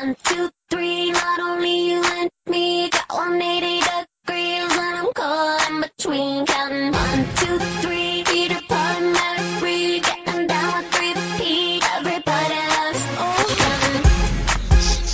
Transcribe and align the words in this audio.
One, 0.00 0.14
two, 0.22 0.48
three, 0.70 1.10
not 1.10 1.40
only 1.40 1.90
you 1.90 2.00
and 2.04 2.30
me, 2.48 2.88
got 2.88 3.08
180 3.10 3.80
degrees, 3.80 4.70
and 4.70 4.98
I'm 4.98 5.12
caught 5.12 5.70
in 5.70 5.80
between. 5.80 6.46
Counting 6.46 6.92
one, 6.92 7.24
two, 7.34 7.58
three, 7.82 8.22
Peter 8.24 8.60
Mary, 8.70 9.98
getting 9.98 10.46
down 10.46 10.76
with 10.84 10.94
three 10.94 11.14
P. 11.36 11.80
Everybody 11.82 12.54
loves 12.54 13.02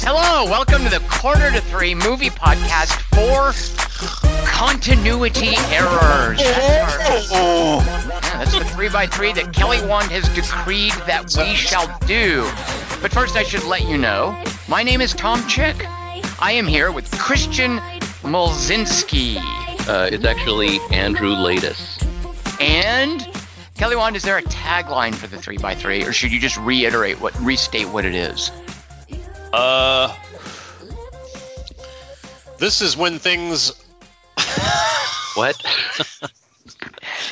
Hello, 0.05 0.45
welcome 0.51 0.83
to 0.85 0.91
the 0.91 1.03
Quarter 1.09 1.53
to 1.53 1.61
Three 1.63 1.95
movie 1.95 2.29
podcast 2.29 2.93
for 3.15 3.55
continuity 4.47 5.55
errors. 5.73 6.39
That's, 6.43 7.33
our- 7.33 7.83
that's 7.83 8.59
the 8.59 8.65
three 8.67 8.91
by 8.91 9.07
three 9.07 9.33
that 9.33 9.55
Kelly 9.55 9.81
Wand 9.87 10.11
has 10.11 10.29
decreed 10.31 10.93
that 11.07 11.35
we 11.39 11.55
shall 11.55 11.87
do. 12.07 12.43
But 13.01 13.13
first, 13.13 13.37
I 13.37 13.45
should 13.45 13.65
let 13.65 13.83
you 13.89 13.97
know 13.97 14.37
my 14.69 14.83
name 14.83 15.01
is 15.01 15.13
Tom 15.13 15.47
Chick. 15.49 15.77
I 16.41 16.53
am 16.53 16.67
here 16.67 16.91
with 16.91 17.11
Christian 17.19 17.79
Molzinski. 18.23 19.37
Uh, 19.89 20.09
it's 20.11 20.25
actually 20.25 20.79
Andrew 20.91 21.31
Ladis. 21.31 22.01
And 22.61 23.27
Kelly 23.75 23.97
Wand, 23.97 24.17
is 24.17 24.23
there 24.23 24.39
a 24.39 24.43
tagline 24.43 25.15
for 25.15 25.27
the 25.27 25.37
three 25.39 25.59
by 25.59 25.75
three, 25.75 26.05
or 26.05 26.13
should 26.13 26.33
you 26.33 26.41
just 26.41 26.57
reiterate 26.57 27.21
what 27.21 27.39
restate 27.41 27.89
what 27.89 28.05
it 28.05 28.15
is? 28.15 28.51
Uh, 29.53 30.15
this 32.59 32.81
is 32.81 32.97
when 32.97 33.19
things. 33.19 33.73
What? 35.35 35.61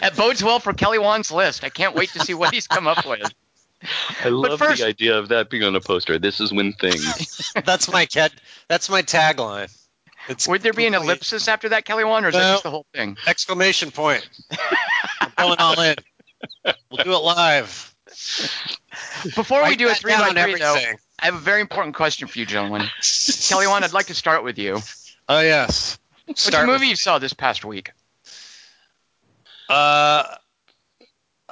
That 0.01 0.17
bodes 0.17 0.43
well 0.43 0.59
for 0.59 0.73
Kelly 0.73 0.99
Wand's 0.99 1.31
list. 1.31 1.63
I 1.63 1.69
can't 1.69 1.95
wait 1.95 2.09
to 2.15 2.19
see 2.19 2.35
what 2.35 2.53
he's 2.53 2.67
come 2.67 2.89
up 2.89 3.07
with. 3.07 3.33
I 4.25 4.29
love 4.29 4.59
first- 4.59 4.81
the 4.81 4.87
idea 4.87 5.19
of 5.19 5.29
that 5.29 5.51
being 5.51 5.65
on 5.65 5.75
a 5.77 5.81
poster. 5.81 6.19
This 6.19 6.41
is 6.41 6.53
when 6.53 6.73
things. 6.73 7.53
That's 7.65 7.91
my 7.91 8.07
cat. 8.07 8.33
That's 8.69 8.89
my 8.89 9.03
tagline. 9.03 9.77
It's 10.29 10.47
Would 10.47 10.63
there 10.63 10.73
be 10.73 10.87
an 10.87 10.95
ellipsis 10.95 11.49
after 11.49 11.71
that, 11.71 11.85
Kelly 11.85 12.05
Wand, 12.05 12.25
or 12.25 12.29
is 12.29 12.35
that 12.37 12.53
just 12.53 12.63
the 12.63 12.71
whole 12.71 12.87
thing? 12.95 13.17
Exclamation 13.27 13.91
point. 13.91 14.29
I'm 15.21 15.33
going 15.37 15.59
all 15.59 15.81
in. 15.81 15.97
We'll 16.91 17.03
do 17.05 17.13
it 17.13 17.19
live. 17.19 17.95
Before 19.35 19.65
we 19.65 19.75
do 19.75 19.89
a 19.89 19.95
three 19.95 20.13
by 20.13 20.33
down, 20.33 20.51
three, 20.51 20.61
though. 20.61 20.77
I 21.19 21.25
have 21.25 21.35
a 21.35 21.39
very 21.41 21.61
important 21.61 21.97
question 21.97 22.29
for 22.29 22.39
you, 22.39 22.47
gentlemen. 22.47 22.87
Kelly 23.49 23.67
Wand, 23.67 23.85
I'd 23.85 23.93
like 23.93 24.07
to 24.07 24.15
start 24.15 24.45
with 24.45 24.59
you. 24.59 24.79
Oh 25.29 25.41
yes. 25.41 25.99
What's 26.27 26.43
Start 26.43 26.67
movie 26.67 26.81
with- 26.81 26.91
you 26.91 26.97
saw 26.97 27.19
this 27.19 27.33
past 27.33 27.65
week? 27.65 27.91
Uh, 29.69 30.23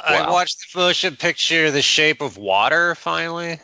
I 0.04 0.22
Wow. 0.22 0.32
watched 0.32 0.72
the 0.72 0.78
motion 0.80 1.16
picture 1.16 1.70
The 1.70 1.82
Shape 1.82 2.20
of 2.22 2.36
Water 2.36 2.94
finally. 2.94 3.58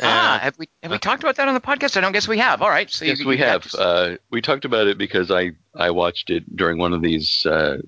ah, 0.00 0.34
And- 0.34 0.42
have 0.42 0.58
we 0.58 0.68
have 0.82 0.92
we 0.92 0.98
talked 0.98 1.22
about 1.22 1.36
that 1.36 1.48
on 1.48 1.54
the 1.54 1.60
podcast? 1.60 1.96
I 1.96 2.00
don't 2.00 2.12
guess 2.12 2.28
we 2.28 2.38
have. 2.38 2.62
All 2.62 2.68
right, 2.68 2.90
so 2.90 3.04
yes, 3.04 3.20
you, 3.20 3.26
we 3.28 3.34
you 3.34 3.40
got 3.44 3.64
have. 3.64 3.74
Uh, 3.74 4.16
we 4.30 4.40
talked 4.42 4.64
about 4.64 4.86
it 4.86 4.98
because 4.98 5.30
I 5.30 5.52
I 5.74 5.90
watched 5.90 6.30
it 6.30 6.54
during 6.56 6.78
one 6.78 6.92
of 6.92 7.02
these 7.02 7.44
uh, 7.46 7.78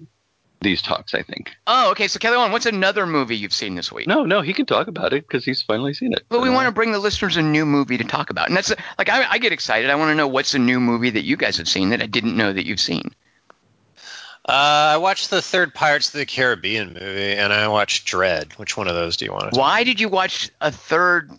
these 0.60 0.82
talks. 0.82 1.14
I 1.14 1.22
think. 1.22 1.52
oh, 1.66 1.90
okay. 1.92 2.08
So 2.08 2.18
Kelly 2.18 2.36
Wand, 2.36 2.52
what's 2.52 2.66
another 2.66 3.06
movie 3.06 3.36
you've 3.36 3.52
seen 3.52 3.74
this 3.76 3.92
week? 3.92 4.06
No, 4.08 4.24
no, 4.24 4.40
he 4.40 4.52
can 4.54 4.66
talk 4.66 4.88
about 4.88 5.12
it 5.12 5.26
because 5.28 5.44
he's 5.44 5.62
finally 5.62 5.94
seen 5.94 6.12
it. 6.12 6.24
But 6.28 6.40
we 6.40 6.48
Uh, 6.48 6.52
want 6.52 6.66
to 6.66 6.72
bring 6.72 6.90
the 6.92 6.98
listeners 6.98 7.36
a 7.36 7.42
new 7.42 7.64
movie 7.64 7.98
to 7.98 8.04
talk 8.04 8.30
about, 8.30 8.48
and 8.48 8.56
that's 8.56 8.72
like 8.98 9.08
I, 9.08 9.30
I 9.32 9.38
get 9.38 9.52
excited. 9.52 9.88
I 9.90 9.94
want 9.94 10.10
to 10.10 10.14
know 10.16 10.26
what's 10.26 10.54
a 10.54 10.58
new 10.58 10.80
movie 10.80 11.10
that 11.10 11.24
you 11.24 11.36
guys 11.36 11.58
have 11.58 11.68
seen 11.68 11.90
that 11.90 12.02
I 12.02 12.06
didn't 12.06 12.36
know 12.36 12.52
that 12.52 12.66
you've 12.66 12.80
seen. 12.80 13.14
Uh, 14.48 14.94
I 14.94 14.96
watched 14.96 15.28
the 15.28 15.42
third 15.42 15.74
Pirates 15.74 16.08
of 16.08 16.14
the 16.14 16.24
Caribbean 16.24 16.94
movie, 16.94 17.34
and 17.34 17.52
I 17.52 17.68
watched 17.68 18.06
Dread. 18.06 18.54
Which 18.54 18.78
one 18.78 18.88
of 18.88 18.94
those 18.94 19.18
do 19.18 19.27
you 19.27 19.32
want? 19.32 19.52
to 19.52 19.60
Why 19.60 19.84
did 19.84 20.00
you 20.00 20.08
watch 20.08 20.50
a 20.58 20.72
third 20.72 21.30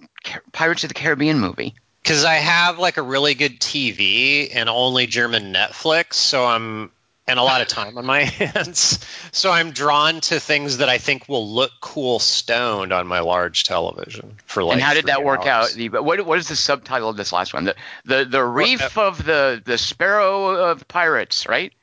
Pirates 0.52 0.84
of 0.84 0.90
the 0.90 0.94
Caribbean 0.94 1.40
movie? 1.40 1.74
Because 2.04 2.24
I 2.24 2.36
have 2.36 2.78
like 2.78 2.98
a 2.98 3.02
really 3.02 3.34
good 3.34 3.60
TV 3.60 4.52
and 4.54 4.70
only 4.70 5.08
German 5.08 5.52
Netflix, 5.52 6.14
so 6.14 6.46
I'm 6.46 6.92
and 7.30 7.40
a 7.40 7.44
lot 7.44 7.62
of 7.62 7.68
time 7.68 7.98
on 7.98 8.06
my 8.06 8.22
hands. 8.26 9.00
So 9.32 9.52
I'm 9.52 9.72
drawn 9.72 10.22
to 10.22 10.40
things 10.40 10.78
that 10.78 10.90
I 10.90 11.00
think 11.00 11.28
will 11.28 11.48
look 11.48 11.72
cool 11.82 12.20
stoned 12.20 12.92
on 12.92 13.08
my 13.08 13.22
large 13.22 13.64
television 13.64 14.36
for 14.46 14.64
like. 14.64 14.74
and 14.74 14.82
how 14.82 14.94
did 14.94 15.06
that 15.06 15.24
work 15.24 15.48
hours. 15.48 15.72
out? 15.72 15.76
The, 15.76 15.90
what 15.90 16.24
what 16.26 16.38
is 16.38 16.48
the 16.48 16.56
subtitle 16.56 17.10
of 17.10 17.18
this 17.18 17.34
last 17.34 17.56
one? 17.56 17.66
The 17.66 17.76
the 18.06 18.26
the 18.26 18.44
reef 18.44 19.00
of 19.00 19.24
the 19.24 19.62
the 19.66 19.80
sparrow 19.80 20.70
of 20.70 20.88
pirates, 20.88 21.48
right? 21.48 21.74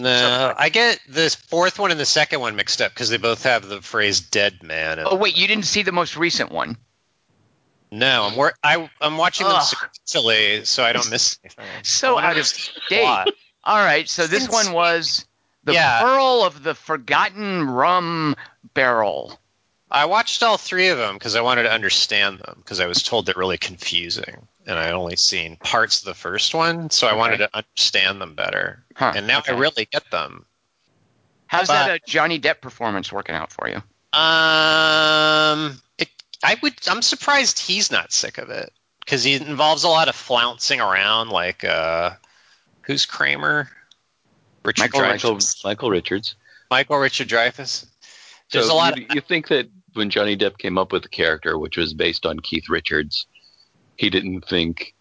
No, 0.00 0.54
I 0.56 0.68
get 0.70 0.98
this 1.08 1.34
fourth 1.34 1.78
one 1.78 1.90
and 1.90 2.00
the 2.00 2.04
second 2.06 2.40
one 2.40 2.56
mixed 2.56 2.80
up 2.80 2.92
because 2.92 3.10
they 3.10 3.18
both 3.18 3.42
have 3.44 3.66
the 3.68 3.82
phrase 3.82 4.20
"dead 4.20 4.62
man." 4.62 4.98
Oh 5.04 5.16
wait, 5.16 5.36
you 5.36 5.46
didn't 5.46 5.66
see 5.66 5.82
the 5.82 5.92
most 5.92 6.16
recent 6.16 6.50
one. 6.50 6.76
No, 7.90 8.24
I'm 8.24 8.36
wor- 8.36 8.54
I, 8.64 8.88
I'm 9.02 9.18
watching 9.18 9.46
them 9.46 9.56
sequentially 9.56 10.64
so 10.66 10.82
I 10.82 10.92
don't 10.94 11.10
miss 11.10 11.38
anything. 11.44 11.66
So 11.82 12.18
out 12.18 12.38
of 12.38 12.50
date. 12.88 13.04
All 13.64 13.76
right, 13.84 14.08
so 14.08 14.26
this 14.26 14.44
Since- 14.44 14.52
one 14.66 14.72
was 14.72 15.26
the 15.64 15.74
Yeah. 15.74 16.00
pearl 16.00 16.42
of 16.44 16.62
the 16.62 16.74
forgotten 16.74 17.68
rum 17.68 18.34
barrel. 18.74 19.38
I 19.90 20.06
watched 20.06 20.42
all 20.42 20.56
three 20.56 20.88
of 20.88 20.96
them 20.96 21.16
because 21.16 21.36
I 21.36 21.42
wanted 21.42 21.64
to 21.64 21.70
understand 21.72 22.38
them 22.38 22.54
because 22.56 22.80
I 22.80 22.86
was 22.86 23.02
told 23.02 23.26
they're 23.26 23.34
really 23.36 23.58
confusing, 23.58 24.48
and 24.66 24.78
I 24.78 24.92
only 24.92 25.16
seen 25.16 25.56
parts 25.56 25.98
of 25.98 26.06
the 26.06 26.14
first 26.14 26.54
one, 26.54 26.88
so 26.88 27.06
I 27.06 27.10
Okay. 27.10 27.18
wanted 27.18 27.36
to 27.38 27.50
understand 27.54 28.18
them 28.18 28.34
better. 28.34 28.82
Huh, 28.96 29.12
and 29.16 29.26
now 29.26 29.38
okay. 29.38 29.52
I 29.52 29.58
really 29.58 29.88
get 29.90 30.10
them. 30.10 30.46
How's 31.46 31.68
but- 31.68 31.86
that 31.86 31.90
a 31.90 32.00
Johnny 32.06 32.38
Depp 32.40 32.60
performance 32.60 33.12
working 33.12 33.34
out 33.34 33.52
for 33.52 33.68
you? 33.68 33.76
Um, 34.18 35.80
it, 35.96 36.08
I 36.44 36.56
would. 36.62 36.74
I'm 36.86 37.02
surprised 37.02 37.58
he's 37.58 37.90
not 37.90 38.12
sick 38.12 38.38
of 38.38 38.50
it 38.50 38.70
because 39.00 39.24
he 39.24 39.34
involves 39.34 39.84
a 39.84 39.88
lot 39.88 40.08
of 40.08 40.14
flouncing 40.14 40.80
around. 40.80 41.30
Like, 41.30 41.64
uh, 41.64 42.10
who's 42.82 43.06
Kramer? 43.06 43.68
Richard 44.64 44.82
Michael 44.82 45.00
Dreyfuss. 45.00 45.08
Michael 45.08 45.40
Michael 45.64 45.90
Richards. 45.90 46.36
Michael 46.70 46.98
Richard 46.98 47.28
Dreyfuss. 47.28 47.86
There's 48.50 48.66
so 48.66 48.74
a 48.74 48.76
lot 48.76 48.96
You, 48.98 49.06
of 49.06 49.14
you 49.14 49.20
think 49.20 49.48
that 49.48 49.68
when 49.94 50.10
Johnny 50.10 50.36
Depp 50.36 50.58
came 50.58 50.78
up 50.78 50.92
with 50.92 51.02
the 51.02 51.08
character, 51.08 51.58
which 51.58 51.76
was 51.76 51.94
based 51.94 52.26
on 52.26 52.38
Keith 52.40 52.68
Richards, 52.68 53.26
he 53.96 54.10
didn't 54.10 54.42
think, 54.42 54.94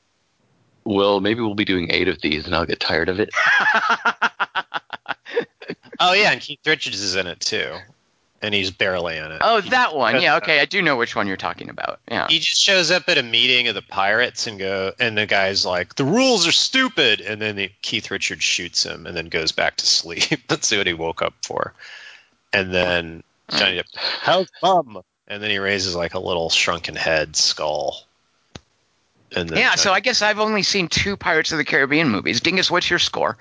well, 0.83 1.19
maybe 1.19 1.41
we'll 1.41 1.55
be 1.55 1.65
doing 1.65 1.87
eight 1.91 2.07
of 2.07 2.21
these 2.21 2.45
and 2.45 2.55
I'll 2.55 2.65
get 2.65 2.79
tired 2.79 3.09
of 3.09 3.19
it. 3.19 3.29
oh 5.99 6.13
yeah, 6.13 6.31
and 6.31 6.41
Keith 6.41 6.59
Richards 6.65 6.99
is 7.01 7.15
in 7.15 7.27
it 7.27 7.39
too, 7.39 7.75
and 8.41 8.53
he's 8.53 8.71
barely 8.71 9.17
in 9.17 9.31
it. 9.31 9.41
Oh, 9.43 9.61
He- 9.61 9.69
that 9.69 9.95
one. 9.95 10.21
Yeah, 10.21 10.37
okay, 10.37 10.59
I 10.59 10.65
do 10.65 10.81
know 10.81 10.95
which 10.95 11.15
one 11.15 11.27
you're 11.27 11.37
talking 11.37 11.69
about. 11.69 11.99
Yeah. 12.09 12.27
He 12.27 12.39
just 12.39 12.61
shows 12.61 12.91
up 12.91 13.03
at 13.07 13.17
a 13.17 13.23
meeting 13.23 13.67
of 13.67 13.75
the 13.75 13.81
pirates 13.81 14.47
and 14.47 14.57
go, 14.59 14.93
and 14.99 15.17
the 15.17 15.25
guy's 15.25 15.65
like, 15.65 15.95
"The 15.95 16.05
rules 16.05 16.47
are 16.47 16.51
stupid," 16.51 17.21
and 17.21 17.41
then 17.41 17.55
the, 17.55 17.71
Keith 17.81 18.09
Richards 18.11 18.43
shoots 18.43 18.83
him 18.85 19.05
and 19.05 19.15
then 19.15 19.29
goes 19.29 19.51
back 19.51 19.77
to 19.77 19.85
sleep. 19.85 20.23
Let's 20.49 20.67
see 20.67 20.77
what 20.77 20.87
he 20.87 20.93
woke 20.93 21.21
up 21.21 21.33
for. 21.43 21.73
And 22.53 22.73
then 22.73 23.23
Johnny 23.49 23.77
Depp, 23.77 23.95
how 23.95 24.45
come? 24.59 25.01
And 25.27 25.41
then 25.41 25.49
he 25.49 25.59
raises 25.59 25.95
like 25.95 26.13
a 26.13 26.19
little 26.19 26.49
shrunken 26.49 26.95
head 26.95 27.35
skull. 27.37 28.05
And 29.35 29.49
then 29.49 29.57
Yeah, 29.57 29.75
so 29.75 29.93
I 29.93 29.99
guess 29.99 30.21
I've 30.21 30.39
only 30.39 30.63
seen 30.63 30.87
two 30.87 31.17
Pirates 31.17 31.51
of 31.51 31.57
the 31.57 31.65
Caribbean 31.65 32.09
movies. 32.09 32.41
Dingus, 32.41 32.69
what's 32.69 32.89
your 32.89 32.99
score? 32.99 33.37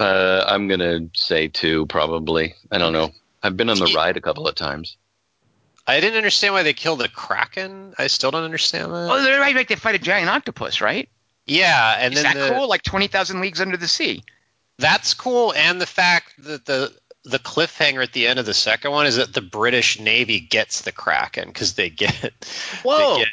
Uh, 0.00 0.44
I'm 0.46 0.66
gonna 0.66 1.08
say 1.14 1.48
two, 1.48 1.86
probably. 1.86 2.54
I 2.70 2.78
don't 2.78 2.92
know. 2.92 3.12
I've 3.42 3.56
been 3.56 3.70
on 3.70 3.78
the 3.78 3.92
ride 3.94 4.16
a 4.16 4.20
couple 4.20 4.48
of 4.48 4.54
times. 4.54 4.96
I 5.86 6.00
didn't 6.00 6.16
understand 6.16 6.54
why 6.54 6.62
they 6.62 6.72
killed 6.72 7.00
the 7.00 7.08
kraken. 7.08 7.94
I 7.98 8.06
still 8.06 8.30
don't 8.30 8.44
understand 8.44 8.90
that. 8.92 9.10
Oh, 9.10 9.22
they're 9.22 9.38
right, 9.38 9.54
right. 9.54 9.68
They 9.68 9.76
fight 9.76 9.94
a 9.94 9.98
giant 9.98 10.30
octopus, 10.30 10.80
right? 10.80 11.08
yeah, 11.46 11.96
and 11.98 12.14
Is 12.14 12.22
then 12.22 12.34
that 12.34 12.48
the, 12.48 12.54
cool? 12.54 12.68
Like 12.68 12.82
20,000 12.82 13.40
Leagues 13.40 13.60
Under 13.60 13.76
the 13.76 13.88
Sea. 13.88 14.24
That's 14.78 15.14
cool, 15.14 15.52
and 15.54 15.80
the 15.80 15.86
fact 15.86 16.32
that 16.44 16.64
the 16.64 16.92
the 17.24 17.38
cliffhanger 17.38 18.02
at 18.02 18.12
the 18.12 18.26
end 18.26 18.38
of 18.38 18.44
the 18.44 18.54
second 18.54 18.90
one 18.90 19.06
is 19.06 19.16
that 19.16 19.32
the 19.32 19.40
British 19.40 19.98
Navy 19.98 20.40
gets 20.40 20.82
the 20.82 20.92
Kraken 20.92 21.48
because 21.48 21.74
they 21.74 21.88
get 21.88 22.32
Whoa. 22.82 23.14
they 23.14 23.20
get 23.20 23.28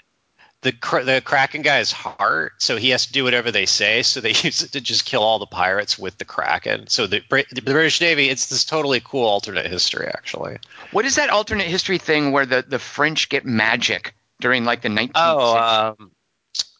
the 0.62 0.72
the 1.04 1.22
Kraken 1.26 1.64
guy's 1.64 1.92
heart, 1.92 2.54
so 2.60 2.78
he 2.78 2.90
has 2.90 3.08
to 3.08 3.12
do 3.12 3.24
whatever 3.24 3.50
they 3.52 3.66
say. 3.66 4.04
So 4.04 4.22
they 4.22 4.30
use 4.44 4.62
it 4.62 4.72
to 4.74 4.82
just 4.82 5.06
kill 5.06 5.24
all 5.24 5.40
the 5.40 5.46
pirates 5.48 5.98
with 5.98 6.18
the 6.18 6.26
Kraken. 6.26 6.88
So 6.88 7.08
the, 7.08 7.22
the 7.52 7.62
British 7.62 8.00
Navy, 8.02 8.30
it's 8.30 8.48
this 8.48 8.64
totally 8.66 9.02
cool 9.04 9.26
alternate 9.26 9.66
history, 9.66 10.08
actually. 10.08 10.58
What 10.92 11.06
is 11.06 11.16
that 11.16 11.30
alternate 11.30 11.68
history 11.68 11.98
thing 11.98 12.32
where 12.32 12.46
the, 12.46 12.64
the 12.68 12.80
French 12.80 13.30
get 13.30 13.46
magic 13.46 14.14
during 14.40 14.64
like 14.66 14.82
the 14.82 14.90
19th 14.90 15.12
Oh, 15.16 15.54
century? 15.54 16.06
um, 16.06 16.12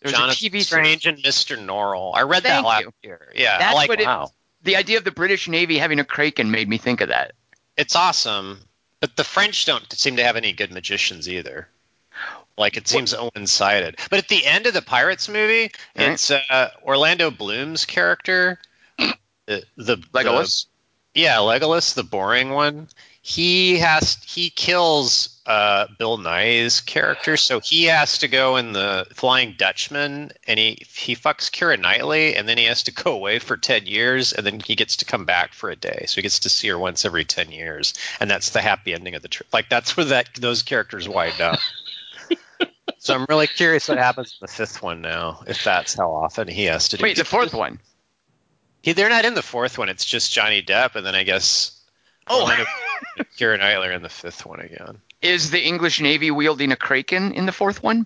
There's 0.02 0.14
a 0.14 0.18
Jonathan 0.18 0.36
TV 0.36 0.52
series. 0.52 0.68
Strange 0.68 1.06
and 1.08 1.18
Mr. 1.20 1.58
Norrell. 1.58 2.12
I 2.16 2.22
read 2.22 2.44
Thank 2.44 2.64
that 2.64 2.68
last 2.68 2.82
you. 2.84 2.92
year. 3.04 3.32
Yeah, 3.36 3.58
That's 3.58 3.72
I 3.74 3.76
like 3.76 3.90
what 3.90 4.00
it- 4.02 4.06
wow. 4.06 4.32
The 4.64 4.76
idea 4.76 5.00
of 5.00 5.04
the 5.04 5.12
British 5.12 5.48
Navy 5.48 5.80
having 5.80 6.00
a 6.00 6.04
Kraken 6.04 6.52
made 6.52 6.70
me 6.70 6.78
think 6.78 7.02
of 7.02 7.10
that. 7.10 7.32
it's 7.78 7.96
awesome, 7.96 8.60
but 9.00 9.16
the 9.16 9.24
French 9.24 9.66
don't 9.66 9.92
seem 9.94 10.18
to 10.18 10.24
have 10.24 10.36
any 10.36 10.54
good 10.54 10.72
magicians 10.72 11.28
either. 11.28 11.68
Like 12.58 12.78
it 12.78 12.88
seems 12.88 13.16
one-sided. 13.16 13.98
But 14.10 14.20
at 14.20 14.28
the 14.28 14.46
end 14.46 14.68
of 14.68 14.74
the 14.74 14.82
Pirates 14.82 15.28
movie, 15.30 15.72
Right. 15.98 16.10
it's 16.12 16.30
uh, 16.32 16.70
Orlando 16.84 17.32
Bloom's 17.32 17.86
character, 17.86 18.60
the, 18.98 19.64
the 19.78 19.98
Legolas? 20.14 20.66
the- 20.66 21.22
yeah, 21.22 21.38
Legolas, 21.38 21.94
the 21.94 22.04
boring 22.04 22.52
one. 22.52 22.88
he 23.22 23.78
has 23.80 24.16
he 24.26 24.50
kills 24.50 25.42
uh, 25.46 25.88
Bill 26.00 26.18
Nighy's 26.18 26.80
character, 26.80 27.36
so 27.36 27.60
he 27.60 27.84
has 27.86 28.20
to 28.20 28.30
go 28.30 28.56
in 28.56 28.72
the 28.72 29.06
Flying 29.14 29.56
Dutchman, 29.58 30.32
and 30.48 30.58
he 30.60 30.78
he 30.88 31.16
fucks 31.16 31.50
Keira 31.52 31.78
Knightley, 31.78 32.36
and 32.36 32.48
then 32.48 32.58
he 32.58 32.64
has 32.66 32.84
to 32.84 32.94
go 32.94 33.12
away 33.12 33.40
for 33.40 33.58
ten 33.58 33.88
years, 33.88 34.32
and 34.32 34.46
then 34.46 34.62
he 34.62 34.76
gets 34.76 34.96
to 34.98 35.06
come 35.06 35.26
back 35.26 35.54
for 35.54 35.70
a 35.70 35.76
day, 35.76 36.06
so 36.08 36.16
he 36.16 36.22
gets 36.22 36.40
to 36.40 36.50
see 36.50 36.70
her 36.70 36.80
once 36.80 37.04
every 37.04 37.26
ten 37.26 37.52
years, 37.52 37.94
and 38.22 38.32
that's 38.32 38.52
the 38.52 38.62
happy 38.62 38.94
ending 38.94 39.14
of 39.16 39.22
the 39.22 39.28
trip. 39.28 39.48
Like 39.52 39.68
that's 39.70 39.98
where 39.98 40.06
that 40.06 40.30
those 40.36 40.64
characters 40.64 41.10
wind 41.10 41.42
up. 41.42 41.60
so 43.02 43.16
I'm 43.16 43.26
really 43.28 43.48
curious 43.48 43.90
what 43.90 43.98
happens 43.98 44.38
in 44.40 44.46
the 44.46 44.52
fifth 44.52 44.84
one 44.84 45.02
now, 45.02 45.42
if 45.48 45.64
that's 45.64 45.96
how 45.96 46.12
often 46.14 46.48
he 46.48 46.66
has 46.66 46.90
to 46.90 46.98
do. 46.98 47.04
Wait, 47.04 47.18
the 47.18 47.26
fourth 47.26 47.52
one. 47.54 47.80
He, 48.84 48.94
they're 48.94 49.10
not 49.10 49.26
in 49.26 49.34
the 49.34 49.42
fourth 49.42 49.80
one. 49.80 49.90
It's 49.90 50.06
just 50.06 50.32
Johnny 50.32 50.62
Depp, 50.62 50.96
and 50.96 51.04
then 51.06 51.16
I 51.16 51.24
guess 51.24 51.80
Oh, 52.28 52.46
Knightley 52.48 53.88
are 53.88 53.92
in 53.92 54.04
the 54.04 54.10
fifth 54.10 54.46
one 54.46 54.60
again. 54.60 55.02
is 55.20 55.50
the 55.50 55.60
English 55.64 56.00
Navy 56.00 56.30
wielding 56.30 56.72
a 56.72 56.76
kraken 56.76 57.34
in 57.34 57.48
the 57.48 57.52
fourth 57.52 57.82
one? 57.82 58.06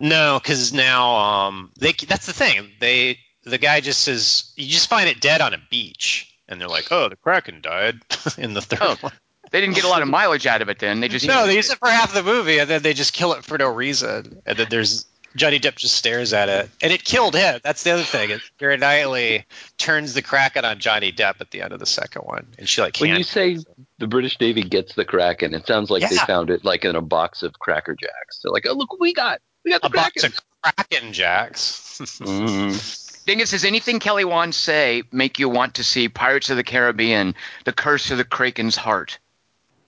No, 0.00 0.40
because 0.42 0.72
now 0.72 1.14
um, 1.16 1.70
they 1.78 1.92
that's 1.92 2.26
the 2.26 2.32
thing. 2.32 2.68
They 2.80 3.20
the 3.44 3.58
guy 3.58 3.80
just 3.80 4.00
says 4.02 4.52
you 4.56 4.66
just 4.68 4.88
find 4.90 5.08
it 5.08 5.20
dead 5.20 5.40
on 5.40 5.54
a 5.54 5.58
beach, 5.70 6.36
and 6.48 6.60
they're 6.60 6.68
like, 6.68 6.90
oh, 6.90 7.08
the 7.08 7.16
kraken 7.16 7.60
died 7.60 8.00
in 8.38 8.54
the 8.54 8.60
third 8.60 8.78
Oh. 8.82 8.96
one. 9.00 9.12
They 9.54 9.60
didn't 9.60 9.76
get 9.76 9.84
a 9.84 9.88
lot 9.88 10.02
of 10.02 10.08
mileage 10.08 10.48
out 10.48 10.62
of 10.62 10.68
it. 10.68 10.80
Then 10.80 10.98
they 10.98 11.06
just 11.06 11.28
No, 11.28 11.46
they 11.46 11.54
use 11.54 11.70
it 11.70 11.78
for 11.78 11.88
half 11.88 12.12
the 12.12 12.24
movie, 12.24 12.58
and 12.58 12.68
then 12.68 12.82
they 12.82 12.92
just 12.92 13.12
kill 13.12 13.34
it 13.34 13.44
for 13.44 13.56
no 13.56 13.68
reason. 13.68 14.42
And 14.44 14.58
then 14.58 14.66
there's 14.68 15.06
Johnny 15.36 15.60
Depp 15.60 15.76
just 15.76 15.96
stares 15.96 16.32
at 16.32 16.48
it, 16.48 16.68
and 16.82 16.92
it 16.92 17.04
killed 17.04 17.36
him. 17.36 17.60
That's 17.62 17.84
the 17.84 17.92
other 17.92 18.02
thing. 18.02 18.30
Is 18.30 18.40
Keira 18.58 18.80
Knightley 18.80 19.44
turns 19.78 20.12
the 20.12 20.22
kraken 20.22 20.64
on 20.64 20.80
Johnny 20.80 21.12
Depp 21.12 21.36
at 21.40 21.52
the 21.52 21.62
end 21.62 21.72
of 21.72 21.78
the 21.78 21.86
second 21.86 22.22
one, 22.22 22.48
and 22.58 22.68
she 22.68 22.80
like 22.82 22.98
When 22.98 23.14
you 23.14 23.22
say 23.22 23.58
the 23.98 24.08
British 24.08 24.40
Navy 24.40 24.62
gets 24.62 24.96
the 24.96 25.04
Kraken, 25.04 25.54
it 25.54 25.68
sounds 25.68 25.88
like 25.88 26.02
they 26.02 26.16
found 26.16 26.50
it 26.50 26.64
like 26.64 26.84
in 26.84 26.96
a 26.96 27.00
box 27.00 27.44
of 27.44 27.56
Cracker 27.60 27.94
Jacks. 27.94 28.40
They're 28.42 28.50
like, 28.50 28.66
oh 28.68 28.72
look 28.72 28.90
what 28.90 29.00
we 29.00 29.14
got, 29.14 29.40
we 29.64 29.70
got 29.70 29.82
the 29.82 29.86
a 29.86 29.90
box 29.90 30.24
of 30.24 30.36
kraken 30.64 31.12
jacks. 31.12 32.00
Mhm. 32.00 33.04
Dingus, 33.24 33.52
does 33.52 33.64
anything 33.64 34.00
Kelly 34.00 34.24
Wand 34.24 34.52
say 34.54 35.04
make 35.12 35.38
you 35.38 35.48
want 35.48 35.74
to 35.74 35.84
see 35.84 36.08
Pirates 36.08 36.50
of 36.50 36.56
the 36.56 36.64
Caribbean: 36.64 37.36
The 37.64 37.72
Curse 37.72 38.10
of 38.10 38.18
the 38.18 38.24
Kraken's 38.24 38.74
Heart? 38.74 39.20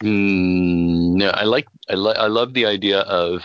Mm, 0.00 1.16
no, 1.16 1.28
I 1.30 1.44
like 1.44 1.66
I, 1.88 1.94
li- 1.94 2.16
I 2.16 2.26
love 2.26 2.52
the 2.52 2.66
idea 2.66 3.00
of 3.00 3.42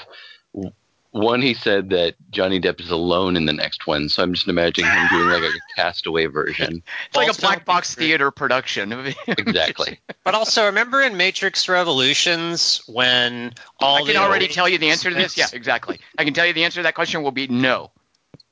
one. 1.11 1.41
He 1.41 1.53
said 1.53 1.89
that 1.91 2.15
Johnny 2.29 2.59
Depp 2.59 2.81
is 2.81 2.89
alone 2.89 3.37
in 3.37 3.45
the 3.45 3.53
next 3.53 3.87
one, 3.87 4.09
so 4.09 4.21
I'm 4.21 4.33
just 4.33 4.47
imagining 4.47 4.91
him 4.91 5.07
doing 5.09 5.29
like 5.29 5.43
a 5.43 5.59
castaway 5.75 6.25
version. 6.25 6.83
It's 7.07 7.15
like 7.15 7.29
a 7.29 7.39
black 7.39 7.65
box 7.65 7.95
theater 7.95 8.31
production. 8.31 8.91
Exactly. 9.27 9.99
But 10.23 10.35
also, 10.35 10.65
remember 10.65 11.01
in 11.01 11.17
Matrix 11.17 11.69
Revolutions 11.69 12.81
when 12.87 13.53
all 13.79 13.97
I 13.97 13.99
can 14.01 14.07
the 14.07 14.17
already 14.17 14.47
tell 14.47 14.67
you 14.67 14.77
the 14.77 14.89
answer 14.89 15.09
to 15.09 15.15
this. 15.15 15.37
Yeah, 15.37 15.47
exactly. 15.53 15.99
I 16.17 16.25
can 16.25 16.33
tell 16.33 16.45
you 16.45 16.53
the 16.53 16.65
answer 16.65 16.79
to 16.79 16.83
that 16.83 16.95
question 16.95 17.23
will 17.23 17.31
be 17.31 17.47
no. 17.47 17.91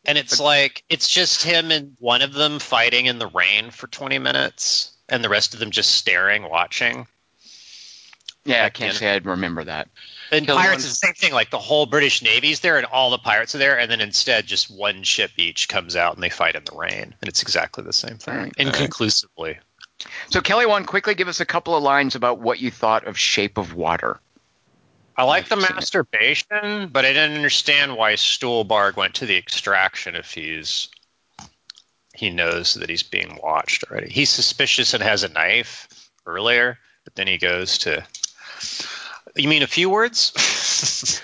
and 0.05 0.17
it's 0.17 0.39
like 0.39 0.83
it's 0.89 1.09
just 1.09 1.43
him 1.43 1.71
and 1.71 1.95
one 1.99 2.21
of 2.21 2.33
them 2.33 2.59
fighting 2.59 3.07
in 3.07 3.19
the 3.19 3.27
rain 3.27 3.71
for 3.71 3.87
20 3.87 4.19
minutes, 4.19 4.93
and 5.09 5.23
the 5.23 5.29
rest 5.29 5.53
of 5.53 5.59
them 5.59 5.71
just 5.71 5.91
staring, 5.91 6.49
watching. 6.49 7.07
Yeah, 8.45 8.65
I 8.65 8.69
can't 8.69 8.93
you 8.93 8.99
say 8.99 9.13
I'd 9.15 9.25
remember 9.25 9.63
that. 9.65 9.89
And 10.31 10.45
Kill 10.45 10.55
pirates 10.55 10.83
one- 10.83 10.87
is 10.89 10.99
the 10.99 11.07
same 11.07 11.13
thing. 11.13 11.33
Like 11.33 11.49
the 11.51 11.59
whole 11.59 11.85
British 11.85 12.21
Navy's 12.21 12.61
there, 12.61 12.77
and 12.77 12.85
all 12.85 13.09
the 13.09 13.17
pirates 13.17 13.53
are 13.55 13.57
there, 13.59 13.77
and 13.77 13.91
then 13.91 14.01
instead 14.01 14.47
just 14.47 14.69
one 14.71 15.03
ship 15.03 15.31
each 15.37 15.67
comes 15.67 15.95
out 15.95 16.15
and 16.15 16.23
they 16.23 16.29
fight 16.29 16.55
in 16.55 16.63
the 16.63 16.75
rain, 16.75 17.15
and 17.21 17.27
it's 17.27 17.41
exactly 17.41 17.83
the 17.83 17.93
same 17.93 18.17
thing, 18.17 18.35
Right. 18.35 18.53
inconclusively. 18.57 19.59
So 20.29 20.39
Kelly 20.41 20.65
Wand, 20.65 20.87
quickly 20.87 21.13
give 21.15 21.27
us 21.27 21.41
a 21.41 21.45
couple 21.45 21.75
of 21.75 21.83
lines 21.83 22.15
about 22.15 22.39
what 22.39 22.59
you 22.59 22.71
thought 22.71 23.05
of 23.05 23.19
Shape 23.19 23.57
of 23.57 23.73
Water. 23.73 24.19
I 25.17 25.23
like 25.23 25.49
the 25.49 25.57
I've 25.57 25.63
it. 25.63 25.75
masturbation, 25.75 26.87
but 26.87 27.03
I 27.03 27.11
didn't 27.11 27.35
understand 27.35 27.97
why 27.97 28.13
Stuhlbarg 28.13 28.95
went 28.95 29.15
to 29.15 29.25
the 29.25 29.35
extraction 29.35 30.15
if 30.15 30.33
he's 30.33 30.87
he 32.15 32.29
knows 32.29 32.73
that 32.75 32.89
he's 32.89 33.03
being 33.03 33.37
watched 33.41 33.83
already. 33.85 34.09
He's 34.11 34.29
suspicious 34.29 34.93
and 34.93 35.03
has 35.03 35.23
a 35.23 35.29
knife 35.29 35.87
earlier, 36.25 36.77
but 37.03 37.15
then 37.15 37.27
he 37.27 37.37
goes 37.37 37.79
to. 37.79 38.05
You 39.35 39.47
mean 39.47 39.63
a 39.63 39.67
few 39.67 39.89
words? 39.89 41.21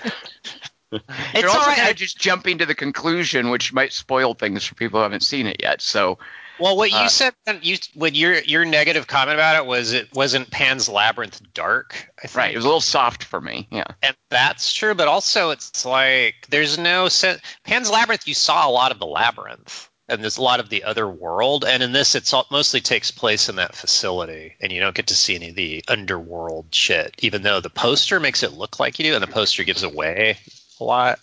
You're 0.92 1.00
it's 1.34 1.44
also 1.48 1.58
all 1.60 1.66
right. 1.66 1.76
kind 1.76 1.90
of 1.90 1.96
just 1.96 2.18
jumping 2.18 2.58
to 2.58 2.66
the 2.66 2.74
conclusion, 2.74 3.50
which 3.50 3.72
might 3.72 3.92
spoil 3.92 4.34
things 4.34 4.64
for 4.64 4.74
people 4.76 5.00
who 5.00 5.02
haven't 5.02 5.22
seen 5.24 5.46
it 5.46 5.56
yet. 5.60 5.82
So 5.82 6.18
Well, 6.58 6.76
what 6.76 6.92
you 6.92 6.96
Uh, 6.96 7.08
said, 7.08 7.34
you 7.62 7.76
when 7.94 8.14
your 8.14 8.38
your 8.40 8.64
negative 8.64 9.06
comment 9.06 9.34
about 9.34 9.56
it 9.56 9.66
was 9.66 9.92
it 9.92 10.14
wasn't 10.14 10.50
Pan's 10.50 10.88
Labyrinth 10.88 11.40
dark. 11.52 12.10
I 12.22 12.28
think. 12.28 12.34
right, 12.34 12.52
it 12.52 12.56
was 12.56 12.64
a 12.64 12.68
little 12.68 12.80
soft 12.80 13.24
for 13.24 13.40
me. 13.40 13.68
Yeah, 13.70 13.84
and 14.02 14.16
that's 14.30 14.72
true, 14.72 14.94
but 14.94 15.08
also 15.08 15.50
it's 15.50 15.84
like 15.84 16.46
there's 16.48 16.78
no 16.78 17.08
sense. 17.08 17.40
Pan's 17.64 17.90
Labyrinth, 17.90 18.26
you 18.26 18.34
saw 18.34 18.68
a 18.68 18.70
lot 18.70 18.92
of 18.92 18.98
the 18.98 19.06
labyrinth, 19.06 19.90
and 20.08 20.22
there's 20.22 20.36
a 20.38 20.42
lot 20.42 20.60
of 20.60 20.68
the 20.68 20.84
other 20.84 21.08
world, 21.08 21.64
and 21.64 21.82
in 21.82 21.92
this, 21.92 22.14
it's 22.14 22.32
all, 22.32 22.46
mostly 22.50 22.80
takes 22.80 23.10
place 23.10 23.48
in 23.48 23.56
that 23.56 23.74
facility, 23.74 24.54
and 24.60 24.70
you 24.72 24.80
don't 24.80 24.94
get 24.94 25.08
to 25.08 25.14
see 25.14 25.34
any 25.34 25.50
of 25.50 25.54
the 25.56 25.84
underworld 25.88 26.66
shit. 26.70 27.14
Even 27.18 27.42
though 27.42 27.60
the 27.60 27.70
poster 27.70 28.20
makes 28.20 28.42
it 28.42 28.52
look 28.52 28.78
like 28.78 28.98
you 28.98 29.04
do, 29.06 29.14
and 29.14 29.22
the 29.22 29.26
poster 29.26 29.64
gives 29.64 29.82
away 29.82 30.38
a 30.80 30.84
lot. 30.84 31.18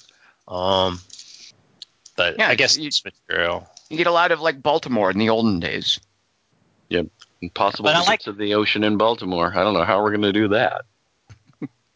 Um, 0.47 0.99
but 2.17 2.37
Yeah, 2.37 2.49
I 2.49 2.55
guess 2.55 2.77
you- 2.77 2.87
it's 2.87 3.03
material. 3.05 3.67
you 3.89 3.97
get 3.97 4.07
a 4.07 4.11
lot 4.11 4.31
of 4.31 4.41
like 4.41 4.61
Baltimore 4.61 5.09
in 5.11 5.17
the 5.17 5.29
olden 5.29 5.59
days. 5.59 5.99
Possible 7.53 7.83
But 7.83 7.95
I 7.95 7.99
visits 7.99 8.07
like- 8.07 8.27
of 8.27 8.37
the 8.37 8.53
ocean 8.53 8.85
in 8.85 8.95
Baltimore. 8.97 9.51
I 9.53 9.63
don't 9.63 9.73
know 9.73 9.83
how 9.83 10.01
we're 10.01 10.11
going 10.11 10.21
to 10.21 10.31
do 10.31 10.47
that. 10.49 10.85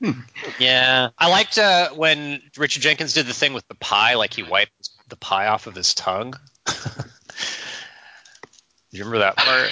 Yeah, 0.59 1.09
I 1.17 1.29
liked 1.29 1.57
uh, 1.57 1.89
when 1.91 2.41
Richard 2.57 2.81
Jenkins 2.83 3.13
did 3.13 3.25
the 3.25 3.33
thing 3.33 3.53
with 3.53 3.67
the 3.67 3.75
pie, 3.75 4.13
like 4.15 4.33
he 4.33 4.43
wiped 4.43 4.89
the 5.09 5.15
pie 5.15 5.47
off 5.47 5.65
of 5.67 5.73
his 5.73 5.93
tongue. 5.95 6.35
you 8.91 8.99
remember 8.99 9.19
that 9.19 9.37
part? 9.37 9.71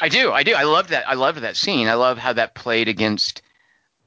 I 0.00 0.08
do, 0.08 0.32
I 0.32 0.42
do. 0.42 0.54
I 0.54 0.62
love 0.62 0.88
that. 0.88 1.08
I 1.08 1.14
loved 1.14 1.40
that 1.40 1.56
scene. 1.56 1.88
I 1.88 1.94
love 1.94 2.18
how 2.18 2.32
that 2.32 2.54
played 2.54 2.88
against 2.88 3.42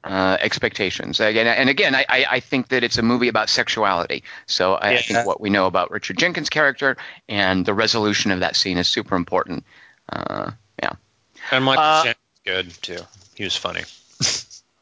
uh, 0.04 0.36
expectations. 0.40 1.20
Again, 1.20 1.46
and 1.46 1.68
again, 1.68 1.94
I, 1.94 2.04
I, 2.08 2.26
I 2.32 2.40
think 2.40 2.68
that 2.68 2.84
it's 2.84 2.98
a 2.98 3.02
movie 3.02 3.28
about 3.28 3.48
sexuality. 3.48 4.24
So 4.46 4.74
I, 4.74 4.94
I 4.94 4.96
think 4.98 5.26
what 5.26 5.40
we 5.40 5.50
know 5.50 5.66
about 5.66 5.90
Richard 5.90 6.18
Jenkins' 6.18 6.50
character 6.50 6.96
and 7.28 7.64
the 7.64 7.74
resolution 7.74 8.30
of 8.30 8.40
that 8.40 8.56
scene 8.56 8.76
is 8.76 8.88
super 8.88 9.16
important. 9.16 9.64
Uh, 10.12 10.50
yeah, 10.82 10.92
And 11.50 11.64
Michael 11.64 11.84
Uh, 11.84 12.14
good 12.44 12.70
too. 12.82 12.98
He 13.34 13.44
was 13.44 13.56
funny. 13.56 13.80
he 13.80 13.84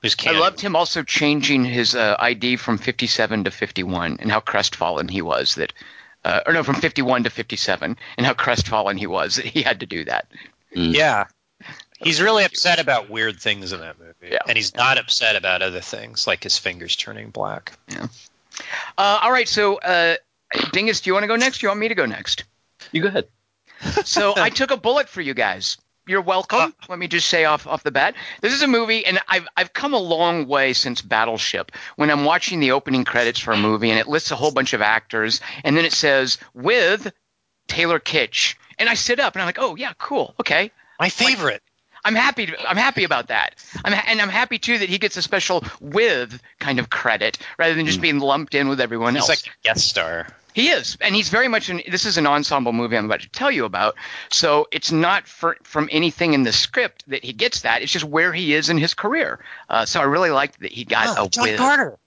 was 0.02 0.16
I 0.26 0.32
loved 0.32 0.60
him 0.60 0.74
also 0.74 1.02
changing 1.02 1.64
his 1.64 1.94
uh, 1.94 2.16
ID 2.18 2.56
from 2.56 2.78
57 2.78 3.44
to 3.44 3.50
51 3.50 4.16
and 4.18 4.30
how 4.30 4.40
crestfallen 4.40 5.08
he 5.08 5.22
was 5.22 5.54
that. 5.56 5.72
Uh, 6.24 6.40
or 6.46 6.52
no, 6.52 6.62
from 6.62 6.76
51 6.76 7.24
to 7.24 7.30
57, 7.30 7.96
and 8.16 8.26
how 8.26 8.34
crestfallen 8.34 8.96
he 8.96 9.06
was 9.06 9.36
that 9.36 9.44
he 9.46 9.62
had 9.62 9.80
to 9.80 9.86
do 9.86 10.04
that. 10.04 10.28
Yeah. 10.70 11.26
He's 11.98 12.20
really 12.20 12.44
upset 12.44 12.80
about 12.80 13.10
weird 13.10 13.40
things 13.40 13.72
in 13.72 13.80
that 13.80 13.98
movie. 13.98 14.32
Yeah. 14.32 14.38
And 14.48 14.56
he's 14.56 14.74
not 14.74 14.98
upset 14.98 15.36
about 15.36 15.62
other 15.62 15.80
things, 15.80 16.26
like 16.26 16.42
his 16.42 16.58
fingers 16.58 16.96
turning 16.96 17.30
black. 17.30 17.72
Uh, 18.98 19.20
all 19.22 19.30
right, 19.30 19.48
so 19.48 19.76
uh, 19.76 20.16
Dingus, 20.72 21.00
do 21.00 21.10
you 21.10 21.14
want 21.14 21.24
to 21.24 21.28
go 21.28 21.36
next? 21.36 21.58
Do 21.58 21.66
you 21.66 21.68
want 21.70 21.80
me 21.80 21.88
to 21.88 21.94
go 21.94 22.06
next? 22.06 22.44
You 22.90 23.02
go 23.02 23.08
ahead. 23.08 23.28
So 24.04 24.34
I 24.36 24.50
took 24.50 24.70
a 24.70 24.76
bullet 24.76 25.08
for 25.08 25.20
you 25.20 25.34
guys. 25.34 25.78
You're 26.06 26.22
welcome. 26.22 26.58
Uh, 26.60 26.70
Let 26.88 26.98
me 26.98 27.06
just 27.06 27.28
say 27.28 27.44
off 27.44 27.66
off 27.66 27.82
the 27.82 27.92
bat, 27.92 28.14
this 28.40 28.52
is 28.52 28.62
a 28.62 28.66
movie, 28.66 29.06
and 29.06 29.20
I've 29.28 29.46
I've 29.56 29.72
come 29.72 29.94
a 29.94 29.98
long 29.98 30.48
way 30.48 30.72
since 30.72 31.00
Battleship. 31.00 31.72
When 31.96 32.10
I'm 32.10 32.24
watching 32.24 32.60
the 32.60 32.72
opening 32.72 33.04
credits 33.04 33.38
for 33.38 33.52
a 33.52 33.56
movie, 33.56 33.90
and 33.90 33.98
it 33.98 34.08
lists 34.08 34.30
a 34.30 34.36
whole 34.36 34.50
bunch 34.50 34.72
of 34.72 34.82
actors, 34.82 35.40
and 35.64 35.76
then 35.76 35.84
it 35.84 35.92
says 35.92 36.38
with 36.54 37.12
Taylor 37.68 38.00
Kitsch, 38.00 38.56
and 38.78 38.88
I 38.88 38.94
sit 38.94 39.20
up 39.20 39.34
and 39.34 39.42
I'm 39.42 39.46
like, 39.46 39.60
oh 39.60 39.76
yeah, 39.76 39.92
cool, 39.98 40.34
okay. 40.40 40.72
My 40.98 41.08
favorite. 41.08 41.62
I'm 42.04 42.14
happy. 42.16 42.46
To, 42.46 42.68
I'm 42.68 42.76
happy 42.76 43.04
about 43.04 43.28
that. 43.28 43.54
I'm 43.84 43.92
ha- 43.92 44.04
and 44.08 44.20
I'm 44.20 44.28
happy 44.28 44.58
too 44.58 44.78
that 44.78 44.88
he 44.88 44.98
gets 44.98 45.16
a 45.16 45.22
special 45.22 45.64
with 45.80 46.40
kind 46.58 46.80
of 46.80 46.90
credit 46.90 47.38
rather 47.58 47.74
than 47.74 47.86
just 47.86 47.98
mm. 47.98 48.02
being 48.02 48.18
lumped 48.18 48.54
in 48.54 48.68
with 48.68 48.80
everyone 48.80 49.14
He's 49.14 49.22
else. 49.22 49.28
like 49.28 49.46
a 49.46 49.62
guest 49.62 49.88
star. 49.88 50.26
He 50.54 50.68
is, 50.68 50.98
and 51.00 51.14
he's 51.14 51.28
very 51.30 51.48
much. 51.48 51.68
An, 51.70 51.80
this 51.90 52.04
is 52.04 52.18
an 52.18 52.26
ensemble 52.26 52.72
movie 52.72 52.96
I'm 52.96 53.06
about 53.06 53.20
to 53.22 53.28
tell 53.28 53.50
you 53.50 53.64
about, 53.64 53.94
so 54.30 54.68
it's 54.70 54.92
not 54.92 55.26
for, 55.26 55.56
from 55.62 55.88
anything 55.90 56.34
in 56.34 56.42
the 56.42 56.52
script 56.52 57.04
that 57.08 57.24
he 57.24 57.32
gets 57.32 57.62
that. 57.62 57.80
It's 57.82 57.92
just 57.92 58.04
where 58.04 58.32
he 58.32 58.52
is 58.54 58.68
in 58.68 58.76
his 58.76 58.92
career. 58.94 59.38
Uh, 59.68 59.86
so 59.86 60.00
I 60.00 60.04
really 60.04 60.30
liked 60.30 60.60
that 60.60 60.72
he 60.72 60.84
got 60.84 61.18
Oh, 61.18 61.24
a 61.24 61.28
John 61.28 61.44
with. 61.44 61.58
Carter. 61.58 61.98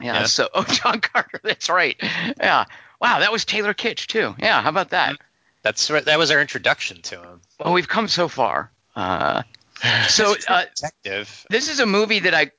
Yeah, 0.00 0.20
Yeah. 0.20 0.24
So, 0.24 0.48
oh, 0.54 0.64
John 0.64 1.00
Carter. 1.00 1.40
That's 1.42 1.70
right. 1.70 1.96
Yeah. 2.00 2.66
Wow, 3.00 3.20
that 3.20 3.32
was 3.32 3.44
Taylor 3.44 3.72
Kitsch 3.74 4.06
too. 4.08 4.34
Yeah. 4.38 4.60
How 4.62 4.68
about 4.68 4.90
that? 4.90 5.16
That's 5.62 5.90
right. 5.90 6.04
That 6.04 6.18
was 6.18 6.30
our 6.30 6.40
introduction 6.40 7.00
to 7.02 7.22
him. 7.22 7.40
Well, 7.58 7.72
we've 7.72 7.88
come 7.88 8.08
so 8.08 8.28
far. 8.28 8.70
Uh, 8.94 9.42
so 10.08 10.34
uh, 10.48 10.64
Detective. 10.74 11.46
this 11.48 11.70
is 11.70 11.80
a 11.80 11.86
movie 11.86 12.18
that 12.20 12.34
I 12.34 12.50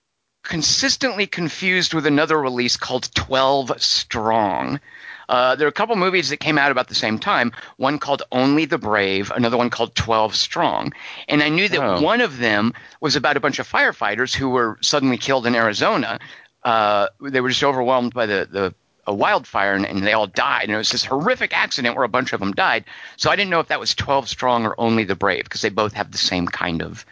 consistently 0.44 1.26
confused 1.28 1.94
with 1.94 2.06
another 2.06 2.40
release 2.40 2.78
called 2.78 3.10
12 3.16 3.82
Strong. 3.82 4.80
Uh, 5.29 5.55
there 5.55 5.67
are 5.67 5.70
a 5.70 5.74
couple 5.74 5.96
movies 5.96 6.29
that 6.29 6.38
came 6.38 6.58
out 6.58 6.72
about 6.72 6.88
the 6.88 6.96
same 6.96 7.20
time. 7.20 7.51
One 7.77 8.00
called 8.00 8.24
Only 8.32 8.65
the 8.65 8.77
Brave, 8.77 9.32
another 9.32 9.58
one 9.58 9.70
called 9.70 9.96
Twelve 9.96 10.36
Strong. 10.36 10.94
And 11.27 11.41
I 11.41 11.50
knew 11.50 11.67
that 11.67 11.82
Oh. 11.82 12.01
one 12.01 12.22
of 12.22 12.38
them 12.38 12.74
was 13.01 13.15
about 13.15 13.38
a 13.38 13.39
bunch 13.39 13.60
of 13.60 13.70
firefighters 13.70 14.34
who 14.36 14.50
were 14.50 14.77
suddenly 14.82 15.17
killed 15.17 15.46
in 15.46 15.55
Arizona. 15.55 16.20
Uh, 16.63 17.08
they 17.22 17.41
were 17.41 17.50
just 17.50 17.63
overwhelmed 17.63 18.13
by 18.13 18.25
the 18.25 18.48
the 18.50 18.74
a 19.08 19.13
wildfire 19.13 19.75
and, 19.75 19.86
and 19.86 20.05
they 20.05 20.13
all 20.13 20.27
died. 20.27 20.63
And 20.63 20.72
it 20.72 20.77
was 20.77 20.89
this 20.89 21.05
horrific 21.05 21.55
accident 21.55 21.96
where 21.96 22.03
a 22.03 22.10
bunch 22.10 22.34
of 22.34 22.39
them 22.39 22.53
died. 22.53 22.86
So 23.17 23.29
I 23.29 23.36
didn't 23.36 23.51
know 23.51 23.60
if 23.60 23.67
that 23.67 23.79
was 23.79 23.94
12 23.94 24.27
Strong 24.27 24.65
or 24.65 24.74
Only 24.79 25.03
the 25.03 25.15
Brave 25.15 25.44
because 25.44 25.62
they 25.62 25.70
both 25.70 25.94
have 25.94 26.12
the 26.12 26.17
same 26.17 26.48
kind 26.48 26.82
of 26.82 27.05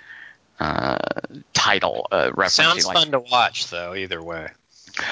uh, 0.60 0.98
title 1.54 2.08
uh, 2.12 2.32
referencing. 2.32 2.50
Sounds 2.50 2.86
like, 2.88 2.98
fun 2.98 3.12
to 3.12 3.20
watch, 3.20 3.70
though. 3.70 3.94
Either 3.94 4.22
way. 4.24 4.50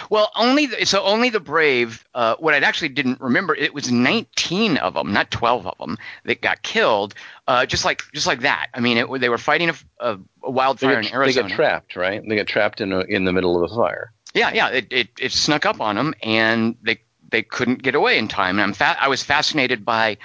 Well, 0.09 0.31
only 0.35 0.67
the, 0.67 0.85
so 0.85 1.03
only 1.03 1.29
the 1.29 1.39
brave. 1.39 2.05
Uh, 2.13 2.35
what 2.39 2.53
I 2.53 2.57
actually 2.57 2.89
didn't 2.89 3.19
remember, 3.19 3.55
it 3.55 3.73
was 3.73 3.91
19 3.91 4.77
of 4.77 4.93
them, 4.93 5.13
not 5.13 5.31
12 5.31 5.67
of 5.67 5.77
them, 5.77 5.97
that 6.25 6.41
got 6.41 6.61
killed. 6.61 7.15
Uh, 7.47 7.65
just 7.65 7.83
like 7.83 8.03
just 8.13 8.27
like 8.27 8.41
that. 8.41 8.67
I 8.73 8.79
mean, 8.79 8.97
it, 8.97 9.19
they 9.19 9.29
were 9.29 9.37
fighting 9.37 9.69
a, 9.69 9.75
a, 9.99 10.19
a 10.43 10.51
wildfire 10.51 11.01
get, 11.01 11.11
in 11.11 11.15
Arizona. 11.15 11.43
they 11.43 11.49
get 11.49 11.55
trapped, 11.55 11.95
right? 11.95 12.21
They 12.27 12.35
get 12.35 12.47
trapped 12.47 12.81
in 12.81 12.93
a, 12.93 13.01
in 13.01 13.25
the 13.25 13.33
middle 13.33 13.63
of 13.63 13.71
a 13.71 13.75
fire. 13.75 14.11
Yeah, 14.33 14.53
yeah. 14.53 14.69
It, 14.69 14.87
it, 14.91 15.09
it 15.19 15.31
snuck 15.31 15.65
up 15.65 15.81
on 15.81 15.95
them, 15.95 16.13
and 16.21 16.75
they 16.81 17.01
they 17.29 17.41
couldn't 17.41 17.81
get 17.81 17.95
away 17.95 18.17
in 18.17 18.27
time. 18.27 18.59
And 18.59 18.63
I'm 18.63 18.73
fa- 18.73 18.97
I 18.99 19.07
was 19.07 19.23
fascinated 19.23 19.83
by 19.83 20.17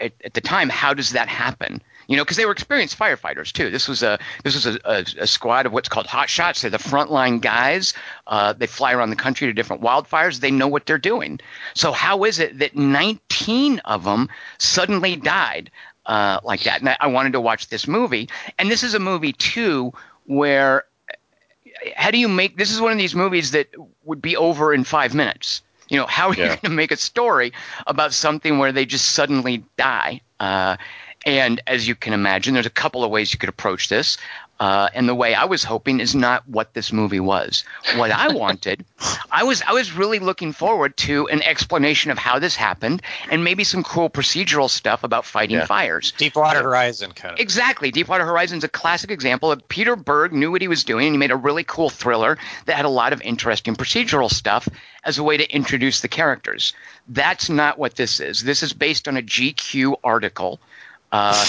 at, 0.00 0.12
at 0.24 0.34
the 0.34 0.40
time 0.40 0.68
how 0.68 0.94
does 0.94 1.10
that 1.10 1.28
happen? 1.28 1.82
You 2.06 2.16
know, 2.16 2.24
because 2.24 2.36
they 2.36 2.46
were 2.46 2.52
experienced 2.52 2.98
firefighters 2.98 3.52
too. 3.52 3.70
This 3.70 3.88
was 3.88 4.02
a 4.02 4.18
this 4.42 4.54
was 4.54 4.66
a, 4.66 4.78
a, 4.84 5.04
a 5.22 5.26
squad 5.26 5.66
of 5.66 5.72
what's 5.72 5.88
called 5.88 6.06
hot 6.06 6.28
shots. 6.28 6.62
They're 6.62 6.70
the 6.70 6.78
frontline 6.78 7.40
guys. 7.40 7.94
Uh, 8.26 8.52
they 8.52 8.66
fly 8.66 8.92
around 8.92 9.10
the 9.10 9.16
country 9.16 9.46
to 9.46 9.52
different 9.52 9.82
wildfires. 9.82 10.40
They 10.40 10.50
know 10.50 10.68
what 10.68 10.86
they're 10.86 10.98
doing. 10.98 11.40
So 11.74 11.92
how 11.92 12.24
is 12.24 12.38
it 12.38 12.58
that 12.58 12.76
19 12.76 13.78
of 13.80 14.04
them 14.04 14.28
suddenly 14.58 15.16
died 15.16 15.70
uh, 16.06 16.40
like 16.44 16.64
that? 16.64 16.80
And 16.80 16.90
I, 16.90 16.96
I 17.00 17.06
wanted 17.08 17.32
to 17.32 17.40
watch 17.40 17.68
this 17.68 17.88
movie, 17.88 18.28
and 18.58 18.70
this 18.70 18.82
is 18.82 18.94
a 18.94 19.00
movie 19.00 19.32
too 19.32 19.92
where 20.26 20.84
how 21.96 22.10
do 22.10 22.18
you 22.18 22.28
make 22.28 22.56
this 22.56 22.70
is 22.70 22.80
one 22.80 22.92
of 22.92 22.98
these 22.98 23.14
movies 23.14 23.50
that 23.52 23.68
would 24.04 24.22
be 24.22 24.36
over 24.36 24.72
in 24.72 24.84
five 24.84 25.14
minutes 25.14 25.62
you 25.88 25.98
know 25.98 26.06
how 26.06 26.28
are 26.28 26.34
you 26.34 26.46
going 26.46 26.58
to 26.60 26.70
make 26.70 26.90
a 26.90 26.96
story 26.96 27.52
about 27.86 28.12
something 28.12 28.58
where 28.58 28.72
they 28.72 28.86
just 28.86 29.10
suddenly 29.10 29.64
die 29.76 30.20
uh, 30.40 30.76
and 31.24 31.60
as 31.66 31.86
you 31.88 31.94
can 31.94 32.12
imagine 32.12 32.54
there's 32.54 32.66
a 32.66 32.70
couple 32.70 33.04
of 33.04 33.10
ways 33.10 33.32
you 33.32 33.38
could 33.38 33.48
approach 33.48 33.88
this 33.88 34.18
uh, 34.60 34.88
and 34.94 35.08
the 35.08 35.14
way 35.14 35.34
I 35.34 35.46
was 35.46 35.64
hoping 35.64 35.98
is 35.98 36.14
not 36.14 36.48
what 36.48 36.74
this 36.74 36.92
movie 36.92 37.18
was. 37.20 37.64
What 37.96 38.12
I 38.12 38.28
wanted, 38.34 38.84
I 39.30 39.42
was 39.42 39.62
I 39.62 39.72
was 39.72 39.92
really 39.92 40.20
looking 40.20 40.52
forward 40.52 40.96
to 40.98 41.26
an 41.28 41.42
explanation 41.42 42.12
of 42.12 42.18
how 42.18 42.38
this 42.38 42.54
happened, 42.54 43.02
and 43.30 43.42
maybe 43.42 43.64
some 43.64 43.82
cool 43.82 44.08
procedural 44.08 44.70
stuff 44.70 45.02
about 45.02 45.24
fighting 45.24 45.56
Yeah. 45.56 45.66
fires. 45.66 46.12
Deepwater 46.12 46.62
Horizon 46.62 47.12
kind 47.12 47.34
of. 47.34 47.40
Exactly. 47.40 47.90
Deepwater 47.90 48.24
Horizon's 48.24 48.62
a 48.62 48.68
classic 48.68 49.10
example 49.10 49.50
of 49.50 49.66
Peter 49.68 49.96
Berg 49.96 50.32
knew 50.32 50.52
what 50.52 50.62
he 50.62 50.68
was 50.68 50.84
doing 50.84 51.08
and 51.08 51.14
he 51.14 51.18
made 51.18 51.32
a 51.32 51.36
really 51.36 51.64
cool 51.64 51.90
thriller 51.90 52.38
that 52.66 52.76
had 52.76 52.84
a 52.84 52.88
lot 52.90 53.12
of 53.12 53.20
interesting 53.22 53.74
procedural 53.74 54.30
stuff 54.30 54.68
as 55.02 55.18
a 55.18 55.22
way 55.22 55.36
to 55.36 55.54
introduce 55.54 56.00
the 56.00 56.08
characters. 56.08 56.72
That's 57.08 57.50
not 57.50 57.78
what 57.78 57.96
this 57.96 58.20
is. 58.20 58.42
This 58.42 58.62
is 58.62 58.72
based 58.72 59.08
on 59.08 59.16
a 59.16 59.22
GQ 59.22 59.96
article. 60.04 60.60
Uh, 61.14 61.46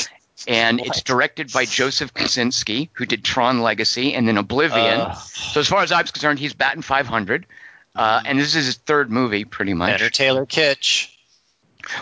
and 0.48 0.80
it's 0.80 1.02
directed 1.02 1.52
by 1.52 1.66
Joseph 1.66 2.14
Kosinski, 2.14 2.90
who 2.94 3.06
did 3.06 3.24
Tron 3.24 3.62
Legacy 3.62 4.14
and 4.14 4.28
then 4.28 4.38
Oblivion. 4.38 5.02
Ugh. 5.02 5.18
so 5.18 5.60
as 5.60 5.68
far 5.68 5.82
as 5.82 5.92
I'm 5.92 6.06
concerned, 6.06 6.38
he's 6.38 6.54
batting 6.54 6.84
500. 6.84 7.48
Uh, 7.96 8.22
and 8.26 8.38
this 8.38 8.56
is 8.56 8.66
his 8.66 8.76
third 8.76 9.10
movie, 9.10 9.44
pretty 9.44 9.74
much. 9.74 9.94
Enter 9.94 10.10
Taylor 10.12 10.46
Kitsch. 10.46 11.10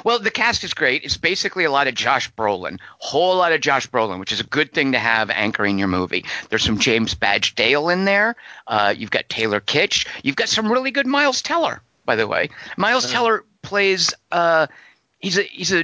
Well, 0.04 0.20
the 0.20 0.32
cast 0.32 0.64
is 0.64 0.74
great. 0.74 1.04
It's 1.04 1.18
basically 1.18 1.64
a 1.64 1.72
lot 1.72 1.88
of 1.88 1.96
Josh 1.96 2.32
Brolin, 2.34 2.80
whole 3.00 3.38
lot 3.38 3.54
of 3.54 3.62
Josh 3.62 3.88
Brolin, 3.90 4.20
which 4.20 4.32
is 4.32 4.40
a 4.40 4.46
good 4.46 4.74
thing 4.74 4.94
to 4.94 5.00
have 5.00 5.30
anchoring 5.30 5.78
your 5.80 5.90
movie. 5.90 6.26
There's 6.50 6.64
some 6.64 6.80
James 6.80 7.16
Badge 7.16 7.56
Dale 7.56 7.90
in 7.90 8.06
there. 8.06 8.36
Uh, 8.68 8.94
you've 8.98 9.12
got 9.12 9.30
Taylor 9.30 9.62
Kitsch. 9.62 10.08
You've 10.24 10.36
got 10.36 10.50
some 10.50 10.72
really 10.72 10.92
good 10.92 11.08
Miles 11.08 11.42
Teller, 11.42 11.82
by 12.06 12.16
the 12.16 12.28
way. 12.28 12.50
Miles 12.78 13.10
Teller 13.12 13.46
plays. 13.62 14.14
Uh, 14.32 14.68
he's 15.20 15.38
a 15.38 15.44
he's 15.44 15.74
a 15.74 15.84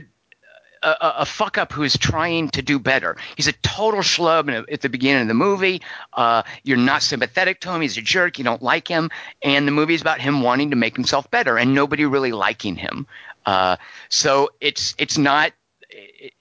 a, 0.84 0.90
a- 0.90 1.14
a 1.20 1.26
fuck 1.26 1.58
up 1.58 1.72
who 1.72 1.84
is 1.84 1.98
trying 1.98 2.50
to 2.50 2.62
do 2.62 2.80
better. 2.80 3.18
He's 3.36 3.48
a 3.48 3.54
total 3.54 4.02
schlub 4.02 4.48
in- 4.50 4.66
at 4.72 4.82
the 4.82 4.90
beginning 4.90 5.24
of 5.24 5.28
the 5.28 5.34
movie. 5.34 5.82
Uh, 6.14 6.44
you're 6.64 6.78
not 6.78 7.02
sympathetic 7.04 7.60
to 7.62 7.72
him. 7.74 7.82
He's 7.82 7.98
a 7.98 8.02
jerk. 8.02 8.38
You 8.38 8.44
don't 8.44 8.62
like 8.62 8.88
him. 8.88 9.10
And 9.42 9.68
the 9.68 9.72
movie 9.72 9.94
is 9.94 10.02
about 10.02 10.22
him 10.22 10.42
wanting 10.42 10.70
to 10.72 10.76
make 10.76 10.96
himself 10.96 11.30
better 11.32 11.58
and 11.58 11.74
nobody 11.74 12.06
really 12.06 12.32
liking 12.32 12.76
him. 12.76 13.08
Uh, 13.46 13.78
so 14.10 14.50
it's 14.62 14.96
it's 14.98 15.18
not. 15.18 15.52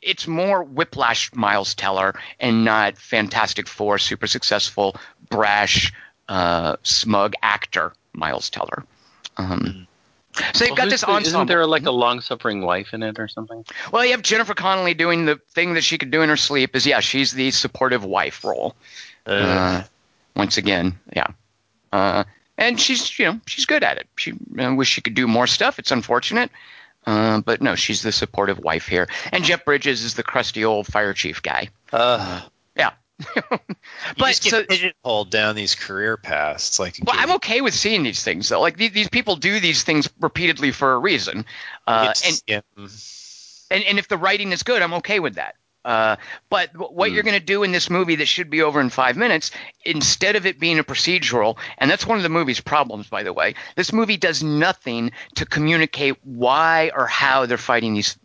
It's 0.03 0.27
more 0.27 0.63
Whiplash 0.63 1.35
Miles 1.35 1.75
Teller 1.75 2.15
and 2.39 2.65
not 2.65 2.99
Fantastic 2.99 3.67
Four 3.67 3.99
super 3.99 4.27
successful 4.27 4.95
brash 5.31 5.93
uh, 6.29 6.77
smug 6.83 7.33
actor 7.43 7.95
Miles 8.13 8.51
Teller. 8.51 8.85
Um, 9.39 9.87
so 10.55 10.65
you've 10.65 10.71
Well, 10.71 10.77
got 10.77 10.91
this 10.91 11.05
ensemble. 11.05 11.27
Isn't 11.29 11.47
there 11.49 11.67
like 11.67 11.87
a 11.87 11.91
long-suffering 11.91 12.63
wife 12.63 12.95
in 12.95 13.03
it 13.03 13.19
or 13.19 13.29
something? 13.29 13.65
Well, 13.93 14.05
you 14.05 14.13
have 14.13 14.23
Jennifer 14.23 14.55
Connelly 14.55 14.95
doing 14.95 15.25
the 15.27 15.37
thing 15.51 15.75
that 15.75 15.85
she 15.85 15.99
could 15.99 16.11
do 16.11 16.23
in 16.23 16.29
her 16.29 16.37
sleep. 16.37 16.75
Is 16.77 16.87
yeah, 16.87 17.01
she's 17.01 17.33
the 17.33 17.51
supportive 17.51 18.05
wife 18.05 18.45
role. 18.45 18.75
Uh, 19.27 19.83
once 20.35 20.57
again, 20.57 20.99
yeah, 21.15 21.27
uh, 21.93 22.25
and 22.57 22.81
she's 22.81 23.19
you 23.19 23.27
know 23.27 23.41
she's 23.47 23.67
good 23.67 23.85
at 23.85 23.99
it. 23.99 24.07
She 24.17 24.33
I 24.59 24.71
wish 24.71 24.89
she 24.89 25.01
could 25.01 25.15
do 25.15 25.27
more 25.27 25.47
stuff. 25.47 25.79
It's 25.79 25.91
unfortunate, 25.91 26.51
uh, 27.07 27.41
but 27.41 27.61
no, 27.61 27.75
she's 27.75 28.03
the 28.03 28.13
supportive 28.13 28.59
wife 28.59 28.87
here. 28.87 29.09
And 29.33 29.45
Jeff 29.45 29.65
Bridges 29.65 30.03
is 30.03 30.15
the 30.15 30.23
crusty 30.23 30.65
old 30.65 30.87
fire 30.87 31.13
chief 31.13 31.43
guy. 31.43 31.69
Uh, 31.93 32.41
Yeah, 33.19 33.43
you 33.51 33.59
but 34.19 34.27
just 34.29 34.43
get 34.45 34.51
so- 34.51 34.65
pigeonholed 34.65 35.31
down 35.31 35.57
these 35.57 35.75
career 35.75 36.17
paths. 36.17 36.79
Like 36.79 36.99
well, 37.05 37.17
I'm 37.19 37.33
okay 37.33 37.61
with 37.61 37.75
seeing 37.75 38.03
these 38.03 38.23
things 38.23 38.49
though. 38.49 38.61
Like 38.61 38.77
these, 38.77 38.93
these 38.93 39.09
people 39.09 39.37
do 39.37 39.59
these 39.61 39.83
things 39.83 40.09
repeatedly 40.21 40.71
for 40.73 40.93
a 40.93 40.99
reason, 40.99 41.45
uh, 41.87 42.15
and 42.25 42.43
yeah. 42.47 42.61
and, 43.71 43.85
and 43.85 43.99
if 43.99 44.09
the 44.09 44.17
writing 44.17 44.53
is 44.53 44.63
good, 44.63 44.83
I'm 44.83 44.95
okay 44.95 45.21
with 45.21 45.35
that. 45.35 45.57
Uh, 45.85 46.17
but 46.51 46.71
what 46.77 47.09
Hmm. 47.09 47.15
you're 47.15 47.23
going 47.23 47.39
to 47.39 47.45
do 47.45 47.63
in 47.63 47.73
this 47.73 47.89
movie 47.89 48.17
that 48.17 48.27
should 48.27 48.51
be 48.51 48.63
over 48.63 48.81
in 48.81 48.91
five 48.91 49.17
minutes, 49.17 49.53
instead 49.85 50.37
of 50.37 50.45
it 50.45 50.59
being 50.61 50.79
a 50.79 50.85
procedural, 50.85 51.57
and 51.79 51.91
that's 51.91 52.07
one 52.07 52.19
of 52.19 52.23
the 52.25 52.29
movie's 52.29 52.61
problems, 52.61 53.07
by 53.09 53.23
the 53.23 53.33
way, 53.33 53.55
this 53.75 53.93
movie 53.93 54.17
does 54.19 54.43
nothing 54.43 55.13
to 55.37 55.47
communicate 55.47 56.17
why 56.25 56.91
or 56.95 57.07
how 57.07 57.47
they're 57.47 57.57
fighting 57.57 57.95
these. 57.95 58.19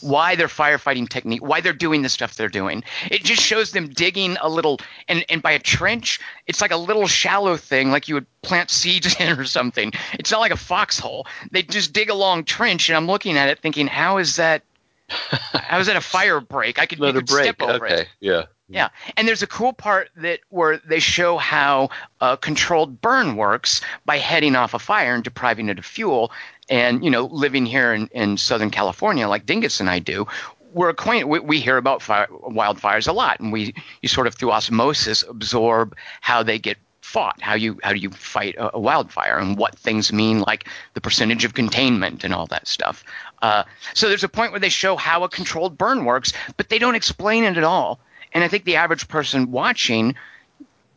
Why 0.00 0.36
their 0.36 0.48
firefighting 0.48 1.08
technique, 1.08 1.42
why 1.42 1.60
they're 1.60 1.72
doing 1.72 2.02
the 2.02 2.08
stuff 2.08 2.34
they're 2.34 2.48
doing. 2.48 2.82
It 3.10 3.24
just 3.24 3.42
shows 3.42 3.72
them 3.72 3.88
digging 3.88 4.36
a 4.40 4.48
little, 4.48 4.80
and, 5.08 5.24
and 5.28 5.42
by 5.42 5.52
a 5.52 5.58
trench, 5.58 6.20
it's 6.46 6.60
like 6.60 6.70
a 6.70 6.76
little 6.76 7.06
shallow 7.06 7.56
thing, 7.56 7.90
like 7.90 8.08
you 8.08 8.14
would 8.14 8.26
plant 8.42 8.70
seeds 8.70 9.14
in 9.20 9.38
or 9.38 9.44
something. 9.44 9.92
It's 10.14 10.30
not 10.30 10.40
like 10.40 10.52
a 10.52 10.56
foxhole. 10.56 11.26
They 11.50 11.62
just 11.62 11.92
dig 11.92 12.10
a 12.10 12.14
long 12.14 12.44
trench, 12.44 12.88
and 12.88 12.96
I'm 12.96 13.06
looking 13.06 13.36
at 13.36 13.48
it 13.48 13.58
thinking, 13.60 13.86
how 13.86 14.18
is 14.18 14.36
that 14.36 14.62
how 15.10 15.78
is 15.80 15.88
that 15.88 15.96
a 15.96 16.00
fire 16.00 16.40
break? 16.40 16.78
I 16.78 16.86
could, 16.86 16.98
you 17.00 17.12
could 17.12 17.26
break. 17.26 17.44
step 17.44 17.62
over 17.62 17.84
Okay, 17.86 18.02
it. 18.02 18.08
yeah. 18.20 18.42
Yeah, 18.72 18.90
and 19.16 19.26
there's 19.26 19.42
a 19.42 19.48
cool 19.48 19.72
part 19.72 20.10
that 20.18 20.38
where 20.48 20.78
they 20.78 21.00
show 21.00 21.38
how 21.38 21.90
uh, 22.20 22.36
controlled 22.36 23.00
burn 23.00 23.34
works 23.34 23.80
by 24.04 24.18
heading 24.18 24.54
off 24.54 24.74
a 24.74 24.78
fire 24.78 25.12
and 25.16 25.24
depriving 25.24 25.68
it 25.68 25.80
of 25.80 25.84
fuel. 25.84 26.30
And 26.70 27.04
you 27.04 27.10
know, 27.10 27.24
living 27.26 27.66
here 27.66 27.92
in, 27.92 28.06
in 28.12 28.36
Southern 28.38 28.70
California, 28.70 29.28
like 29.28 29.44
Dingus 29.44 29.80
and 29.80 29.90
I 29.90 29.98
do, 29.98 30.26
we're 30.72 30.88
acquainted. 30.88 31.26
We, 31.26 31.40
we 31.40 31.60
hear 31.60 31.76
about 31.76 32.00
fire, 32.00 32.28
wildfires 32.30 33.08
a 33.08 33.12
lot, 33.12 33.40
and 33.40 33.52
we 33.52 33.74
you 34.00 34.08
sort 34.08 34.26
of 34.28 34.36
through 34.36 34.52
osmosis 34.52 35.24
absorb 35.28 35.96
how 36.20 36.42
they 36.44 36.58
get 36.58 36.78
fought, 37.00 37.42
how 37.42 37.54
you 37.54 37.80
how 37.82 37.92
do 37.92 37.98
you 37.98 38.10
fight 38.10 38.54
a, 38.56 38.76
a 38.76 38.78
wildfire, 38.78 39.36
and 39.36 39.58
what 39.58 39.76
things 39.76 40.12
mean, 40.12 40.40
like 40.40 40.68
the 40.94 41.00
percentage 41.00 41.44
of 41.44 41.54
containment 41.54 42.22
and 42.22 42.32
all 42.32 42.46
that 42.46 42.68
stuff. 42.68 43.04
Uh, 43.42 43.64
so 43.94 44.08
there's 44.08 44.24
a 44.24 44.28
point 44.28 44.52
where 44.52 44.60
they 44.60 44.68
show 44.68 44.96
how 44.96 45.24
a 45.24 45.28
controlled 45.28 45.76
burn 45.76 46.04
works, 46.04 46.32
but 46.56 46.68
they 46.68 46.78
don't 46.78 46.94
explain 46.94 47.42
it 47.44 47.56
at 47.56 47.64
all. 47.64 47.98
And 48.32 48.44
I 48.44 48.48
think 48.48 48.64
the 48.64 48.76
average 48.76 49.08
person 49.08 49.50
watching 49.50 50.14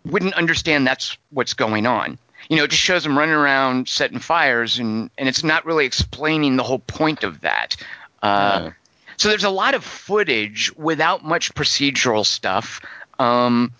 wouldn't 0.05 0.35
understand 0.35 0.85
that's 0.85 1.17
what's 1.31 1.53
going 1.55 1.87
on. 1.87 2.19
You 2.49 2.57
know, 2.57 2.63
it 2.65 2.71
just 2.71 2.83
shows 2.83 3.03
them 3.03 3.17
running 3.17 3.33
around 3.35 3.87
setting 3.87 4.19
fires, 4.19 4.79
and, 4.79 5.09
and 5.17 5.29
it's 5.29 5.43
not 5.43 5.65
really 5.65 5.85
explaining 5.85 6.55
the 6.57 6.63
whole 6.63 6.79
point 6.79 7.23
of 7.23 7.41
that. 7.41 7.75
Uh, 8.21 8.59
Yeah. 8.63 8.71
So 9.17 9.29
there's 9.29 9.43
a 9.43 9.49
lot 9.49 9.75
of 9.75 9.83
footage 9.83 10.71
without 10.75 11.23
much 11.23 11.53
procedural 11.53 12.25
stuff, 12.25 12.81
um, 13.19 13.71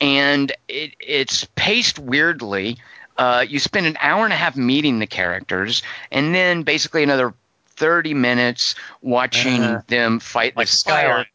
and 0.00 0.52
it, 0.68 0.94
it's 1.00 1.44
paced 1.56 1.98
weirdly. 1.98 2.78
Uh, 3.16 3.44
you 3.48 3.58
spend 3.58 3.86
an 3.86 3.96
hour 4.00 4.24
and 4.24 4.32
a 4.32 4.36
half 4.36 4.56
meeting 4.56 4.98
the 4.98 5.06
characters, 5.06 5.82
and 6.12 6.34
then 6.34 6.62
basically 6.62 7.02
another 7.02 7.34
30 7.76 8.14
minutes 8.14 8.74
watching 9.02 9.62
Uh-huh. 9.62 9.82
them 9.88 10.20
fight 10.20 10.56
Like 10.56 10.68
this 10.68 10.82
fire 10.82 11.02
Skyline. 11.02 11.26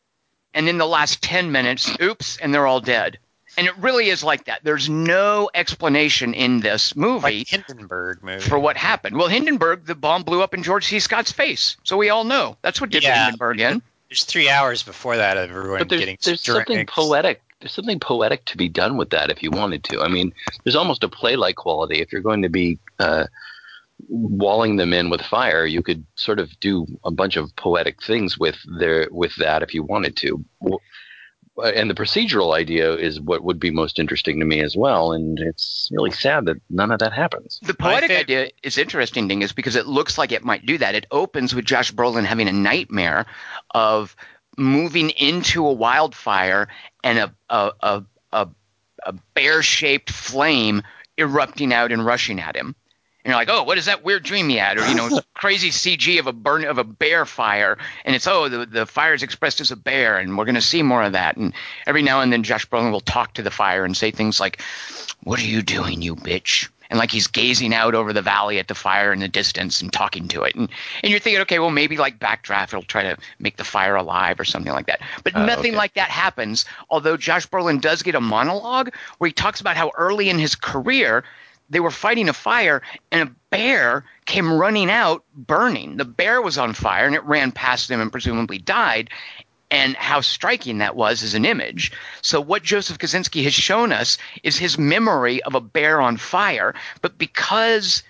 and 0.53 0.67
then 0.67 0.77
the 0.77 0.85
last 0.87 1.21
10 1.21 1.51
minutes, 1.51 1.91
oops, 2.01 2.37
and 2.37 2.53
they're 2.53 2.67
all 2.67 2.79
dead. 2.79 3.17
And 3.57 3.67
it 3.67 3.77
really 3.77 4.09
is 4.09 4.23
like 4.23 4.45
that. 4.45 4.61
There's 4.63 4.89
no 4.89 5.49
explanation 5.53 6.33
in 6.33 6.59
this 6.59 6.95
movie 6.95 7.39
Like 7.39 7.47
Hindenburg 7.47 8.23
movie. 8.23 8.41
for 8.41 8.59
what 8.59 8.77
happened. 8.77 9.17
Well, 9.17 9.27
Hindenburg, 9.27 9.85
the 9.85 9.95
bomb 9.95 10.23
blew 10.23 10.41
up 10.41 10.53
in 10.53 10.63
George 10.63 10.85
C. 10.85 10.99
Scott's 10.99 11.31
face, 11.31 11.77
so 11.83 11.97
we 11.97 12.09
all 12.09 12.23
know 12.23 12.57
that's 12.61 12.81
what 12.81 12.89
did 12.89 13.03
Yeah. 13.03 13.25
Hindenburg 13.25 13.59
in. 13.59 13.81
There's 14.09 14.23
three 14.23 14.49
hours 14.49 14.83
before 14.83 15.17
that 15.17 15.37
of 15.37 15.49
everyone 15.49 15.79
But 15.79 15.89
there's, 15.89 16.01
getting 16.01 16.17
there's 16.23 16.41
something 16.41 16.85
poetic. 16.85 17.41
There's 17.59 17.73
something 17.73 17.99
poetic 17.99 18.45
to 18.45 18.57
be 18.57 18.69
done 18.69 18.97
with 18.97 19.09
that 19.11 19.31
if 19.31 19.41
you 19.41 19.49
wanted 19.49 19.83
to. 19.85 20.01
I 20.01 20.09
mean, 20.09 20.33
there's 20.63 20.75
almost 20.75 21.03
a 21.03 21.09
play-like 21.09 21.55
quality. 21.55 22.01
If 22.01 22.11
you're 22.11 22.21
going 22.21 22.43
to 22.43 22.49
be 22.49 22.77
uh, 22.99 23.25
walling 24.07 24.75
them 24.75 24.93
in 24.93 25.09
with 25.09 25.21
fire, 25.21 25.65
you 25.65 25.81
could 25.81 26.05
sort 26.15 26.39
of 26.39 26.59
do 26.59 26.85
a 27.03 27.11
bunch 27.11 27.37
of 27.37 27.55
poetic 27.55 28.03
things 28.03 28.37
with 28.37 28.57
their 28.79 29.07
with 29.09 29.35
that 29.37 29.63
if 29.63 29.73
you 29.73 29.83
wanted 29.83 30.15
to. 30.17 30.45
W- 31.57 31.73
And 31.75 31.89
the 31.89 31.93
procedural 31.95 32.55
idea 32.55 32.93
is 32.93 33.19
what 33.19 33.43
would 33.43 33.59
be 33.59 33.71
most 33.71 33.99
interesting 33.99 34.39
to 34.39 34.45
me 34.45 34.61
as 34.61 34.75
well. 34.75 35.11
And 35.13 35.39
it's 35.39 35.89
really 35.91 36.11
sad 36.11 36.45
that 36.45 36.57
none 36.69 36.91
of 36.91 36.99
that 36.99 37.13
happens. 37.13 37.59
The 37.63 37.73
poetic 37.73 38.11
fav- 38.11 38.19
idea 38.19 38.49
is 38.63 38.77
interesting, 38.77 39.27
Dingus, 39.27 39.51
because 39.53 39.75
it 39.75 39.87
looks 39.87 40.17
like 40.17 40.31
it 40.31 40.43
might 40.43 40.65
do 40.65 40.77
that. 40.77 40.95
It 40.95 41.05
opens 41.11 41.53
with 41.55 41.65
Josh 41.65 41.91
Brolin 41.91 42.25
having 42.25 42.47
a 42.47 42.53
nightmare 42.53 43.25
of 43.73 44.15
moving 44.57 45.09
into 45.11 45.65
a 45.67 45.73
wildfire 45.73 46.67
and 47.03 47.19
a 47.19 47.35
a 47.49 47.71
a, 47.81 48.03
a, 48.31 48.47
a 49.05 49.13
bear 49.33 49.61
shaped 49.61 50.09
flame 50.09 50.81
erupting 51.17 51.73
out 51.73 51.91
and 51.91 52.05
rushing 52.05 52.39
at 52.39 52.55
him. 52.55 52.75
And 53.25 53.31
you're 53.31 53.39
like, 53.39 53.49
oh, 53.49 53.63
what 53.63 53.79
is 53.79 53.85
that 53.85 54.03
weird 54.03 54.21
dream 54.21 54.49
he 54.49 54.57
had? 54.57 54.77
Or 54.77 54.87
you 54.87 54.93
know, 54.93 55.19
crazy 55.33 55.71
CG 55.71 56.19
of 56.19 56.27
a 56.27 56.31
burn 56.31 56.63
of 56.63 56.77
a 56.77 56.83
bear 56.83 57.25
fire, 57.25 57.75
and 58.05 58.15
it's 58.15 58.27
oh, 58.27 58.49
the 58.49 58.67
the 58.67 58.85
fire 58.85 59.15
is 59.15 59.23
expressed 59.23 59.59
as 59.61 59.71
a 59.71 59.75
bear, 59.75 60.19
and 60.19 60.37
we're 60.37 60.45
going 60.45 60.53
to 60.53 60.61
see 60.61 60.83
more 60.83 61.01
of 61.01 61.13
that. 61.13 61.35
And 61.35 61.51
every 61.87 62.03
now 62.03 62.21
and 62.21 62.31
then, 62.31 62.43
Josh 62.43 62.67
Brolin 62.69 62.91
will 62.91 63.01
talk 63.01 63.33
to 63.33 63.41
the 63.41 63.49
fire 63.49 63.83
and 63.83 63.97
say 63.97 64.11
things 64.11 64.39
like, 64.39 64.61
"What 65.23 65.39
are 65.39 65.45
you 65.45 65.63
doing, 65.63 66.03
you 66.03 66.15
bitch?" 66.15 66.69
And 66.91 66.99
like 66.99 67.09
he's 67.09 67.25
gazing 67.25 67.73
out 67.73 67.95
over 67.95 68.13
the 68.13 68.21
valley 68.21 68.59
at 68.59 68.67
the 68.67 68.75
fire 68.75 69.11
in 69.11 69.17
the 69.21 69.27
distance 69.27 69.81
and 69.81 69.91
talking 69.91 70.27
to 70.27 70.43
it, 70.43 70.53
and 70.53 70.69
and 71.01 71.09
you're 71.09 71.19
thinking, 71.19 71.41
okay, 71.41 71.57
well 71.57 71.71
maybe 71.71 71.97
like 71.97 72.19
Backdraft 72.19 72.67
it'll 72.67 72.83
try 72.83 73.01
to 73.01 73.17
make 73.39 73.57
the 73.57 73.63
fire 73.63 73.95
alive 73.95 74.39
or 74.39 74.45
something 74.45 74.71
like 74.71 74.85
that. 74.85 75.01
But 75.23 75.35
Oh, 75.35 75.47
nothing 75.47 75.71
okay. 75.71 75.77
like 75.77 75.95
that 75.95 76.11
happens. 76.11 76.63
Although 76.91 77.17
Josh 77.17 77.47
Brolin 77.47 77.81
does 77.81 78.03
get 78.03 78.13
a 78.13 78.21
monologue 78.21 78.93
where 79.17 79.27
he 79.27 79.33
talks 79.33 79.61
about 79.61 79.77
how 79.77 79.91
early 79.97 80.29
in 80.29 80.37
his 80.37 80.53
career 80.53 81.23
they 81.69 81.79
were 81.79 81.91
fighting 81.91 82.29
a 82.29 82.33
fire 82.33 82.81
and 83.11 83.29
a 83.29 83.35
bear 83.49 84.05
came 84.25 84.51
running 84.53 84.89
out 84.89 85.23
burning. 85.35 85.97
The 85.97 86.05
bear 86.05 86.41
was 86.41 86.57
on 86.57 86.73
fire 86.73 87.05
and 87.05 87.15
it 87.15 87.23
ran 87.23 87.51
past 87.51 87.87
them 87.87 88.01
and 88.01 88.11
presumably 88.11 88.57
died. 88.57 89.09
And 89.71 89.95
how 89.95 90.21
striking 90.21 90.77
that 90.77 90.95
was 90.95 91.23
as 91.23 91.33
an 91.33 91.43
image. 91.43 91.91
So, 92.21 92.39
what 92.39 92.61
Joseph 92.61 92.99
Kosinski 92.99 93.43
has 93.43 93.53
shown 93.53 93.91
us 93.91 94.19
is 94.43 94.57
his 94.57 94.77
memory 94.77 95.41
of 95.41 95.55
a 95.55 95.59
bear 95.59 95.99
on 95.99 96.17
fire. 96.17 96.75
But 97.01 97.17
because 97.17 98.03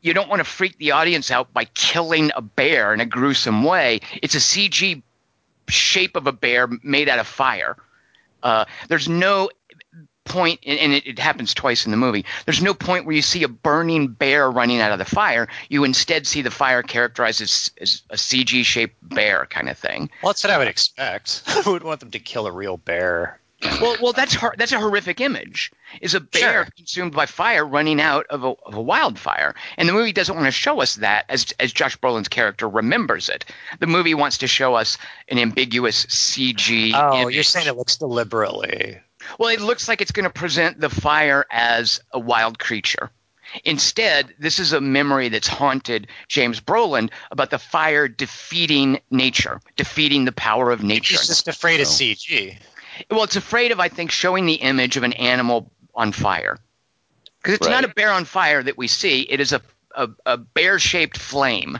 you 0.00 0.14
don't 0.14 0.28
want 0.28 0.40
to 0.40 0.44
freak 0.44 0.78
the 0.78 0.92
audience 0.92 1.32
out 1.32 1.52
by 1.52 1.64
killing 1.64 2.30
a 2.36 2.40
bear 2.40 2.94
in 2.94 3.00
a 3.00 3.04
gruesome 3.04 3.64
way, 3.64 4.00
it's 4.22 4.36
a 4.36 4.38
CG 4.38 5.02
shape 5.68 6.16
of 6.16 6.28
a 6.28 6.32
bear 6.32 6.68
made 6.82 7.08
out 7.08 7.18
of 7.18 7.26
fire. 7.26 7.76
Uh, 8.42 8.64
there's 8.88 9.08
no 9.08 9.50
point, 10.32 10.60
and 10.66 10.92
it, 10.92 11.06
it 11.06 11.18
happens 11.18 11.54
twice 11.54 11.84
in 11.84 11.90
the 11.90 11.96
movie. 11.96 12.24
There's 12.46 12.62
no 12.62 12.74
point 12.74 13.04
where 13.06 13.14
you 13.14 13.22
see 13.22 13.42
a 13.42 13.48
burning 13.48 14.08
bear 14.08 14.50
running 14.50 14.80
out 14.80 14.92
of 14.92 14.98
the 14.98 15.04
fire. 15.04 15.48
You 15.68 15.84
instead 15.84 16.26
see 16.26 16.42
the 16.42 16.50
fire 16.50 16.82
characterized 16.82 17.40
as, 17.40 17.70
as 17.80 18.02
a 18.10 18.16
CG 18.16 18.64
shaped 18.64 18.96
bear 19.02 19.46
kind 19.46 19.68
of 19.68 19.78
thing. 19.78 20.10
Well, 20.22 20.32
that's 20.32 20.42
what 20.44 20.50
I 20.52 20.58
would 20.58 20.68
expect. 20.68 21.42
I 21.66 21.68
would 21.70 21.82
want 21.82 22.00
them 22.00 22.10
to 22.12 22.18
kill 22.18 22.46
a 22.46 22.52
real 22.52 22.76
bear. 22.78 23.38
Well, 23.80 23.96
well, 24.02 24.12
that's 24.12 24.34
hor- 24.34 24.56
that's 24.58 24.72
a 24.72 24.80
horrific 24.80 25.20
image. 25.20 25.70
Is 26.00 26.14
a 26.14 26.20
bear 26.20 26.64
Sure. 26.64 26.68
consumed 26.76 27.12
by 27.12 27.26
fire 27.26 27.64
running 27.64 28.00
out 28.00 28.26
of 28.28 28.42
a, 28.42 28.48
of 28.66 28.74
a 28.74 28.82
wildfire, 28.82 29.54
and 29.76 29.88
the 29.88 29.92
movie 29.92 30.12
doesn't 30.12 30.34
want 30.34 30.46
to 30.48 30.50
show 30.50 30.80
us 30.80 30.96
that 30.96 31.26
as 31.28 31.54
as 31.60 31.72
Josh 31.72 31.96
Brolin's 31.98 32.26
character 32.26 32.68
remembers 32.68 33.28
it. 33.28 33.44
The 33.78 33.86
movie 33.86 34.14
wants 34.14 34.38
to 34.38 34.48
show 34.48 34.74
us 34.74 34.98
an 35.28 35.38
ambiguous 35.38 36.06
CG. 36.06 36.90
Oh, 36.92 37.20
image. 37.22 37.34
you're 37.36 37.44
saying 37.44 37.68
it 37.68 37.76
looks 37.76 37.96
deliberately. 37.98 38.98
Well, 39.38 39.50
it 39.50 39.60
looks 39.60 39.88
like 39.88 40.00
it's 40.00 40.12
going 40.12 40.24
to 40.24 40.30
present 40.30 40.80
the 40.80 40.90
fire 40.90 41.46
as 41.50 42.00
a 42.12 42.18
wild 42.18 42.58
creature. 42.58 43.10
Instead, 43.64 44.34
this 44.38 44.58
is 44.58 44.72
a 44.72 44.80
memory 44.80 45.28
that's 45.28 45.48
haunted 45.48 46.06
James 46.28 46.60
Brolin 46.60 47.10
about 47.30 47.50
the 47.50 47.58
fire 47.58 48.08
defeating 48.08 49.00
nature, 49.10 49.60
defeating 49.76 50.24
the 50.24 50.32
power 50.32 50.70
of 50.70 50.82
nature. 50.82 51.14
He's 51.14 51.26
just 51.26 51.48
afraid 51.48 51.80
of 51.80 51.86
oh. 51.86 51.90
CG. 51.90 52.56
Well, 53.10 53.24
it's 53.24 53.36
afraid 53.36 53.72
of, 53.72 53.80
I 53.80 53.88
think, 53.88 54.10
showing 54.10 54.46
the 54.46 54.54
image 54.54 54.96
of 54.96 55.02
an 55.02 55.12
animal 55.14 55.70
on 55.94 56.12
fire. 56.12 56.58
Because 57.42 57.56
it's 57.56 57.68
not 57.68 57.84
a 57.84 57.88
bear 57.88 58.12
on 58.12 58.24
fire 58.24 58.62
that 58.62 58.78
we 58.78 58.86
see. 58.86 59.22
It 59.22 59.40
is 59.40 59.52
a, 59.52 59.60
a, 59.94 60.08
a 60.24 60.36
bear 60.36 60.78
shaped 60.78 61.18
flame 61.18 61.78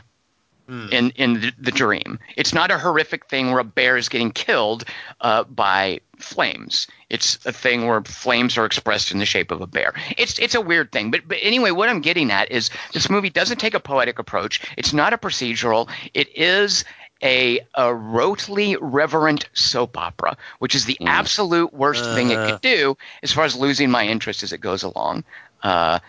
Hmm. 0.67 0.87
in, 0.91 1.09
in 1.11 1.33
the, 1.41 1.51
the 1.59 1.71
dream. 1.71 2.19
It's 2.37 2.53
not 2.53 2.71
a 2.71 2.77
horrific 2.77 3.25
thing 3.25 3.51
where 3.51 3.59
a 3.59 3.65
bear 3.65 3.97
is 3.97 4.07
getting 4.07 4.31
killed 4.31 4.85
uh, 5.19 5.43
by 5.43 5.99
flames. 6.19 6.87
It's 7.09 7.37
a 7.45 7.51
thing 7.51 7.85
where 7.85 8.01
flames 8.01 8.57
are 8.57 8.65
expressed 8.65 9.11
in 9.11 9.19
the 9.19 9.25
shape 9.25 9.51
of 9.51 9.59
a 9.59 9.67
bear. 9.67 9.93
It's 10.17 10.39
it's 10.39 10.55
a 10.55 10.61
weird 10.61 10.91
thing. 10.93 11.11
But 11.11 11.27
but 11.27 11.37
anyway, 11.41 11.71
what 11.71 11.89
I'm 11.89 11.99
getting 11.99 12.31
at 12.31 12.49
is 12.49 12.69
this 12.93 13.09
movie 13.09 13.29
doesn't 13.29 13.57
take 13.57 13.73
a 13.73 13.79
poetic 13.81 14.19
approach. 14.19 14.61
It's 14.77 14.93
not 14.93 15.11
a 15.11 15.17
procedural. 15.17 15.89
It 16.13 16.29
is 16.37 16.85
a, 17.21 17.59
a 17.75 17.87
rotely 17.89 18.77
reverent 18.79 19.49
soap 19.53 19.97
opera, 19.97 20.37
which 20.59 20.75
is 20.75 20.85
the 20.85 20.97
Mm. 21.01 21.07
absolute 21.07 21.73
worst 21.73 22.05
thing 22.15 22.31
it 22.31 22.37
Uh. 22.37 22.51
could 22.51 22.61
do 22.61 22.97
as 23.21 23.33
far 23.33 23.43
as 23.43 23.55
losing 23.55 23.91
my 23.91 24.05
interest 24.07 24.43
as 24.43 24.53
it 24.53 24.59
goes 24.59 24.83
along. 24.83 25.25
Uh, 25.61 25.99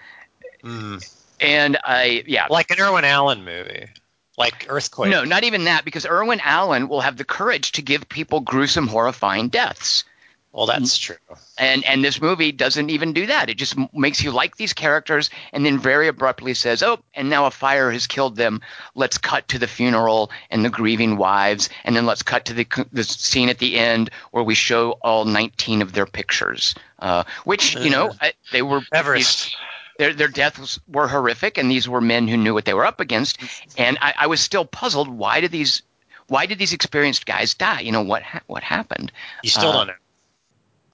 Hmm. 0.62 0.98
and 1.40 1.76
I 1.84 2.22
yeah, 2.26 2.46
Like 2.50 2.70
an 2.70 2.80
Irwin 2.80 3.04
Allen 3.04 3.44
movie. 3.44 3.88
Like 4.37 4.66
Earthquake. 4.68 5.11
no, 5.11 5.25
not 5.25 5.44
even 5.44 5.64
that, 5.64 5.85
because 5.85 6.05
Irwin 6.07 6.40
Allen 6.42 6.88
will 6.88 7.01
have 7.03 7.16
the 7.16 7.25
courage 7.25 7.73
to 7.73 7.83
give 7.83 8.09
people 8.09 8.40
gruesome, 8.40 8.88
horrifying 8.88 9.49
deaths. 9.49 10.05
Well, 10.53 10.66
that's 10.66 10.97
true. 10.99 11.16
And 11.59 11.85
and 11.85 12.05
this 12.05 12.20
movie 12.23 12.53
doesn't 12.53 12.88
even 12.90 13.12
do 13.12 13.27
that. 13.27 13.51
It 13.51 13.57
just 13.57 13.75
makes 13.92 14.23
you 14.23 14.31
like 14.31 14.57
these 14.57 14.73
characters, 14.73 15.29
and 15.53 15.66
then 15.66 15.81
very 15.81 16.07
abruptly 16.07 16.55
says, 16.55 16.81
"Oh, 16.85 17.01
and 17.12 17.29
now 17.29 17.47
a 17.47 17.51
fire 17.51 17.90
has 17.90 18.07
killed 18.07 18.37
them. 18.37 18.61
Let's 18.94 19.18
cut 19.18 19.49
to 19.49 19.59
the 19.59 19.66
funeral 19.66 20.31
and 20.51 20.64
the 20.64 20.70
grieving 20.70 21.16
wives, 21.16 21.70
and 21.83 21.97
then 21.97 22.07
let's 22.07 22.23
cut 22.23 22.44
to 22.47 22.55
the 22.55 22.66
the 22.92 23.03
scene 23.03 23.49
at 23.49 23.59
the 23.59 23.77
end 23.77 24.11
where 24.31 24.44
we 24.44 24.55
show 24.55 24.92
all 25.03 25.25
19 25.25 25.83
of 25.83 25.92
their 25.92 26.07
pictures, 26.07 26.77
uh, 27.01 27.25
which 27.44 27.75
you 27.75 27.90
know 27.90 28.12
I- 28.20 28.35
they 28.53 28.62
were 28.62 28.83
Everest. 28.92 29.57
Their 29.98 30.12
their 30.12 30.28
deaths 30.28 30.78
were 30.88 31.09
horrific, 31.09 31.59
and 31.59 31.70
these 31.70 31.88
were 31.88 32.00
men 32.00 32.28
who 32.28 32.37
knew 32.37 32.54
what 32.54 32.64
they 32.64 32.74
were 32.74 32.87
up 32.87 33.00
against. 33.00 33.38
And 33.78 33.98
I, 34.00 34.14
I 34.20 34.26
was 34.26 34.40
still 34.40 34.64
puzzled. 34.64 35.09
Why 35.09 35.40
did 35.40 35.50
these 35.52 35.83
why 36.26 36.46
did 36.46 36.59
these 36.59 36.72
experienced 36.72 37.26
guys 37.26 37.54
die? 37.54 37.80
You 37.80 37.92
know 37.92 38.02
what 38.02 38.22
ha- 38.22 38.40
what 38.46 38.62
happened? 38.62 39.12
You 39.42 39.50
still 39.50 39.70
Uh, 39.70 39.72
don't 39.72 39.87
know. 39.88 39.94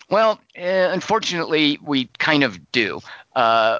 Well, 0.08 0.40
uh, 0.58 0.62
unfortunately, 0.92 1.78
we 1.82 2.06
kind 2.18 2.42
of 2.42 2.72
do. 2.72 3.00
Uh, 3.34 3.78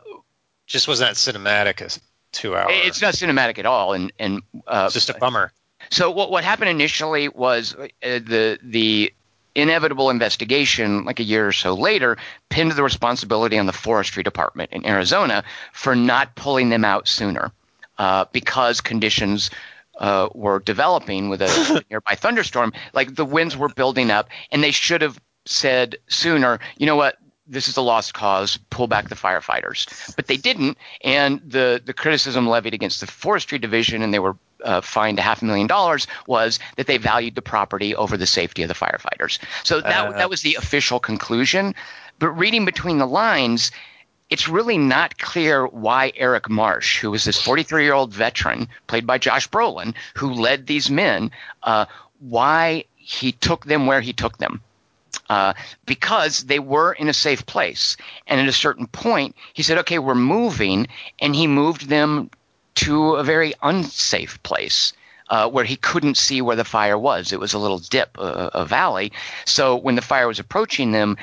Just 0.67 0.87
wasn't 0.87 1.11
that 1.11 1.17
cinematic 1.17 1.81
as 1.83 2.01
two 2.31 2.55
hours. 2.55 2.71
it's 2.73 3.03
not 3.03 3.15
cinematic 3.15 3.59
at 3.59 3.67
all, 3.67 3.93
and 3.95 4.13
and 4.19 4.43
uh, 4.67 4.85
It's 4.87 4.95
just 4.95 5.11
a 5.11 5.15
bummer. 5.15 5.53
So 5.91 6.11
what 6.13 6.31
what 6.31 6.45
happened 6.45 6.71
initially 6.71 7.29
was 7.29 7.75
uh, 7.75 7.89
the 8.01 8.59
the 8.63 9.13
inevitable 9.61 10.11
investigation, 10.11 11.05
like 11.05 11.21
a 11.21 11.25
year 11.25 11.47
or 11.47 11.53
so 11.53 11.75
later, 11.75 12.17
pinned 12.49 12.73
the 12.73 12.83
responsibility 12.83 13.59
on 13.59 13.67
the 13.67 13.73
forestry 13.73 14.23
department 14.23 14.73
in 14.73 14.87
Arizona 14.87 15.45
for 15.73 15.95
not 15.95 16.35
pulling 16.35 16.69
them 16.69 16.85
out 16.85 17.09
sooner, 17.09 17.53
uh, 17.99 18.25
because 18.33 18.81
conditions. 18.81 19.51
Uh, 19.99 20.31
were 20.35 20.61
developing 20.61 21.29
with 21.29 21.43
a 21.43 21.85
nearby 21.91 22.15
thunderstorm. 22.15 22.73
Like 22.95 23.15
the 23.15 23.25
winds 23.27 23.55
were 23.55 23.69
building 23.69 24.11
up, 24.11 24.31
and 24.51 24.65
they 24.65 24.71
should 24.71 25.03
have 25.03 25.21
said 25.45 25.97
sooner, 26.09 26.59
you 26.79 26.87
know 26.87 26.97
what, 26.97 27.17
this 27.51 27.69
is 27.69 27.77
a 27.77 27.83
lost 27.83 28.15
cause, 28.15 28.59
pull 28.71 28.87
back 28.87 29.09
the 29.09 29.15
firefighters. 29.17 30.15
But 30.17 30.29
they 30.29 30.37
didn't, 30.37 30.79
and 31.03 31.41
the, 31.47 31.83
the 31.85 31.93
criticism 31.93 32.49
levied 32.49 32.75
against 32.75 33.01
the 33.01 33.07
forestry 33.07 33.59
division, 33.59 34.03
and 34.03 34.15
they 34.15 34.21
were 34.21 34.37
uh, 34.65 34.81
fined 34.81 35.19
a 35.19 35.23
half 35.23 35.43
a 35.43 35.45
million 35.45 35.67
dollars, 35.67 36.07
was 36.27 36.59
that 36.77 36.87
they 36.87 36.97
valued 36.97 37.35
the 37.35 37.43
property 37.43 37.95
over 37.95 38.17
the 38.17 38.27
safety 38.27 38.63
of 38.63 38.69
the 38.69 38.75
firefighters. 38.75 39.39
So 39.65 39.81
that, 39.81 40.09
Uh. 40.09 40.13
that 40.13 40.31
was 40.31 40.43
the 40.43 40.55
official 40.55 41.01
conclusion. 41.01 41.75
But 42.19 42.31
reading 42.31 42.65
between 42.65 42.99
the 42.99 43.07
lines, 43.07 43.73
it's 44.29 44.49
really 44.49 44.79
not 44.79 45.19
clear 45.19 45.67
why 45.67 46.13
Eric 46.15 46.49
Marsh, 46.49 46.99
who 47.01 47.11
was 47.11 47.25
this 47.25 47.41
43 47.41 47.83
year 47.83 47.95
old 47.95 48.13
veteran 48.15 48.69
played 48.87 49.07
by 49.07 49.19
Josh 49.19 49.49
Brolin, 49.49 49.95
who 50.15 50.33
led 50.33 50.67
these 50.67 50.89
men, 50.91 51.33
uh, 51.65 51.87
why 52.21 52.85
he 52.97 53.33
took 53.33 53.65
them 53.65 53.87
where 53.87 54.01
he 54.01 54.13
took 54.13 54.39
them. 54.39 54.61
Uh, 55.29 55.55
because 55.87 56.45
they 56.45 56.59
were 56.59 56.93
in 56.93 57.09
a 57.09 57.13
safe 57.13 57.47
place. 57.47 57.97
And 58.27 58.41
at 58.41 58.49
a 58.49 58.53
certain 58.53 58.87
point, 58.87 59.37
he 59.53 59.63
said, 59.63 59.79
okay, 59.79 59.99
we're 59.99 60.15
moving. 60.15 60.89
And 61.19 61.35
he 61.35 61.47
moved 61.47 61.89
them 61.89 62.31
to 62.77 63.15
a 63.15 63.25
very 63.25 63.55
unsafe 63.63 64.43
place. 64.43 64.93
Uh, 65.29 65.49
where 65.49 65.65
he 65.65 65.77
couldn't 65.77 66.17
see 66.17 66.43
where 66.43 66.57
the 66.57 66.65
fire 66.65 66.99
was. 66.99 67.33
It 67.33 67.39
was 67.39 67.55
a 67.55 67.59
little 67.61 67.79
dip, 67.79 68.19
a, 68.19 68.51
a 68.53 68.65
valley. 68.65 69.13
So 69.45 69.77
when 69.77 69.95
the 69.95 70.03
fire 70.03 70.27
was 70.27 70.41
approaching 70.41 70.91
them, 70.91 71.19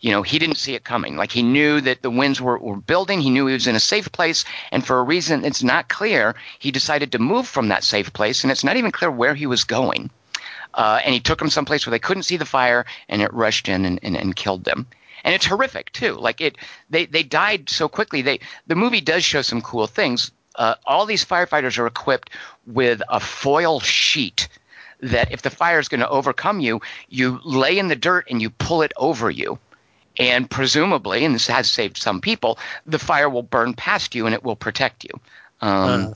you 0.00 0.10
know, 0.10 0.22
he 0.22 0.38
didn't 0.38 0.56
see 0.56 0.74
it 0.74 0.84
coming. 0.84 1.16
Like 1.16 1.32
he 1.32 1.42
knew 1.42 1.80
that 1.80 2.02
the 2.02 2.10
winds 2.10 2.40
were, 2.40 2.58
were 2.58 2.76
building. 2.76 3.20
He 3.20 3.30
knew 3.30 3.46
he 3.46 3.54
was 3.54 3.66
in 3.66 3.74
a 3.74 3.80
safe 3.80 4.12
place. 4.12 4.44
And 4.70 4.84
for 4.84 4.98
a 4.98 5.02
reason 5.02 5.40
that's 5.40 5.62
not 5.62 5.88
clear, 5.88 6.34
he 6.58 6.70
decided 6.70 7.12
to 7.12 7.18
move 7.18 7.48
from 7.48 7.68
that 7.68 7.84
safe 7.84 8.12
place. 8.12 8.44
And 8.44 8.50
it's 8.50 8.64
not 8.64 8.76
even 8.76 8.90
clear 8.90 9.10
where 9.10 9.34
he 9.34 9.46
was 9.46 9.64
going. 9.64 10.10
Uh, 10.74 11.00
and 11.04 11.14
he 11.14 11.20
took 11.20 11.38
them 11.38 11.50
someplace 11.50 11.86
where 11.86 11.90
they 11.90 11.98
couldn't 11.98 12.22
see 12.24 12.36
the 12.36 12.44
fire 12.44 12.84
and 13.08 13.22
it 13.22 13.32
rushed 13.32 13.68
in 13.68 13.84
and, 13.84 13.98
and, 14.02 14.16
and 14.16 14.36
killed 14.36 14.64
them. 14.64 14.86
And 15.24 15.34
it's 15.34 15.46
horrific 15.46 15.92
too. 15.92 16.14
Like 16.14 16.40
it, 16.40 16.56
they, 16.90 17.06
they 17.06 17.22
died 17.22 17.68
so 17.68 17.88
quickly. 17.88 18.22
They, 18.22 18.40
the 18.66 18.76
movie 18.76 19.00
does 19.00 19.24
show 19.24 19.42
some 19.42 19.60
cool 19.62 19.86
things. 19.86 20.30
Uh, 20.54 20.74
all 20.86 21.06
these 21.06 21.24
firefighters 21.24 21.78
are 21.78 21.86
equipped 21.86 22.30
with 22.66 23.02
a 23.08 23.20
foil 23.20 23.80
sheet 23.80 24.48
that 25.00 25.32
if 25.32 25.42
the 25.42 25.50
fire 25.50 25.78
is 25.78 25.88
going 25.88 26.00
to 26.00 26.08
overcome 26.08 26.60
you, 26.60 26.80
you 27.08 27.40
lay 27.44 27.78
in 27.78 27.88
the 27.88 27.96
dirt 27.96 28.26
and 28.30 28.42
you 28.42 28.50
pull 28.50 28.82
it 28.82 28.92
over 28.96 29.30
you. 29.30 29.58
And 30.18 30.50
presumably, 30.50 31.24
and 31.24 31.34
this 31.34 31.46
has 31.46 31.70
saved 31.70 31.96
some 31.96 32.20
people, 32.20 32.58
the 32.86 32.98
fire 32.98 33.28
will 33.28 33.44
burn 33.44 33.74
past 33.74 34.16
you 34.16 34.26
and 34.26 34.34
it 34.34 34.42
will 34.42 34.56
protect 34.56 35.04
you. 35.04 35.10
Um, 35.60 36.06
Uh. 36.08 36.14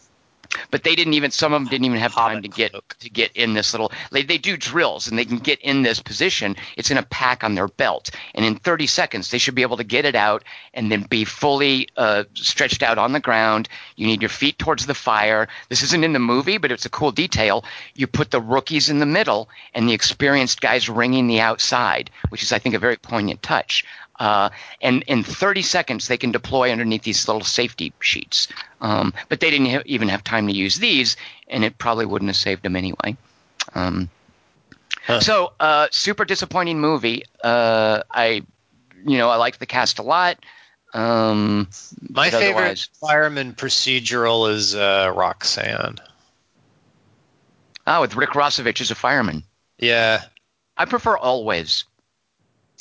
But 0.70 0.84
they 0.84 0.94
didn't 0.94 1.14
even 1.14 1.30
some 1.30 1.52
of 1.52 1.60
them 1.60 1.68
didn't 1.68 1.84
even 1.84 1.98
have 1.98 2.14
time 2.14 2.36
Hobbit 2.36 2.42
to 2.50 2.56
get 2.56 2.70
cloak. 2.72 2.96
to 3.00 3.10
get 3.10 3.32
in 3.36 3.54
this 3.54 3.72
little 3.72 3.92
they, 4.10 4.22
they 4.22 4.38
do 4.38 4.56
drills 4.56 5.08
and 5.08 5.18
they 5.18 5.24
can 5.24 5.38
get 5.38 5.60
in 5.60 5.82
this 5.82 6.00
position. 6.00 6.56
It's 6.76 6.90
in 6.90 6.98
a 6.98 7.02
pack 7.02 7.44
on 7.44 7.54
their 7.54 7.68
belt. 7.68 8.10
And 8.34 8.44
in 8.44 8.56
30 8.56 8.86
seconds 8.86 9.30
they 9.30 9.38
should 9.38 9.54
be 9.54 9.62
able 9.62 9.76
to 9.78 9.84
get 9.84 10.04
it 10.04 10.14
out 10.14 10.44
and 10.74 10.90
then 10.90 11.02
be 11.02 11.24
fully 11.24 11.88
uh, 11.96 12.24
stretched 12.34 12.82
out 12.82 12.98
on 12.98 13.12
the 13.12 13.20
ground. 13.20 13.68
You 13.96 14.06
need 14.06 14.22
your 14.22 14.28
feet 14.28 14.58
towards 14.58 14.86
the 14.86 14.94
fire. 14.94 15.48
This 15.68 15.82
isn't 15.82 16.04
in 16.04 16.12
the 16.12 16.18
movie 16.18 16.58
but 16.58 16.72
it's 16.72 16.86
a 16.86 16.90
cool 16.90 17.12
detail. 17.12 17.64
You 17.94 18.06
put 18.06 18.30
the 18.30 18.40
rookies 18.40 18.88
in 18.88 18.98
the 18.98 19.06
middle 19.06 19.48
and 19.74 19.88
the 19.88 19.92
experienced 19.92 20.60
guys 20.60 20.88
ringing 20.88 21.26
the 21.26 21.40
outside 21.40 22.10
which 22.28 22.42
is 22.42 22.52
i 22.52 22.58
think 22.58 22.74
a 22.74 22.78
very 22.78 22.96
poignant 22.96 23.42
touch 23.42 23.84
uh, 24.18 24.50
and 24.80 25.02
in 25.06 25.22
30 25.24 25.62
seconds 25.62 26.08
they 26.08 26.16
can 26.16 26.32
deploy 26.32 26.70
underneath 26.72 27.02
these 27.02 27.26
little 27.28 27.42
safety 27.44 27.92
sheets. 28.00 28.48
Um, 28.80 29.12
but 29.28 29.40
they 29.40 29.50
didn't 29.50 29.70
ha- 29.70 29.82
even 29.86 30.08
have 30.08 30.22
time 30.24 30.46
to 30.48 30.52
use 30.54 30.76
these, 30.76 31.16
and 31.48 31.64
it 31.64 31.78
probably 31.78 32.06
wouldn't 32.06 32.28
have 32.28 32.36
saved 32.36 32.62
them 32.62 32.76
anyway. 32.76 33.16
Um, 33.74 34.08
Huh. 35.04 35.18
So, 35.18 35.52
uh, 35.58 35.88
super 35.90 36.24
disappointing 36.24 36.78
movie. 36.80 37.24
Uh, 37.42 38.02
I, 38.08 38.44
you 39.04 39.18
know, 39.18 39.30
I 39.30 39.34
like 39.36 39.58
the 39.58 39.66
cast 39.66 39.98
a 39.98 40.02
lot. 40.02 40.38
Um, 40.94 41.68
My 42.08 42.30
favorite 42.30 42.54
otherwise- 42.54 42.88
fireman 43.00 43.54
procedural 43.54 44.48
is 44.52 44.76
uh, 44.76 45.12
Roxanne. 45.12 45.96
oh, 47.86 48.00
with 48.00 48.14
Rick 48.14 48.30
Rossovich 48.30 48.80
as 48.80 48.92
a 48.92 48.94
fireman. 48.94 49.42
Yeah. 49.78 50.22
I 50.76 50.84
prefer 50.84 51.16
Always. 51.16 51.84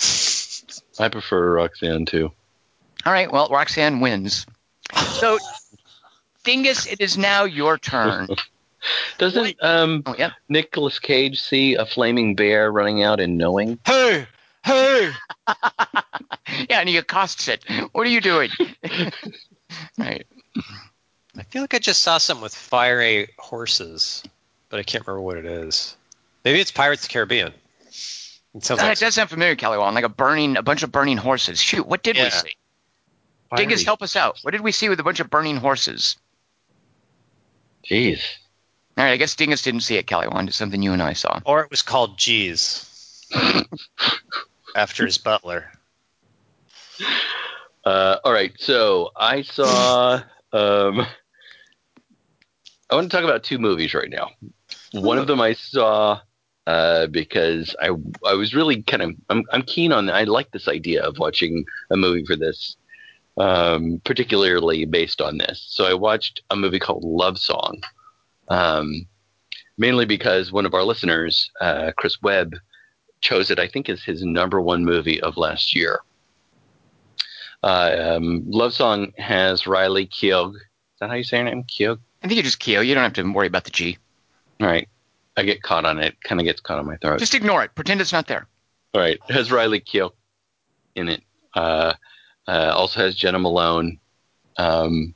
I 0.99 1.09
prefer 1.09 1.53
Roxanne 1.53 2.05
too. 2.05 2.31
All 3.05 3.13
right, 3.13 3.31
well, 3.31 3.47
Roxanne 3.49 3.99
wins. 3.99 4.45
So, 5.19 5.39
Dingus, 6.43 6.85
it 6.85 7.01
is 7.01 7.17
now 7.17 7.45
your 7.45 7.77
turn. 7.77 8.27
Doesn't 9.17 9.55
um, 9.61 10.03
Oh, 10.05 10.15
yeah. 10.17 10.31
Nicolas 10.49 10.99
Cage 10.99 11.41
see 11.41 11.75
a 11.75 11.85
flaming 11.85 12.35
bear 12.35 12.71
running 12.71 13.03
out 13.03 13.19
and 13.19 13.37
knowing? 13.37 13.79
Hey, 13.85 14.27
hey. 14.63 15.11
Yeah, 16.69 16.79
and 16.81 16.89
he 16.89 16.97
accosts 16.97 17.47
it. 17.47 17.63
What 17.93 18.05
are 18.05 18.09
you 18.09 18.19
doing? 18.19 18.49
right. 19.97 20.25
I 21.37 21.43
feel 21.49 21.61
like 21.61 21.73
I 21.73 21.79
just 21.79 22.01
saw 22.01 22.17
something 22.17 22.43
with 22.43 22.53
fiery 22.53 23.29
horses, 23.37 24.21
but 24.69 24.79
I 24.79 24.83
can't 24.83 25.07
remember 25.07 25.21
what 25.21 25.37
it 25.37 25.45
is. 25.45 25.95
Maybe 26.43 26.59
it's 26.59 26.71
Pirates 26.71 27.03
of 27.03 27.09
the 27.09 27.13
Caribbean. 27.13 27.53
It 28.53 28.65
sounds 28.65 28.81
like 28.81 28.91
it 28.93 28.99
does 28.99 29.15
sound 29.15 29.29
familiar, 29.29 29.55
Kelly 29.55 29.77
Wall, 29.77 29.91
like 29.93 30.03
a 30.03 30.09
burning, 30.09 30.57
a 30.57 30.61
bunch 30.61 30.83
of 30.83 30.91
burning 30.91 31.17
horses. 31.17 31.61
Shoot, 31.61 31.87
what 31.87 32.03
did 32.03 32.15
we 32.17 32.23
Yeah. 32.23 32.29
see? 32.29 32.55
Dingus, 33.55 33.83
help 33.83 34.01
us 34.01 34.15
out. 34.15 34.39
What 34.43 34.51
did 34.51 34.61
we 34.61 34.71
see 34.71 34.87
with 34.89 34.99
a 34.99 35.03
bunch 35.03 35.19
of 35.19 35.29
burning 35.29 35.57
horses? 35.57 36.15
Jeez. 37.89 38.21
All 38.97 39.03
right, 39.05 39.11
I 39.11 39.17
guess 39.17 39.35
Dingus 39.35 39.61
didn't 39.61 39.81
see 39.81 39.95
it, 39.97 40.07
Kelly 40.07 40.27
Wand. 40.27 40.47
It's 40.49 40.57
something 40.57 40.81
you 40.81 40.93
and 40.93 41.01
I 41.01 41.13
saw. 41.13 41.39
or 41.45 41.61
it 41.61 41.69
was 41.69 41.81
called 41.81 42.17
G's 42.17 43.25
after 44.75 45.05
his 45.05 45.17
butler. 45.17 45.71
Uh, 47.85 48.17
all 48.23 48.31
right, 48.31 48.53
so 48.59 49.11
I 49.15 49.41
saw. 49.41 50.21
Um, 50.53 51.05
I 52.89 52.95
want 52.95 53.09
to 53.09 53.17
talk 53.17 53.23
about 53.23 53.43
two 53.43 53.57
movies 53.59 53.93
right 53.93 54.09
now. 54.09 54.31
One 54.93 55.17
of 55.17 55.27
them 55.27 55.39
I 55.41 55.53
saw 55.53 56.19
uh, 56.71 57.07
because 57.07 57.75
I 57.81 57.89
I 58.25 58.33
was 58.33 58.55
really 58.55 58.81
kind 58.83 59.03
of 59.03 59.11
I'm 59.29 59.43
I'm 59.51 59.63
keen 59.63 59.91
on 59.91 60.09
I 60.09 60.23
like 60.23 60.51
this 60.51 60.69
idea 60.69 61.03
of 61.03 61.19
watching 61.19 61.65
a 61.89 61.97
movie 61.97 62.23
for 62.23 62.37
this, 62.37 62.77
um, 63.37 64.01
particularly 64.05 64.85
based 64.85 65.19
on 65.19 65.37
this. 65.37 65.65
So 65.69 65.83
I 65.83 65.93
watched 65.93 66.43
a 66.49 66.55
movie 66.55 66.79
called 66.79 67.03
Love 67.03 67.37
Song, 67.37 67.81
um, 68.47 69.05
mainly 69.77 70.05
because 70.05 70.53
one 70.53 70.65
of 70.65 70.73
our 70.73 70.83
listeners, 70.83 71.51
uh, 71.59 71.91
Chris 71.97 72.21
Webb, 72.21 72.55
chose 73.19 73.51
it. 73.51 73.59
I 73.59 73.67
think 73.67 73.89
as 73.89 74.01
his 74.01 74.23
number 74.23 74.61
one 74.61 74.85
movie 74.85 75.19
of 75.19 75.35
last 75.35 75.75
year. 75.75 75.99
Uh, 77.63 78.15
um, 78.15 78.43
Love 78.47 78.73
Song 78.73 79.11
has 79.17 79.67
Riley 79.67 80.07
Keough. 80.07 80.55
Is 80.55 80.61
that 81.01 81.09
how 81.09 81.15
you 81.15 81.23
say 81.25 81.39
her 81.39 81.43
name? 81.43 81.63
Keough. 81.65 81.99
I 82.23 82.27
think 82.27 82.37
you 82.37 82.43
just 82.43 82.59
Keo. 82.59 82.79
You 82.79 82.93
don't 82.93 83.03
have 83.03 83.13
to 83.13 83.33
worry 83.33 83.47
about 83.47 83.65
the 83.65 83.71
G. 83.71 83.97
All 84.61 84.67
right. 84.67 84.87
I 85.37 85.43
get 85.43 85.61
caught 85.61 85.85
on 85.85 85.99
it. 85.99 86.21
Kind 86.23 86.41
of 86.41 86.45
gets 86.45 86.61
caught 86.61 86.79
on 86.79 86.85
my 86.85 86.97
throat. 86.97 87.19
Just 87.19 87.35
ignore 87.35 87.63
it. 87.63 87.73
Pretend 87.75 88.01
it's 88.01 88.11
not 88.11 88.27
there. 88.27 88.47
All 88.93 89.01
right. 89.01 89.17
It 89.29 89.33
has 89.33 89.51
Riley 89.51 89.79
Keough 89.79 90.11
in 90.95 91.09
it. 91.09 91.23
Uh, 91.53 91.93
uh, 92.47 92.73
also 92.75 92.99
has 92.99 93.15
Jena 93.15 93.39
Malone. 93.39 93.99
Um, 94.57 95.13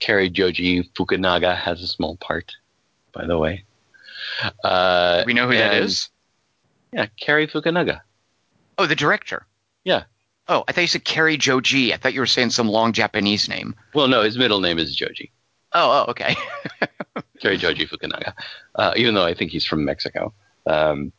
Cary 0.00 0.28
Joji 0.30 0.82
Fukunaga 0.96 1.56
has 1.56 1.82
a 1.82 1.86
small 1.86 2.16
part, 2.16 2.52
by 3.12 3.26
the 3.26 3.38
way. 3.38 3.64
Uh, 4.62 5.22
we 5.26 5.32
know 5.32 5.46
who 5.48 5.54
that 5.56 5.74
and- 5.74 5.84
is? 5.84 6.10
Yeah, 6.92 7.06
Cary 7.20 7.46
Fukunaga. 7.46 8.00
Oh, 8.78 8.86
the 8.86 8.94
director. 8.96 9.46
Yeah. 9.84 10.04
Oh, 10.46 10.64
I 10.66 10.72
thought 10.72 10.80
you 10.80 10.86
said 10.86 11.04
Cary 11.04 11.36
Joji. 11.36 11.92
I 11.92 11.96
thought 11.98 12.14
you 12.14 12.20
were 12.20 12.26
saying 12.26 12.50
some 12.50 12.68
long 12.68 12.92
Japanese 12.92 13.48
name. 13.48 13.74
Well, 13.92 14.08
no, 14.08 14.22
his 14.22 14.38
middle 14.38 14.60
name 14.60 14.78
is 14.78 14.94
Joji. 14.96 15.30
Oh, 15.72 16.04
oh, 16.06 16.10
okay. 16.10 16.36
Cary 17.40 17.56
Joji 17.56 17.86
Fukunaga, 17.86 18.32
uh, 18.74 18.92
even 18.96 19.14
though 19.14 19.24
I 19.24 19.34
think 19.34 19.50
he's 19.50 19.64
from 19.64 19.84
Mexico. 19.84 20.32
Um, 20.66 21.12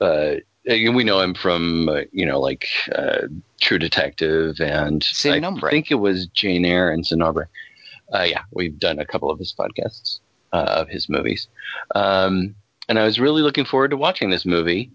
uh, 0.00 0.36
we 0.64 1.04
know 1.04 1.20
him 1.20 1.34
from, 1.34 1.88
uh, 1.88 2.00
you 2.12 2.26
know, 2.26 2.40
like 2.40 2.66
uh, 2.94 3.28
True 3.60 3.78
Detective 3.78 4.60
and 4.60 5.02
Sin 5.02 5.44
I 5.44 5.70
think 5.70 5.90
it 5.90 5.96
was 5.96 6.26
Jane 6.26 6.64
Eyre 6.64 6.90
and 6.90 7.06
Sin 7.06 7.18
Nombre. 7.18 7.48
Uh, 8.12 8.22
yeah, 8.22 8.42
we've 8.52 8.78
done 8.78 8.98
a 8.98 9.06
couple 9.06 9.30
of 9.30 9.38
his 9.38 9.54
podcasts 9.58 10.20
uh, 10.52 10.64
of 10.80 10.88
his 10.88 11.08
movies. 11.08 11.48
Um, 11.94 12.54
and 12.88 12.98
I 12.98 13.04
was 13.04 13.20
really 13.20 13.42
looking 13.42 13.64
forward 13.64 13.90
to 13.90 13.96
watching 13.96 14.30
this 14.30 14.46
movie. 14.46 14.90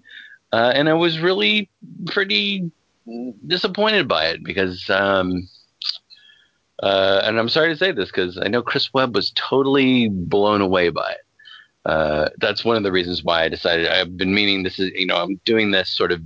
Uh, 0.51 0.71
and 0.75 0.89
I 0.89 0.93
was 0.93 1.19
really 1.19 1.69
pretty 2.05 2.71
disappointed 3.47 4.07
by 4.07 4.27
it 4.27 4.43
because 4.43 4.89
um, 4.89 5.47
uh, 6.81 7.21
and 7.23 7.39
I'm 7.39 7.49
sorry 7.49 7.69
to 7.69 7.77
say 7.77 7.91
this 7.91 8.09
because 8.09 8.37
I 8.37 8.47
know 8.47 8.61
Chris 8.61 8.93
Webb 8.93 9.15
was 9.15 9.31
totally 9.35 10.09
blown 10.09 10.61
away 10.61 10.89
by 10.89 11.11
it. 11.11 11.17
Uh, 11.85 12.29
that's 12.37 12.63
one 12.63 12.77
of 12.77 12.83
the 12.83 12.91
reasons 12.91 13.23
why 13.23 13.43
I 13.43 13.49
decided 13.49 13.87
I've 13.87 14.15
been 14.15 14.33
meaning 14.33 14.63
this 14.63 14.79
is, 14.79 14.91
you 14.95 15.05
know, 15.05 15.17
I'm 15.17 15.39
doing 15.45 15.71
this 15.71 15.89
sort 15.89 16.11
of, 16.11 16.21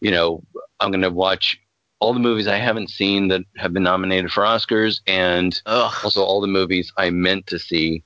you 0.00 0.10
know, 0.10 0.42
I'm 0.80 0.90
going 0.90 1.02
to 1.02 1.10
watch 1.10 1.60
all 2.00 2.12
the 2.12 2.20
movies 2.20 2.48
I 2.48 2.56
haven't 2.56 2.90
seen 2.90 3.28
that 3.28 3.42
have 3.56 3.72
been 3.72 3.82
nominated 3.82 4.32
for 4.32 4.42
Oscars 4.42 5.00
and 5.06 5.60
Ugh. 5.66 5.94
also 6.02 6.22
all 6.22 6.40
the 6.40 6.46
movies 6.46 6.92
I 6.96 7.10
meant 7.10 7.46
to 7.48 7.58
see 7.58 8.02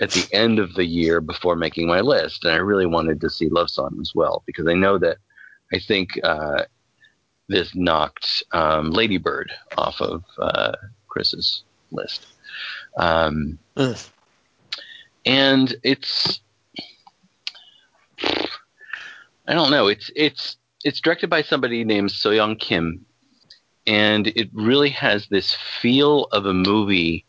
at 0.00 0.10
the 0.10 0.28
end 0.32 0.58
of 0.58 0.74
the 0.74 0.84
year 0.84 1.20
before 1.20 1.56
making 1.56 1.86
my 1.86 2.00
list. 2.00 2.44
And 2.44 2.52
I 2.52 2.56
really 2.56 2.86
wanted 2.86 3.20
to 3.20 3.30
see 3.30 3.48
Love 3.48 3.70
Song 3.70 3.96
as 4.00 4.12
well 4.14 4.42
because 4.46 4.66
I 4.66 4.74
know 4.74 4.98
that 4.98 5.18
I 5.72 5.78
think 5.78 6.18
uh, 6.22 6.64
this 7.48 7.74
knocked 7.74 8.44
um, 8.52 8.90
Lady 8.90 9.16
Bird 9.16 9.52
off 9.78 10.00
of 10.00 10.24
uh, 10.38 10.72
Chris's 11.16 11.64
list. 11.92 12.26
Um, 12.98 13.58
and 15.24 15.74
it's 15.82 16.40
I 19.48 19.54
don't 19.54 19.70
know. 19.70 19.86
It's 19.86 20.10
it's 20.14 20.58
it's 20.84 21.00
directed 21.00 21.30
by 21.30 21.40
somebody 21.40 21.84
named 21.84 22.10
So 22.10 22.32
Yong 22.32 22.56
Kim, 22.56 23.06
and 23.86 24.26
it 24.26 24.50
really 24.52 24.90
has 24.90 25.26
this 25.28 25.56
feel 25.80 26.24
of 26.32 26.44
a 26.44 26.52
movie 26.52 27.24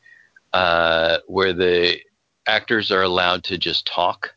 uh, 0.52 1.20
where 1.28 1.54
the 1.54 1.98
actors 2.46 2.92
are 2.92 3.04
allowed 3.04 3.46
to 3.46 3.58
just 3.58 3.88
talk. 3.88 4.34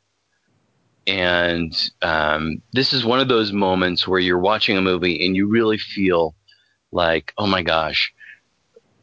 And 1.09 1.77
um, 2.03 2.63
this 2.73 2.93
is 2.93 3.05
one 3.05 3.19
of 3.19 3.27
those 3.27 3.53
moments 3.53 4.07
where 4.07 4.21
you're 4.21 4.39
watching 4.39 4.77
a 4.77 4.83
movie 4.83 5.27
and 5.27 5.35
you 5.35 5.49
really 5.49 5.79
feel 5.79 6.37
like, 6.93 7.33
oh 7.37 7.49
my 7.49 7.63
gosh, 7.63 8.13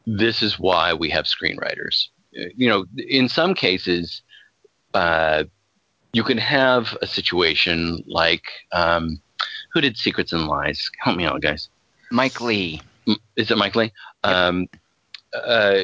this 0.08 0.42
is 0.42 0.58
why 0.58 0.94
we 0.94 1.10
have 1.10 1.26
screenwriters. 1.26 2.08
You 2.32 2.70
know, 2.70 2.86
in 2.96 3.28
some 3.28 3.54
cases, 3.54 4.22
uh, 4.94 5.44
you 6.14 6.24
can 6.24 6.38
have 6.38 6.98
a 7.02 7.08
situation 7.08 8.04
like 8.08 8.46
um, 8.72 9.22
who 9.74 9.82
did 9.82 9.98
Secrets 9.98 10.32
and 10.32 10.48
Lies? 10.48 10.90
Help 11.00 11.18
me 11.18 11.26
out, 11.26 11.42
guys. 11.42 11.70
Mike 12.10 12.40
Leigh. 12.40 12.82
is 13.36 13.52
it 13.52 13.58
Mike 13.58 13.76
Leigh? 13.76 13.92
Um, 14.24 14.68
uh, 15.34 15.84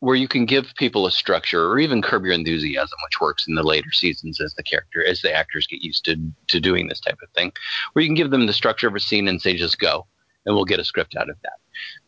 where 0.00 0.16
you 0.16 0.28
can 0.28 0.46
give 0.46 0.72
people 0.76 1.06
a 1.06 1.10
structure, 1.10 1.66
or 1.66 1.78
even 1.78 2.00
curb 2.00 2.24
your 2.24 2.32
enthusiasm, 2.32 2.96
which 3.04 3.20
works 3.20 3.46
in 3.48 3.54
the 3.54 3.62
later 3.62 3.90
seasons 3.92 4.40
as 4.40 4.54
the 4.54 4.62
character, 4.62 5.04
as 5.04 5.20
the 5.20 5.32
actors 5.32 5.66
get 5.66 5.82
used 5.82 6.04
to 6.06 6.16
to 6.46 6.58
doing 6.60 6.88
this 6.88 7.00
type 7.00 7.18
of 7.22 7.28
thing, 7.30 7.52
where 7.92 8.02
you 8.02 8.08
can 8.08 8.14
give 8.14 8.30
them 8.30 8.46
the 8.46 8.52
structure 8.52 8.88
of 8.88 8.94
a 8.94 9.00
scene 9.00 9.28
and 9.28 9.42
say, 9.42 9.56
just 9.56 9.78
go, 9.78 10.06
and 10.48 10.56
we'll 10.56 10.64
get 10.64 10.80
a 10.80 10.84
script 10.84 11.14
out 11.14 11.28
of 11.28 11.36
that. 11.42 11.58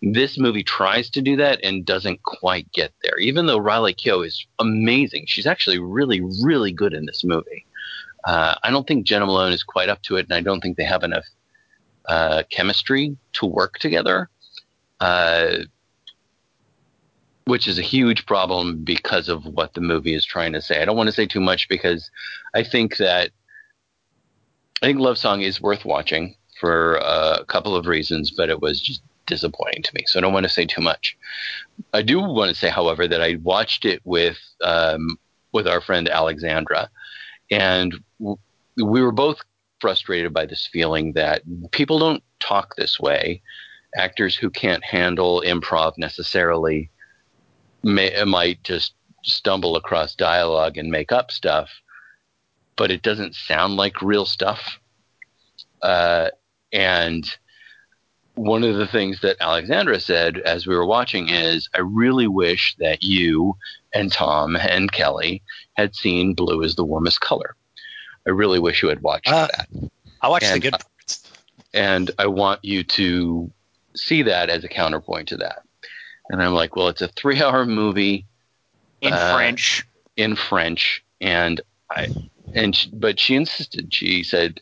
This 0.00 0.38
movie 0.38 0.64
tries 0.64 1.10
to 1.10 1.20
do 1.20 1.36
that 1.36 1.62
and 1.62 1.84
doesn't 1.84 2.22
quite 2.22 2.72
get 2.72 2.92
there. 3.02 3.18
Even 3.18 3.44
though 3.44 3.58
Riley 3.58 3.92
Keough 3.92 4.26
is 4.26 4.46
amazing, 4.58 5.26
she's 5.26 5.46
actually 5.46 5.78
really, 5.78 6.22
really 6.42 6.72
good 6.72 6.94
in 6.94 7.04
this 7.04 7.22
movie. 7.22 7.66
Uh, 8.24 8.54
I 8.62 8.70
don't 8.70 8.88
think 8.88 9.06
Jena 9.06 9.26
Malone 9.26 9.52
is 9.52 9.62
quite 9.62 9.90
up 9.90 10.00
to 10.04 10.16
it, 10.16 10.24
and 10.24 10.32
I 10.32 10.40
don't 10.40 10.62
think 10.62 10.78
they 10.78 10.84
have 10.84 11.04
enough 11.04 11.26
uh, 12.06 12.42
chemistry 12.50 13.14
to 13.34 13.46
work 13.46 13.78
together. 13.78 14.30
Uh, 15.00 15.58
which 17.44 17.66
is 17.66 17.78
a 17.78 17.82
huge 17.82 18.26
problem 18.26 18.84
because 18.84 19.28
of 19.28 19.44
what 19.44 19.74
the 19.74 19.80
movie 19.80 20.14
is 20.14 20.24
trying 20.24 20.52
to 20.52 20.62
say. 20.62 20.80
I 20.80 20.84
don't 20.84 20.96
want 20.96 21.08
to 21.08 21.12
say 21.12 21.26
too 21.26 21.40
much 21.40 21.68
because 21.68 22.10
I 22.54 22.62
think 22.62 22.98
that 22.98 23.32
I 24.82 24.86
think 24.86 25.00
Love 25.00 25.18
Song 25.18 25.40
is 25.40 25.60
worth 25.60 25.84
watching 25.84 26.36
for 26.60 26.96
a 26.96 27.44
couple 27.48 27.74
of 27.74 27.86
reasons, 27.86 28.30
but 28.30 28.50
it 28.50 28.60
was 28.60 28.80
just 28.80 29.02
disappointing 29.26 29.82
to 29.82 29.94
me. 29.94 30.04
So 30.06 30.18
I 30.18 30.22
don't 30.22 30.32
want 30.32 30.44
to 30.44 30.50
say 30.50 30.66
too 30.66 30.82
much. 30.82 31.16
I 31.94 32.02
do 32.02 32.20
want 32.20 32.50
to 32.50 32.54
say, 32.54 32.68
however, 32.68 33.08
that 33.08 33.22
I 33.22 33.38
watched 33.42 33.84
it 33.84 34.00
with 34.04 34.38
um, 34.62 35.18
with 35.52 35.66
our 35.66 35.80
friend 35.80 36.08
Alexandra, 36.08 36.90
and 37.50 37.94
we 38.18 39.02
were 39.02 39.12
both 39.12 39.38
frustrated 39.80 40.32
by 40.32 40.46
this 40.46 40.68
feeling 40.72 41.12
that 41.14 41.42
people 41.70 41.98
don't 41.98 42.22
talk 42.38 42.76
this 42.76 43.00
way. 43.00 43.40
Actors 43.96 44.36
who 44.36 44.50
can't 44.50 44.84
handle 44.84 45.42
improv 45.44 45.94
necessarily 45.96 46.90
may, 47.82 48.22
might 48.24 48.62
just 48.62 48.94
stumble 49.24 49.76
across 49.76 50.14
dialogue 50.14 50.76
and 50.76 50.90
make 50.90 51.12
up 51.12 51.30
stuff, 51.30 51.70
but 52.76 52.90
it 52.90 53.02
doesn't 53.02 53.34
sound 53.34 53.74
like 53.76 54.02
real 54.02 54.26
stuff. 54.26 54.78
Uh, 55.82 56.28
and 56.72 57.24
one 58.34 58.64
of 58.64 58.76
the 58.76 58.86
things 58.86 59.20
that 59.20 59.36
Alexandra 59.40 60.00
said 60.00 60.38
as 60.38 60.66
we 60.66 60.74
were 60.74 60.86
watching 60.86 61.28
is, 61.28 61.68
I 61.74 61.80
really 61.80 62.26
wish 62.28 62.74
that 62.78 63.02
you 63.02 63.56
and 63.92 64.10
Tom 64.10 64.56
and 64.56 64.90
Kelly 64.90 65.42
had 65.74 65.94
seen 65.94 66.34
Blue 66.34 66.62
is 66.62 66.74
the 66.76 66.84
Warmest 66.84 67.20
Color. 67.20 67.54
I 68.26 68.30
really 68.30 68.58
wish 68.58 68.82
you 68.82 68.88
had 68.88 69.02
watched 69.02 69.28
Uh, 69.28 69.48
that. 69.56 69.68
I 70.22 70.28
watched 70.28 70.50
the 70.52 70.60
good 70.60 70.72
parts. 70.72 71.30
And 71.74 72.10
I 72.18 72.26
want 72.26 72.64
you 72.64 72.82
to 72.84 73.50
see 73.94 74.22
that 74.22 74.48
as 74.48 74.64
a 74.64 74.68
counterpoint 74.68 75.28
to 75.28 75.36
that. 75.38 75.62
And 76.30 76.40
I'm 76.42 76.54
like, 76.54 76.76
well, 76.76 76.88
it's 76.88 77.02
a 77.02 77.08
three 77.08 77.42
hour 77.42 77.66
movie 77.66 78.26
In 79.00 79.12
Uh, 79.12 79.34
French. 79.34 79.86
in 80.16 80.36
French, 80.36 81.02
and 81.20 81.60
I 81.90 82.08
and 82.54 82.74
sh- 82.76 82.86
but 82.86 83.18
she 83.18 83.34
insisted. 83.34 83.92
She 83.92 84.22
said, 84.22 84.60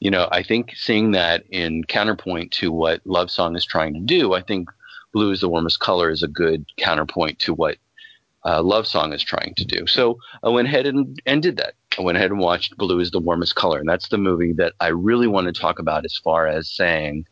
you 0.00 0.10
know, 0.10 0.28
I 0.32 0.42
think 0.42 0.74
seeing 0.76 1.12
that 1.12 1.44
in 1.50 1.84
counterpoint 1.84 2.52
to 2.52 2.72
what 2.72 3.02
Love 3.04 3.30
Song 3.30 3.54
is 3.54 3.64
trying 3.64 3.94
to 3.94 4.00
do, 4.00 4.32
I 4.32 4.40
think 4.40 4.70
Blue 5.12 5.30
is 5.30 5.40
the 5.40 5.48
warmest 5.48 5.80
color 5.80 6.10
is 6.10 6.22
a 6.22 6.28
good 6.28 6.64
counterpoint 6.78 7.38
to 7.40 7.54
what 7.54 7.76
uh, 8.44 8.62
Love 8.62 8.86
Song 8.86 9.12
is 9.12 9.22
trying 9.22 9.54
to 9.56 9.64
do. 9.64 9.86
So 9.86 10.18
I 10.42 10.48
went 10.48 10.68
ahead 10.68 10.86
and, 10.86 11.20
and 11.26 11.42
did 11.42 11.58
that. 11.58 11.74
I 11.98 12.02
went 12.02 12.16
ahead 12.16 12.30
and 12.30 12.40
watched 12.40 12.78
Blue 12.78 12.98
is 12.98 13.10
the 13.10 13.20
warmest 13.20 13.56
color, 13.56 13.78
and 13.78 13.88
that's 13.88 14.08
the 14.08 14.16
movie 14.16 14.54
that 14.54 14.72
I 14.80 14.88
really 14.88 15.26
want 15.26 15.46
to 15.54 15.60
talk 15.60 15.78
about 15.78 16.04
as 16.04 16.16
far 16.16 16.46
as 16.46 16.70
saying. 16.70 17.26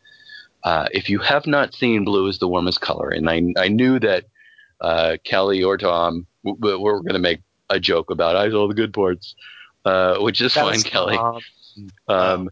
Uh, 0.63 0.87
if 0.91 1.09
you 1.09 1.19
have 1.19 1.47
not 1.47 1.73
seen 1.73 2.03
Blue 2.03 2.27
is 2.27 2.37
the 2.37 2.47
warmest 2.47 2.81
color, 2.81 3.09
and 3.09 3.29
I, 3.29 3.41
I 3.57 3.69
knew 3.69 3.97
that 3.99 4.25
uh, 4.81 5.17
Kelly 5.23 5.63
or 5.63 5.77
Tom 5.77 6.27
w- 6.43 6.59
w- 6.59 6.79
were 6.79 7.01
going 7.01 7.13
to 7.13 7.19
make 7.19 7.39
a 7.69 7.79
joke 7.79 8.11
about 8.11 8.35
I 8.35 8.49
saw 8.49 8.67
the 8.67 8.73
good 8.73 8.93
parts, 8.93 9.35
uh, 9.85 10.17
which 10.17 10.41
is 10.41 10.53
That 10.53 10.65
fine, 10.65 10.81
Kelly. 10.81 11.17
Um, 12.09 12.49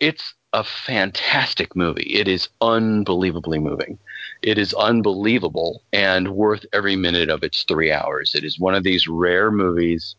it's 0.00 0.34
a 0.52 0.64
fantastic 0.64 1.76
movie. 1.76 2.10
It 2.14 2.28
is 2.28 2.48
unbelievably 2.60 3.60
moving. 3.60 3.98
It 4.42 4.58
is 4.58 4.74
unbelievable 4.74 5.82
and 5.92 6.28
worth 6.30 6.64
every 6.72 6.96
minute 6.96 7.30
of 7.30 7.44
its 7.44 7.64
three 7.68 7.92
hours. 7.92 8.34
It 8.34 8.44
is 8.44 8.58
one 8.58 8.74
of 8.74 8.82
these 8.82 9.06
rare 9.06 9.50
movies 9.52 10.16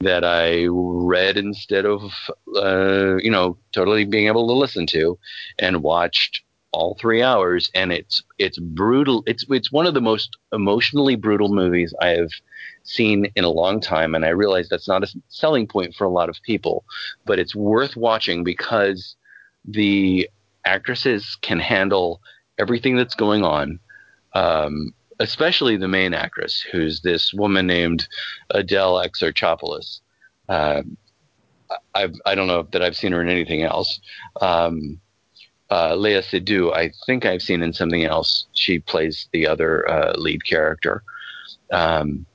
that 0.00 0.24
I 0.24 0.66
read 0.70 1.36
instead 1.36 1.84
of, 1.86 2.02
uh, 2.56 3.16
you 3.16 3.30
know, 3.30 3.58
totally 3.72 4.04
being 4.04 4.26
able 4.26 4.46
to 4.48 4.54
listen 4.54 4.86
to, 4.88 5.18
and 5.58 5.82
watched 5.82 6.42
all 6.72 6.96
three 7.00 7.22
hours. 7.22 7.70
And 7.74 7.92
it's 7.92 8.22
it's 8.38 8.58
brutal. 8.58 9.22
It's 9.26 9.44
it's 9.50 9.72
one 9.72 9.86
of 9.86 9.94
the 9.94 10.00
most 10.00 10.36
emotionally 10.52 11.16
brutal 11.16 11.48
movies 11.48 11.94
I 12.00 12.08
have 12.10 12.30
seen 12.84 13.26
in 13.36 13.44
a 13.44 13.50
long 13.50 13.80
time. 13.80 14.14
And 14.14 14.24
I 14.24 14.30
realize 14.30 14.68
that's 14.68 14.88
not 14.88 15.04
a 15.04 15.08
selling 15.28 15.66
point 15.66 15.94
for 15.94 16.04
a 16.04 16.10
lot 16.10 16.28
of 16.28 16.42
people, 16.42 16.84
but 17.26 17.38
it's 17.38 17.54
worth 17.54 17.96
watching 17.96 18.44
because 18.44 19.16
the 19.64 20.28
actresses 20.64 21.36
can 21.42 21.58
handle 21.58 22.20
everything 22.58 22.96
that's 22.96 23.14
going 23.14 23.44
on. 23.44 23.78
Um, 24.34 24.94
especially 25.20 25.76
the 25.76 25.88
main 25.88 26.14
actress, 26.14 26.60
who's 26.60 27.00
this 27.00 27.32
woman 27.32 27.66
named 27.66 28.06
Adele 28.50 28.96
Exarchopoulos. 29.04 30.00
Um, 30.48 30.96
I've, 31.94 32.14
I 32.26 32.34
don't 32.34 32.46
know 32.46 32.66
that 32.72 32.82
I've 32.82 32.96
seen 32.96 33.12
her 33.12 33.22
in 33.22 33.28
anything 33.28 33.62
else. 33.62 34.00
Um, 34.40 35.00
uh, 35.70 35.94
Lea 35.94 36.20
Seydoux, 36.20 36.74
I 36.74 36.92
think 37.06 37.24
I've 37.24 37.42
seen 37.42 37.62
in 37.62 37.72
something 37.72 38.04
else. 38.04 38.46
She 38.52 38.78
plays 38.78 39.28
the 39.32 39.46
other 39.46 39.88
uh, 39.88 40.14
lead 40.16 40.44
character. 40.44 41.02
Um, 41.72 42.26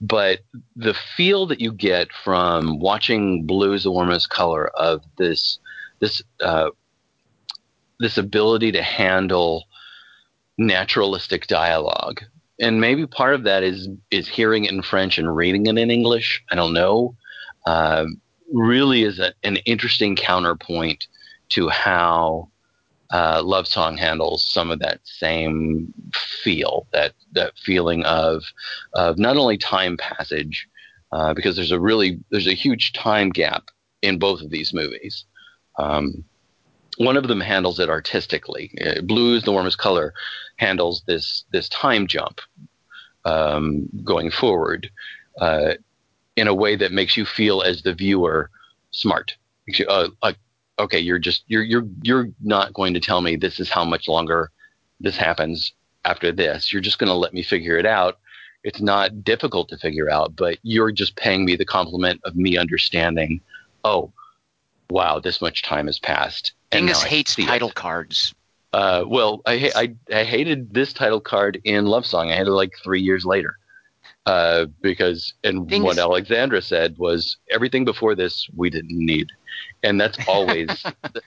but 0.00 0.40
the 0.76 0.94
feel 1.16 1.46
that 1.46 1.60
you 1.60 1.72
get 1.72 2.08
from 2.24 2.78
watching 2.80 3.44
Blue 3.44 3.74
is 3.74 3.82
the 3.82 3.90
warmest 3.90 4.30
color 4.30 4.68
of 4.68 5.02
this 5.18 5.58
this 6.00 6.22
uh, 6.40 6.70
this 7.98 8.18
ability 8.18 8.72
to 8.72 8.82
handle 8.82 9.64
naturalistic 10.58 11.46
dialogue, 11.46 12.20
and 12.60 12.80
maybe 12.80 13.06
part 13.06 13.34
of 13.34 13.44
that 13.44 13.62
is 13.62 13.88
is 14.10 14.28
hearing 14.28 14.64
it 14.64 14.72
in 14.72 14.82
French 14.82 15.18
and 15.18 15.34
reading 15.34 15.66
it 15.66 15.78
in 15.78 15.90
English. 15.90 16.42
I 16.50 16.54
don't 16.54 16.74
know. 16.74 17.14
Um, 17.66 18.20
really 18.52 19.02
is 19.04 19.18
a, 19.18 19.32
an 19.44 19.56
interesting 19.58 20.16
counterpoint 20.16 21.06
to 21.50 21.68
how 21.68 22.48
uh, 23.10 23.42
Love 23.44 23.66
Song 23.66 23.96
handles 23.96 24.48
some 24.48 24.70
of 24.70 24.78
that 24.80 25.00
same 25.04 25.92
feel, 26.14 26.86
that 26.92 27.12
that 27.32 27.52
feeling 27.58 28.04
of 28.04 28.44
of 28.94 29.18
not 29.18 29.36
only 29.36 29.58
time 29.58 29.96
passage, 29.96 30.68
uh, 31.12 31.34
because 31.34 31.56
there's 31.56 31.72
a 31.72 31.80
really 31.80 32.20
there's 32.30 32.46
a 32.46 32.54
huge 32.54 32.92
time 32.92 33.30
gap 33.30 33.64
in 34.02 34.18
both 34.18 34.40
of 34.40 34.50
these 34.50 34.72
movies. 34.72 35.24
Um, 35.78 36.24
one 36.98 37.16
of 37.16 37.28
them 37.28 37.40
handles 37.40 37.78
it 37.80 37.88
artistically. 37.88 38.70
Uh, 38.84 39.00
Blue 39.00 39.34
is 39.34 39.42
the 39.42 39.52
warmest 39.52 39.78
color 39.78 40.12
handles 40.56 41.02
this 41.06 41.44
this 41.50 41.68
time 41.70 42.06
jump 42.06 42.40
um, 43.24 43.88
going 44.04 44.30
forward 44.30 44.90
uh, 45.40 45.74
in 46.36 46.46
a 46.48 46.54
way 46.54 46.76
that 46.76 46.92
makes 46.92 47.16
you 47.16 47.24
feel 47.24 47.62
as 47.62 47.82
the 47.82 47.94
viewer 47.94 48.50
smart. 48.90 49.36
You, 49.66 49.86
uh, 49.86 50.08
like, 50.22 50.36
okay, 50.78 50.98
you're 50.98 51.18
just 51.18 51.44
you're 51.46 51.62
you're 51.62 51.86
you're 52.02 52.28
not 52.42 52.74
going 52.74 52.94
to 52.94 53.00
tell 53.00 53.20
me 53.20 53.36
this 53.36 53.60
is 53.60 53.70
how 53.70 53.84
much 53.84 54.08
longer 54.08 54.50
this 55.00 55.16
happens 55.16 55.72
after 56.04 56.32
this. 56.32 56.72
You're 56.72 56.82
just 56.82 56.98
going 56.98 57.08
to 57.08 57.14
let 57.14 57.32
me 57.32 57.42
figure 57.42 57.78
it 57.78 57.86
out. 57.86 58.18
It's 58.62 58.80
not 58.80 59.24
difficult 59.24 59.70
to 59.70 59.78
figure 59.78 60.10
out, 60.10 60.36
but 60.36 60.58
you're 60.62 60.92
just 60.92 61.16
paying 61.16 61.46
me 61.46 61.56
the 61.56 61.64
compliment 61.64 62.20
of 62.24 62.36
me 62.36 62.58
understanding. 62.58 63.40
Oh, 63.84 64.12
wow, 64.90 65.18
this 65.20 65.40
much 65.40 65.62
time 65.62 65.86
has 65.86 65.98
passed. 65.98 66.52
and 66.72 66.86
Dingus 66.86 67.02
hates 67.02 67.34
see 67.34 67.42
it. 67.42 67.46
title 67.46 67.70
cards. 67.70 68.34
Uh, 68.72 69.04
well, 69.06 69.42
I, 69.46 69.72
I 69.74 69.94
I 70.20 70.24
hated 70.24 70.72
this 70.72 70.92
title 70.92 71.20
card 71.20 71.60
in 71.64 71.86
Love 71.86 72.06
Song. 72.06 72.30
I 72.30 72.36
had 72.36 72.46
it 72.46 72.52
like 72.52 72.72
three 72.84 73.00
years 73.00 73.24
later, 73.24 73.56
uh, 74.26 74.66
because 74.80 75.34
and 75.42 75.68
Things- 75.68 75.82
what 75.84 75.98
Alexandra 75.98 76.62
said 76.62 76.96
was 76.98 77.36
everything 77.50 77.84
before 77.84 78.14
this 78.14 78.48
we 78.54 78.70
didn't 78.70 78.96
need, 78.96 79.26
and 79.82 80.00
that's 80.00 80.18
always 80.28 80.84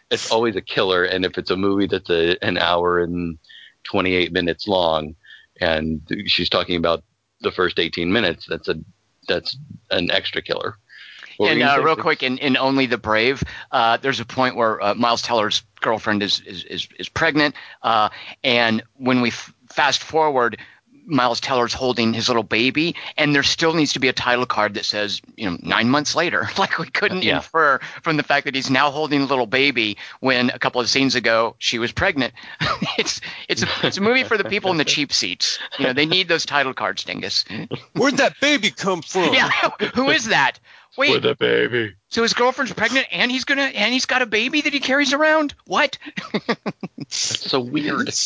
it's 0.10 0.32
always 0.32 0.56
a 0.56 0.62
killer. 0.62 1.04
And 1.04 1.26
if 1.26 1.38
it's 1.38 1.52
a 1.52 1.58
movie 1.58 1.88
that's 1.88 2.10
a, 2.10 2.38
an 2.42 2.58
hour 2.58 3.00
and 3.04 3.38
twenty 3.84 4.14
eight 4.16 4.32
minutes 4.32 4.66
long, 4.66 5.14
and 5.60 6.02
she's 6.28 6.50
talking 6.50 6.78
about 6.78 7.04
the 7.42 7.52
first 7.52 7.78
eighteen 7.78 8.14
minutes, 8.14 8.46
that's 8.48 8.70
a 8.70 8.76
that's 9.28 9.58
an 9.92 10.12
extra 10.12 10.42
killer. 10.42 10.78
What 11.38 11.48
were 11.48 11.52
And 11.54 11.64
uh, 11.64 11.82
real 11.84 11.96
quick, 11.96 12.24
in, 12.24 12.38
in 12.38 12.58
Only 12.58 12.86
the 12.86 12.98
Brave, 12.98 13.44
uh, 13.72 13.98
there's 13.98 14.20
a 14.20 14.26
point 14.26 14.56
where 14.56 14.82
uh, 14.82 14.94
Miles 14.96 15.22
Teller's 15.22 15.64
girlfriend 15.82 16.24
is 16.24 16.40
is 16.42 16.64
is, 16.64 16.88
is 17.00 17.10
pregnant, 17.10 17.56
uh, 17.82 18.10
and 18.44 18.84
when 18.96 19.22
we 19.22 19.30
f- 19.30 19.54
fast 19.70 20.04
forward, 20.04 20.58
Miles 21.06 21.42
Teller's 21.42 21.74
holding 21.74 22.14
his 22.14 22.30
little 22.30 22.44
baby, 22.44 22.96
and 23.18 23.36
there 23.36 23.44
still 23.44 23.74
needs 23.74 23.92
to 23.94 24.00
be 24.00 24.08
a 24.08 24.14
title 24.14 24.46
card 24.46 24.76
that 24.76 24.86
says, 24.86 25.22
you 25.36 25.50
know, 25.50 25.58
nine 25.62 25.90
months 25.90 26.16
later. 26.16 26.48
Like 26.58 26.78
we 26.80 26.90
couldn't 26.90 27.24
Yeah. 27.24 27.38
infer 27.38 27.80
from 28.04 28.16
the 28.16 28.24
fact 28.24 28.46
that 28.46 28.56
he's 28.56 28.70
now 28.70 28.90
holding 28.90 29.22
a 29.22 29.26
little 29.26 29.46
baby 29.46 29.98
when 30.22 30.50
a 30.52 30.60
couple 30.60 30.80
of 30.80 30.90
scenes 30.90 31.16
ago 31.16 31.56
she 31.60 31.78
was 31.78 31.92
pregnant. 31.92 32.34
it's 32.98 33.20
it's 33.50 33.64
a 33.64 33.68
it's 33.84 33.98
a 33.98 34.02
movie 34.02 34.24
for 34.24 34.38
the 34.38 34.46
people 34.46 34.72
in 34.72 34.78
the 34.78 34.86
cheap 34.86 35.12
seats. 35.12 35.60
You 35.78 35.88
know, 35.88 35.94
they 35.94 36.06
need 36.06 36.30
those 36.30 36.46
title 36.46 36.74
cards, 36.74 37.04
Dingus. 37.04 37.44
Where'd 37.96 38.16
that 38.18 38.40
baby 38.40 38.70
come 38.72 39.02
from? 39.02 39.24
Yeah, 39.34 39.50
who 39.94 40.10
is 40.10 40.26
that? 40.28 40.60
Wait, 40.98 41.12
With 41.12 41.26
a 41.26 41.36
baby. 41.36 41.96
so 42.10 42.22
his 42.22 42.34
girlfriend's 42.34 42.74
pregnant, 42.74 43.08
and 43.12 43.32
he's 43.32 43.46
gonna 43.46 43.64
and 43.64 43.94
he's 43.94 44.06
got 44.06 44.22
a 44.22 44.26
baby 44.28 44.62
that 44.62 44.74
he 44.74 44.80
carries 44.80 45.14
around. 45.14 45.56
What? 45.66 45.98
That's 46.98 47.50
so 47.50 47.60
weird. 47.60 48.10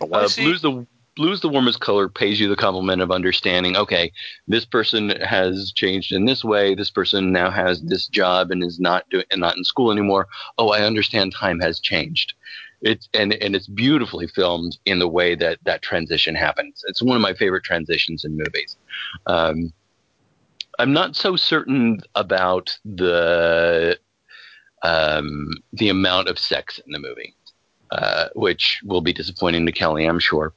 Uh, 0.00 0.28
blues 0.36 0.62
the 0.62 0.86
blues 1.16 1.40
the 1.40 1.48
warmest 1.48 1.80
color 1.80 2.08
pays 2.08 2.38
you 2.38 2.48
the 2.48 2.56
compliment 2.56 3.00
of 3.02 3.10
understanding. 3.10 3.76
Okay, 3.76 4.12
this 4.46 4.64
person 4.64 5.10
has 5.22 5.72
changed 5.74 6.12
in 6.12 6.26
this 6.26 6.44
way. 6.44 6.74
This 6.74 6.90
person 6.90 7.32
now 7.32 7.50
has 7.50 7.82
this 7.82 8.06
job 8.06 8.50
and 8.50 8.62
is 8.62 8.78
not 8.78 9.08
doing 9.10 9.24
and 9.30 9.40
not 9.40 9.56
in 9.56 9.64
school 9.64 9.90
anymore. 9.90 10.28
Oh, 10.58 10.68
I 10.70 10.82
understand. 10.82 11.34
Time 11.34 11.60
has 11.60 11.80
changed. 11.80 12.34
It's 12.82 13.08
and 13.14 13.32
and 13.34 13.56
it's 13.56 13.66
beautifully 13.66 14.26
filmed 14.28 14.76
in 14.84 14.98
the 14.98 15.08
way 15.08 15.34
that 15.34 15.58
that 15.64 15.82
transition 15.82 16.34
happens. 16.34 16.84
It's 16.86 17.02
one 17.02 17.16
of 17.16 17.22
my 17.22 17.32
favorite 17.34 17.64
transitions 17.64 18.24
in 18.24 18.36
movies. 18.36 18.76
Um, 19.26 19.72
I'm 20.78 20.92
not 20.92 21.16
so 21.16 21.36
certain 21.36 22.00
about 22.14 22.76
the 22.84 23.98
um, 24.82 25.50
the 25.72 25.88
amount 25.88 26.28
of 26.28 26.38
sex 26.38 26.78
in 26.84 26.92
the 26.92 26.98
movie 26.98 27.34
uh, 27.90 28.28
which 28.34 28.80
will 28.84 29.00
be 29.00 29.12
disappointing 29.12 29.66
to 29.66 29.72
Kelly, 29.72 30.06
I'm 30.06 30.18
sure. 30.18 30.52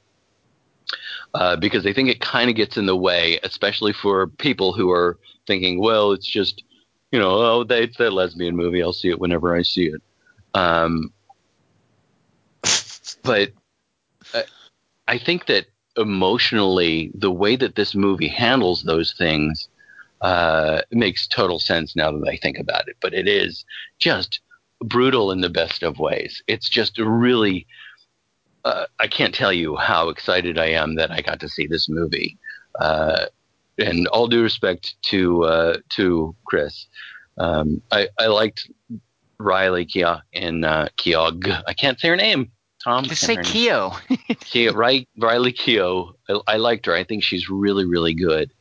Uh, 1.34 1.56
because 1.56 1.86
I 1.86 1.92
think 1.92 2.08
it 2.08 2.20
kind 2.20 2.50
of 2.50 2.56
gets 2.56 2.76
in 2.76 2.86
the 2.86 2.96
way, 2.96 3.38
especially 3.44 3.92
for 3.92 4.26
people 4.26 4.72
who 4.72 4.90
are 4.90 5.18
thinking, 5.46 5.80
well, 5.80 6.12
it's 6.12 6.26
just, 6.26 6.64
you 7.12 7.18
know, 7.18 7.30
oh, 7.30 7.64
they, 7.64 7.84
it's 7.84 7.96
that 7.98 8.12
lesbian 8.12 8.56
movie. 8.56 8.82
I'll 8.82 8.92
see 8.92 9.08
it 9.10 9.20
whenever 9.20 9.54
I 9.54 9.62
see 9.62 9.86
it. 9.86 10.02
Um, 10.54 11.12
but 13.22 13.52
I, 14.34 14.44
I 15.06 15.18
think 15.18 15.46
that 15.46 15.66
emotionally, 15.96 17.12
the 17.14 17.30
way 17.30 17.54
that 17.56 17.76
this 17.76 17.94
movie 17.94 18.28
handles 18.28 18.82
those 18.82 19.12
things 19.12 19.68
uh, 20.20 20.82
makes 20.90 21.26
total 21.26 21.58
sense 21.58 21.96
now 21.96 22.12
that 22.12 22.28
I 22.28 22.36
think 22.36 22.58
about 22.58 22.88
it. 22.88 22.96
But 23.00 23.14
it 23.14 23.28
is 23.28 23.64
just 23.98 24.40
brutal 24.82 25.30
in 25.30 25.40
the 25.40 25.50
best 25.50 25.82
of 25.82 25.98
ways. 25.98 26.42
It's 26.46 26.68
just 26.68 26.98
really, 26.98 27.66
uh, 28.64 28.86
I 28.98 29.06
can't 29.06 29.34
tell 29.34 29.52
you 29.52 29.76
how 29.76 30.08
excited 30.08 30.58
I 30.58 30.70
am 30.70 30.94
that 30.96 31.10
I 31.10 31.20
got 31.22 31.40
to 31.40 31.48
see 31.48 31.66
this 31.66 31.88
movie. 31.88 32.38
Uh, 32.78 33.26
and 33.78 34.06
all 34.08 34.28
due 34.28 34.42
respect 34.42 34.94
to 35.02 35.44
uh, 35.44 35.76
to 35.90 36.34
Chris, 36.44 36.86
um, 37.38 37.80
I, 37.90 38.08
I 38.18 38.26
liked 38.26 38.70
Riley 39.38 39.86
Keough 39.86 40.20
in 40.32 40.64
uh, 40.64 40.88
Keogh. 40.96 41.40
I 41.66 41.72
can't 41.72 41.98
say 41.98 42.08
her 42.08 42.16
name. 42.16 42.52
Tom, 42.84 43.04
Just 43.04 43.22
say 43.22 43.36
can't 43.36 43.46
say 43.46 43.68
her 43.68 43.76
name. 43.80 43.90
Keo. 44.26 44.34
Keogh, 44.40 44.74
Riley 45.18 45.52
Keough, 45.52 46.12
I, 46.28 46.40
I 46.46 46.56
liked 46.56 46.86
her. 46.86 46.94
I 46.94 47.04
think 47.04 47.22
she's 47.22 47.48
really, 47.48 47.86
really 47.86 48.14
good. 48.14 48.52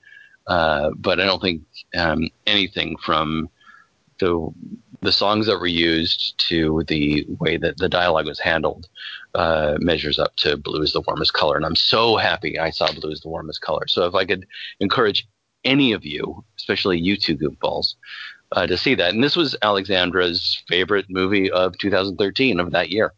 Uh, 0.49 0.89
but 0.97 1.19
I 1.19 1.25
don't 1.25 1.41
think 1.41 1.61
um, 1.95 2.27
anything 2.47 2.97
from 2.97 3.49
the 4.19 4.51
the 5.01 5.11
songs 5.13 5.45
that 5.45 5.59
were 5.59 5.67
used 5.67 6.37
to 6.49 6.83
the 6.87 7.25
way 7.39 7.55
that 7.55 7.77
the 7.77 7.87
dialogue 7.87 8.25
was 8.25 8.39
handled 8.39 8.89
uh, 9.33 9.77
measures 9.79 10.19
up 10.19 10.35
to 10.35 10.57
Blue 10.57 10.81
is 10.81 10.91
the 10.91 11.01
warmest 11.07 11.31
color. 11.31 11.55
And 11.55 11.65
I'm 11.65 11.75
so 11.75 12.17
happy 12.17 12.59
I 12.59 12.69
saw 12.69 12.91
Blue 12.91 13.11
is 13.11 13.21
the 13.21 13.29
warmest 13.29 13.61
color. 13.61 13.87
So 13.87 14.05
if 14.07 14.13
I 14.13 14.25
could 14.25 14.45
encourage 14.81 15.25
any 15.63 15.93
of 15.93 16.05
you, 16.05 16.43
especially 16.57 16.99
you 16.99 17.15
two 17.15 17.37
goofballs, 17.37 17.95
uh, 18.51 18.67
to 18.67 18.75
see 18.75 18.93
that. 18.95 19.13
And 19.13 19.23
this 19.23 19.37
was 19.37 19.55
Alexandra's 19.61 20.61
favorite 20.67 21.05
movie 21.07 21.49
of 21.49 21.77
2013 21.77 22.59
of 22.59 22.71
that 22.71 22.89
year. 22.89 23.13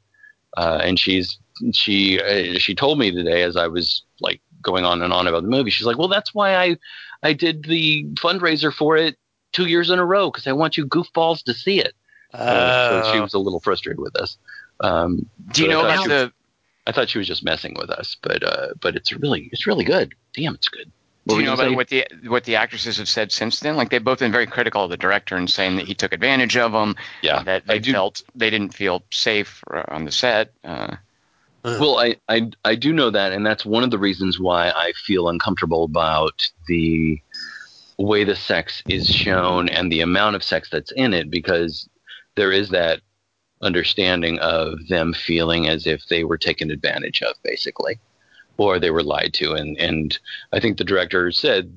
Uh, 0.58 0.82
and 0.84 1.00
she's 1.00 1.40
she 1.74 2.20
uh, 2.22 2.60
she 2.60 2.76
told 2.76 3.00
me 3.00 3.12
today 3.12 3.42
as 3.44 3.56
I 3.56 3.68
was 3.68 4.04
like 4.20 4.42
going 4.62 4.86
on 4.86 5.02
and 5.02 5.12
on 5.14 5.28
about 5.28 5.44
the 5.44 5.50
movie. 5.50 5.72
She's 5.72 5.86
like, 5.88 5.98
"Well, 5.98 6.08
that's 6.08 6.34
why 6.34 6.56
I 6.56 6.78
I 7.24 7.34
did 7.34 7.64
the 7.64 8.06
fundraiser 8.16 8.74
for 8.74 8.98
it 8.98 9.18
two 9.52 9.66
years 9.66 9.90
in 9.90 10.00
a 10.00 10.06
row 10.06 10.30
because 10.32 10.48
I 10.48 10.54
want 10.54 10.78
you 10.78 10.86
goofballs 10.86 11.44
to 11.44 11.54
see 11.54 11.80
it." 11.80 11.94
Uh, 12.34 13.04
so 13.04 13.12
she 13.12 13.20
Oh. 13.20 13.24
was 13.24 13.34
a 13.34 13.40
little 13.40 13.60
frustrated 13.60 14.00
with 14.00 14.16
us. 14.16 14.38
Um, 14.80 15.30
Do 15.52 15.64
you 15.64 15.70
know 15.70 15.82
about 15.86 16.08
the 16.08 16.32
I 16.88 16.92
thought 16.92 17.10
she 17.10 17.20
was 17.20 17.28
just 17.28 17.44
messing 17.44 17.76
with 17.78 17.90
us, 17.92 18.18
but 18.22 18.42
uh, 18.44 18.70
but 18.82 18.96
it's 18.96 19.12
really 19.14 19.50
it's 19.52 19.68
really 19.68 19.84
good. 19.84 20.14
Damn, 20.34 20.56
it's 20.56 20.68
good. 20.70 20.92
Do 21.28 21.36
What 21.36 21.40
you 21.40 21.46
know 21.46 21.54
about 21.54 21.76
what 21.76 21.90
the 21.90 22.08
what 22.26 22.46
the 22.46 22.56
actresses 22.56 22.98
have 22.98 23.08
said 23.08 23.32
since 23.32 23.60
then? 23.60 23.76
Like 23.76 23.92
they've 23.92 24.04
both 24.04 24.20
been 24.20 24.32
very 24.32 24.48
critical 24.48 24.84
of 24.86 24.90
the 24.90 24.98
director 24.98 25.36
and 25.36 25.48
saying 25.48 25.76
that 25.76 25.86
he 25.88 25.94
took 25.94 26.14
advantage 26.14 26.58
of 26.58 26.72
them. 26.72 26.96
Yeah, 27.22 27.44
that 27.44 27.68
they 27.68 27.80
felt 27.80 28.24
they 28.34 28.50
didn't 28.50 28.74
feel 28.74 29.04
safe 29.12 29.64
uh, 29.72 29.84
on 29.90 30.06
the 30.06 30.12
set. 30.12 30.52
Uh, 30.64 30.96
Well, 31.64 32.00
I, 32.00 32.16
I 32.28 32.50
I 32.66 32.76
do 32.76 32.92
know 32.92 33.12
that, 33.12 33.34
and 33.34 33.46
that's 33.46 33.66
one 33.66 33.84
of 33.84 33.92
the 33.92 34.00
reasons 34.00 34.40
why 34.40 34.70
I 34.70 34.94
feel 35.06 35.30
uncomfortable 35.30 35.84
about 35.84 36.42
the 36.68 37.22
way 37.98 38.24
the 38.24 38.36
sex 38.36 38.82
is 38.88 39.08
shown 39.08 39.70
and 39.70 39.92
the 39.92 40.02
amount 40.02 40.36
of 40.36 40.44
sex 40.44 40.70
that's 40.72 40.92
in 40.94 41.14
it, 41.14 41.30
because 41.30 41.88
there 42.36 42.52
is 42.52 42.70
that 42.70 43.02
understanding 43.62 44.40
of 44.40 44.88
them 44.88 45.14
feeling 45.14 45.68
as 45.68 45.86
if 45.86 46.08
they 46.08 46.24
were 46.24 46.38
taken 46.38 46.72
advantage 46.72 47.22
of, 47.22 47.36
basically, 47.44 48.00
or 48.58 48.80
they 48.80 48.90
were 48.90 49.04
lied 49.04 49.34
to, 49.36 49.54
and 49.54 49.78
and 49.78 50.18
I 50.52 50.60
think 50.60 50.78
the 50.78 50.84
director 50.84 51.32
said. 51.32 51.72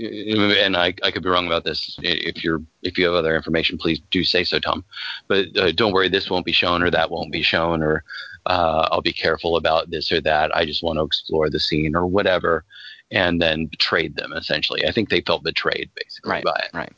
And 0.00 0.76
I, 0.76 0.94
I 1.02 1.10
could 1.10 1.24
be 1.24 1.28
wrong 1.28 1.48
about 1.48 1.64
this. 1.64 1.98
If 2.04 2.44
you're 2.44 2.62
if 2.84 2.96
you 2.96 3.06
have 3.06 3.14
other 3.14 3.34
information, 3.34 3.78
please 3.78 4.00
do 4.12 4.22
say 4.22 4.44
so, 4.44 4.60
Tom. 4.60 4.84
But 5.26 5.46
uh, 5.58 5.72
don't 5.72 5.92
worry, 5.92 6.08
this 6.08 6.30
won't 6.30 6.46
be 6.46 6.52
shown 6.52 6.84
or 6.84 6.90
that 6.92 7.10
won't 7.10 7.32
be 7.32 7.42
shown 7.42 7.82
or 7.82 8.04
uh, 8.48 8.88
I'll 8.90 9.02
be 9.02 9.12
careful 9.12 9.56
about 9.56 9.90
this 9.90 10.10
or 10.10 10.20
that. 10.22 10.54
I 10.56 10.64
just 10.64 10.82
want 10.82 10.98
to 10.98 11.04
explore 11.04 11.48
the 11.48 11.60
scene 11.60 11.94
or 11.94 12.06
whatever, 12.06 12.64
and 13.10 13.40
then 13.40 13.66
betrayed 13.66 14.16
them 14.16 14.32
essentially. 14.32 14.84
I 14.86 14.90
think 14.92 15.08
they 15.10 15.20
felt 15.20 15.44
betrayed 15.44 15.90
basically 15.94 16.30
right, 16.32 16.44
by 16.44 16.60
it. 16.64 16.70
right. 16.76 16.92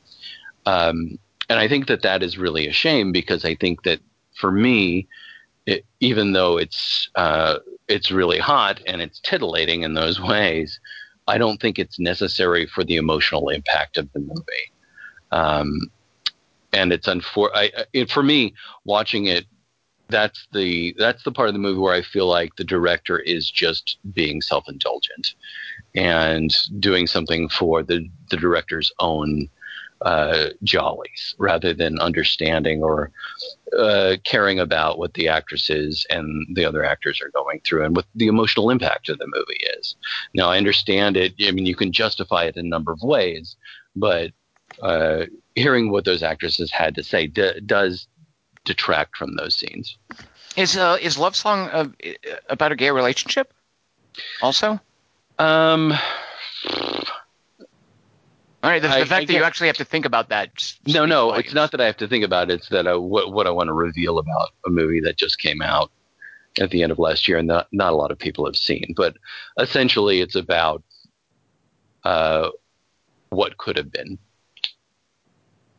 Um, 0.66 1.18
and 1.48 1.58
I 1.58 1.68
think 1.68 1.86
that 1.88 2.02
that 2.02 2.22
is 2.22 2.38
really 2.38 2.66
a 2.68 2.72
shame 2.72 3.12
because 3.12 3.44
I 3.44 3.54
think 3.56 3.82
that 3.82 4.00
for 4.36 4.50
me, 4.52 5.06
it, 5.66 5.84
even 6.00 6.32
though 6.32 6.56
it's 6.56 7.10
uh, 7.16 7.58
it's 7.88 8.10
really 8.10 8.38
hot 8.38 8.80
and 8.86 9.02
it's 9.02 9.20
titillating 9.20 9.82
in 9.82 9.94
those 9.94 10.20
ways, 10.32 10.78
I 11.26 11.38
don't 11.38 11.60
think 11.60 11.78
it's 11.78 11.98
necessary 11.98 12.66
for 12.66 12.84
the 12.84 12.96
emotional 12.96 13.48
impact 13.50 13.98
of 13.98 14.10
the 14.12 14.20
movie. 14.20 14.72
Um, 15.32 15.90
and 16.72 16.92
it's 16.92 17.06
unfor- 17.08 17.50
I, 17.54 17.64
I- 17.76 17.84
it, 17.92 18.10
for 18.10 18.22
me 18.22 18.54
watching 18.84 19.26
it 19.26 19.44
that's 20.10 20.46
the 20.52 20.94
that's 20.98 21.22
the 21.22 21.32
part 21.32 21.48
of 21.48 21.54
the 21.54 21.60
movie 21.60 21.78
where 21.78 21.94
I 21.94 22.02
feel 22.02 22.26
like 22.26 22.56
the 22.56 22.64
director 22.64 23.18
is 23.18 23.50
just 23.50 23.98
being 24.12 24.40
self-indulgent 24.40 25.34
and 25.94 26.54
doing 26.78 27.06
something 27.06 27.48
for 27.48 27.82
the 27.82 28.08
the 28.30 28.36
director's 28.36 28.92
own 28.98 29.48
uh, 30.02 30.48
jollies 30.64 31.34
rather 31.38 31.74
than 31.74 31.98
understanding 32.00 32.82
or 32.82 33.10
uh, 33.78 34.16
caring 34.24 34.58
about 34.58 34.98
what 34.98 35.12
the 35.14 35.28
actresses 35.28 36.06
and 36.08 36.46
the 36.56 36.64
other 36.64 36.82
actors 36.84 37.20
are 37.20 37.30
going 37.30 37.60
through 37.64 37.84
and 37.84 37.94
what 37.94 38.06
the 38.14 38.26
emotional 38.26 38.70
impact 38.70 39.08
of 39.08 39.18
the 39.18 39.26
movie 39.26 39.60
is. 39.78 39.96
Now 40.34 40.48
I 40.48 40.56
understand 40.56 41.16
it. 41.16 41.34
I 41.42 41.50
mean, 41.50 41.66
you 41.66 41.76
can 41.76 41.92
justify 41.92 42.44
it 42.44 42.56
in 42.56 42.66
a 42.66 42.68
number 42.68 42.92
of 42.92 43.02
ways, 43.02 43.56
but 43.94 44.30
uh, 44.80 45.26
hearing 45.54 45.90
what 45.90 46.04
those 46.04 46.22
actresses 46.22 46.70
had 46.70 46.94
to 46.94 47.02
say 47.02 47.26
d- 47.26 47.60
does 47.66 48.06
detract 48.64 49.16
from 49.16 49.36
those 49.36 49.54
scenes. 49.54 49.96
Is 50.56 50.76
uh, 50.76 50.98
is 51.00 51.16
Love 51.18 51.36
Song 51.36 51.68
uh, 51.70 51.86
about 52.48 52.72
a 52.72 52.76
gay 52.76 52.90
relationship? 52.90 53.52
Also, 54.42 54.80
Um, 55.38 55.92
all 58.62 58.68
right. 58.70 58.82
The, 58.82 58.88
the 58.88 58.94
I- 58.94 59.04
fact 59.04 59.22
I 59.22 59.24
that 59.26 59.32
you 59.32 59.42
actually 59.44 59.68
have 59.68 59.76
to 59.78 59.84
think 59.84 60.04
about 60.04 60.28
that. 60.30 60.50
no, 60.86 61.06
no, 61.06 61.28
volumes. 61.28 61.46
it's 61.46 61.54
not 61.54 61.70
that 61.70 61.80
I 61.80 61.86
have 61.86 61.96
to 61.98 62.08
think 62.08 62.24
about 62.24 62.50
it. 62.50 62.54
It's 62.54 62.68
that 62.70 62.86
I, 62.86 62.94
what, 62.96 63.32
what 63.32 63.46
I 63.46 63.50
want 63.50 63.68
to 63.68 63.72
reveal 63.72 64.18
about 64.18 64.50
a 64.66 64.70
movie 64.70 65.00
that 65.00 65.16
just 65.16 65.38
came 65.40 65.62
out 65.62 65.90
at 66.60 66.70
the 66.70 66.82
end 66.82 66.92
of 66.92 66.98
last 66.98 67.28
year 67.28 67.38
and 67.38 67.48
not, 67.48 67.68
not 67.72 67.92
a 67.92 67.96
lot 67.96 68.10
of 68.10 68.18
people 68.18 68.44
have 68.44 68.56
seen. 68.56 68.92
But 68.96 69.16
essentially, 69.58 70.20
it's 70.20 70.34
about 70.34 70.82
uh, 72.04 72.50
what 73.30 73.56
could 73.56 73.76
have 73.76 73.90
been. 73.92 74.18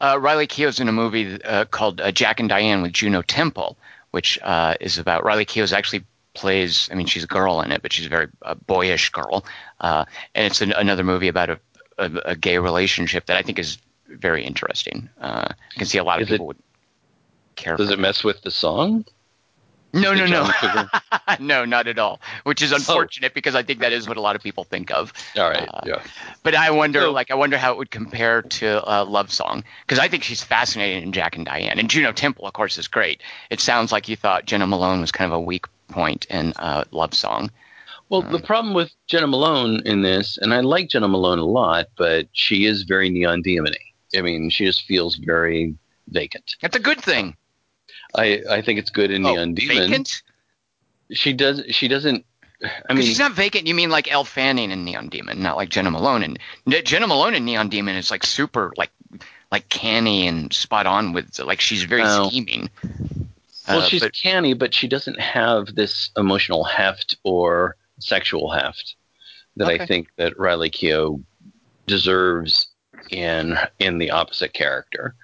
Uh, 0.01 0.17
Riley 0.19 0.47
Keough's 0.47 0.79
in 0.79 0.87
a 0.87 0.91
movie 0.91 1.41
uh, 1.43 1.65
called 1.65 2.01
uh, 2.01 2.11
Jack 2.11 2.39
and 2.39 2.49
Diane 2.49 2.81
with 2.81 2.91
Juno 2.91 3.21
Temple, 3.21 3.77
which 4.09 4.39
uh, 4.41 4.73
is 4.81 4.97
about 4.97 5.23
Riley 5.23 5.45
Keough's 5.45 5.71
actually 5.71 6.03
plays. 6.33 6.89
I 6.91 6.95
mean, 6.95 7.05
she's 7.05 7.23
a 7.23 7.27
girl 7.27 7.61
in 7.61 7.71
it, 7.71 7.83
but 7.83 7.93
she's 7.93 8.07
a 8.07 8.09
very 8.09 8.27
uh, 8.41 8.55
boyish 8.55 9.11
girl, 9.11 9.45
uh, 9.79 10.05
and 10.33 10.47
it's 10.47 10.59
an, 10.61 10.71
another 10.71 11.03
movie 11.03 11.27
about 11.27 11.51
a, 11.51 11.59
a, 11.99 12.11
a 12.25 12.35
gay 12.35 12.57
relationship 12.57 13.27
that 13.27 13.37
I 13.37 13.43
think 13.43 13.59
is 13.59 13.77
very 14.07 14.43
interesting. 14.43 15.07
Uh, 15.21 15.49
I 15.49 15.77
can 15.77 15.85
see 15.85 15.99
a 15.99 16.03
lot 16.03 16.19
of 16.19 16.27
Is 16.27 16.29
it- 16.29 16.33
people 16.33 16.47
would 16.47 16.57
care. 17.55 17.75
Does 17.75 17.91
it 17.91 17.99
mess 17.99 18.23
with 18.23 18.41
the 18.41 18.49
song? 18.51 19.05
No, 19.93 20.13
no, 20.13 20.25
no, 20.25 20.49
no, 21.39 21.65
not 21.65 21.87
at 21.87 21.99
all. 21.99 22.21
Which 22.43 22.61
is 22.61 22.71
unfortunate 22.71 23.33
because 23.33 23.55
I 23.55 23.63
think 23.63 23.79
that 23.79 23.91
is 23.91 24.07
what 24.07 24.17
a 24.17 24.21
lot 24.21 24.35
of 24.35 24.43
people 24.43 24.63
think 24.63 24.91
of. 24.91 25.13
All 25.37 25.49
right. 25.49 25.67
Uh, 25.73 25.81
yeah. 25.85 26.03
But 26.43 26.55
I 26.55 26.71
wonder, 26.71 27.01
So- 27.01 27.11
like, 27.11 27.31
I 27.31 27.35
wonder 27.35 27.57
how 27.57 27.71
it 27.71 27.77
would 27.77 27.91
compare 27.91 28.41
to 28.41 28.89
uh, 28.89 29.05
Love 29.05 29.31
Song 29.31 29.63
because 29.85 29.99
I 29.99 30.07
think 30.07 30.23
she's 30.23 30.43
fascinating 30.43 31.03
in 31.03 31.11
Jack 31.11 31.35
and 31.35 31.45
Diane, 31.45 31.79
and 31.79 31.89
Juno 31.89 32.11
Temple, 32.11 32.45
of 32.47 32.53
course, 32.53 32.77
is 32.77 32.87
great. 32.87 33.21
It 33.49 33.59
sounds 33.59 33.91
like 33.91 34.07
you 34.07 34.15
thought 34.15 34.45
Jena 34.45 34.67
Malone 34.67 35.01
was 35.01 35.11
kind 35.11 35.31
of 35.31 35.37
a 35.37 35.41
weak 35.41 35.65
point 35.89 36.25
in 36.29 36.53
uh, 36.55 36.85
Love 36.91 37.13
Song. 37.13 37.51
Well, 38.09 38.21
the 38.23 38.39
problem 38.39 38.73
with 38.73 38.91
Jena 39.07 39.27
Malone 39.27 39.81
in 39.85 40.01
this, 40.01 40.37
and 40.37 40.53
I 40.53 40.59
like 40.59 40.89
Jena 40.89 41.07
Malone 41.07 41.39
a 41.39 41.45
lot, 41.45 41.85
but 41.97 42.27
she 42.33 42.65
is 42.65 42.83
very 42.83 43.09
neon 43.09 43.41
demon 43.41 43.73
I 44.17 44.21
mean, 44.21 44.49
she 44.49 44.65
just 44.65 44.83
feels 44.83 45.15
very 45.15 45.75
vacant. 46.09 46.55
That's 46.61 46.75
a 46.75 46.79
good 46.79 46.99
thing. 46.99 47.35
I, 48.15 48.41
I 48.49 48.61
think 48.61 48.79
it's 48.79 48.89
good 48.89 49.11
in 49.11 49.25
Oh, 49.25 49.33
Neon 49.33 49.53
Demon. 49.53 49.77
vacant? 49.77 50.21
She 51.11 51.33
does. 51.33 51.63
She 51.69 51.87
doesn't. 51.87 52.25
I 52.89 52.93
mean, 52.93 53.03
she's 53.05 53.17
not 53.19 53.31
vacant. 53.33 53.65
You 53.67 53.73
mean 53.73 53.89
like 53.89 54.11
Elle 54.11 54.23
Fanning 54.23 54.69
in 54.71 54.85
Neon 54.85 55.09
Demon, 55.09 55.41
not 55.41 55.57
like 55.57 55.69
Jena 55.69 55.89
Malone. 55.91 56.23
And 56.23 56.39
Jena 56.85 57.07
Malone 57.07 57.33
in 57.33 57.43
Neon 57.45 57.69
Demon 57.69 57.95
is 57.95 58.11
like 58.11 58.23
super, 58.23 58.71
like, 58.77 58.91
like 59.51 59.67
canny 59.69 60.27
and 60.27 60.53
spot 60.53 60.85
on 60.85 61.11
with, 61.11 61.39
like, 61.39 61.59
she's 61.59 61.83
very 61.83 62.03
Oh. 62.05 62.29
scheming. 62.29 62.69
well, 63.67 63.79
Uh, 63.81 63.87
she's 63.87 64.01
but- 64.01 64.13
canny, 64.13 64.53
but 64.53 64.73
she 64.75 64.87
doesn't 64.87 65.19
have 65.19 65.73
this 65.75 66.11
emotional 66.15 66.63
heft 66.63 67.17
or 67.23 67.75
sexual 67.99 68.51
heft 68.51 68.95
that 69.57 69.67
Okay. 69.69 69.83
I 69.83 69.85
think 69.87 70.09
that 70.17 70.37
Riley 70.39 70.69
Keough 70.69 71.21
deserves 71.87 72.67
in 73.09 73.57
in 73.79 73.97
the 73.97 74.11
opposite 74.11 74.53
character. 74.53 75.15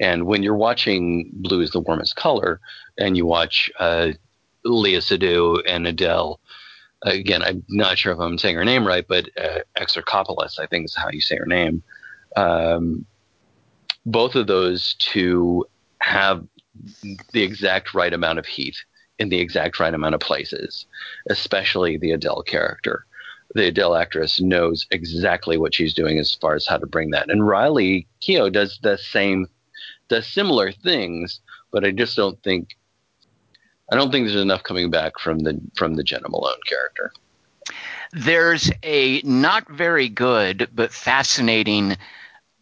And 0.00 0.26
when 0.26 0.42
you're 0.42 0.56
watching 0.56 1.30
Blue 1.32 1.60
is 1.60 1.70
the 1.70 1.80
Warmest 1.80 2.16
Color, 2.16 2.60
and 2.98 3.16
you 3.16 3.26
watch 3.26 3.70
uh, 3.78 4.12
Lea 4.64 4.98
Seydoux 4.98 5.62
and 5.66 5.86
Adele, 5.86 6.40
again, 7.02 7.42
I'm 7.42 7.64
not 7.68 7.98
sure 7.98 8.12
if 8.12 8.18
I'm 8.18 8.38
saying 8.38 8.56
her 8.56 8.64
name 8.64 8.86
right, 8.86 9.06
but 9.06 9.28
uh, 9.36 9.60
Exarchopoulos, 9.76 10.58
I 10.58 10.66
think 10.66 10.86
is 10.86 10.96
how 10.96 11.10
you 11.10 11.20
say 11.20 11.36
her 11.36 11.46
name. 11.46 11.82
Um, 12.36 13.06
both 14.06 14.34
of 14.34 14.46
those 14.46 14.94
two 14.98 15.66
have 16.00 16.46
the 17.32 17.42
exact 17.42 17.94
right 17.94 18.12
amount 18.12 18.38
of 18.38 18.46
heat 18.46 18.76
in 19.18 19.28
the 19.28 19.38
exact 19.38 19.78
right 19.78 19.94
amount 19.94 20.14
of 20.14 20.20
places, 20.20 20.86
especially 21.30 21.96
the 21.96 22.12
Adele 22.12 22.42
character. 22.42 23.06
The 23.54 23.68
Adele 23.68 23.94
actress 23.94 24.40
knows 24.40 24.86
exactly 24.90 25.56
what 25.56 25.74
she's 25.74 25.94
doing 25.94 26.18
as 26.18 26.34
far 26.34 26.54
as 26.54 26.66
how 26.66 26.78
to 26.78 26.86
bring 26.86 27.10
that. 27.10 27.30
And 27.30 27.46
Riley 27.46 28.08
Keough 28.20 28.52
does 28.52 28.78
the 28.82 28.98
same, 28.98 29.46
does 30.14 30.26
similar 30.26 30.72
things, 30.72 31.40
but 31.72 31.84
I 31.84 31.90
just 31.90 32.16
don't 32.16 32.40
think, 32.42 32.76
I 33.92 33.96
don't 33.96 34.10
think 34.10 34.26
there's 34.26 34.40
enough 34.40 34.62
coming 34.62 34.90
back 34.90 35.18
from 35.18 35.40
the 35.40 35.60
from 35.74 35.94
the 35.96 36.04
Jena 36.04 36.28
Malone 36.28 36.62
character. 36.66 37.12
there's 38.12 38.70
a 38.82 39.20
not 39.22 39.68
very 39.68 40.08
good 40.08 40.68
but 40.74 40.92
fascinating 40.92 41.96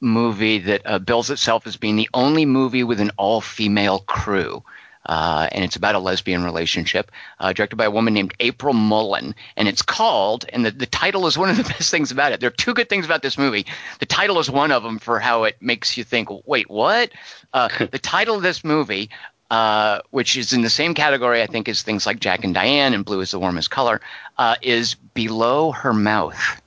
movie 0.00 0.58
that 0.58 0.82
uh, 0.84 0.98
bills 0.98 1.30
itself 1.30 1.66
as 1.66 1.76
being 1.76 1.96
the 1.96 2.08
only 2.14 2.46
movie 2.46 2.84
with 2.84 3.00
an 3.00 3.10
all-female 3.18 4.00
crew. 4.00 4.62
Uh, 5.04 5.48
and 5.50 5.64
it's 5.64 5.76
about 5.76 5.94
a 5.94 5.98
lesbian 5.98 6.44
relationship, 6.44 7.10
uh, 7.40 7.52
directed 7.52 7.76
by 7.76 7.84
a 7.84 7.90
woman 7.90 8.14
named 8.14 8.34
April 8.40 8.74
Mullen. 8.74 9.34
And 9.56 9.68
it's 9.68 9.82
called, 9.82 10.44
and 10.52 10.64
the, 10.64 10.70
the 10.70 10.86
title 10.86 11.26
is 11.26 11.36
one 11.36 11.50
of 11.50 11.56
the 11.56 11.64
best 11.74 11.90
things 11.90 12.10
about 12.10 12.32
it. 12.32 12.40
There 12.40 12.48
are 12.48 12.52
two 12.52 12.74
good 12.74 12.88
things 12.88 13.04
about 13.04 13.22
this 13.22 13.36
movie. 13.36 13.66
The 13.98 14.06
title 14.06 14.38
is 14.38 14.50
one 14.50 14.70
of 14.70 14.82
them 14.82 14.98
for 14.98 15.18
how 15.18 15.44
it 15.44 15.60
makes 15.60 15.96
you 15.96 16.04
think, 16.04 16.28
wait, 16.46 16.70
what? 16.70 17.10
Uh, 17.52 17.68
the 17.90 17.98
title 17.98 18.36
of 18.36 18.42
this 18.42 18.64
movie, 18.64 19.10
uh, 19.50 20.00
which 20.10 20.36
is 20.36 20.52
in 20.52 20.62
the 20.62 20.70
same 20.70 20.94
category, 20.94 21.42
I 21.42 21.46
think, 21.46 21.68
as 21.68 21.82
things 21.82 22.06
like 22.06 22.20
Jack 22.20 22.44
and 22.44 22.54
Diane 22.54 22.94
and 22.94 23.04
Blue 23.04 23.20
is 23.20 23.32
the 23.32 23.40
Warmest 23.40 23.70
Color, 23.70 24.00
uh, 24.38 24.56
is 24.62 24.94
Below 24.94 25.72
Her 25.72 25.92
Mouth. 25.92 26.62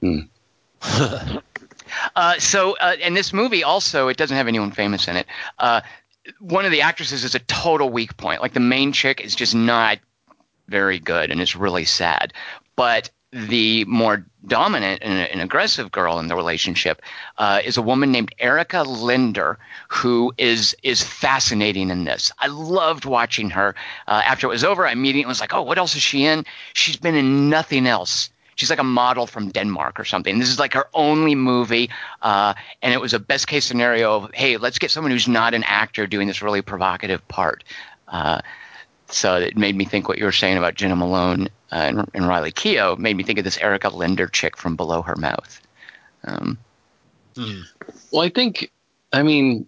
Hmm. 0.00 0.20
Uh, 2.16 2.38
so, 2.38 2.76
uh, 2.78 2.96
and 3.02 3.16
this 3.16 3.32
movie 3.32 3.64
also, 3.64 4.08
it 4.08 4.16
doesn't 4.16 4.36
have 4.36 4.48
anyone 4.48 4.70
famous 4.70 5.08
in 5.08 5.16
it. 5.16 5.26
Uh, 5.58 5.82
one 6.38 6.64
of 6.64 6.70
the 6.70 6.82
actresses 6.82 7.24
is 7.24 7.34
a 7.34 7.40
total 7.40 7.90
weak 7.90 8.16
point. 8.16 8.40
Like 8.40 8.54
the 8.54 8.60
main 8.60 8.92
chick 8.92 9.20
is 9.20 9.34
just 9.34 9.54
not 9.54 9.98
very 10.68 10.98
good, 10.98 11.30
and 11.30 11.40
it's 11.40 11.56
really 11.56 11.84
sad. 11.84 12.32
But 12.76 13.10
the 13.32 13.84
more 13.86 14.26
dominant 14.46 15.02
and, 15.02 15.28
and 15.28 15.40
aggressive 15.40 15.90
girl 15.90 16.18
in 16.18 16.28
the 16.28 16.36
relationship 16.36 17.00
uh, 17.38 17.60
is 17.64 17.76
a 17.76 17.82
woman 17.82 18.12
named 18.12 18.34
Erika 18.38 18.82
Linder, 18.82 19.58
who 19.88 20.32
is 20.36 20.76
is 20.82 21.02
fascinating 21.02 21.90
in 21.90 22.04
this. 22.04 22.30
I 22.38 22.48
loved 22.48 23.04
watching 23.04 23.50
her. 23.50 23.74
Uh, 24.06 24.22
after 24.24 24.46
it 24.46 24.50
was 24.50 24.64
over, 24.64 24.86
I 24.86 24.92
immediately 24.92 25.28
was 25.28 25.40
like, 25.40 25.54
"Oh, 25.54 25.62
what 25.62 25.78
else 25.78 25.96
is 25.96 26.02
she 26.02 26.24
in?" 26.24 26.44
She's 26.74 26.96
been 26.96 27.14
in 27.14 27.48
nothing 27.48 27.86
else. 27.86 28.30
She's 28.62 28.70
like 28.70 28.78
a 28.78 28.84
model 28.84 29.26
from 29.26 29.50
Denmark 29.50 29.98
or 29.98 30.04
something. 30.04 30.38
This 30.38 30.48
is 30.48 30.60
like 30.60 30.72
her 30.74 30.86
only 30.94 31.34
movie, 31.34 31.90
uh, 32.22 32.54
and 32.80 32.94
it 32.94 33.00
was 33.00 33.12
a 33.12 33.18
best 33.18 33.48
case 33.48 33.64
scenario 33.64 34.14
of, 34.14 34.30
hey, 34.34 34.56
let's 34.56 34.78
get 34.78 34.92
someone 34.92 35.10
who's 35.10 35.26
not 35.26 35.52
an 35.52 35.64
actor 35.64 36.06
doing 36.06 36.28
this 36.28 36.42
really 36.42 36.62
provocative 36.62 37.26
part. 37.26 37.64
Uh, 38.06 38.40
so 39.08 39.34
it 39.34 39.56
made 39.56 39.74
me 39.74 39.84
think 39.84 40.06
what 40.06 40.16
you 40.16 40.24
were 40.24 40.30
saying 40.30 40.58
about 40.58 40.76
Jena 40.76 40.94
Malone 40.94 41.48
uh, 41.72 41.74
and, 41.74 42.08
and 42.14 42.28
Riley 42.28 42.52
Keough 42.52 42.98
made 42.98 43.16
me 43.16 43.24
think 43.24 43.40
of 43.40 43.44
this 43.44 43.58
Erika 43.58 43.88
Linder 43.88 44.28
chick 44.28 44.56
from 44.56 44.76
Below 44.76 45.02
Her 45.02 45.16
Mouth. 45.16 45.60
Um, 46.22 46.56
Well, 48.12 48.22
I 48.22 48.28
think, 48.28 48.70
I 49.12 49.24
mean, 49.24 49.66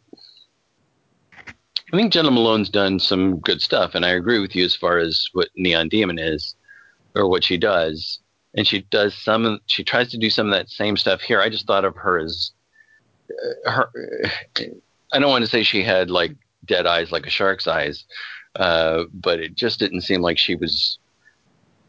I 1.92 1.96
think 1.96 2.12
Jena 2.12 2.30
Malone's 2.30 2.70
done 2.70 3.00
some 3.00 3.40
good 3.40 3.60
stuff, 3.60 3.96
and 3.96 4.06
I 4.06 4.10
agree 4.10 4.38
with 4.38 4.54
you 4.54 4.64
as 4.64 4.76
far 4.76 4.98
as 4.98 5.28
what 5.32 5.48
Neon 5.56 5.88
Demon 5.88 6.20
is, 6.20 6.54
or 7.16 7.28
what 7.28 7.42
she 7.42 7.56
does. 7.56 8.20
And 8.56 8.66
she 8.66 8.82
does 8.82 9.14
some, 9.14 9.44
of- 9.46 9.60
she 9.66 9.82
tries 9.84 10.10
to 10.10 10.18
do 10.18 10.30
some 10.30 10.46
of 10.46 10.52
that 10.52 10.70
same 10.70 10.96
stuff 10.96 11.20
here. 11.20 11.40
I 11.40 11.48
just 11.48 11.66
thought 11.66 11.84
of 11.84 11.96
her 11.96 12.18
as 12.18 12.52
uh, 13.66 13.70
her. 13.70 13.90
I 15.12 15.18
don't 15.18 15.30
want 15.30 15.44
to 15.44 15.50
say 15.50 15.62
she 15.62 15.82
had 15.82 16.10
like 16.10 16.32
dead 16.64 16.86
eyes 16.86 17.12
like 17.12 17.26
a 17.26 17.30
shark's 17.30 17.66
eyes, 17.66 18.04
uh, 18.56 19.04
but 19.12 19.40
it 19.40 19.54
just 19.54 19.78
didn't 19.78 20.02
seem 20.02 20.20
like 20.22 20.38
she 20.38 20.54
was. 20.54 20.98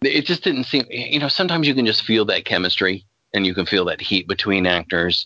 It 0.01 0.25
just 0.25 0.43
didn't 0.43 0.65
seem, 0.65 0.85
you 0.89 1.19
know. 1.19 1.27
Sometimes 1.29 1.67
you 1.67 1.73
can 1.75 1.85
just 1.85 2.03
feel 2.03 2.25
that 2.25 2.45
chemistry, 2.45 3.05
and 3.33 3.45
you 3.45 3.53
can 3.53 3.65
feel 3.65 3.85
that 3.85 4.01
heat 4.01 4.27
between 4.27 4.65
actors 4.67 5.25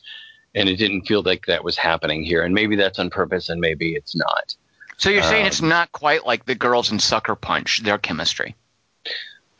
and 0.55 0.67
it 0.67 0.77
didn't 0.77 1.03
feel 1.03 1.21
like 1.21 1.45
that 1.45 1.63
was 1.63 1.77
happening 1.77 2.23
here. 2.23 2.43
And 2.43 2.53
maybe 2.55 2.75
that's 2.75 2.97
on 2.99 3.09
purpose, 3.09 3.49
and 3.49 3.61
maybe 3.61 3.93
it's 3.93 4.15
not. 4.15 4.55
so 4.97 5.09
you're 5.09 5.21
saying 5.23 5.43
Um, 5.43 5.47
it's 5.47 5.61
not 5.61 5.91
quite 5.91 6.25
like 6.25 6.45
the 6.45 6.55
girls 6.55 6.91
in 6.91 6.99
Sucker 6.99 7.35
Punch, 7.35 7.81
their 7.83 7.97
chemistry. 7.97 8.55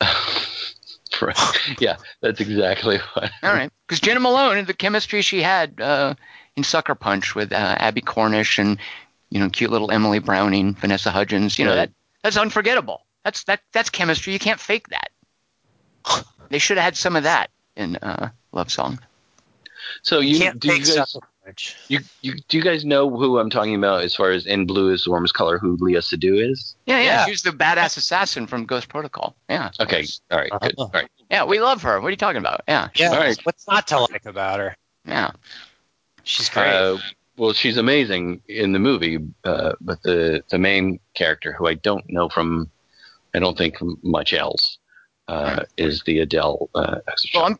yeah, 1.78 1.96
that's 2.20 2.40
exactly 2.40 2.98
what. 3.14 3.30
All 3.42 3.52
right, 3.52 3.70
because 3.86 4.00
Jena 4.00 4.20
Malone, 4.20 4.64
the 4.64 4.74
chemistry 4.74 5.22
she 5.22 5.42
had 5.42 5.80
uh, 5.80 6.14
in 6.56 6.64
Sucker 6.64 6.94
Punch 6.94 7.34
with 7.34 7.52
uh, 7.52 7.56
Abbie 7.78 8.00
Cornish 8.00 8.58
and 8.58 8.78
you 9.30 9.40
know 9.40 9.48
cute 9.50 9.70
little 9.70 9.90
Emily 9.90 10.18
Browning, 10.18 10.74
Vanessa 10.74 11.10
Hudgens, 11.10 11.58
you 11.58 11.64
know 11.64 11.70
Right. 11.72 11.88
that 11.88 11.90
that's 12.22 12.36
unforgettable. 12.36 13.04
That's 13.24 13.44
that 13.44 13.60
that's 13.72 13.90
chemistry. 13.90 14.32
You 14.32 14.38
can't 14.38 14.60
fake 14.60 14.88
that. 14.88 15.10
They 16.50 16.58
should 16.58 16.78
have 16.78 16.84
had 16.84 16.96
some 16.96 17.14
of 17.14 17.22
that 17.22 17.48
in 17.76 17.94
uh, 17.94 18.30
Love 18.50 18.72
Song. 18.72 18.98
So 20.02 20.18
you 20.18 20.36
Can't 20.36 20.58
do 20.58 20.66
you 20.66 20.78
guys 20.78 20.94
Sucker 21.10 21.26
Punch. 21.44 21.76
you, 21.88 22.00
you 22.20 22.34
do 22.48 22.56
you 22.58 22.62
guys 22.62 22.84
know 22.84 23.08
who 23.08 23.38
I'm 23.38 23.48
talking 23.50 23.74
about 23.74 24.02
as 24.04 24.14
far 24.14 24.30
as 24.30 24.46
in 24.46 24.66
blue 24.66 24.92
is 24.92 25.04
the 25.04 25.10
warmest 25.10 25.34
color? 25.34 25.58
Who 25.58 25.76
Lea 25.80 25.94
Seydoux 25.96 26.50
is? 26.50 26.76
Yeah, 26.86 26.98
yeah, 26.98 27.04
Yeah. 27.04 27.24
she 27.24 27.30
was 27.30 27.42
the 27.42 27.50
badass 27.50 27.96
assassin 27.96 28.46
from 28.46 28.66
Ghost 28.66 28.88
Protocol. 28.88 29.34
Yeah. 29.48 29.70
Okay, 29.80 30.04
all 30.30 30.38
right, 30.38 30.50
good. 30.60 30.74
All 30.76 30.90
right. 30.92 31.08
Yeah, 31.30 31.44
we 31.44 31.60
love 31.60 31.82
her. 31.82 32.00
What 32.00 32.08
are 32.08 32.10
you 32.10 32.16
talking 32.16 32.38
about? 32.40 32.62
Yeah. 32.68 32.88
Yeah, 32.94 33.10
All 33.10 33.18
right. 33.18 33.38
what's 33.44 33.66
not 33.66 33.86
to 33.88 34.00
like 34.00 34.26
about 34.26 34.58
her? 34.58 34.76
Yeah. 35.06 35.30
She's 36.24 36.48
great. 36.50 36.68
Uh, 36.74 36.98
well, 37.36 37.52
she's 37.54 37.78
amazing 37.78 38.42
in 38.48 38.72
the 38.72 38.78
movie, 38.78 39.18
uh, 39.44 39.72
but 39.80 40.02
the 40.02 40.44
the 40.50 40.58
main 40.58 41.00
character, 41.14 41.52
who 41.52 41.66
I 41.66 41.74
don't 41.74 42.04
know 42.10 42.28
from, 42.28 42.70
I 43.34 43.38
don't 43.38 43.56
think 43.56 43.76
much 44.02 44.34
else, 44.34 44.76
uh, 45.28 45.64
is 45.78 46.02
the 46.02 46.18
Adele. 46.20 46.68
Uh, 46.74 46.96
Well, 47.34 47.44
I'm 47.46 47.58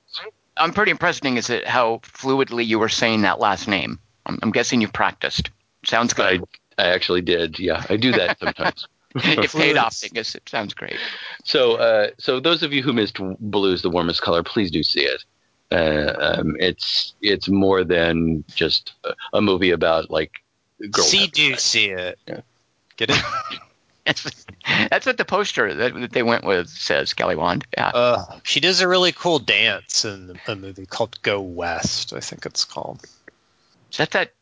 I'm 0.60 0.72
pretty 0.72 0.90
impressed 0.90 1.24
is 1.24 1.50
it 1.50 1.66
how 1.66 1.98
fluidly 2.04 2.66
you 2.66 2.78
were 2.78 2.88
saying 2.88 3.22
that 3.22 3.40
last 3.40 3.66
name. 3.66 3.98
I'm, 4.26 4.38
I'm 4.42 4.50
guessing 4.50 4.80
you've 4.80 4.92
practiced. 4.92 5.50
Sounds 5.84 6.12
good. 6.12 6.44
I 6.78 6.88
actually 6.88 7.22
did. 7.22 7.58
Yeah, 7.58 7.84
I 7.88 7.96
do 7.96 8.12
that 8.12 8.38
sometimes. 8.38 8.86
it 9.16 9.50
paid 9.50 9.76
off. 9.76 9.94
Fluids. 9.94 10.04
I 10.04 10.08
guess 10.08 10.34
it 10.36 10.48
sounds 10.48 10.72
great. 10.72 10.96
So, 11.42 11.76
uh, 11.76 12.10
so 12.18 12.38
those 12.38 12.62
of 12.62 12.72
you 12.72 12.80
who 12.82 12.92
missed 12.92 13.18
"Blue 13.40 13.72
is 13.72 13.82
the 13.82 13.90
Warmest 13.90 14.22
Color," 14.22 14.44
please 14.44 14.70
do 14.70 14.84
see 14.84 15.00
it. 15.00 15.24
Uh, 15.72 16.14
um, 16.38 16.56
it's 16.60 17.14
it's 17.20 17.48
more 17.48 17.82
than 17.82 18.44
just 18.54 18.92
a, 19.04 19.14
a 19.32 19.40
movie 19.40 19.72
about 19.72 20.10
like 20.10 20.30
girls. 20.90 21.10
see, 21.10 21.26
do 21.26 21.56
see 21.56 21.86
it. 21.86 22.20
Yeah. 22.28 22.42
Get 22.96 23.10
it? 23.10 23.20
That's, 24.16 24.44
that's 24.90 25.06
what 25.06 25.16
the 25.18 25.24
poster 25.24 25.72
that, 25.74 25.94
that 25.94 26.12
they 26.12 26.22
went 26.22 26.44
with 26.44 26.68
says, 26.68 27.14
Kelly 27.14 27.36
Wand. 27.36 27.66
Yeah. 27.76 27.88
Uh, 27.88 28.38
she 28.42 28.60
does 28.60 28.80
a 28.80 28.88
really 28.88 29.12
cool 29.12 29.38
dance 29.38 30.04
in 30.04 30.38
a 30.46 30.56
movie 30.56 30.86
called 30.86 31.20
Go 31.22 31.40
West. 31.40 32.12
I 32.12 32.20
think 32.20 32.44
it's 32.46 32.64
called. 32.64 33.02
Is 33.92 33.98
that 33.98 34.10
that 34.12 34.32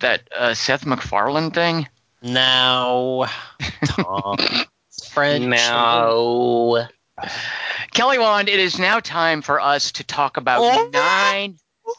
that 0.00 0.28
uh, 0.36 0.54
Seth 0.54 0.84
MacFarlane 0.86 1.50
thing? 1.52 1.88
No, 2.22 3.26
Tom. 3.84 4.36
French. 5.10 5.46
No. 5.46 6.86
Kelly 7.92 8.18
Wand, 8.18 8.48
it 8.48 8.60
is 8.60 8.78
now 8.78 9.00
time 9.00 9.42
for 9.42 9.60
us 9.60 9.92
to 9.92 10.04
talk 10.04 10.36
about 10.36 10.60
Oh. 10.62 10.90
nine 10.92 11.58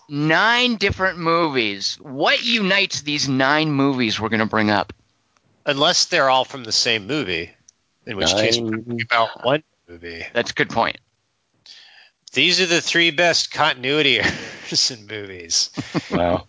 nine 0.09 0.75
different 0.75 1.17
movies. 1.17 1.97
What 2.01 2.43
unites 2.43 3.01
these 3.01 3.27
nine 3.27 3.71
movies 3.71 4.19
we're 4.19 4.29
going 4.29 4.39
to 4.41 4.45
bring 4.45 4.69
up? 4.69 4.93
Unless 5.67 6.05
they're 6.05 6.29
all 6.29 6.45
from 6.45 6.63
the 6.63 6.71
same 6.71 7.05
movie, 7.07 7.51
in 8.05 8.17
which 8.17 8.31
case 8.33 8.57
we're 8.57 8.71
talking 8.71 9.01
about 9.01 9.43
one 9.43 9.63
movie. 9.87 10.25
That's 10.33 10.51
a 10.51 10.53
good 10.53 10.69
point. 10.69 10.97
These 12.33 12.61
are 12.61 12.65
the 12.65 12.81
three 12.81 13.11
best 13.11 13.51
continuity 13.51 14.19
errors 14.21 14.91
in 14.91 15.07
movies, 15.07 15.69
Wow. 16.09 16.47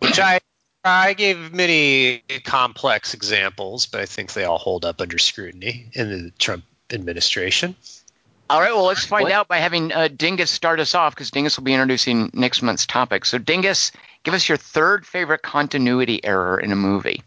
which 0.00 0.18
I 0.18 0.40
I 0.84 1.14
gave 1.14 1.52
many 1.52 2.22
complex 2.44 3.12
examples, 3.12 3.86
but 3.86 4.00
I 4.00 4.06
think 4.06 4.32
they 4.32 4.44
all 4.44 4.58
hold 4.58 4.84
up 4.84 5.00
under 5.00 5.18
scrutiny 5.18 5.86
in 5.92 6.10
the 6.10 6.30
Trump 6.38 6.64
administration. 6.92 7.74
All 8.48 8.60
right, 8.60 8.72
well, 8.72 8.84
let's 8.84 9.04
find 9.04 9.24
What? 9.24 9.32
out 9.32 9.48
by 9.48 9.58
having 9.58 9.92
uh, 9.92 10.06
Dingus 10.06 10.50
start 10.50 10.78
us 10.78 10.94
off 10.94 11.12
because 11.14 11.32
Dingus 11.32 11.58
will 11.58 11.64
be 11.64 11.74
introducing 11.74 12.30
next 12.32 12.62
month's 12.62 12.86
topic. 12.86 13.24
So, 13.24 13.38
Dingus, 13.38 13.90
give 14.22 14.32
us 14.34 14.48
your 14.48 14.56
third 14.56 15.04
favorite 15.04 15.42
continuity 15.42 16.24
error 16.24 16.60
in 16.60 16.70
a 16.70 16.76
movie. 16.76 17.22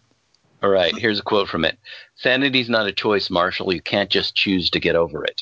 All 0.61 0.69
right, 0.69 0.95
here's 0.97 1.19
a 1.19 1.23
quote 1.23 1.47
from 1.47 1.63
it. 1.65 1.77
Sanity's 2.15 2.69
not 2.69 2.87
a 2.87 2.91
choice, 2.91 3.29
Marshall. 3.29 3.73
You 3.73 3.81
can't 3.81 4.09
just 4.09 4.35
choose 4.35 4.69
to 4.71 4.79
get 4.79 4.95
over 4.95 5.23
it. 5.23 5.41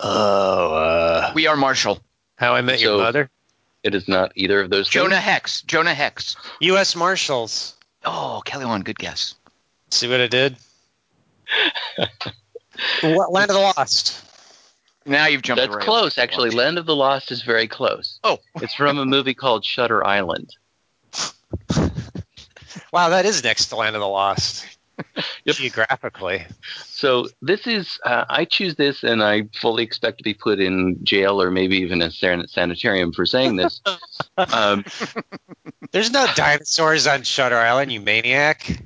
Oh, 0.00 0.74
uh, 0.74 1.32
We 1.34 1.46
are 1.46 1.56
Marshall. 1.56 2.00
How 2.36 2.54
I 2.54 2.60
Met 2.62 2.80
Your 2.80 2.98
Mother? 2.98 3.30
It 3.84 3.94
is 3.94 4.08
not 4.08 4.32
either 4.34 4.60
of 4.60 4.70
those 4.70 4.88
Jonah 4.88 5.10
things. 5.10 5.24
Hex. 5.24 5.62
Jonah 5.62 5.94
Hex. 5.94 6.36
U.S. 6.60 6.96
Marshals. 6.96 7.74
Oh, 8.04 8.42
Kelly 8.44 8.64
Wand, 8.64 8.84
good 8.84 8.98
guess. 8.98 9.34
See 9.90 10.08
what 10.08 10.20
I 10.20 10.26
did? 10.26 10.56
What- 13.02 13.30
Land 13.32 13.50
of 13.50 13.56
the 13.56 13.72
Lost. 13.76 14.24
Now 15.04 15.26
you've 15.26 15.42
jumped. 15.42 15.60
That's 15.60 15.74
the 15.74 15.80
close, 15.80 16.16
actually. 16.16 16.50
Land 16.50 16.78
of 16.78 16.86
the 16.86 16.96
Lost 16.96 17.30
is 17.30 17.42
very 17.42 17.68
close. 17.68 18.18
Oh. 18.24 18.38
It's 18.56 18.74
from 18.74 18.98
a 18.98 19.04
movie 19.04 19.34
called 19.34 19.64
Shutter 19.64 20.04
Island. 20.04 20.54
Wow, 22.92 23.10
that 23.10 23.24
is 23.26 23.42
next 23.44 23.66
to 23.66 23.76
Land 23.76 23.96
of 23.96 24.00
the 24.00 24.08
Lost. 24.08 24.66
Yep. 25.44 25.56
Geographically. 25.56 26.44
So 26.86 27.26
this 27.40 27.66
is, 27.66 27.98
uh, 28.04 28.24
I 28.28 28.44
choose 28.44 28.76
this, 28.76 29.02
and 29.02 29.20
I 29.22 29.48
fully 29.60 29.82
expect 29.82 30.18
to 30.18 30.22
be 30.24 30.34
put 30.34 30.60
in 30.60 30.98
jail 31.02 31.42
or 31.42 31.50
maybe 31.50 31.78
even 31.78 32.02
a 32.02 32.10
san- 32.10 32.46
sanitarium 32.46 33.12
for 33.12 33.26
saying 33.26 33.56
this. 33.56 33.80
um, 34.36 34.84
There's 35.90 36.12
no 36.12 36.26
dinosaurs 36.36 37.06
on 37.08 37.22
Shutter 37.24 37.56
Island, 37.56 37.90
you 37.90 38.00
maniac. 38.00 38.78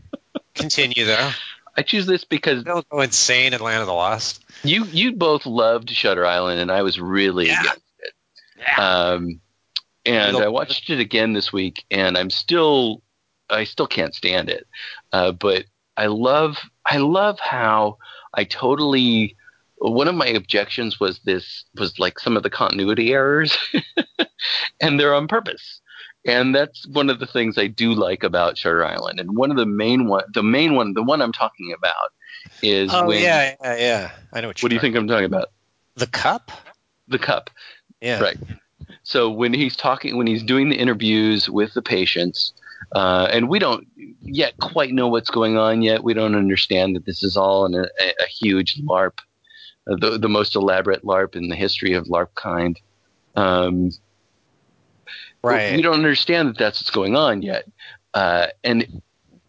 Continue 0.54 1.04
though. 1.04 1.30
I 1.76 1.82
choose 1.82 2.06
this 2.06 2.24
because 2.24 2.64
Don't 2.64 2.88
go 2.88 3.00
insane 3.02 3.52
in 3.52 3.60
Land 3.60 3.80
of 3.82 3.86
the 3.86 3.92
Lost. 3.92 4.42
you 4.62 4.84
you 4.86 5.12
both 5.12 5.44
loved 5.44 5.90
Shutter 5.90 6.24
Island, 6.24 6.60
and 6.60 6.70
I 6.72 6.82
was 6.82 6.98
really 6.98 7.48
Yeah. 7.48 7.60
against 7.60 7.82
it. 7.98 8.78
Um, 8.78 9.40
and 10.06 10.36
I 10.36 10.48
watched 10.48 10.88
it 10.88 11.00
again 11.00 11.34
this 11.34 11.52
week, 11.52 11.84
and 11.90 12.16
I'm 12.16 12.30
still 12.30 13.02
I 13.50 13.64
still 13.64 13.86
can't 13.86 14.14
stand 14.14 14.48
it. 14.48 14.66
Uh, 15.12 15.32
but 15.32 15.64
I 15.96 16.06
love 16.06 16.58
I 16.84 16.98
love 16.98 17.38
how 17.40 17.98
I 18.34 18.44
totally 18.44 19.36
one 19.78 20.08
of 20.08 20.14
my 20.14 20.26
objections 20.26 20.98
was 20.98 21.20
this 21.20 21.64
was 21.78 21.98
like 21.98 22.18
some 22.18 22.36
of 22.36 22.42
the 22.42 22.50
continuity 22.50 23.12
errors, 23.12 23.56
and 24.80 24.98
they're 24.98 25.14
on 25.14 25.28
purpose. 25.28 25.80
And 26.24 26.54
that's 26.54 26.86
one 26.88 27.08
of 27.08 27.20
the 27.20 27.26
things 27.26 27.56
I 27.56 27.68
do 27.68 27.94
like 27.94 28.24
about 28.24 28.58
Shutter 28.58 28.84
Island. 28.84 29.20
And 29.20 29.36
one 29.36 29.52
of 29.52 29.56
the 29.56 29.66
main 29.66 30.08
one, 30.08 30.24
the 30.34 30.42
main 30.42 30.74
one, 30.74 30.94
the 30.94 31.02
one 31.02 31.22
I'm 31.22 31.32
talking 31.32 31.72
about 31.72 32.12
is 32.62 32.90
Oh 32.92 33.06
when. 33.06 33.22
yeah, 33.22 33.54
yeah, 33.62 33.76
yeah. 33.76 34.10
I 34.32 34.40
know 34.40 34.48
what 34.48 34.60
you're 34.60 34.66
What 34.66 34.70
do 34.70 34.74
you 34.74 34.80
think 34.80 34.96
I'm 34.96 35.06
talking 35.06 35.26
about? 35.26 35.50
The 35.94 36.08
cup? 36.08 36.50
The 37.06 37.18
cup. 37.18 37.50
Yeah. 38.00 38.20
Right. 38.20 38.38
So 39.04 39.30
when 39.30 39.54
he's 39.54 39.76
talking, 39.76 40.16
when 40.16 40.26
he's 40.26 40.42
doing 40.42 40.68
the 40.68 40.76
interviews 40.76 41.48
with 41.48 41.74
the 41.74 41.82
patients, 41.82 42.52
uh, 42.92 43.28
and 43.30 43.48
we 43.48 43.58
don't 43.58 43.86
yet 44.22 44.54
quite 44.58 44.92
know 44.92 45.08
what's 45.08 45.30
going 45.30 45.56
on 45.56 45.82
yet. 45.82 46.04
We 46.04 46.14
don't 46.14 46.34
understand 46.34 46.96
that 46.96 47.04
this 47.04 47.22
is 47.22 47.36
all 47.36 47.66
a, 47.74 47.82
a 47.82 48.26
huge 48.28 48.80
LARP, 48.82 49.18
uh, 49.90 49.96
the, 49.96 50.18
the 50.18 50.28
most 50.28 50.56
elaborate 50.56 51.04
LARP 51.04 51.36
in 51.36 51.48
the 51.48 51.56
history 51.56 51.92
of 51.92 52.06
LARP 52.06 52.34
kind. 52.34 52.80
Um, 53.34 53.90
Right. 55.42 55.76
we 55.76 55.82
don't 55.82 55.94
understand 55.94 56.48
that 56.48 56.58
that's 56.58 56.80
what's 56.80 56.90
going 56.90 57.14
on 57.14 57.42
yet. 57.42 57.66
Uh, 58.14 58.48
and 58.64 59.02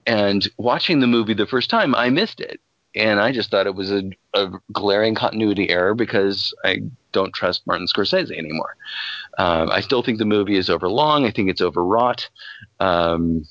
and 0.05 0.47
watching 0.57 0.99
the 0.99 1.07
movie 1.07 1.33
the 1.33 1.47
first 1.47 1.69
time, 1.69 1.95
I 1.95 2.09
missed 2.09 2.39
it, 2.39 2.61
and 2.95 3.19
I 3.19 3.31
just 3.31 3.49
thought 3.49 3.67
it 3.67 3.75
was 3.75 3.91
a, 3.91 4.09
a 4.33 4.49
glaring 4.71 5.15
continuity 5.15 5.69
error 5.69 5.95
because 5.95 6.53
I 6.63 6.81
don't 7.11 7.33
trust 7.33 7.65
Martin 7.65 7.87
Scorsese 7.87 8.31
anymore. 8.37 8.75
Um, 9.37 9.69
I 9.71 9.81
still 9.81 10.03
think 10.03 10.17
the 10.17 10.25
movie 10.25 10.55
is 10.55 10.69
overlong. 10.69 11.25
I 11.25 11.31
think 11.31 11.49
it's 11.49 11.61
overwrought. 11.61 12.29
Um, 12.79 13.45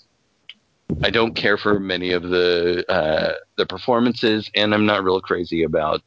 I 1.02 1.10
don't 1.10 1.34
care 1.34 1.56
for 1.56 1.80
many 1.80 2.12
of 2.12 2.22
the 2.22 2.84
uh, 2.88 3.32
the 3.56 3.66
performances, 3.66 4.50
and 4.54 4.72
I'm 4.72 4.86
not 4.86 5.02
real 5.02 5.20
crazy 5.20 5.64
about 5.64 6.02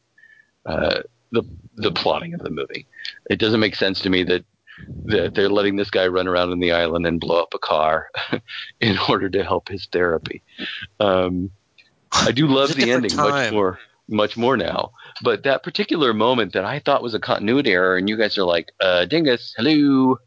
uh, 0.64 1.02
the 1.32 1.42
the 1.76 1.92
plotting 1.92 2.34
of 2.34 2.40
the 2.40 2.50
movie. 2.50 2.86
It 3.28 3.38
doesn't 3.38 3.60
make 3.60 3.76
sense 3.76 4.00
to 4.00 4.10
me 4.10 4.24
that 4.24 4.44
that 5.04 5.34
they're 5.34 5.50
letting 5.50 5.76
this 5.76 5.90
guy 5.90 6.06
run 6.06 6.26
around 6.26 6.52
in 6.52 6.60
the 6.60 6.72
island 6.72 7.06
and 7.06 7.20
blow 7.20 7.42
up 7.42 7.54
a 7.54 7.58
car 7.58 8.08
in 8.80 8.96
order 9.08 9.28
to 9.28 9.44
help 9.44 9.68
his 9.68 9.86
therapy. 9.92 10.42
Um, 10.98 11.50
I 12.12 12.32
do 12.32 12.46
love 12.46 12.74
the 12.74 12.90
ending 12.90 13.14
much 13.16 13.52
more, 13.52 13.78
much 14.08 14.36
more 14.36 14.56
now. 14.56 14.92
But 15.22 15.44
that 15.44 15.62
particular 15.62 16.14
moment 16.14 16.54
that 16.54 16.64
I 16.64 16.78
thought 16.78 17.02
was 17.02 17.14
a 17.14 17.20
continuity 17.20 17.72
error, 17.72 17.96
and 17.96 18.08
you 18.08 18.16
guys 18.16 18.38
are 18.38 18.44
like, 18.44 18.72
uh, 18.80 19.04
"Dingus, 19.04 19.54
hello," 19.56 20.18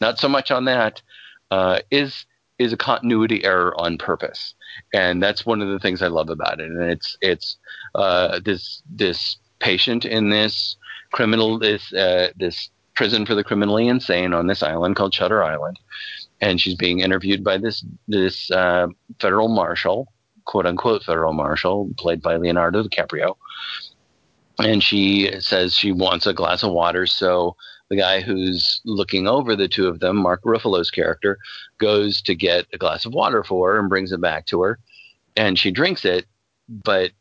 not 0.00 0.18
so 0.18 0.28
much 0.28 0.50
on 0.50 0.66
that. 0.66 1.00
Uh, 1.50 1.80
is 1.90 2.26
is 2.58 2.72
a 2.72 2.76
continuity 2.76 3.44
error 3.44 3.74
on 3.80 3.98
purpose, 3.98 4.54
and 4.92 5.22
that's 5.22 5.44
one 5.44 5.60
of 5.60 5.68
the 5.68 5.78
things 5.78 6.02
I 6.02 6.08
love 6.08 6.30
about 6.30 6.60
it. 6.60 6.70
And 6.70 6.90
it's 6.90 7.16
it's 7.20 7.56
uh, 7.94 8.40
this 8.44 8.82
this 8.88 9.36
patient 9.58 10.04
in 10.04 10.30
this 10.30 10.76
criminal 11.12 11.58
this 11.58 11.92
uh, 11.92 12.30
this 12.36 12.70
prison 12.94 13.26
for 13.26 13.34
the 13.34 13.44
criminally 13.44 13.88
insane 13.88 14.32
on 14.32 14.46
this 14.46 14.62
island 14.62 14.96
called 14.96 15.14
Shutter 15.14 15.42
Island, 15.42 15.78
and 16.40 16.60
she's 16.60 16.76
being 16.76 17.00
interviewed 17.00 17.42
by 17.42 17.58
this 17.58 17.84
this 18.08 18.50
uh, 18.50 18.86
federal 19.20 19.48
marshal, 19.48 20.12
quote 20.44 20.66
unquote 20.66 21.02
federal 21.02 21.32
marshal, 21.32 21.90
played 21.98 22.22
by 22.22 22.36
Leonardo 22.36 22.82
DiCaprio, 22.84 23.36
and 24.58 24.82
she 24.82 25.30
says 25.40 25.74
she 25.74 25.92
wants 25.92 26.26
a 26.26 26.34
glass 26.34 26.62
of 26.62 26.72
water. 26.72 27.06
So 27.06 27.56
the 27.90 27.96
guy 27.96 28.20
who's 28.20 28.80
looking 28.84 29.28
over 29.28 29.54
the 29.54 29.68
two 29.68 29.86
of 29.86 30.00
them, 30.00 30.16
Mark 30.16 30.42
Ruffalo's 30.42 30.90
character, 30.90 31.38
goes 31.78 32.22
to 32.22 32.34
get 32.34 32.66
a 32.72 32.78
glass 32.78 33.04
of 33.04 33.12
water 33.12 33.44
for 33.44 33.72
her 33.72 33.78
and 33.78 33.88
brings 33.88 34.12
it 34.12 34.20
back 34.20 34.46
to 34.46 34.62
her, 34.62 34.78
and 35.36 35.58
she 35.58 35.70
drinks 35.70 36.04
it, 36.04 36.26
but 36.68 37.12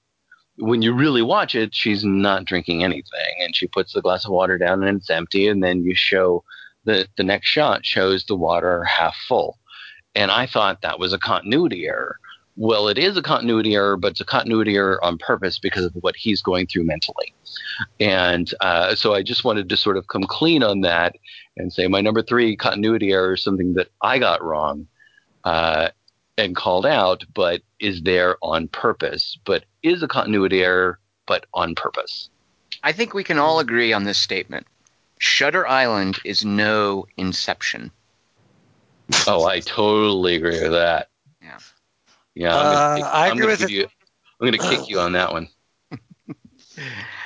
when 0.57 0.82
you 0.82 0.93
really 0.93 1.22
watch 1.22 1.55
it, 1.55 1.74
she's 1.74 2.03
not 2.03 2.45
drinking 2.45 2.84
anything, 2.84 3.36
and 3.39 3.55
she 3.55 3.68
puts 3.68 3.93
the 3.93 4.01
glass 4.01 4.26
of 4.26 4.32
water 4.32 4.57
down 4.57 4.84
and 4.84 4.97
it's 4.99 5.09
empty, 5.09 5.47
and 5.47 5.64
then 5.64 5.84
you 5.84 5.95
show 5.95 6.43
the 6.86 7.07
the 7.18 7.24
next 7.24 7.47
shot 7.47 7.86
shows 7.86 8.26
the 8.26 8.36
water 8.36 8.84
half 8.84 9.16
full, 9.28 9.57
and 10.16 10.32
I 10.32 10.45
thought 10.45 10.82
that 10.82 10.99
was 10.99 11.14
a 11.14 11.18
continuity 11.18 11.88
error. 11.88 12.20
Well, 12.55 12.87
it 12.87 12.99
is 12.99 13.17
a 13.17 13.21
continuity 13.21 13.73
error, 13.73 13.97
but 13.97 14.11
it's 14.11 14.21
a 14.21 14.25
continuity 14.25 14.75
error 14.75 15.03
on 15.03 15.17
purpose 15.17 15.57
because 15.57 15.85
of 15.85 15.93
what 16.01 16.15
he's 16.15 16.41
going 16.41 16.67
through 16.67 16.83
mentally, 16.85 17.33
and 17.99 18.53
uh, 18.61 18.93
so 18.95 19.15
I 19.15 19.23
just 19.23 19.43
wanted 19.43 19.69
to 19.69 19.77
sort 19.77 19.97
of 19.97 20.07
come 20.07 20.23
clean 20.23 20.61
on 20.61 20.81
that 20.81 21.15
and 21.57 21.73
say 21.73 21.87
my 21.87 22.01
number 22.01 22.21
three 22.21 22.55
continuity 22.55 23.11
error 23.11 23.33
is 23.33 23.43
something 23.43 23.73
that 23.73 23.89
I 24.01 24.19
got 24.19 24.43
wrong. 24.43 24.87
Uh, 25.43 25.89
and 26.37 26.55
called 26.55 26.85
out, 26.85 27.23
but 27.33 27.61
is 27.79 28.01
there 28.01 28.37
on 28.41 28.67
purpose, 28.67 29.37
but 29.45 29.65
is 29.83 30.01
a 30.01 30.07
continuity 30.07 30.63
error, 30.63 30.99
but 31.27 31.45
on 31.53 31.75
purpose. 31.75 32.29
I 32.83 32.91
think 32.91 33.13
we 33.13 33.23
can 33.23 33.37
all 33.37 33.59
agree 33.59 33.93
on 33.93 34.03
this 34.03 34.17
statement. 34.17 34.67
Shutter 35.19 35.67
Island 35.67 36.19
is 36.25 36.43
no 36.43 37.05
Inception. 37.17 37.91
Oh, 39.27 39.45
I 39.45 39.59
totally 39.59 40.35
agree 40.35 40.61
with 40.61 40.71
that. 40.71 41.09
Yeah. 42.36 42.47
Yeah, 42.49 42.55
I'm 42.55 42.65
Uh, 42.65 42.73
gonna, 42.73 42.95
kick- 42.97 43.05
I 43.13 43.25
I'm 43.27 43.31
agree 43.38 43.45
with 43.47 43.59
give 43.59 43.69
it. 43.69 43.73
you. 43.73 43.84
I'm 44.41 44.51
going 44.51 44.53
to 44.53 44.57
kick 44.77 44.89
you 44.89 44.99
on 44.99 45.11
that 45.13 45.31
one. 45.31 45.47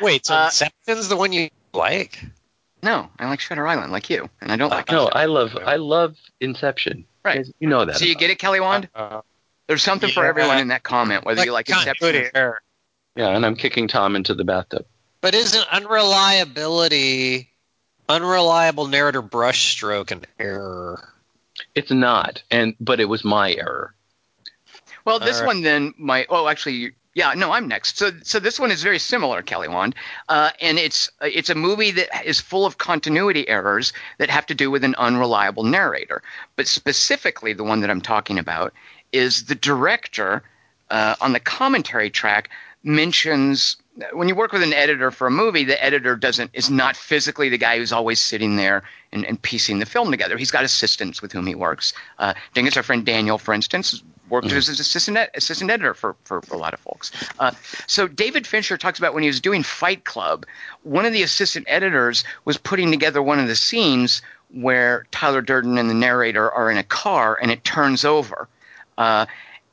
Wait, 0.01 0.25
so 0.25 0.35
Uh, 0.35 0.45
Inception's 0.45 1.07
the 1.07 1.15
one 1.15 1.31
you 1.31 1.49
like? 1.73 2.23
No, 2.83 3.09
I 3.17 3.27
like 3.27 3.39
Shutter 3.39 3.67
Island, 3.67 3.91
like 3.91 4.09
you, 4.09 4.29
and 4.41 4.51
I 4.51 4.55
don't 4.55 4.69
like. 4.69 4.91
No, 4.91 5.07
I 5.07 5.25
love 5.25 5.57
I 5.57 5.77
love 5.77 6.15
Inception. 6.39 7.05
Right. 7.25 7.47
You 7.59 7.67
know 7.67 7.83
that. 7.85 7.95
So 7.97 8.05
you 8.05 8.15
get 8.15 8.29
it, 8.29 8.37
Kelly 8.39 8.59
Wand? 8.59 8.87
Uh, 8.93 9.21
There's 9.67 9.81
something 9.83 10.09
for 10.11 10.23
yeah. 10.23 10.29
everyone 10.29 10.59
in 10.59 10.67
that 10.67 10.83
comment, 10.83 11.25
whether 11.25 11.43
you 11.43 11.51
like 11.51 11.65
continuity 11.67 12.19
Inception. 12.19 12.37
error. 12.37 12.61
me. 13.15 13.23
Yeah, 13.23 13.29
and 13.35 13.45
I'm 13.45 13.55
kicking 13.55 13.87
Tom 13.87 14.15
into 14.15 14.35
the 14.35 14.43
bathtub. 14.43 14.85
But 15.21 15.33
isn't 15.33 15.65
unreliability, 15.71 17.49
unreliable 18.07 18.87
narrator 18.87 19.23
brushstroke 19.23 20.11
an 20.11 20.25
error? 20.39 21.13
It's 21.73 21.91
not, 21.91 22.43
and 22.51 22.75
but 22.79 22.99
it 22.99 23.05
was 23.05 23.25
my 23.25 23.51
error. 23.53 23.95
Well, 25.07 25.19
this 25.19 25.39
right. 25.39 25.47
one 25.47 25.61
then 25.61 25.93
might. 25.97 26.25
Oh, 26.29 26.49
actually, 26.49 26.91
Yeah, 27.13 27.33
no, 27.33 27.53
I'm 27.53 27.65
next. 27.65 27.97
So, 27.97 28.11
so 28.23 28.41
this 28.41 28.59
one 28.59 28.71
is 28.71 28.83
very 28.83 28.99
similar, 28.99 29.41
Kelly 29.41 29.69
Wand, 29.69 29.95
uh, 30.27 30.49
and 30.59 30.77
it's 30.77 31.09
it's 31.21 31.49
a 31.49 31.55
movie 31.55 31.91
that 31.91 32.25
is 32.25 32.41
full 32.41 32.65
of 32.65 32.77
continuity 32.77 33.47
errors 33.47 33.93
that 34.17 34.29
have 34.29 34.45
to 34.47 34.53
do 34.53 34.69
with 34.69 34.83
an 34.83 34.95
unreliable 34.95 35.63
narrator. 35.63 36.21
But 36.57 36.67
specifically, 36.67 37.53
the 37.53 37.63
one 37.63 37.79
that 37.79 37.89
I'm 37.89 38.01
talking 38.01 38.37
about 38.37 38.73
is 39.13 39.45
the 39.45 39.55
director 39.55 40.43
uh, 40.89 41.15
on 41.21 41.31
the 41.31 41.39
commentary 41.39 42.09
track 42.09 42.49
mentions 42.83 43.77
when 44.11 44.27
you 44.27 44.35
work 44.35 44.51
with 44.51 44.61
an 44.61 44.73
editor 44.73 45.09
for 45.11 45.27
a 45.27 45.31
movie, 45.31 45.63
the 45.63 45.83
editor 45.83 46.15
doesn't 46.15 46.51
is 46.53 46.69
not 46.69 46.95
physically 46.95 47.49
the 47.49 47.57
guy 47.57 47.77
who's 47.77 47.91
always 47.91 48.19
sitting 48.19 48.55
there 48.55 48.83
and, 49.11 49.25
and 49.25 49.41
piecing 49.41 49.79
the 49.79 49.85
film 49.85 50.11
together. 50.11 50.37
He's 50.37 50.51
got 50.51 50.63
assistants 50.63 51.21
with 51.21 51.31
whom 51.31 51.47
he 51.47 51.55
works. 51.55 51.93
Uh, 52.19 52.33
Dingus, 52.53 52.77
our 52.77 52.83
friend 52.83 53.05
Daniel, 53.05 53.37
for 53.37 53.53
instance, 53.53 54.03
worked 54.29 54.51
as 54.51 54.67
his 54.67 54.79
assistant 54.79 55.17
ed- 55.17 55.29
assistant 55.35 55.71
editor 55.71 55.93
for, 55.93 56.15
for, 56.23 56.41
for 56.41 56.55
a 56.55 56.57
lot 56.57 56.73
of 56.73 56.79
folks. 56.79 57.11
Uh, 57.39 57.51
so 57.87 58.07
David 58.07 58.45
Fincher 58.45 58.77
talks 58.77 58.99
about 58.99 59.13
when 59.13 59.23
he 59.23 59.29
was 59.29 59.41
doing 59.41 59.63
Fight 59.63 60.03
Club, 60.03 60.45
one 60.83 61.05
of 61.05 61.13
the 61.13 61.23
assistant 61.23 61.65
editors 61.69 62.23
was 62.45 62.57
putting 62.57 62.91
together 62.91 63.21
one 63.21 63.39
of 63.39 63.47
the 63.47 63.55
scenes 63.55 64.21
where 64.51 65.05
Tyler 65.11 65.41
Durden 65.41 65.77
and 65.77 65.89
the 65.89 65.93
narrator 65.93 66.49
are 66.49 66.71
in 66.71 66.77
a 66.77 66.83
car 66.83 67.37
and 67.41 67.51
it 67.51 67.63
turns 67.63 68.05
over. 68.05 68.47
Uh, 68.97 69.25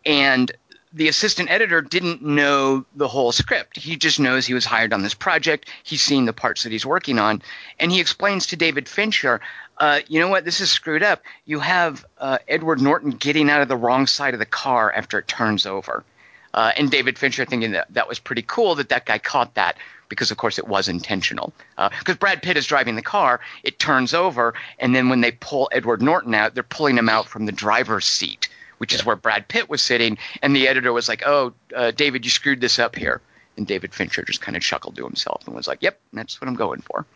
and 0.04 0.50
the 0.94 1.08
assistant 1.08 1.50
editor 1.50 1.80
didn't 1.80 2.22
know 2.22 2.84
the 2.94 3.08
whole 3.08 3.32
script. 3.32 3.76
He 3.76 3.96
just 3.96 4.20
knows 4.20 4.46
he 4.46 4.54
was 4.54 4.64
hired 4.64 4.92
on 4.92 5.02
this 5.02 5.14
project. 5.14 5.68
He's 5.82 6.02
seen 6.02 6.24
the 6.24 6.32
parts 6.32 6.62
that 6.62 6.72
he's 6.72 6.86
working 6.86 7.18
on. 7.18 7.42
And 7.80 7.90
he 7.90 8.00
explains 8.00 8.46
to 8.46 8.56
David 8.56 8.88
Fincher, 8.88 9.40
uh, 9.78 10.00
you 10.08 10.20
know 10.20 10.28
what, 10.28 10.44
this 10.44 10.60
is 10.60 10.70
screwed 10.70 11.02
up. 11.02 11.22
You 11.44 11.60
have 11.60 12.04
uh, 12.18 12.38
Edward 12.48 12.80
Norton 12.80 13.10
getting 13.10 13.50
out 13.50 13.62
of 13.62 13.68
the 13.68 13.76
wrong 13.76 14.06
side 14.06 14.34
of 14.34 14.40
the 14.40 14.46
car 14.46 14.92
after 14.92 15.18
it 15.18 15.28
turns 15.28 15.66
over. 15.66 16.04
Uh, 16.52 16.70
and 16.76 16.90
David 16.90 17.18
Fincher 17.18 17.44
thinking 17.44 17.72
that 17.72 17.92
that 17.94 18.08
was 18.08 18.20
pretty 18.20 18.42
cool 18.42 18.76
that 18.76 18.90
that 18.90 19.06
guy 19.06 19.18
caught 19.18 19.54
that 19.54 19.76
because, 20.08 20.30
of 20.30 20.36
course, 20.36 20.58
it 20.58 20.68
was 20.68 20.88
intentional. 20.88 21.52
Because 21.98 22.16
Brad 22.16 22.42
Pitt 22.42 22.56
is 22.56 22.66
driving 22.66 22.94
the 22.94 23.02
car, 23.02 23.40
it 23.64 23.78
turns 23.80 24.14
over, 24.14 24.54
and 24.78 24.94
then 24.94 25.08
when 25.08 25.20
they 25.20 25.32
pull 25.32 25.68
Edward 25.72 26.00
Norton 26.00 26.34
out, 26.34 26.54
they're 26.54 26.62
pulling 26.62 26.96
him 26.96 27.08
out 27.08 27.26
from 27.26 27.46
the 27.46 27.52
driver's 27.52 28.04
seat 28.04 28.48
which 28.78 28.92
is 28.92 29.04
where 29.04 29.16
Brad 29.16 29.48
Pitt 29.48 29.70
was 29.70 29.80
sitting, 29.82 30.18
and 30.42 30.54
the 30.54 30.68
editor 30.68 30.92
was 30.92 31.08
like, 31.08 31.22
"Oh, 31.24 31.54
uh, 31.74 31.90
David, 31.92 32.24
you 32.24 32.30
screwed 32.30 32.60
this 32.60 32.78
up 32.78 32.96
here." 32.96 33.20
And 33.56 33.66
David 33.66 33.94
Fincher 33.94 34.24
just 34.24 34.40
kind 34.40 34.56
of 34.56 34.62
chuckled 34.62 34.96
to 34.96 35.04
himself 35.04 35.46
and 35.46 35.54
was 35.54 35.66
like, 35.66 35.82
"Yep, 35.82 35.98
that's 36.12 36.40
what 36.40 36.48
I'm 36.48 36.54
going 36.54 36.80
for." 36.80 37.06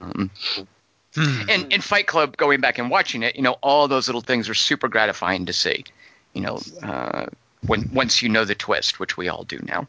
Um, 0.00 0.30
and 1.48 1.72
in 1.72 1.80
Fight 1.80 2.06
Club, 2.06 2.36
going 2.36 2.60
back 2.60 2.78
and 2.78 2.90
watching 2.90 3.22
it, 3.22 3.36
you 3.36 3.42
know, 3.42 3.56
all 3.62 3.88
those 3.88 4.08
little 4.08 4.20
things 4.20 4.48
are 4.48 4.54
super 4.54 4.88
gratifying 4.88 5.46
to 5.46 5.52
see. 5.52 5.84
You 6.34 6.42
know, 6.42 6.60
uh, 6.82 7.26
when 7.66 7.90
once 7.92 8.22
you 8.22 8.28
know 8.28 8.44
the 8.44 8.54
twist, 8.54 9.00
which 9.00 9.16
we 9.16 9.28
all 9.28 9.44
do 9.44 9.58
now. 9.62 9.86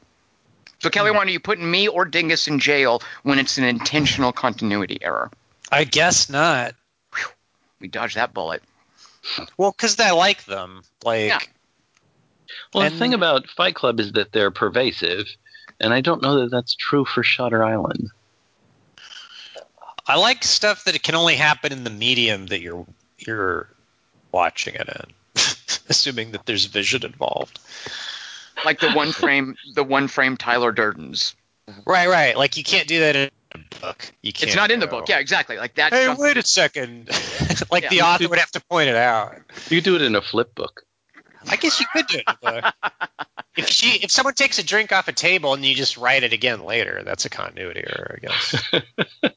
So, 0.82 0.90
Kelly, 0.90 1.12
why 1.12 1.18
are 1.18 1.28
you 1.28 1.40
putting 1.42 1.70
me 1.70 1.88
or 1.90 2.06
Dingus 2.06 2.48
in 2.48 2.60
jail 2.60 3.02
when 3.24 3.38
it's 3.38 3.58
an 3.58 3.66
intentional 3.66 4.32
continuity 4.32 4.98
error? 5.02 5.30
I 5.72 5.84
guess 5.84 6.30
not. 6.30 6.74
We 7.82 7.88
dodged 7.90 8.16
that 8.16 8.34
bullet. 8.34 8.64
Well, 9.58 9.72
because 9.72 10.00
I 10.00 10.12
like 10.12 10.46
them. 10.46 10.84
Like, 11.04 11.28
Yeah. 11.28 11.40
Well, 12.74 12.84
And- 12.86 12.96
the 12.96 13.00
thing 13.00 13.14
about 13.14 13.48
Fight 13.50 13.76
Club 13.76 14.00
is 14.00 14.14
that 14.14 14.32
they're 14.32 14.52
pervasive, 14.52 15.28
and 15.80 15.94
I 15.94 16.02
don't 16.02 16.22
know 16.22 16.40
that 16.42 16.52
that's 16.52 16.76
true 16.76 17.06
for 17.06 17.24
Shutter 17.24 17.64
Island. 17.64 18.10
I 20.10 20.16
like 20.16 20.44
stuff 20.44 20.86
that 20.86 20.96
it 20.96 21.04
can 21.04 21.14
only 21.14 21.36
happen 21.36 21.72
in 21.72 21.84
the 21.84 21.92
medium 21.92 22.48
that 22.48 22.62
you're 22.62 22.86
you're 23.20 23.70
watching 24.32 24.74
it 24.74 24.90
in, 24.90 25.14
assuming 25.90 26.32
that 26.32 26.48
there's 26.48 26.66
vision 26.66 27.06
involved. 27.06 27.60
Like 28.66 28.80
the 28.80 28.92
one 28.92 29.12
frame, 29.12 29.56
the 29.76 29.84
one 29.84 30.08
frame 30.08 30.36
Tyler 30.36 30.72
Durden's. 30.72 31.36
Right, 31.86 32.08
right. 32.08 32.36
Like 32.36 32.58
you 32.58 32.64
can't 32.64 32.88
do 32.88 33.02
that 33.02 33.16
in 33.16 33.30
a 33.54 33.80
book. 33.80 34.12
You 34.24 34.34
can't. 34.34 34.48
It's 34.48 34.56
not 34.56 34.72
in 34.72 34.80
the 34.80 34.88
book. 34.88 35.08
Yeah, 35.08 35.20
exactly. 35.20 35.58
Like 35.58 35.76
that. 35.76 35.94
Hey, 35.94 36.14
wait 36.18 36.38
a 36.38 36.44
second. 36.44 37.10
like 37.72 37.84
Yeah. 37.84 37.90
the 37.90 38.02
author 38.02 38.28
would 38.30 38.40
have 38.40 38.52
to 38.54 38.62
point 38.62 38.90
it 38.90 38.96
out. 38.96 39.36
You 39.70 39.80
do 39.80 39.96
it 39.96 40.02
in 40.02 40.16
a 40.16 40.22
flip 40.22 40.56
book. 40.56 40.84
I 41.48 41.56
guess 41.56 41.80
you 41.80 41.86
could 41.94 42.08
do 42.08 42.18
it 42.18 42.24
in 42.28 42.34
a 42.52 42.62
book. 42.62 42.74
if 43.56 43.70
she, 43.70 44.00
if 44.04 44.10
someone 44.10 44.34
takes 44.34 44.58
a 44.58 44.64
drink 44.64 44.92
off 44.92 45.08
a 45.08 45.14
table 45.14 45.54
and 45.54 45.64
you 45.64 45.76
just 45.76 45.98
write 45.98 46.24
it 46.24 46.34
again 46.34 46.66
later, 46.66 47.04
that's 47.06 47.26
a 47.26 47.30
continuity 47.30 47.84
error, 47.86 48.20
I 48.22 48.28
guess. 48.28 48.72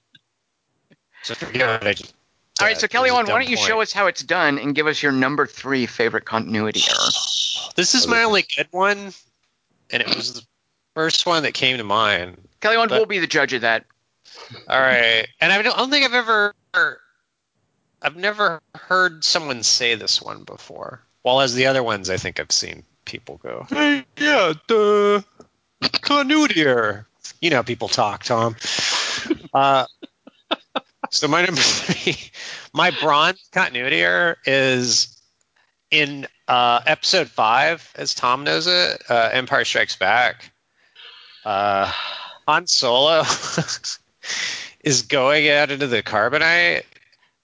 so 1.23 1.35
forget 1.35 1.67
what 1.81 1.87
I 1.89 1.95
just. 1.95 2.15
All 2.61 2.67
right, 2.67 2.77
so 2.77 2.83
said. 2.83 2.91
Kelly, 2.91 3.09
It 3.09 3.13
why 3.13 3.23
don't 3.23 3.49
you 3.49 3.57
point. 3.57 3.69
show 3.69 3.81
us 3.81 3.93
how 3.93 4.07
it's 4.07 4.23
done 4.23 4.59
and 4.59 4.75
give 4.75 4.87
us 4.87 5.03
your 5.03 5.13
number 5.13 5.47
three 5.47 5.87
favorite 5.87 6.25
continuity 6.25 6.83
error? 6.89 7.11
This 7.77 7.95
is 7.95 8.07
Oh, 8.07 8.11
my 8.11 8.23
only 8.25 8.45
good 8.57 8.69
one, 8.71 9.13
and 9.91 10.03
it 10.03 10.15
was 10.15 10.35
the 10.35 10.43
first 10.95 11.25
one 11.27 11.45
that 11.45 11.55
came 11.55 11.79
to 11.79 11.85
mind. 11.85 12.37
Kelly, 12.61 12.77
one 12.77 12.89
But- 12.89 12.99
will 12.99 13.07
be 13.07 13.19
the 13.19 13.27
judge 13.27 13.53
of 13.55 13.63
that. 13.63 13.85
All 14.69 14.81
right, 14.81 15.27
and 15.41 15.53
I 15.53 15.61
don't, 15.63 15.75
I 15.75 15.79
don't 15.79 15.91
think 15.91 16.05
I've 16.05 16.15
ever, 16.15 16.55
I've 18.01 18.17
never 18.17 18.61
heard 18.75 19.25
someone 19.25 19.63
say 19.63 19.95
this 19.95 20.21
one 20.23 20.45
before. 20.45 21.03
While 21.23 21.41
as 21.41 21.55
the 21.55 21.67
other 21.67 21.83
ones, 21.83 22.11
I 22.11 22.17
think 22.17 22.41
I've 22.41 22.51
seen 22.53 22.85
people 23.05 23.39
go, 23.43 23.67
"Hey, 23.69 24.05
yeah, 24.19 24.53
the 24.69 25.25
continuity 26.01 26.63
error." 26.63 27.07
You 27.41 27.51
know, 27.51 27.57
how 27.57 27.63
people 27.63 27.89
talk, 27.89 28.25
Tom. 28.25 28.57
Uh, 29.55 29.87
so 31.13 31.29
my 31.29 31.45
number 31.45 31.61
three, 31.61 32.17
my 32.73 32.91
bronze 32.91 33.39
continuity 33.53 34.01
error 34.01 34.39
is 34.47 35.17
in 35.91 36.27
uh, 36.49 36.81
episode 36.87 37.29
five, 37.29 37.89
as 37.95 38.15
Tom 38.15 38.45
knows 38.45 38.67
it, 38.67 39.03
uh, 39.09 39.29
Empire 39.33 39.65
Strikes 39.65 39.95
Back. 39.95 40.51
Uh, 41.45 41.93
Han 42.49 42.67
Solo 42.67 43.23
is 44.81 45.03
going 45.03 45.49
out 45.51 45.71
into 45.71 45.87
the 45.87 46.03
carbonite, 46.03 46.85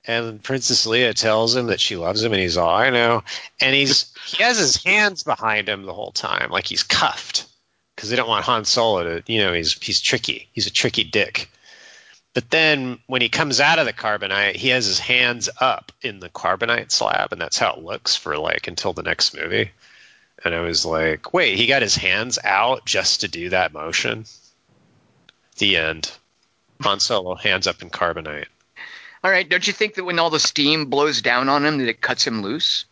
and 0.06 0.42
Princess 0.42 0.86
Leia 0.86 1.14
tells 1.14 1.54
him 1.54 1.66
that 1.66 1.80
she 1.80 1.96
loves 1.96 2.22
him, 2.24 2.32
and 2.32 2.40
he's 2.40 2.56
all 2.56 2.74
I 2.74 2.88
know, 2.88 3.22
and 3.60 3.74
he's 3.74 4.14
he 4.24 4.42
has 4.42 4.56
his 4.56 4.82
hands 4.82 5.24
behind 5.24 5.68
him 5.68 5.82
the 5.82 5.94
whole 5.94 6.12
time, 6.12 6.50
like 6.50 6.66
he's 6.66 6.82
cuffed, 6.82 7.46
because 7.94 8.08
they 8.08 8.16
don't 8.16 8.28
want 8.28 8.46
Han 8.46 8.64
Solo 8.64 9.20
to, 9.20 9.32
you 9.32 9.40
know, 9.40 9.52
he's 9.52 9.74
he's 9.74 10.00
tricky, 10.00 10.48
he's 10.52 10.66
a 10.66 10.72
tricky 10.72 11.04
dick. 11.04 11.50
But 12.38 12.50
then 12.50 13.00
when 13.08 13.20
he 13.20 13.30
comes 13.30 13.58
out 13.58 13.80
of 13.80 13.86
the 13.86 13.92
carbonite, 13.92 14.54
he 14.54 14.68
has 14.68 14.86
his 14.86 15.00
hands 15.00 15.50
up 15.60 15.90
in 16.02 16.20
the 16.20 16.28
carbonite 16.28 16.92
slab, 16.92 17.32
and 17.32 17.40
that's 17.40 17.58
how 17.58 17.72
it 17.72 17.82
looks 17.82 18.14
for 18.14 18.38
like 18.38 18.68
until 18.68 18.92
the 18.92 19.02
next 19.02 19.34
movie. 19.34 19.72
And 20.44 20.54
I 20.54 20.60
was 20.60 20.86
like, 20.86 21.34
wait, 21.34 21.58
he 21.58 21.66
got 21.66 21.82
his 21.82 21.96
hands 21.96 22.38
out 22.44 22.86
just 22.86 23.22
to 23.22 23.28
do 23.28 23.48
that 23.48 23.72
motion? 23.72 24.24
The 25.56 25.78
end. 25.78 26.12
Han 26.80 27.00
Solo, 27.00 27.34
hands 27.34 27.66
up 27.66 27.82
in 27.82 27.90
carbonite. 27.90 28.46
All 29.24 29.32
right, 29.32 29.48
don't 29.48 29.66
you 29.66 29.72
think 29.72 29.94
that 29.94 30.04
when 30.04 30.20
all 30.20 30.30
the 30.30 30.38
steam 30.38 30.90
blows 30.90 31.20
down 31.20 31.48
on 31.48 31.66
him, 31.66 31.78
that 31.78 31.88
it 31.88 32.00
cuts 32.00 32.24
him 32.24 32.42
loose? 32.42 32.84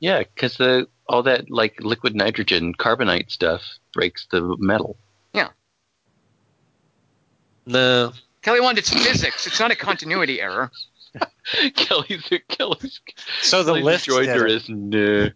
Yeah, 0.00 0.20
because 0.20 0.56
the 0.56 0.88
all 1.06 1.24
that 1.24 1.50
like 1.50 1.82
liquid 1.82 2.16
nitrogen 2.16 2.72
carbonite 2.72 3.30
stuff 3.30 3.60
breaks 3.92 4.26
the 4.30 4.56
metal. 4.58 4.96
Yeah. 5.34 5.50
No. 7.66 8.14
Kelly 8.44 8.60
wanted 8.60 8.78
it's 8.80 8.90
physics. 8.90 9.46
It's 9.46 9.58
not 9.58 9.70
a 9.72 9.76
continuity 9.76 10.40
error. 10.40 10.70
Kelly's 11.74 12.28
Kelly's, 12.48 13.00
So 13.40 13.62
the 13.62 13.72
Kelly's 13.72 13.84
lift. 13.84 14.08
rejoinder 14.08 14.46
is 14.46 14.68
no. 14.68 15.30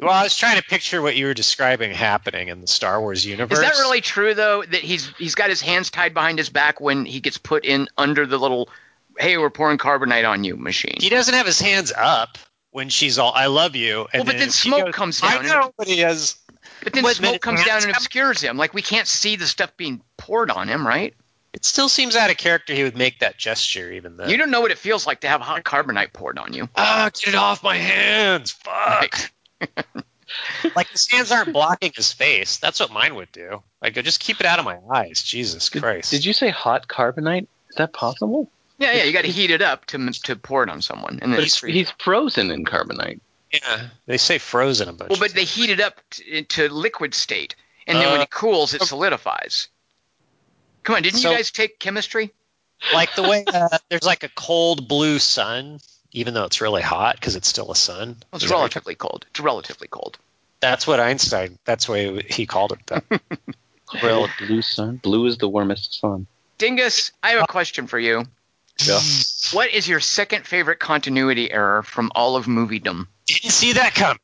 well, 0.00 0.10
I 0.12 0.22
was 0.22 0.36
trying 0.36 0.56
to 0.56 0.62
picture 0.62 1.02
what 1.02 1.14
you 1.14 1.26
were 1.26 1.34
describing 1.34 1.92
happening 1.92 2.48
in 2.48 2.60
the 2.60 2.66
Star 2.66 3.00
Wars 3.00 3.24
universe. 3.24 3.58
Is 3.58 3.64
that 3.64 3.74
really 3.80 4.00
true 4.00 4.32
though? 4.34 4.62
That 4.62 4.80
he's 4.80 5.08
he's 5.18 5.34
got 5.34 5.50
his 5.50 5.60
hands 5.60 5.90
tied 5.90 6.14
behind 6.14 6.38
his 6.38 6.48
back 6.48 6.80
when 6.80 7.04
he 7.04 7.20
gets 7.20 7.36
put 7.38 7.64
in 7.66 7.88
under 7.98 8.26
the 8.26 8.38
little 8.38 8.70
"Hey, 9.18 9.36
we're 9.36 9.50
pouring 9.50 9.78
carbonite 9.78 10.28
on 10.28 10.42
you" 10.44 10.56
machine. 10.56 10.96
He 11.00 11.10
doesn't 11.10 11.34
have 11.34 11.46
his 11.46 11.60
hands 11.60 11.92
up 11.96 12.38
when 12.70 12.88
she's 12.88 13.18
all 13.18 13.32
"I 13.34 13.46
love 13.46 13.76
you." 13.76 14.06
And 14.12 14.20
Well, 14.20 14.24
but 14.24 14.38
then 14.38 14.48
if 14.48 14.54
she 14.54 14.68
smoke 14.68 14.86
goes, 14.86 14.94
comes 14.94 15.20
I 15.22 15.34
down. 15.36 15.46
know, 15.46 15.72
but 15.76 15.86
he 15.86 15.98
has. 15.98 16.36
But 16.82 16.92
then 16.92 17.04
smoke 17.14 17.40
comes 17.40 17.64
down 17.64 17.82
and 17.82 17.90
obscures 17.90 18.40
him. 18.40 18.56
Like 18.56 18.72
we 18.74 18.82
can't 18.82 19.06
see 19.08 19.36
the 19.36 19.46
stuff 19.46 19.76
being 19.76 20.02
poured 20.16 20.50
on 20.50 20.68
him, 20.68 20.86
right? 20.86 21.14
It 21.54 21.64
still 21.64 21.88
seems 21.88 22.16
out 22.16 22.30
of 22.30 22.36
character. 22.36 22.74
He 22.74 22.82
would 22.82 22.96
make 22.96 23.20
that 23.20 23.38
gesture, 23.38 23.92
even 23.92 24.16
though. 24.16 24.26
You 24.26 24.36
don't 24.36 24.50
know 24.50 24.60
what 24.60 24.72
it 24.72 24.78
feels 24.78 25.06
like 25.06 25.20
to 25.20 25.28
have 25.28 25.40
hot 25.40 25.62
carbonite 25.64 26.12
poured 26.12 26.36
on 26.38 26.52
you. 26.52 26.68
Ah, 26.76 27.10
get 27.14 27.28
it 27.28 27.34
off 27.36 27.62
my 27.62 27.76
hands! 27.76 28.50
Fuck. 28.50 29.30
like 30.74 30.88
his 30.88 31.08
hands 31.10 31.30
aren't 31.30 31.52
blocking 31.52 31.92
his 31.94 32.12
face. 32.12 32.58
That's 32.58 32.80
what 32.80 32.90
mine 32.90 33.14
would 33.14 33.30
do. 33.32 33.62
Like, 33.80 33.94
just 33.94 34.18
keep 34.20 34.40
it 34.40 34.46
out 34.46 34.58
of 34.58 34.64
my 34.64 34.78
eyes. 34.92 35.22
Jesus 35.22 35.68
Christ. 35.68 36.10
Did 36.10 36.24
you 36.24 36.32
say 36.32 36.50
hot 36.50 36.88
carbonite? 36.88 37.46
Is 37.70 37.76
that 37.76 37.92
possible? 37.92 38.50
Yeah, 38.78 38.92
yeah. 38.92 39.04
You 39.04 39.12
got 39.12 39.22
to 39.24 39.30
heat 39.30 39.50
it 39.52 39.62
up 39.62 39.86
to 39.86 40.10
to 40.24 40.36
pour 40.36 40.64
it 40.64 40.68
on 40.68 40.82
someone, 40.82 41.20
and 41.22 41.32
then 41.32 41.38
But 41.38 41.44
it's 41.44 41.60
he's, 41.60 41.74
he's 41.74 41.90
frozen 41.98 42.50
in 42.50 42.64
carbonite. 42.64 43.20
Yeah, 43.52 43.88
they 44.06 44.18
say 44.18 44.38
frozen 44.38 44.88
a 44.88 44.92
bunch. 44.92 45.10
well, 45.10 45.14
of 45.16 45.20
but 45.20 45.32
they 45.34 45.44
heat 45.44 45.70
it 45.70 45.78
up 45.80 46.00
t- 46.10 46.42
to 46.42 46.68
liquid 46.68 47.14
state, 47.14 47.54
and 47.86 47.96
then 47.98 48.10
when 48.10 48.20
Uh, 48.20 48.24
it 48.24 48.30
cools, 48.30 48.74
it 48.74 48.82
solidifies. 48.82 49.68
Come 50.84 50.96
on, 50.96 51.02
didn't 51.02 51.18
So- 51.20 51.30
you 51.30 51.36
guys 51.36 51.50
take 51.50 51.78
chemistry? 51.78 52.32
like 52.92 53.14
the 53.14 53.22
way 53.22 53.44
uh, 53.46 53.78
there's 53.88 54.04
like 54.04 54.24
a 54.24 54.28
cold 54.28 54.88
blue 54.88 55.18
sun, 55.18 55.78
even 56.12 56.34
though 56.34 56.44
it's 56.44 56.60
really 56.60 56.82
hot 56.82 57.16
because 57.16 57.34
it's 57.34 57.48
still 57.48 57.70
a 57.72 57.76
sun. 57.76 58.08
Well, 58.08 58.16
it's 58.34 58.44
Is 58.44 58.50
that 58.50 58.54
what 58.54 58.58
you're 58.58 58.58
relatively 58.58 58.94
cold. 58.94 59.26
It's 59.30 59.40
relatively 59.40 59.88
cold. 59.88 60.18
That's 60.60 60.86
what 60.86 61.00
Einstein. 61.00 61.58
That's 61.64 61.88
why 61.88 62.22
he 62.28 62.46
called 62.46 62.72
it 62.72 62.86
that. 62.86 63.20
Well, 64.02 64.28
blue 64.38 64.62
sun. 64.62 64.96
Blue 64.96 65.26
is 65.26 65.38
the 65.38 65.48
warmest 65.48 66.00
sun. 66.00 66.26
Dingus, 66.58 67.12
I 67.22 67.30
have 67.30 67.42
a 67.44 67.46
question 67.46 67.86
for 67.86 67.98
you. 67.98 68.24
Yeah. 68.84 68.98
What 69.52 69.70
is 69.72 69.86
your 69.86 70.00
second 70.00 70.46
favorite 70.46 70.80
continuity 70.80 71.52
error 71.52 71.82
from 71.82 72.10
all 72.14 72.34
of 72.34 72.46
moviedom? 72.46 73.06
Didn't 73.26 73.50
see 73.50 73.74
that 73.74 73.94
come. 73.94 74.18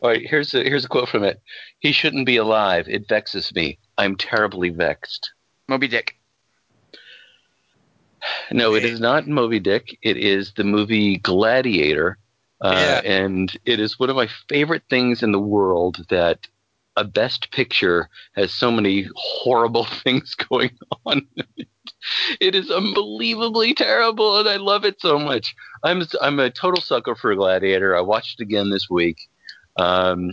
All 0.00 0.08
right, 0.10 0.22
here's 0.26 0.54
a 0.54 0.62
here's 0.62 0.84
a 0.84 0.88
quote 0.88 1.08
from 1.08 1.22
it. 1.24 1.40
He 1.80 1.92
shouldn't 1.92 2.24
be 2.24 2.36
alive. 2.38 2.86
It 2.88 3.08
vexes 3.08 3.54
me. 3.54 3.78
I'm 3.98 4.16
terribly 4.16 4.70
vexed. 4.70 5.32
Moby 5.68 5.88
Dick. 5.88 6.16
No, 8.50 8.74
it 8.74 8.84
is 8.84 9.00
not 9.00 9.26
Moby 9.26 9.58
Dick. 9.58 9.98
It 10.02 10.16
is 10.16 10.52
the 10.56 10.64
movie 10.64 11.18
Gladiator. 11.18 12.18
Uh, 12.60 13.00
Yeah. 13.04 13.12
And 13.12 13.58
it 13.64 13.80
is 13.80 13.98
one 13.98 14.10
of 14.10 14.16
my 14.16 14.28
favorite 14.48 14.84
things 14.88 15.22
in 15.22 15.32
the 15.32 15.40
world 15.40 16.06
that 16.08 16.46
a 16.96 17.04
best 17.04 17.50
picture 17.50 18.08
has 18.36 18.52
so 18.52 18.70
many 18.70 19.08
horrible 19.16 19.84
things 20.04 20.34
going 20.34 20.70
on. 21.06 21.26
it 22.40 22.54
is 22.54 22.70
unbelievably 22.70 23.74
terrible, 23.74 24.38
and 24.38 24.48
I 24.48 24.56
love 24.56 24.84
it 24.84 25.00
so 25.00 25.18
much. 25.18 25.54
I'm 25.82 26.02
I'm 26.20 26.38
a 26.38 26.50
total 26.50 26.80
sucker 26.82 27.14
for 27.16 27.34
Gladiator. 27.34 27.96
I 27.96 28.02
watched 28.02 28.40
it 28.40 28.42
again 28.44 28.70
this 28.70 28.88
week. 28.90 29.18
Um, 29.78 30.30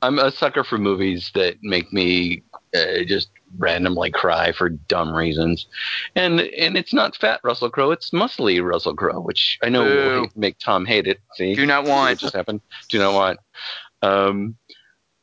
I'm 0.00 0.18
a 0.18 0.30
sucker 0.30 0.62
for 0.64 0.78
movies 0.78 1.30
that 1.34 1.56
make 1.62 1.92
me 1.92 2.44
uh, 2.74 3.04
just 3.06 3.28
randomly 3.56 4.10
cry 4.10 4.52
for 4.52 4.68
dumb 4.68 5.12
reasons 5.14 5.66
and 6.14 6.40
and 6.40 6.76
it's 6.76 6.92
not 6.92 7.16
fat 7.16 7.40
Russell 7.42 7.70
Crowe, 7.70 7.90
it's 7.92 8.10
muscly 8.10 8.62
Russell 8.62 8.94
Crowe, 8.94 9.20
which 9.20 9.58
I 9.62 9.68
know 9.70 9.84
Boo. 9.84 10.20
will 10.22 10.28
make 10.36 10.58
Tom 10.58 10.84
hate 10.84 11.06
it. 11.06 11.20
See, 11.34 11.54
Do 11.54 11.64
not 11.66 11.84
See 11.86 11.90
what 11.90 11.96
want. 11.98 12.18
just 12.20 12.34
happened. 12.34 12.60
Do 12.88 12.98
not 12.98 13.14
want. 13.14 13.40
Um, 14.02 14.56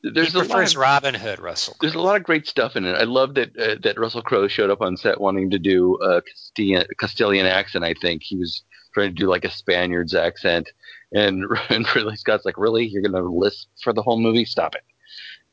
there's 0.01 0.33
he 0.33 0.39
a 0.39 0.41
lot. 0.41 0.49
prefers 0.49 0.75
Of, 0.75 0.81
Robin 0.81 1.15
Hood, 1.15 1.39
Russell. 1.39 1.75
there's 1.81 1.95
a 1.95 1.99
lot 1.99 2.15
of 2.15 2.23
great 2.23 2.47
stuff 2.47 2.75
in 2.75 2.85
it. 2.85 2.93
I 2.93 3.03
love 3.05 3.33
that 3.35 3.57
uh, 3.57 3.75
that 3.83 3.97
Russell 3.99 4.21
Crowe 4.21 4.47
showed 4.47 4.69
up 4.69 4.81
on 4.81 4.97
set 4.97 5.19
wanting 5.19 5.49
to 5.51 5.59
do 5.59 5.95
a 6.01 6.21
Castilian, 6.21 6.85
Castilian 6.99 7.45
accent. 7.45 7.83
I 7.83 7.93
think 7.99 8.21
he 8.23 8.35
was 8.35 8.63
trying 8.93 9.09
to 9.09 9.15
do 9.15 9.27
like 9.27 9.45
a 9.45 9.51
Spaniard's 9.51 10.13
accent, 10.13 10.69
and 11.13 11.43
and 11.69 11.87
Ridley 11.95 12.15
Scott's 12.17 12.45
like, 12.45 12.57
"Really, 12.57 12.85
you're 12.85 13.01
gonna 13.01 13.21
lisp 13.23 13.67
for 13.81 13.93
the 13.93 14.01
whole 14.03 14.19
movie? 14.19 14.45
Stop 14.45 14.75
it!" 14.75 14.83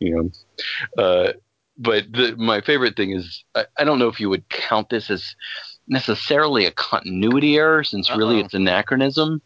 You 0.00 0.30
know. 0.96 1.02
Uh, 1.02 1.32
but 1.78 2.10
the, 2.12 2.36
my 2.36 2.60
favorite 2.60 2.96
thing 2.96 3.12
is 3.12 3.44
I, 3.54 3.66
I 3.78 3.84
don't 3.84 3.98
know 3.98 4.08
if 4.08 4.20
you 4.20 4.28
would 4.28 4.48
count 4.48 4.90
this 4.90 5.10
as 5.10 5.34
necessarily 5.88 6.64
a 6.64 6.70
continuity 6.70 7.56
error 7.56 7.84
since 7.84 8.10
really 8.14 8.36
Uh-oh. 8.36 8.44
it's 8.44 8.54
anachronism. 8.54 9.42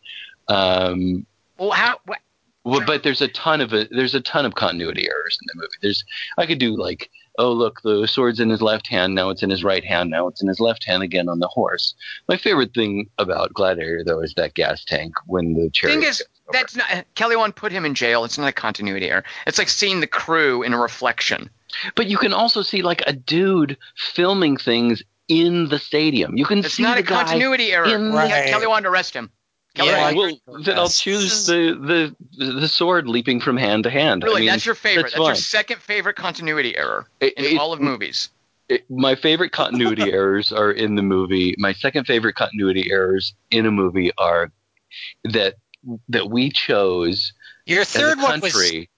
Um, 0.49 1.27
Well, 1.59 1.71
how? 1.71 1.99
What, 2.05 2.19
well, 2.65 2.83
but 2.85 3.05
there's 3.05 3.23
a 3.23 3.29
ton 3.29 3.61
of 3.61 3.73
it. 3.73 3.89
There's 3.93 4.15
a 4.15 4.21
ton 4.21 4.45
of 4.45 4.57
continuity 4.57 5.09
errors 5.09 5.39
in 5.41 5.47
the 5.47 5.63
movie. 5.63 5.77
There's 5.83 6.05
I 6.37 6.47
could 6.47 6.59
do 6.59 6.77
like, 6.77 7.11
oh 7.39 7.53
look, 7.53 7.81
the 7.83 8.07
sword's 8.09 8.41
in 8.41 8.51
his 8.51 8.61
left 8.61 8.89
hand 8.89 9.15
now 9.15 9.31
it's 9.31 9.43
in 9.43 9.51
his 9.51 9.63
right 9.63 9.85
hand 9.85 10.11
now 10.11 10.27
it's 10.27 10.43
in 10.43 10.49
his 10.49 10.59
left 10.59 10.85
hand 10.85 11.03
again 11.05 11.29
on 11.29 11.39
the 11.39 11.49
horse. 11.49 11.95
My 12.29 12.37
favorite 12.37 12.75
thing 12.75 13.09
about 13.19 13.55
Gladiator 13.55 14.03
though 14.05 14.21
is 14.21 14.35
that 14.35 14.55
gas 14.55 14.85
tank 14.85 15.15
when 15.27 15.55
the 15.55 15.71
chariot. 15.71 16.01
Goes 16.01 16.21
over. 16.21 16.31
That's 16.53 16.77
not. 16.77 16.87
Kelly 17.15 17.37
Wand 17.37 17.57
put 17.57 17.73
him 17.73 17.85
in 17.85 17.95
jail. 17.95 18.25
It's 18.25 18.39
not 18.39 18.49
a 18.49 18.53
continuity 18.53 19.11
error. 19.11 19.25
It's 19.47 19.59
like 19.59 19.69
seeing 19.69 20.01
the 20.01 20.07
crew 20.07 20.63
in 20.63 20.73
a 20.73 20.79
reflection. 20.79 21.51
But 21.95 22.07
you 22.07 22.17
can 22.19 22.33
also 22.33 22.63
see 22.63 22.83
like 22.83 23.03
a 23.07 23.13
dude 23.13 23.77
filming 23.97 24.57
things 24.57 25.03
in 25.29 25.69
the 25.69 25.79
stadium. 25.79 26.37
You 26.37 26.45
can 26.47 26.59
It's 26.61 26.75
see 26.75 26.83
not 26.83 26.95
the 26.95 27.01
a 27.01 27.03
guy 27.03 27.25
continuity 27.25 27.73
error. 27.73 27.87
in 27.87 28.13
Ke- 28.13 28.15
Right. 28.15 28.47
Kelly 28.49 28.67
Wand 28.67 28.87
arrest 28.87 29.15
him. 29.15 29.31
Kelly 29.75 29.91
Yeah, 29.91 30.13
Wand. 30.13 30.41
well, 30.47 30.63
then 30.63 30.79
I'll 30.79 30.89
choose 30.89 31.47
the, 31.47 32.15
the 32.39 32.61
the 32.61 32.69
sword 32.69 33.09
leaping 33.09 33.41
from 33.41 33.57
hand 33.59 33.85
to 33.85 33.91
hand. 33.91 34.25
I 34.25 34.29
Really, 34.29 34.41
mean, 34.43 34.51
that's 34.51 34.65
your 34.65 34.75
favorite. 34.75 35.03
that's 35.03 35.15
That's, 35.17 35.27
your 35.27 35.35
second 35.37 35.83
favorite 35.83 36.17
continuity 36.17 36.77
error 36.77 37.07
It- 37.21 37.35
in 37.35 37.45
it- 37.45 37.59
all 37.59 37.73
of 37.75 37.81
movies. 37.81 38.31
it- 38.71 38.89
my 38.91 39.15
favorite 39.17 39.51
continuity 39.53 40.11
errors 40.13 40.51
are 40.53 40.71
in 40.71 40.95
the 40.95 41.03
movie. 41.03 41.55
My 41.59 41.73
second 41.75 42.07
favorite 42.07 42.37
continuity 42.37 42.91
errors 42.91 43.35
in 43.51 43.67
a 43.67 43.71
movie 43.71 44.13
are 44.17 44.51
that 45.25 45.57
that 46.09 46.29
we 46.31 46.51
chose 46.51 47.33
Your 47.67 47.85
third 47.85 48.19
one 48.19 48.41
was 48.41 48.53
country. 48.53 48.89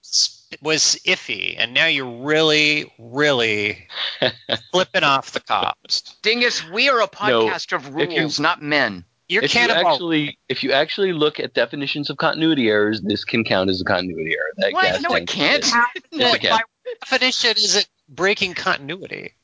was 0.61 0.99
iffy, 1.05 1.55
and 1.57 1.73
now 1.73 1.85
you're 1.85 2.23
really, 2.25 2.91
really 2.97 3.87
flipping 4.71 5.03
off 5.03 5.31
the 5.31 5.39
cops. 5.39 6.15
Dingus, 6.21 6.67
we 6.69 6.89
are 6.89 7.01
a 7.01 7.07
podcast 7.07 7.73
of 7.73 7.85
if 7.99 8.09
you- 8.11 8.21
rules, 8.21 8.39
not 8.39 8.61
men. 8.61 9.05
You're 9.31 9.43
if 9.43 9.53
you 9.53 9.61
actually 9.61 10.39
if 10.49 10.63
you 10.63 10.71
actually 10.71 11.13
look 11.13 11.39
at 11.39 11.53
definitions 11.53 12.09
of 12.09 12.17
continuity 12.17 12.67
errors, 12.67 12.99
this 13.01 13.23
can 13.23 13.43
count 13.43 13.69
as 13.69 13.79
a 13.79 13.83
continuity 13.85 14.31
error. 14.33 14.49
That 14.57 14.73
What? 14.73 14.85
gas 14.85 15.01
No, 15.03 15.13
it 15.15 15.27
can't. 15.27 15.63
is. 15.63 15.71
Yes, 16.11 16.33
it 16.35 16.41
can. 16.41 16.59
definition 17.01 17.51
is 17.51 17.75
it 17.75 17.87
breaking 18.09 18.55
continuity? 18.55 19.35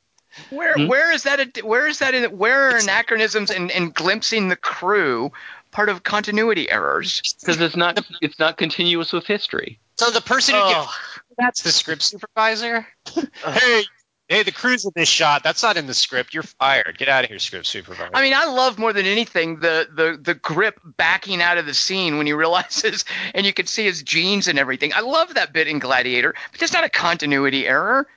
Where 0.50 0.74
Hmm? 0.74 0.88
where 0.88 1.12
is 1.14 1.22
that? 1.24 1.40
A, 1.60 1.64
where 1.64 1.86
is 1.88 2.00
that? 2.00 2.16
In, 2.16 2.24
where 2.36 2.72
are 2.72 2.78
anachronisms 2.78 3.52
and, 3.52 3.70
and 3.72 3.94
glimpsing 3.94 4.48
the 4.50 4.56
crew 4.56 5.32
part 5.76 5.90
of 5.90 6.04
continuity 6.04 6.72
errors? 6.72 7.22
because 7.42 7.60
it's 7.60 7.76
not 7.76 8.00
it's 8.22 8.40
not 8.40 8.58
continuous 8.58 9.12
with 9.12 9.28
history. 9.28 9.80
So 9.98 10.10
the 10.10 10.22
person 10.22 10.56
who 10.56 10.62
Oh. 10.64 10.70
gets 10.70 11.20
that's 11.38 11.62
the 11.64 11.72
script 11.72 12.02
supervisor. 12.02 12.88
hey, 13.46 13.84
hey, 14.30 14.44
the 14.44 14.54
crew's 14.54 14.86
in 14.86 14.92
this 14.96 15.10
shot. 15.10 15.44
That's 15.44 15.62
not 15.62 15.76
in 15.76 15.86
the 15.86 15.94
script. 15.94 16.34
You're 16.34 16.44
fired. 16.44 16.98
Get 16.98 17.10
out 17.10 17.26
of 17.26 17.30
here, 17.30 17.40
script 17.40 17.66
supervisor. 17.66 18.12
I 18.14 18.22
mean, 18.22 18.34
I 18.34 18.46
love 18.46 18.80
more 18.80 18.94
than 18.94 19.06
anything 19.06 19.60
the, 19.60 19.88
the 19.94 20.18
the 20.22 20.34
grip 20.34 20.80
backing 20.86 21.42
out 21.42 21.58
of 21.58 21.66
the 21.66 21.74
scene 21.74 22.18
when 22.18 22.26
he 22.26 22.32
realizes, 22.44 23.04
and 23.34 23.46
you 23.46 23.52
can 23.52 23.66
see 23.66 23.84
his 23.84 24.02
jeans 24.02 24.48
and 24.48 24.58
everything. 24.58 24.94
I 24.94 25.02
love 25.02 25.34
that 25.34 25.52
bit 25.52 25.68
in 25.68 25.80
Gladiator, 25.80 26.34
but 26.52 26.60
that's 26.62 26.74
not 26.74 26.86
a 26.86 26.90
continuity 26.90 27.68
error. 27.68 28.08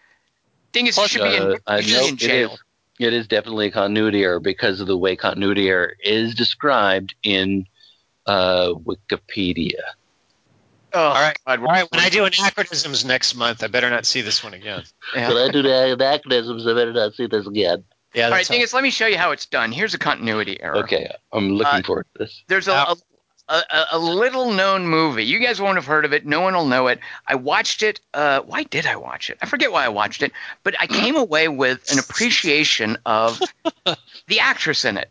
Dingus 0.71 0.95
Plus, 0.95 1.11
should 1.11 1.23
be 1.23 1.35
in, 1.35 1.57
uh, 1.67 1.81
should 1.81 1.93
know 1.93 2.03
be 2.03 2.09
in 2.09 2.15
it 2.15 2.21
jail. 2.21 2.59
Is. 2.99 3.07
It 3.07 3.13
is 3.15 3.29
definitely 3.29 3.67
a 3.69 3.71
continuity 3.71 4.23
error 4.23 4.41
because 4.41 4.81
of 4.81 4.87
the 4.87 4.97
way 4.97 5.17
continuity 5.17 5.69
error 5.69 5.95
is 6.03 6.35
described 6.35 7.15
in 7.23 7.67
uh, 8.27 8.73
Wikipedia. 8.75 9.81
Oh, 10.93 11.01
All 11.01 11.15
right. 11.15 11.37
God, 11.47 11.61
All 11.61 11.67
right, 11.67 11.91
when 11.93 12.01
I 12.01 12.09
do 12.09 12.25
anachronisms 12.25 13.05
next 13.05 13.35
month, 13.35 13.63
I 13.63 13.67
better 13.67 13.91
not 13.91 14.07
see 14.07 14.23
this 14.23 14.43
one 14.43 14.55
again. 14.55 14.85
yeah. 15.15 15.31
I 15.31 15.51
do 15.51 15.63
the 15.63 15.93
anachronisms, 15.93 16.67
I 16.67 16.75
better 16.75 16.93
not 16.93 17.15
see 17.15 17.27
this 17.27 17.47
again. 17.47 17.85
Yeah, 18.15 18.25
All 18.25 18.31
right, 18.31 18.39
that's 18.39 18.49
Dingus, 18.49 18.73
let 18.73 18.83
me 18.83 18.91
show 18.91 19.07
you 19.07 19.19
how 19.19 19.33
it's 19.33 19.45
done. 19.45 19.71
Here's 19.71 19.93
a 19.93 19.99
continuity 19.99 20.61
error. 20.63 20.79
Okay, 20.79 21.11
I'm 21.31 21.51
looking 21.51 21.81
Uh, 21.81 21.83
forward 21.83 22.07
to 22.17 22.25
this. 22.25 22.43
There's 22.49 22.69
a, 22.69 22.73
a, 22.73 22.97
a, 23.49 23.85
a 23.93 23.99
little 23.99 24.53
known 24.53 24.87
movie. 24.87 25.25
You 25.25 25.39
guys 25.39 25.61
won't 25.61 25.77
have 25.77 25.87
heard 25.87 26.05
of 26.05 26.13
it. 26.13 26.27
No 26.27 26.41
one 26.41 26.55
will 26.55 26.67
know 26.67 26.89
it. 26.89 27.01
I 27.27 27.35
watched 27.35 27.83
it. 27.83 28.01
Uh, 28.13 28.41
why 28.41 28.65
did 28.65 28.87
I 28.87 28.97
watch 28.97 29.31
it? 29.31 29.39
I 29.41 29.47
forget 29.47 29.73
why 29.73 29.85
I 29.85 29.89
watched 29.89 30.23
it, 30.23 30.33
but 30.63 30.75
I 30.79 30.87
came 30.87 31.17
away 31.17 31.49
with 31.49 31.91
an 31.91 31.99
appreciation 31.99 32.99
of 33.07 33.41
the 34.27 34.41
actress 34.41 34.85
in 34.85 34.99
it. 34.99 35.11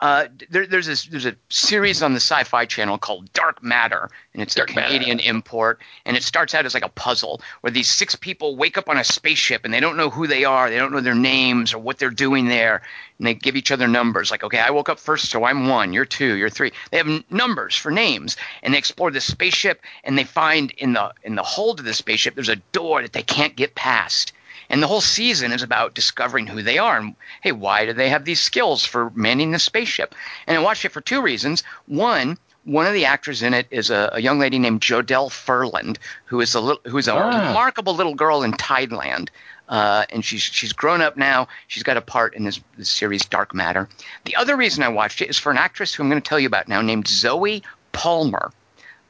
Uh, 0.00 0.26
there, 0.50 0.66
there's 0.66 0.86
this, 0.86 1.04
there's 1.06 1.24
a 1.24 1.36
series 1.48 2.02
on 2.02 2.12
the 2.12 2.20
Sci-Fi 2.20 2.66
Channel 2.66 2.98
called 2.98 3.32
Dark 3.32 3.62
Matter, 3.62 4.10
and 4.32 4.42
it's 4.42 4.54
Dark 4.54 4.70
a 4.70 4.72
Canadian 4.74 5.20
import, 5.20 5.80
and 6.04 6.16
it 6.16 6.24
starts 6.24 6.52
out 6.54 6.66
as 6.66 6.74
like 6.74 6.84
a 6.84 6.88
puzzle 6.88 7.40
where 7.60 7.70
these 7.70 7.88
six 7.88 8.16
people 8.16 8.56
wake 8.56 8.76
up 8.76 8.88
on 8.88 8.98
a 8.98 9.04
spaceship 9.04 9.64
and 9.64 9.72
they 9.72 9.78
don't 9.78 9.96
know 9.96 10.10
who 10.10 10.26
they 10.26 10.44
are, 10.44 10.68
they 10.68 10.78
don't 10.78 10.92
know 10.92 11.00
their 11.00 11.14
names 11.14 11.72
or 11.72 11.78
what 11.78 11.98
they're 11.98 12.10
doing 12.10 12.48
there, 12.48 12.82
and 13.18 13.26
they 13.26 13.34
give 13.34 13.54
each 13.54 13.70
other 13.70 13.86
numbers. 13.86 14.32
Like, 14.32 14.42
okay, 14.42 14.58
I 14.58 14.70
woke 14.70 14.88
up 14.88 14.98
first, 14.98 15.30
so 15.30 15.44
I'm 15.44 15.68
one, 15.68 15.92
you're 15.92 16.04
two, 16.04 16.34
you're 16.34 16.50
three. 16.50 16.72
They 16.90 16.98
have 16.98 17.08
n- 17.08 17.24
numbers 17.30 17.76
for 17.76 17.92
names, 17.92 18.36
and 18.64 18.74
they 18.74 18.78
explore 18.78 19.12
the 19.12 19.20
spaceship, 19.20 19.80
and 20.02 20.18
they 20.18 20.24
find 20.24 20.72
in 20.72 20.92
the 20.94 21.14
in 21.22 21.36
the 21.36 21.42
hold 21.42 21.78
of 21.78 21.86
the 21.86 21.94
spaceship 21.94 22.34
there's 22.34 22.48
a 22.48 22.56
door 22.56 23.02
that 23.02 23.12
they 23.12 23.22
can't 23.22 23.54
get 23.54 23.76
past. 23.76 24.32
And 24.74 24.82
the 24.82 24.88
whole 24.88 25.00
season 25.00 25.52
is 25.52 25.62
about 25.62 25.94
discovering 25.94 26.48
who 26.48 26.60
they 26.60 26.78
are 26.78 26.96
and 26.98 27.14
hey, 27.42 27.52
why 27.52 27.86
do 27.86 27.92
they 27.92 28.08
have 28.08 28.24
these 28.24 28.40
skills 28.40 28.84
for 28.84 29.08
manning 29.14 29.52
the 29.52 29.60
spaceship? 29.60 30.16
And 30.48 30.58
I 30.58 30.60
watched 30.62 30.84
it 30.84 30.88
for 30.90 31.00
two 31.00 31.22
reasons. 31.22 31.62
One, 31.86 32.36
one 32.64 32.84
of 32.84 32.92
the 32.92 33.04
actors 33.04 33.40
in 33.44 33.54
it 33.54 33.68
is 33.70 33.90
a, 33.90 34.10
a 34.14 34.20
young 34.20 34.40
lady 34.40 34.58
named 34.58 34.80
Jodelle 34.80 35.30
Ferland, 35.30 36.00
who 36.24 36.40
is 36.40 36.56
a 36.56 36.60
little, 36.60 36.80
who 36.90 36.98
is 36.98 37.06
a 37.06 37.14
Ah. 37.14 37.46
remarkable 37.46 37.94
little 37.94 38.16
girl 38.16 38.42
in 38.42 38.50
Tideland. 38.50 39.28
Uh, 39.68 40.06
and 40.10 40.24
she's 40.24 40.42
she's 40.42 40.72
grown 40.72 41.00
up 41.00 41.16
now. 41.16 41.46
She's 41.68 41.84
got 41.84 41.96
a 41.96 42.00
part 42.02 42.34
in 42.34 42.42
this, 42.42 42.60
this 42.76 42.90
series, 42.90 43.24
Dark 43.26 43.54
Matter. 43.54 43.88
The 44.24 44.34
other 44.34 44.56
reason 44.56 44.82
I 44.82 44.88
watched 44.88 45.22
it 45.22 45.30
is 45.30 45.38
for 45.38 45.52
an 45.52 45.56
actress 45.56 45.94
who 45.94 46.02
I'm 46.02 46.10
going 46.10 46.20
to 46.20 46.28
tell 46.28 46.40
you 46.40 46.48
about 46.48 46.66
now, 46.66 46.82
named 46.82 47.06
Zoie 47.06 47.62
Palmer. 47.92 48.50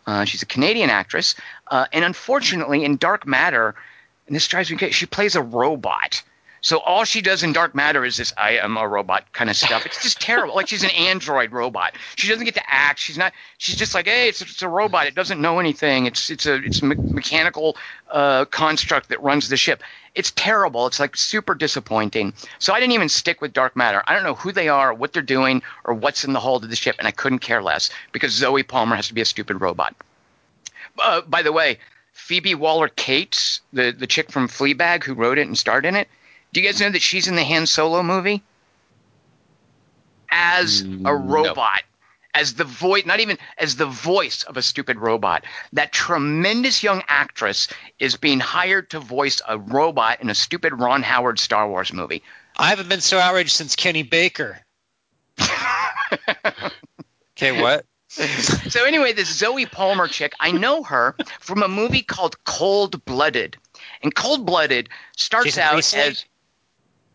Uh, 0.07 0.27
she's 0.27 0.43
a 0.43 0.47
Canadian 0.47 0.91
actress, 0.91 1.35
uh, 1.71 1.87
and 1.91 2.05
unfortunately, 2.05 2.85
in 2.85 2.99
Dark 2.99 3.27
Matter, 3.27 3.75
and 4.27 4.35
this 4.35 4.47
drives 4.49 4.71
me 4.71 4.77
crazy. 4.77 4.93
She 4.93 5.07
plays 5.07 5.37
a 5.37 5.43
robot. 5.43 6.23
So 6.65 6.79
all 6.79 7.05
she 7.05 7.21
does 7.21 7.43
in 7.43 7.53
Dark 7.53 7.75
Matter 7.75 8.07
is 8.07 8.17
this 8.17 8.33
"I 8.39 8.53
am 8.53 8.79
a 8.79 8.89
robot" 8.89 9.31
kind 9.35 9.51
of 9.51 9.57
stuff. 9.57 9.85
It's 9.85 10.03
just 10.03 10.19
terrible. 10.19 10.55
Like 10.55 10.67
she's 10.67 10.83
an 10.83 10.91
android 10.91 11.53
robot. 11.53 11.93
She 12.17 12.27
doesn't 12.27 12.47
get 12.47 12.55
to 12.55 12.63
act. 12.67 13.01
She's 13.01 13.19
not. 13.19 13.35
She's 13.59 13.77
just 13.77 13.95
like, 13.95 14.07
hey, 14.07 14.29
it's, 14.31 14.41
it's 14.41 14.63
a 14.63 14.69
robot. 14.69 15.07
It 15.07 15.15
doesn't 15.15 15.43
know 15.43 15.59
anything. 15.59 16.07
It's 16.07 16.31
it's 16.31 16.47
a 16.47 16.55
it's 16.55 16.81
a 16.81 16.87
me- 16.87 16.97
mechanical 16.97 17.77
uh, 18.11 18.47
construct 18.47 19.11
that 19.11 19.23
runs 19.23 19.51
the 19.51 19.59
ship. 19.59 19.83
It's 20.15 20.31
terrible. 20.31 20.87
It's 20.87 20.99
like 20.99 21.17
super 21.17 21.55
disappointing. 21.55 22.33
So 22.59 22.73
I 22.73 22.81
didn't 22.81 22.93
even 22.93 23.11
stick 23.11 23.43
with 23.43 23.53
Dark 23.53 23.77
Matter. 23.77 24.03
I 24.07 24.15
don't 24.15 24.25
know 24.25 24.35
who 24.35 24.51
they 24.51 24.71
are, 24.71 24.95
what 24.95 25.13
they're 25.13 25.21
doing, 25.21 25.63
or 25.85 25.93
what's 25.93 26.25
in 26.25 26.33
the 26.33 26.41
hold 26.41 26.65
of 26.65 26.71
the 26.71 26.77
ship, 26.77 26.97
and 26.99 27.07
I 27.07 27.11
couldn't 27.11 27.41
care 27.41 27.63
less 27.63 27.91
because 28.11 28.33
Zoie 28.33 28.63
Palmer 28.63 28.97
has 28.97 29.09
to 29.09 29.15
be 29.15 29.21
a 29.21 29.27
stupid 29.27 29.61
robot. 29.61 29.95
Uh, 30.99 31.21
by 31.23 31.43
the 31.43 31.53
way, 31.53 31.79
Phoebe 32.25 32.55
Waller 32.55 32.89
Cates, 32.89 33.61
the 33.75 33.93
the 33.93 34.07
chick 34.07 34.33
from 34.33 34.49
Fleabag 34.49 35.05
who 35.05 35.13
wrote 35.13 35.37
it 35.37 35.47
and 35.47 35.59
starred 35.59 35.85
in 35.85 35.95
it. 35.95 36.09
Do 36.55 36.61
you 36.63 36.67
guys 36.67 36.81
know 36.81 36.89
that 36.89 37.03
she's 37.03 37.29
in 37.29 37.37
the 37.37 37.45
Han 37.45 37.67
Solo 37.67 38.03
movie 38.03 38.43
as 40.31 40.81
a 40.81 40.85
Mm, 40.85 41.01
no. 41.03 41.19
robot? 41.19 41.83
As 42.33 42.55
the 42.55 42.65
voice, 42.65 43.05
not 43.05 43.21
even 43.21 43.37
as 43.59 43.77
the 43.77 43.85
voice 43.87 44.43
of 44.43 44.57
a 44.57 44.63
stupid 44.63 44.97
robot. 44.97 45.45
That 45.75 45.93
tremendous 45.93 46.83
young 46.83 47.03
actress 47.07 47.69
is 47.99 48.17
being 48.17 48.41
hired 48.41 48.91
to 48.91 49.01
voice 49.01 49.43
a 49.47 49.59
robot 49.59 50.21
in 50.23 50.31
a 50.31 50.35
stupid 50.35 50.73
Ron 50.73 51.03
Howard 51.03 51.39
Star 51.39 51.69
Wars 51.69 51.93
movie. 51.93 52.23
I 52.57 52.71
haven't 52.71 52.89
been 52.89 53.03
so 53.03 53.19
outraged 53.19 53.53
since 53.53 53.77
Kenny 53.77 54.03
Baker. 54.03 54.59
Okay, 57.37 57.61
what? 57.61 57.85
so 58.71 58.85
anyway, 58.85 59.13
this 59.13 59.29
Zoie 59.29 59.67
Palmer 59.67 60.09
chick, 60.09 60.35
I 60.39 60.53
know 60.53 60.83
her 60.85 61.17
from 61.41 61.63
a 61.63 61.69
movie 61.69 62.03
called 62.03 62.43
Cold 62.45 63.05
Blooded. 63.05 63.57
And 64.03 64.15
Cold 64.15 64.47
Blooded 64.47 64.89
starts 65.17 65.47
Jason 65.47 65.63
out 65.63 65.73
Priestley? 65.73 66.01
as 66.01 66.13
Is 66.13 66.25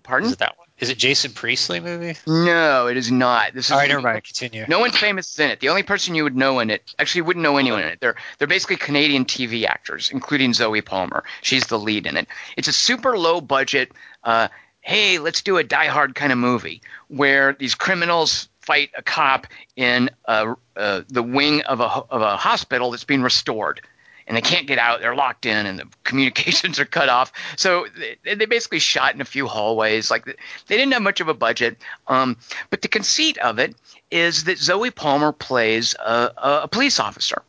Pardon? 0.04 0.32
it 0.32 0.40
that 0.40 0.58
one? 0.58 0.68
Is 0.80 0.90
it 0.90 0.98
Jason 0.98 1.32
Priestley 1.32 1.82
movie? 1.82 2.18
No, 2.26 2.88
it 2.88 2.96
is 2.96 3.12
not. 3.12 3.54
This 3.54 3.66
is 3.66 3.72
All 3.72 3.80
right, 3.80 3.90
never 3.90 4.02
mind. 4.02 4.24
Continue. 4.24 4.66
No 4.68 4.80
one 4.80 4.92
famous 4.92 5.32
is 5.34 5.40
in 5.40 5.52
it. 5.52 5.60
The 5.60 5.70
only 5.70 5.84
person 5.84 6.16
you 6.16 6.24
would 6.24 6.38
know 6.38 6.60
in 6.60 6.70
it, 6.70 6.96
actually, 6.98 7.20
you 7.20 7.26
wouldn't 7.26 7.44
know 7.44 7.58
anyone 7.58 7.82
in 7.82 7.90
it. 7.90 8.00
They're 8.00 8.16
they're 8.38 8.48
basically 8.48 8.78
Canadian 8.78 9.26
TV 9.26 9.66
actors, 9.66 10.10
including 10.12 10.54
Zoie 10.54 10.82
Palmer. 10.82 11.26
She's 11.42 11.68
the 11.68 11.78
lead 11.78 12.08
in 12.08 12.16
it. 12.16 12.28
It's 12.56 12.70
a 12.70 12.74
super 12.74 13.18
low 13.18 13.42
budget. 13.42 13.92
Uh, 14.24 14.48
hey, 14.80 15.20
let's 15.20 15.42
do 15.42 15.58
a 15.58 15.64
Die 15.64 15.88
Hard 15.88 16.16
kind 16.16 16.32
of 16.32 16.38
movie 16.38 16.82
where 17.10 17.54
these 17.54 17.76
criminals 17.76 18.48
fight 18.70 18.92
a 18.96 19.02
cop 19.02 19.48
in 19.76 20.12
uh, 20.26 20.54
uh, 20.76 21.02
the 21.10 21.24
wing 21.24 21.64
of 21.64 21.80
a 21.80 21.86
of 21.86 22.22
a 22.22 22.38
hospital 22.38 22.92
that's 22.92 23.04
being 23.04 23.24
restored. 23.24 23.82
And 24.28 24.38
they 24.38 24.42
can't 24.42 24.68
get 24.68 24.78
out. 24.78 25.02
They're 25.02 25.16
locked 25.16 25.48
in, 25.48 25.66
and 25.66 25.80
the 25.80 25.88
communications 26.04 26.80
are 26.80 26.86
cut 26.86 27.10
off. 27.10 27.32
So 27.58 27.88
they, 28.24 28.36
they 28.36 28.46
basically 28.46 28.78
shot 28.78 29.16
in 29.16 29.22
a 29.22 29.26
few 29.26 29.48
hallways. 29.48 30.12
Like 30.12 30.26
they 30.26 30.78
didn't 30.78 30.94
have 30.94 31.02
much 31.02 31.20
of 31.20 31.30
a 31.30 31.34
budget. 31.34 31.78
Um, 32.06 32.38
but 32.70 32.84
the 32.84 32.88
conceit 32.88 33.40
of 33.40 33.58
it 33.58 33.76
is 34.12 34.44
that 34.44 34.60
Zoie 34.60 34.92
Palmer 34.92 35.32
plays 35.32 35.96
a, 35.96 36.32
a, 36.38 36.60
a 36.64 36.68
police 36.68 37.00
officer. 37.00 37.42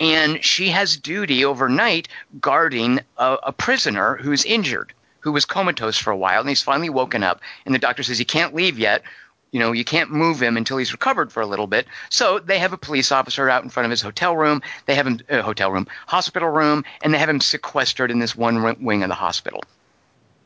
And 0.00 0.44
she 0.44 0.68
has 0.68 0.96
duty 0.96 1.44
overnight 1.44 2.06
guarding 2.40 3.00
a, 3.16 3.38
a 3.46 3.52
prisoner 3.52 4.16
who's 4.16 4.44
injured, 4.44 4.92
who 5.20 5.32
was 5.32 5.44
comatose 5.44 5.98
for 5.98 6.12
a 6.12 6.16
while, 6.16 6.38
and 6.38 6.48
he's 6.48 6.62
finally 6.62 6.90
woken 6.90 7.24
up. 7.24 7.40
And 7.66 7.74
the 7.74 7.80
doctor 7.80 8.04
says 8.04 8.18
he 8.18 8.24
can't 8.24 8.54
leave 8.54 8.78
yet. 8.78 9.02
You 9.50 9.60
know, 9.60 9.72
you 9.72 9.84
can't 9.84 10.10
move 10.10 10.42
him 10.42 10.56
until 10.56 10.76
he's 10.76 10.92
recovered 10.92 11.32
for 11.32 11.40
a 11.40 11.46
little 11.46 11.66
bit. 11.66 11.86
So 12.10 12.38
they 12.38 12.58
have 12.58 12.72
a 12.72 12.78
police 12.78 13.10
officer 13.12 13.48
out 13.48 13.64
in 13.64 13.70
front 13.70 13.86
of 13.86 13.90
his 13.90 14.02
hotel 14.02 14.36
room. 14.36 14.62
They 14.86 14.94
have 14.94 15.06
him, 15.06 15.20
uh, 15.30 15.42
hotel 15.42 15.70
room, 15.70 15.86
hospital 16.06 16.48
room, 16.48 16.84
and 17.02 17.14
they 17.14 17.18
have 17.18 17.28
him 17.28 17.40
sequestered 17.40 18.10
in 18.10 18.18
this 18.18 18.36
one 18.36 18.82
wing 18.84 19.02
of 19.02 19.08
the 19.08 19.14
hospital. 19.14 19.62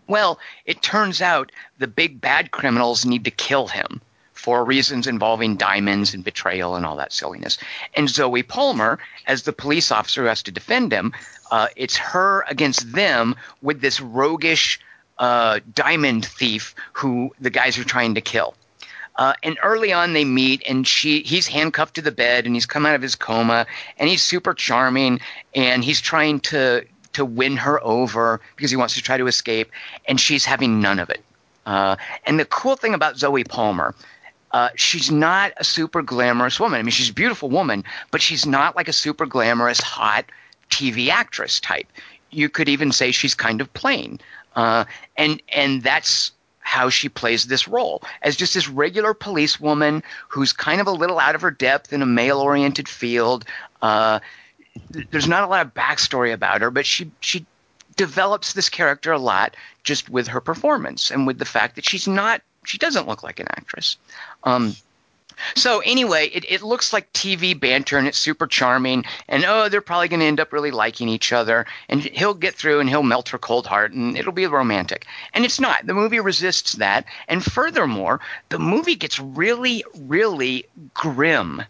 Well, 0.06 0.38
it 0.66 0.82
turns 0.82 1.22
out 1.22 1.52
the 1.78 1.86
big 1.86 2.20
bad 2.20 2.50
criminals 2.50 3.04
need 3.04 3.24
to 3.24 3.30
kill 3.30 3.66
him 3.66 4.00
for 4.32 4.64
reasons 4.64 5.06
involving 5.06 5.56
diamonds 5.56 6.14
and 6.14 6.24
betrayal 6.24 6.74
and 6.74 6.84
all 6.84 6.96
that 6.96 7.12
silliness. 7.12 7.58
And 7.94 8.08
Zoie 8.08 8.42
Palmer, 8.42 8.98
as 9.26 9.44
the 9.44 9.52
police 9.52 9.92
officer 9.92 10.22
who 10.22 10.28
has 10.28 10.42
to 10.44 10.50
defend 10.50 10.92
him, 10.92 11.12
uh, 11.50 11.68
it's 11.76 11.96
her 11.96 12.44
against 12.48 12.92
them 12.92 13.36
with 13.62 13.80
this 13.80 14.00
roguish 14.00 14.80
uh, 15.18 15.60
diamond 15.72 16.26
thief 16.26 16.74
who 16.92 17.32
the 17.40 17.50
guys 17.50 17.78
are 17.78 17.84
trying 17.84 18.16
to 18.16 18.20
kill. 18.20 18.54
Uh, 19.16 19.34
and 19.42 19.58
early 19.62 19.92
on, 19.92 20.14
they 20.14 20.24
meet, 20.24 20.62
and 20.66 20.86
she 20.86 21.20
he's 21.22 21.46
handcuffed 21.46 21.94
to 21.96 22.02
the 22.02 22.12
bed, 22.12 22.46
and 22.46 22.54
he's 22.54 22.66
come 22.66 22.86
out 22.86 22.94
of 22.94 23.02
his 23.02 23.14
coma, 23.14 23.66
and 23.98 24.08
he's 24.08 24.22
super 24.22 24.54
charming, 24.54 25.20
and 25.54 25.84
he's 25.84 26.00
trying 26.00 26.40
to 26.40 26.84
to 27.12 27.24
win 27.24 27.56
her 27.58 27.82
over 27.84 28.40
because 28.56 28.70
he 28.70 28.76
wants 28.76 28.94
to 28.94 29.02
try 29.02 29.16
to 29.18 29.26
escape, 29.26 29.70
and 30.06 30.18
she's 30.18 30.44
having 30.44 30.80
none 30.80 30.98
of 30.98 31.10
it. 31.10 31.22
Uh, 31.66 31.96
and 32.26 32.40
the 32.40 32.44
cool 32.44 32.74
thing 32.74 32.94
about 32.94 33.16
Zoie 33.16 33.44
Palmer, 33.44 33.94
uh, 34.52 34.70
she's 34.76 35.10
not 35.10 35.52
a 35.56 35.64
super 35.64 36.02
glamorous 36.02 36.58
woman. 36.58 36.80
I 36.80 36.82
mean, 36.82 36.90
she's 36.90 37.10
a 37.10 37.14
beautiful 37.14 37.50
woman, 37.50 37.84
but 38.10 38.20
she's 38.20 38.46
not 38.46 38.76
like 38.76 38.88
a 38.88 38.92
super 38.92 39.26
glamorous, 39.26 39.80
hot 39.80 40.24
TV 40.70 41.08
actress 41.08 41.60
type. 41.60 41.86
You 42.30 42.48
could 42.48 42.68
even 42.68 42.92
say 42.92 43.12
she's 43.12 43.34
kind 43.34 43.60
of 43.60 43.72
plain, 43.74 44.20
uh, 44.56 44.84
and 45.16 45.42
and 45.48 45.82
that's 45.82 46.32
how 46.72 46.88
she 46.88 47.10
plays 47.10 47.44
this 47.44 47.68
role 47.68 48.02
as 48.22 48.34
just 48.34 48.54
this 48.54 48.66
regular 48.66 49.12
policewoman 49.12 50.02
who's 50.28 50.54
kind 50.54 50.80
of 50.80 50.86
a 50.86 50.90
little 50.90 51.18
out 51.18 51.34
of 51.34 51.42
her 51.42 51.50
depth 51.50 51.92
in 51.92 52.00
a 52.00 52.06
male-oriented 52.06 52.88
field. 52.88 53.44
Uh, 53.82 54.20
there's 55.10 55.28
not 55.28 55.44
a 55.44 55.46
lot 55.48 55.66
of 55.66 55.74
backstory 55.74 56.32
about 56.32 56.62
her, 56.62 56.70
but 56.70 56.86
she 56.86 57.10
she 57.20 57.44
develops 57.96 58.54
this 58.54 58.70
character 58.70 59.12
a 59.12 59.18
lot 59.18 59.54
just 59.84 60.08
with 60.08 60.28
her 60.28 60.40
performance 60.40 61.10
and 61.10 61.26
with 61.26 61.38
the 61.38 61.44
fact 61.44 61.74
that 61.74 61.84
she's 61.84 62.08
not 62.08 62.40
she 62.64 62.78
doesn't 62.78 63.06
look 63.06 63.22
like 63.22 63.38
an 63.38 63.48
actress. 63.50 63.98
Um, 64.44 64.74
so 65.54 65.80
anyway, 65.80 66.28
it, 66.28 66.44
it 66.48 66.62
looks 66.62 66.92
like 66.92 67.12
TV 67.12 67.58
banter 67.58 67.98
and 67.98 68.06
it's 68.06 68.18
super 68.18 68.46
charming. 68.46 69.04
And 69.28 69.44
oh, 69.44 69.68
they're 69.68 69.80
probably 69.80 70.08
going 70.08 70.20
to 70.20 70.26
end 70.26 70.40
up 70.40 70.52
really 70.52 70.70
liking 70.70 71.08
each 71.08 71.32
other. 71.32 71.66
And 71.88 72.00
he'll 72.00 72.34
get 72.34 72.54
through 72.54 72.80
and 72.80 72.88
he'll 72.88 73.02
melt 73.02 73.30
her 73.30 73.38
cold 73.38 73.66
heart 73.66 73.92
and 73.92 74.16
it'll 74.16 74.32
be 74.32 74.46
romantic. 74.46 75.06
And 75.34 75.44
it's 75.44 75.60
not. 75.60 75.86
The 75.86 75.94
movie 75.94 76.20
resists 76.20 76.74
that. 76.74 77.04
And 77.28 77.44
furthermore, 77.44 78.20
the 78.48 78.58
movie 78.58 78.96
gets 78.96 79.18
really, 79.18 79.84
really 79.94 80.66
grim 80.94 81.62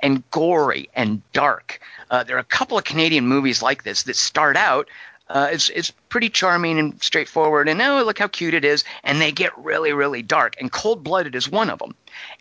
and 0.00 0.28
gory 0.30 0.90
and 0.94 1.22
dark. 1.32 1.80
Uh, 2.10 2.24
there 2.24 2.36
are 2.36 2.40
a 2.40 2.44
couple 2.44 2.76
of 2.76 2.84
Canadian 2.84 3.26
movies 3.26 3.62
like 3.62 3.84
this 3.84 4.02
that 4.04 4.16
start 4.16 4.56
out. 4.56 4.88
Uh, 5.28 5.48
it's, 5.50 5.70
it's 5.70 5.92
pretty 6.08 6.28
charming 6.28 6.78
and 6.78 7.02
straightforward, 7.02 7.68
and 7.68 7.80
oh, 7.80 8.02
look 8.04 8.18
how 8.18 8.28
cute 8.28 8.54
it 8.54 8.64
is. 8.64 8.84
And 9.02 9.20
they 9.20 9.32
get 9.32 9.56
really, 9.56 9.92
really 9.92 10.22
dark. 10.22 10.56
And 10.60 10.70
Cold 10.70 11.02
Blooded 11.02 11.34
is 11.34 11.48
one 11.48 11.70
of 11.70 11.78
them. 11.78 11.94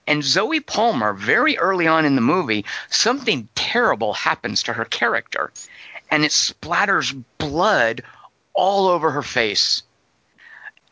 And 0.08 0.24
Zoie 0.24 0.60
Palmer, 0.60 1.14
very 1.14 1.58
early 1.58 1.88
on 1.88 2.06
in 2.06 2.16
the 2.16 2.22
movie, 2.22 2.66
something 2.90 3.48
terrible 3.56 4.14
happens 4.14 4.64
to 4.64 4.74
her 4.74 4.86
character, 4.86 5.52
and 6.10 6.26
it 6.26 6.32
splatters 6.32 7.24
blood 7.38 8.04
all 8.54 8.88
over 8.88 9.12
her 9.12 9.22
face. 9.22 9.84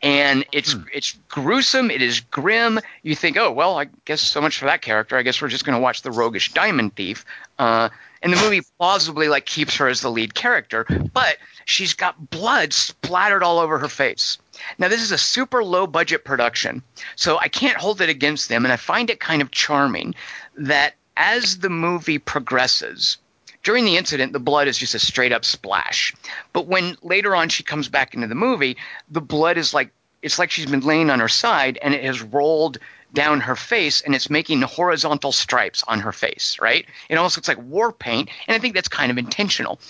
And 0.02 0.46
it's 0.50 0.74
it's 0.94 1.18
gruesome. 1.28 1.90
It 1.90 2.00
is 2.00 2.20
grim. 2.20 2.80
You 3.02 3.14
think, 3.14 3.36
oh 3.36 3.52
well, 3.52 3.78
I 3.78 3.88
guess 4.06 4.22
so 4.22 4.40
much 4.40 4.58
for 4.58 4.64
that 4.64 4.80
character. 4.80 5.18
I 5.18 5.22
guess 5.22 5.42
we're 5.42 5.48
just 5.48 5.66
going 5.66 5.76
to 5.76 5.82
watch 5.82 6.00
the 6.00 6.10
roguish 6.10 6.54
diamond 6.54 6.96
thief. 6.96 7.26
Uh, 7.58 7.90
and 8.22 8.32
the 8.32 8.36
movie 8.36 8.62
plausibly 8.78 9.28
like 9.28 9.46
keeps 9.46 9.76
her 9.76 9.88
as 9.88 10.00
the 10.00 10.10
lead 10.10 10.34
character, 10.34 10.86
but 11.12 11.38
she's 11.64 11.94
got 11.94 12.30
blood 12.30 12.72
splattered 12.72 13.42
all 13.42 13.58
over 13.58 13.78
her 13.78 13.88
face. 13.88 14.38
Now 14.78 14.88
this 14.88 15.02
is 15.02 15.12
a 15.12 15.18
super 15.18 15.64
low 15.64 15.86
budget 15.86 16.24
production, 16.24 16.82
so 17.16 17.38
I 17.38 17.48
can't 17.48 17.78
hold 17.78 18.00
it 18.00 18.08
against 18.08 18.48
them, 18.48 18.64
and 18.64 18.72
I 18.72 18.76
find 18.76 19.10
it 19.10 19.20
kind 19.20 19.42
of 19.42 19.50
charming 19.50 20.14
that 20.56 20.94
as 21.16 21.58
the 21.58 21.70
movie 21.70 22.18
progresses, 22.18 23.18
during 23.62 23.84
the 23.84 23.96
incident, 23.96 24.32
the 24.32 24.40
blood 24.40 24.68
is 24.68 24.78
just 24.78 24.94
a 24.94 24.98
straight 24.98 25.32
up 25.32 25.44
splash. 25.44 26.14
But 26.52 26.66
when 26.66 26.96
later 27.02 27.36
on 27.36 27.48
she 27.50 27.62
comes 27.62 27.88
back 27.88 28.14
into 28.14 28.26
the 28.26 28.34
movie, 28.34 28.76
the 29.10 29.20
blood 29.20 29.58
is 29.58 29.74
like 29.74 29.90
it's 30.22 30.38
like 30.38 30.50
she's 30.50 30.66
been 30.66 30.80
laying 30.80 31.10
on 31.10 31.20
her 31.20 31.28
side 31.28 31.78
and 31.80 31.94
it 31.94 32.04
has 32.04 32.20
rolled 32.22 32.78
down 33.12 33.40
her 33.40 33.56
face 33.56 34.00
and 34.00 34.14
it's 34.14 34.30
making 34.30 34.62
horizontal 34.62 35.32
stripes 35.32 35.82
on 35.86 36.00
her 36.00 36.12
face, 36.12 36.58
right? 36.60 36.86
It 37.08 37.16
almost 37.16 37.36
looks 37.36 37.48
like 37.48 37.62
war 37.62 37.92
paint, 37.92 38.30
and 38.46 38.54
I 38.54 38.58
think 38.58 38.74
that's 38.74 38.88
kind 38.88 39.10
of 39.10 39.18
intentional. 39.18 39.80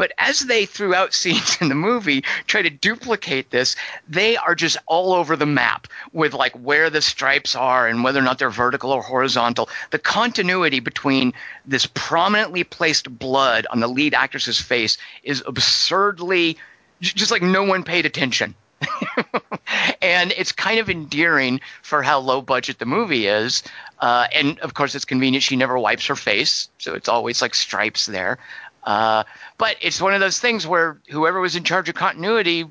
But 0.00 0.12
as 0.16 0.40
they, 0.40 0.64
throughout 0.64 1.12
scenes 1.20 1.58
in 1.60 1.68
the 1.68 1.74
movie, 1.74 2.24
try 2.46 2.62
to 2.62 2.70
duplicate 2.70 3.50
this, 3.50 3.76
they 4.08 4.36
are 4.38 4.54
just 4.54 4.78
all 4.86 5.12
over 5.12 5.36
the 5.36 5.44
map 5.44 5.88
with 6.14 6.32
like 6.32 6.52
where 6.54 6.88
the 6.88 7.02
stripes 7.02 7.54
are 7.54 7.86
and 7.86 8.02
whether 8.02 8.18
or 8.18 8.22
not 8.22 8.38
they're 8.38 8.48
vertical 8.48 8.92
or 8.92 9.02
horizontal. 9.02 9.68
The 9.90 9.98
continuity 9.98 10.80
between 10.80 11.34
this 11.66 11.84
prominently 11.84 12.64
placed 12.64 13.18
blood 13.18 13.66
on 13.68 13.80
the 13.80 13.88
lead 13.88 14.14
actress's 14.14 14.58
face 14.58 14.96
is 15.22 15.42
absurdly 15.46 16.56
just 17.02 17.30
like 17.30 17.42
no 17.42 17.64
one 17.64 17.82
paid 17.82 18.06
attention. 18.06 18.54
and 20.02 20.32
it's 20.36 20.52
kind 20.52 20.80
of 20.80 20.88
endearing 20.88 21.60
for 21.82 22.02
how 22.02 22.18
low 22.18 22.40
budget 22.40 22.78
the 22.78 22.86
movie 22.86 23.26
is. 23.26 23.62
Uh, 23.98 24.26
and 24.34 24.58
of 24.60 24.74
course, 24.74 24.94
it's 24.94 25.04
convenient 25.04 25.42
she 25.42 25.56
never 25.56 25.78
wipes 25.78 26.06
her 26.06 26.16
face, 26.16 26.68
so 26.78 26.94
it's 26.94 27.08
always 27.08 27.42
like 27.42 27.54
stripes 27.54 28.06
there. 28.06 28.38
Uh, 28.84 29.24
but 29.58 29.76
it's 29.80 30.00
one 30.00 30.14
of 30.14 30.20
those 30.20 30.38
things 30.38 30.66
where 30.66 30.98
whoever 31.10 31.40
was 31.40 31.56
in 31.56 31.64
charge 31.64 31.88
of 31.88 31.94
continuity 31.94 32.66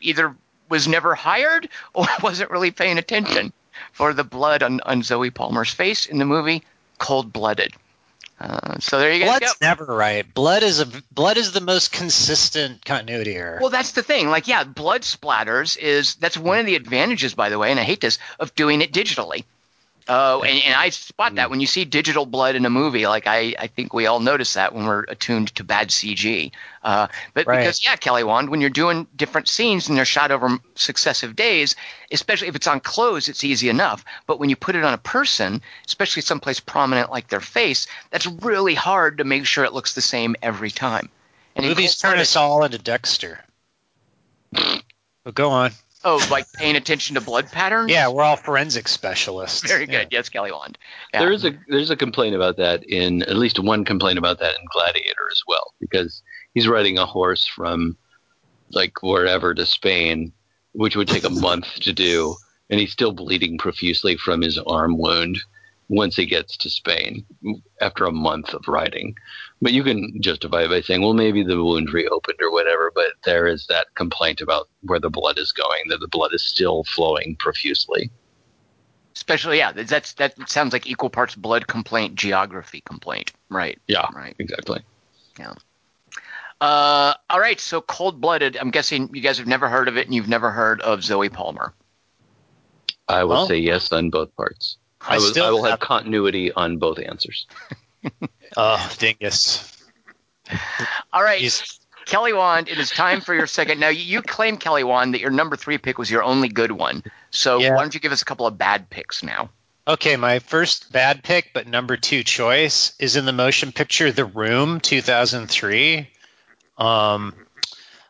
either 0.00 0.34
was 0.68 0.88
never 0.88 1.14
hired 1.14 1.68
or 1.94 2.06
wasn't 2.22 2.50
really 2.50 2.70
paying 2.70 2.98
attention 2.98 3.52
for 3.92 4.12
the 4.12 4.24
blood 4.24 4.62
on, 4.62 4.80
on 4.80 5.02
Zoie 5.02 5.30
Palmer's 5.30 5.72
face 5.72 6.06
in 6.06 6.18
the 6.18 6.24
movie 6.24 6.62
Cold 6.98 7.32
Blooded. 7.32 7.74
Uh, 8.40 8.78
so 8.80 8.98
there 8.98 9.12
you 9.12 9.24
Blood's 9.24 9.54
go. 9.54 9.66
never 9.66 9.84
right. 9.84 10.32
Blood 10.34 10.64
is 10.64 10.80
a 10.80 10.86
blood 11.12 11.36
is 11.36 11.52
the 11.52 11.60
most 11.60 11.92
consistent 11.92 12.84
continuity 12.84 13.34
error. 13.36 13.58
Well, 13.60 13.70
that's 13.70 13.92
the 13.92 14.02
thing. 14.02 14.28
Like, 14.28 14.48
yeah, 14.48 14.64
blood 14.64 15.02
splatters 15.02 15.78
is 15.78 16.16
that's 16.16 16.36
one 16.36 16.58
of 16.58 16.66
the 16.66 16.74
advantages, 16.74 17.34
by 17.34 17.48
the 17.48 17.58
way, 17.58 17.70
and 17.70 17.78
I 17.78 17.84
hate 17.84 18.00
this 18.00 18.18
of 18.40 18.54
doing 18.54 18.82
it 18.82 18.92
digitally. 18.92 19.44
Oh, 20.06 20.42
and, 20.42 20.62
and 20.62 20.74
I 20.74 20.90
spot 20.90 21.36
that 21.36 21.48
when 21.48 21.60
you 21.60 21.66
see 21.66 21.86
digital 21.86 22.26
blood 22.26 22.56
in 22.56 22.66
a 22.66 22.70
movie. 22.70 23.06
Like 23.06 23.26
I, 23.26 23.54
I 23.58 23.68
think 23.68 23.94
we 23.94 24.06
all 24.06 24.20
notice 24.20 24.54
that 24.54 24.74
when 24.74 24.84
we're 24.84 25.04
attuned 25.04 25.54
to 25.54 25.64
bad 25.64 25.88
CG. 25.88 26.52
Uh, 26.82 27.06
but 27.32 27.46
Right. 27.46 27.60
because 27.60 27.82
yeah, 27.82 27.96
Kelly 27.96 28.22
Wand, 28.22 28.50
when 28.50 28.60
you're 28.60 28.68
doing 28.68 29.06
different 29.16 29.48
scenes 29.48 29.88
and 29.88 29.96
they're 29.96 30.04
shot 30.04 30.30
over 30.30 30.58
successive 30.74 31.34
days, 31.34 31.74
especially 32.12 32.48
if 32.48 32.54
it's 32.54 32.66
on 32.66 32.80
clothes, 32.80 33.28
it's 33.28 33.44
easy 33.44 33.70
enough. 33.70 34.04
But 34.26 34.38
when 34.38 34.50
you 34.50 34.56
put 34.56 34.76
it 34.76 34.84
on 34.84 34.92
a 34.92 34.98
person, 34.98 35.62
especially 35.86 36.20
someplace 36.20 36.60
prominent 36.60 37.10
like 37.10 37.28
their 37.28 37.40
face, 37.40 37.86
that's 38.10 38.26
really 38.26 38.74
hard 38.74 39.18
to 39.18 39.24
make 39.24 39.46
sure 39.46 39.64
it 39.64 39.72
looks 39.72 39.94
the 39.94 40.02
same 40.02 40.36
every 40.42 40.70
time. 40.70 41.08
And 41.56 41.64
Movies 41.64 41.96
turn 41.96 42.18
us 42.18 42.36
all 42.36 42.64
into 42.64 42.78
Dexter. 42.78 43.40
But 45.24 45.34
go 45.34 45.48
on. 45.48 45.72
Oh, 46.04 46.24
like 46.30 46.50
paying 46.52 46.76
attention 46.76 47.14
to 47.14 47.20
blood 47.20 47.46
patterns. 47.50 47.90
Yeah, 47.90 48.08
we're 48.08 48.22
all 48.22 48.36
forensic 48.36 48.88
specialists. 48.88 49.66
very 49.66 49.86
Yeah. 49.86 50.00
good. 50.04 50.08
Yes, 50.12 50.28
Kelly 50.28 50.52
Wand. 50.52 50.76
Yeah. 51.12 51.20
There 51.20 51.32
is 51.32 51.44
a 51.44 51.52
there's 51.68 51.90
a 51.90 51.96
complaint 51.96 52.34
about 52.36 52.56
that 52.58 52.84
in 52.84 53.22
at 53.22 53.36
least 53.36 53.58
one 53.58 53.84
complaint 53.84 54.18
about 54.18 54.38
that 54.40 54.54
in 54.54 54.66
Gladiator 54.72 55.28
as 55.32 55.42
well 55.48 55.72
because 55.80 56.22
he's 56.52 56.68
riding 56.68 56.98
a 56.98 57.06
horse 57.06 57.46
from 57.46 57.96
like 58.70 59.02
wherever 59.02 59.54
to 59.54 59.64
Spain, 59.66 60.32
which 60.72 60.96
would 60.96 61.08
take 61.08 61.24
a 61.24 61.30
month 61.30 61.74
to 61.80 61.92
do, 61.92 62.34
and 62.70 62.80
he's 62.80 62.92
still 62.92 63.12
bleeding 63.12 63.56
profusely 63.58 64.16
from 64.16 64.42
his 64.42 64.58
arm 64.58 64.98
wound 64.98 65.38
once 65.88 66.16
he 66.16 66.26
gets 66.26 66.56
to 66.56 66.70
Spain 66.70 67.24
after 67.80 68.04
a 68.04 68.12
month 68.12 68.52
of 68.54 68.66
riding. 68.66 69.14
But 69.64 69.72
you 69.72 69.82
can 69.82 70.20
justify 70.20 70.64
it 70.64 70.68
by 70.68 70.82
saying, 70.82 71.00
well, 71.00 71.14
maybe 71.14 71.42
the 71.42 71.56
wound 71.56 71.90
reopened 71.90 72.38
or 72.42 72.50
whatever. 72.52 72.92
But 72.94 73.12
there 73.24 73.46
is 73.46 73.66
that 73.68 73.86
complaint 73.94 74.42
about 74.42 74.68
where 74.82 75.00
the 75.00 75.08
blood 75.08 75.38
is 75.38 75.52
going, 75.52 75.84
that 75.88 76.00
the 76.00 76.08
blood 76.08 76.34
is 76.34 76.42
still 76.42 76.84
flowing 76.84 77.34
profusely. 77.36 78.10
Especially, 79.16 79.56
yeah, 79.56 79.72
that's 79.72 80.12
that 80.14 80.34
sounds 80.50 80.74
like 80.74 80.86
equal 80.86 81.08
parts 81.08 81.34
blood 81.34 81.66
complaint, 81.66 82.14
geography 82.14 82.82
complaint. 82.84 83.32
Right. 83.48 83.78
Yeah, 83.88 84.06
Right. 84.14 84.36
exactly. 84.38 84.80
Uh, 86.60 87.14
all 87.30 87.40
right. 87.40 87.58
So 87.58 87.80
cold 87.80 88.20
blooded. 88.20 88.56
I'm 88.58 88.70
guessing 88.70 89.08
you 89.14 89.22
guys 89.22 89.38
have 89.38 89.46
never 89.46 89.68
heard 89.70 89.88
of 89.88 89.96
it, 89.96 90.06
and 90.06 90.14
you've 90.14 90.28
never 90.28 90.50
heard 90.50 90.80
of 90.82 91.02
Zoie 91.02 91.30
Palmer. 91.30 91.72
I 93.08 93.24
will 93.24 93.30
Well- 93.30 93.46
say 93.48 93.56
yes 93.58 93.92
on 93.92 94.10
both 94.10 94.34
parts. 94.36 94.76
I 95.00 95.14
I, 95.14 95.18
will, 95.18 95.24
still 95.24 95.46
I 95.46 95.50
will 95.50 95.62
have 95.64 95.70
have- 95.72 95.80
continuity 95.80 96.52
on 96.52 96.76
both 96.76 96.98
answers. 96.98 97.46
Oh, 98.56 98.92
dingus. 98.98 99.70
All 101.12 101.22
right. 101.22 101.40
He's- 101.40 101.78
Kelly 102.06 102.34
Wand, 102.34 102.68
it 102.68 102.78
is 102.78 102.90
time 102.90 103.22
for 103.22 103.34
your 103.34 103.46
second. 103.46 103.80
Now, 103.80 103.88
you, 103.88 104.20
claim, 104.20 104.58
Kelly 104.58 104.84
Wand, 104.84 105.14
that 105.14 105.20
your 105.20 105.30
number 105.30 105.56
three 105.56 105.78
pick 105.78 105.96
was 105.96 106.10
your 106.10 106.22
only 106.22 106.48
good 106.48 106.70
one. 106.70 107.02
So 107.30 107.58
Yeah. 107.60 107.74
why 107.74 107.80
don't 107.80 107.94
you 107.94 108.00
give 108.00 108.12
us 108.12 108.20
a 108.20 108.26
couple 108.26 108.46
of 108.46 108.58
bad 108.58 108.90
picks 108.90 109.22
now? 109.22 109.48
Okay, 109.88 110.16
my 110.16 110.38
first 110.38 110.92
bad 110.92 111.22
pick, 111.22 111.52
but 111.54 111.66
number 111.66 111.96
two 111.96 112.22
choice 112.22 112.92
is 112.98 113.16
in 113.16 113.24
the 113.24 113.32
motion 113.32 113.72
picture 113.72 114.12
The 114.12 114.26
Room 114.26 114.80
2003. 114.80 116.10
Um, 116.76 117.34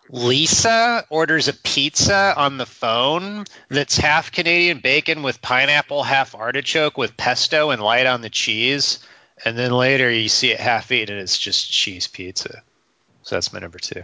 Lisa 0.09 1.05
orders 1.09 1.49
a 1.49 1.53
pizza 1.53 2.35
on 2.37 2.59
the 2.59 2.67
phone 2.67 3.45
that's 3.69 3.97
half 3.97 4.33
Canadian 4.33 4.79
bacon 4.81 5.23
with 5.23 5.41
pineapple, 5.41 6.03
half 6.03 6.35
artichoke 6.35 6.99
with 6.99 7.17
pesto 7.17 7.71
and 7.71 7.81
light 7.83 8.07
on 8.07 8.21
the 8.23 8.31
cheese. 8.31 8.99
And 9.45 9.57
then 9.59 9.73
later 9.73 10.11
you 10.11 10.29
see 10.29 10.53
it 10.53 10.61
half 10.61 10.93
eaten 10.93 11.15
and 11.15 11.23
it's 11.23 11.39
just 11.39 11.71
cheese 11.71 12.07
pizza. 12.07 12.63
So 13.23 13.37
that's 13.37 13.53
my 13.53 13.59
number 13.59 13.79
two. 13.79 14.03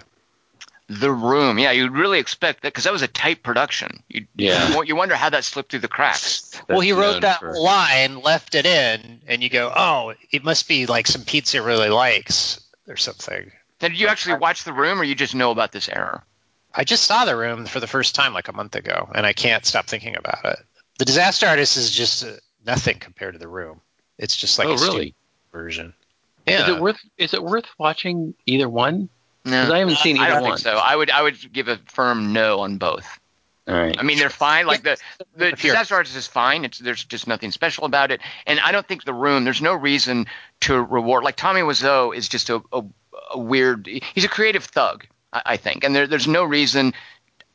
The 0.88 1.12
Room. 1.12 1.58
Yeah, 1.58 1.70
you'd 1.70 1.92
really 1.92 2.18
expect 2.18 2.62
that 2.62 2.72
because 2.72 2.84
that 2.84 2.92
was 2.92 3.02
a 3.02 3.08
tight 3.08 3.44
production. 3.44 4.02
You, 4.08 4.26
Yeah. 4.34 4.72
You, 4.72 4.82
you 4.82 4.96
wonder 4.96 5.14
how 5.14 5.30
that 5.30 5.44
slipped 5.44 5.70
through 5.70 5.80
the 5.80 5.88
cracks. 5.88 6.60
well, 6.68 6.80
he 6.80 6.92
wrote 6.92 7.20
that 7.20 7.38
for- 7.38 7.56
line, 7.56 8.20
left 8.22 8.56
it 8.56 8.66
in, 8.66 9.20
and 9.28 9.40
you 9.42 9.50
go, 9.50 9.72
oh, 9.74 10.14
it 10.32 10.42
must 10.42 10.66
be 10.66 10.86
like 10.86 11.06
some 11.06 11.22
pizza 11.22 11.62
really 11.62 11.90
likes 11.90 12.60
or 12.88 12.96
something. 12.96 13.52
Now, 13.80 13.88
did 13.88 14.00
you 14.00 14.08
actually 14.08 14.38
watch 14.38 14.64
The 14.64 14.72
Room, 14.72 15.00
or 15.00 15.04
you 15.04 15.14
just 15.14 15.34
know 15.34 15.52
about 15.52 15.70
this 15.70 15.88
error? 15.88 16.24
I 16.74 16.84
just 16.84 17.04
saw 17.04 17.24
the 17.24 17.36
room 17.36 17.66
for 17.66 17.80
the 17.80 17.86
first 17.86 18.14
time 18.14 18.32
like 18.32 18.48
a 18.48 18.52
month 18.52 18.74
ago, 18.74 19.10
and 19.14 19.24
I 19.24 19.32
can't 19.32 19.64
stop 19.64 19.86
thinking 19.86 20.16
about 20.16 20.44
it. 20.44 20.58
The 20.98 21.04
Disaster 21.04 21.46
Artist 21.46 21.76
is 21.76 21.90
just 21.90 22.24
uh, 22.24 22.32
nothing 22.64 22.98
compared 22.98 23.34
to 23.34 23.38
the 23.38 23.48
room. 23.48 23.80
It's 24.18 24.36
just 24.36 24.58
like 24.58 24.68
oh, 24.68 24.74
a 24.74 24.78
stupid 24.78 24.94
really? 24.94 25.14
Version. 25.52 25.94
Is 26.46 26.66
it 26.68 26.80
worth? 26.80 26.98
Is 27.18 27.34
it 27.34 27.42
worth 27.42 27.66
watching 27.78 28.34
either 28.46 28.68
one? 28.68 29.08
No, 29.44 29.50
Because 29.52 29.70
I 29.70 29.78
haven't 29.78 29.96
seen 29.98 30.18
I 30.18 30.24
either 30.24 30.34
don't 30.34 30.42
one. 30.42 30.50
think 30.52 30.58
so. 30.64 30.72
I 30.82 30.96
would 30.96 31.10
I 31.10 31.22
would 31.22 31.52
give 31.52 31.68
a 31.68 31.76
firm 31.86 32.32
no 32.32 32.60
on 32.60 32.78
both. 32.78 33.06
All 33.68 33.74
right. 33.74 33.96
I 33.98 34.02
mean, 34.02 34.18
they're 34.18 34.30
fine. 34.30 34.66
Like 34.66 34.82
the 34.82 34.96
the 35.36 35.48
If 35.48 35.62
disaster 35.62 35.94
artist 35.94 36.16
is 36.16 36.26
fine. 36.26 36.64
It's 36.64 36.78
there's 36.78 37.04
just 37.04 37.26
nothing 37.28 37.50
special 37.52 37.84
about 37.84 38.10
it. 38.10 38.20
And 38.46 38.58
I 38.60 38.72
don't 38.72 38.86
think 38.86 39.04
the 39.04 39.14
room. 39.14 39.44
There's 39.44 39.62
no 39.62 39.74
reason 39.74 40.26
to 40.60 40.82
reward. 40.82 41.22
Like 41.24 41.36
Tommy 41.36 41.60
Wiseau 41.60 42.14
is 42.16 42.28
just 42.28 42.50
a, 42.50 42.62
a, 42.72 42.82
a 43.32 43.38
weird. 43.38 43.86
He's 43.86 44.24
a 44.24 44.28
creative 44.28 44.64
thug. 44.64 45.06
I, 45.32 45.42
I 45.46 45.56
think, 45.56 45.84
and 45.84 45.94
there, 45.94 46.06
there's 46.06 46.26
no 46.26 46.42
reason. 46.42 46.94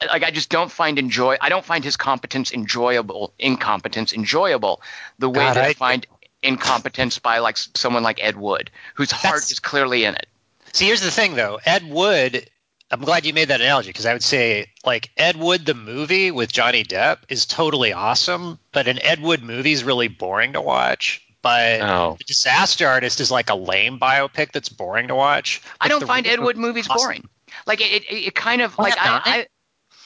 Like 0.07 0.23
I 0.23 0.31
just 0.31 0.49
don't 0.49 0.71
find 0.71 0.97
enjoy. 0.99 1.37
I 1.41 1.49
don't 1.49 1.65
find 1.65 1.83
his 1.83 1.97
competence 1.97 2.51
enjoyable. 2.53 3.33
Incompetence 3.39 4.13
enjoyable. 4.13 4.81
The 5.19 5.29
way 5.29 5.35
God, 5.45 5.55
that 5.55 5.65
I, 5.65 5.69
I- 5.69 5.73
find 5.73 6.05
incompetence 6.45 7.19
by 7.19 7.39
like 7.39 7.57
someone 7.57 8.03
like 8.03 8.23
Ed 8.23 8.37
Wood, 8.37 8.71
whose 8.95 9.11
heart 9.11 9.33
That's- 9.35 9.51
is 9.51 9.59
clearly 9.59 10.05
in 10.05 10.15
it. 10.15 10.27
See, 10.73 10.85
here's 10.87 11.01
the 11.01 11.11
thing, 11.11 11.35
though. 11.35 11.59
Ed 11.65 11.89
Wood. 11.89 12.49
I'm 12.91 13.01
glad 13.01 13.25
you 13.25 13.33
made 13.33 13.47
that 13.47 13.61
analogy 13.61 13.89
because 13.89 14.05
I 14.05 14.13
would 14.13 14.21
say, 14.23 14.67
like, 14.85 15.09
Ed 15.17 15.37
Wood, 15.37 15.65
the 15.65 15.73
movie 15.73 16.29
with 16.31 16.51
Johnny 16.51 16.83
Depp, 16.83 17.17
is 17.29 17.45
totally 17.47 17.93
awesome, 17.93 18.59
but 18.71 18.87
an 18.87 19.01
Ed 19.01 19.21
Wood 19.21 19.41
movie 19.41 19.71
is 19.71 19.83
really 19.83 20.07
boring 20.07 20.53
to 20.53 20.61
watch. 20.61 21.25
But 21.41 21.81
Oh, 21.81 22.15
The 22.19 22.25
Disaster 22.25 22.87
Artist 22.87 23.19
is 23.21 23.31
like 23.31 23.49
a 23.49 23.55
lame 23.55 23.99
biopic 23.99 24.51
that's 24.51 24.69
boring 24.69 25.07
to 25.07 25.15
watch. 25.15 25.61
I 25.81 25.87
don't 25.87 26.05
find 26.05 26.27
Ed 26.27 26.39
Wood 26.39 26.57
movies 26.57 26.87
awesome. 26.89 27.05
boring. 27.05 27.29
Like 27.65 27.81
it, 27.81 28.03
it, 28.03 28.13
it 28.27 28.35
kind 28.35 28.61
of 28.61 28.73
Plan 28.73 28.89
like 28.91 28.99
I, 28.99 29.21
I. 29.25 29.47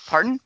Pardon? 0.08 0.40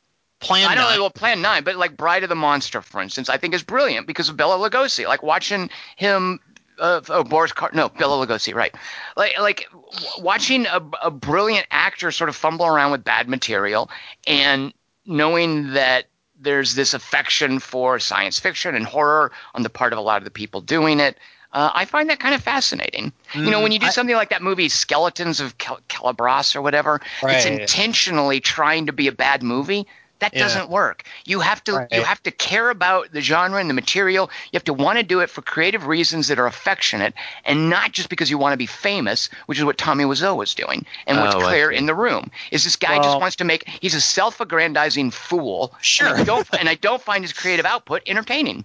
Plan 0.43 0.69
I 0.69 0.75
know, 0.75 0.81
Nine. 0.89 0.99
well, 0.99 1.09
Plan 1.09 1.41
Nine, 1.41 1.63
but 1.63 1.75
like 1.75 1.97
Bride 1.97 2.23
of 2.23 2.29
the 2.29 2.35
Monster, 2.35 2.81
for 2.81 3.01
instance, 3.01 3.29
I 3.29 3.37
think 3.37 3.53
is 3.53 3.63
brilliant 3.63 4.07
because 4.07 4.29
of 4.29 4.37
Bela 4.37 4.57
Lugosi. 4.57 5.07
Like 5.07 5.23
watching 5.23 5.69
him, 5.95 6.39
uh, 6.79 7.01
oh 7.09 7.23
Boris 7.23 7.51
Car, 7.51 7.69
no 7.73 7.89
Bela 7.89 8.25
Lugosi, 8.25 8.53
right? 8.53 8.73
Like 9.17 9.39
like 9.39 9.67
w- 9.71 10.07
watching 10.23 10.65
a, 10.65 10.81
a 11.03 11.11
brilliant 11.11 11.67
actor 11.71 12.11
sort 12.11 12.29
of 12.29 12.35
fumble 12.35 12.65
around 12.65 12.91
with 12.91 13.03
bad 13.03 13.27
material 13.29 13.89
and 14.27 14.73
knowing 15.05 15.73
that 15.73 16.05
there's 16.39 16.75
this 16.75 16.93
affection 16.93 17.59
for 17.59 17.99
science 17.99 18.39
fiction 18.39 18.75
and 18.75 18.85
horror 18.85 19.31
on 19.55 19.63
the 19.63 19.69
part 19.69 19.93
of 19.93 19.99
a 19.99 20.01
lot 20.01 20.17
of 20.17 20.25
the 20.25 20.31
people 20.31 20.59
doing 20.61 20.99
it. 20.99 21.17
Uh, 21.53 21.69
I 21.73 21.85
find 21.85 22.09
that 22.09 22.19
kind 22.19 22.33
of 22.33 22.41
fascinating. 22.41 23.13
you 23.35 23.51
know, 23.51 23.61
when 23.61 23.71
you 23.71 23.77
do 23.79 23.85
I- 23.85 23.91
something 23.91 24.15
like 24.15 24.31
that 24.31 24.41
movie, 24.41 24.69
Skeletons 24.69 25.39
of 25.39 25.57
Cal- 25.59 25.79
Calabras 25.87 26.55
or 26.55 26.61
whatever, 26.63 26.99
it's 27.35 27.45
intentionally 27.45 28.39
trying 28.39 28.87
to 28.87 28.91
be 28.93 29.07
a 29.07 29.11
bad 29.11 29.43
movie. 29.43 29.87
That 30.24 30.34
Yeah. 30.34 30.39
doesn't 30.39 30.69
work. 30.69 31.03
You 31.26 31.41
have 31.41 31.61
to 31.65 31.74
Right. 31.74 31.88
you 31.91 32.01
have 32.01 32.24
to 32.24 32.32
care 32.32 32.69
about 32.69 33.11
the 33.11 33.19
genre 33.19 33.59
and 33.59 33.69
the 33.69 33.74
material. 33.74 34.30
You 34.51 34.57
have 34.57 34.63
to 34.65 34.74
want 34.74 34.97
to 34.99 35.03
do 35.03 35.19
it 35.19 35.30
for 35.30 35.41
creative 35.41 35.86
reasons 35.86 36.30
that 36.30 36.39
are 36.39 36.45
affectionate, 36.47 37.13
and 37.43 37.69
not 37.69 37.91
just 37.91 38.07
because 38.07 38.30
you 38.30 38.38
want 38.38 38.53
to 38.53 38.57
be 38.57 38.65
famous, 38.65 39.30
which 39.47 39.57
is 39.57 39.65
what 39.65 39.78
Tommy 39.78 40.05
Wiseau 40.05 40.36
was 40.38 40.55
doing, 40.55 40.86
and 41.07 41.19
what's 41.19 41.36
Oh, 41.36 41.39
clear 41.39 41.69
in 41.69 41.86
the 41.88 41.93
room 41.93 42.32
is 42.51 42.63
this 42.63 42.78
guy 42.78 42.99
just 42.99 43.19
wants 43.19 43.36
to 43.38 43.43
make. 43.43 43.67
He's 43.67 43.95
a 43.95 44.01
self-aggrandizing 44.01 45.11
fool. 45.11 45.74
Sure. 45.82 46.07
And 46.07 46.21
I 46.21 46.24
don't 46.24 46.47
and 46.57 46.69
I 46.69 46.76
don't 46.88 47.01
find 47.01 47.24
his 47.24 47.34
creative 47.34 47.65
output 47.65 48.03
entertaining. 48.07 48.63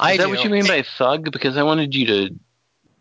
I 0.00 0.12
is 0.12 0.18
that 0.18 0.24
do. 0.24 0.30
what 0.30 0.42
you 0.44 0.48
mean 0.50 0.66
by 0.66 0.82
thug? 0.96 1.30
Because 1.30 1.58
I 1.58 1.62
wanted 1.64 1.94
you 1.94 2.06
to 2.06 2.22
Yeah, 2.22 2.28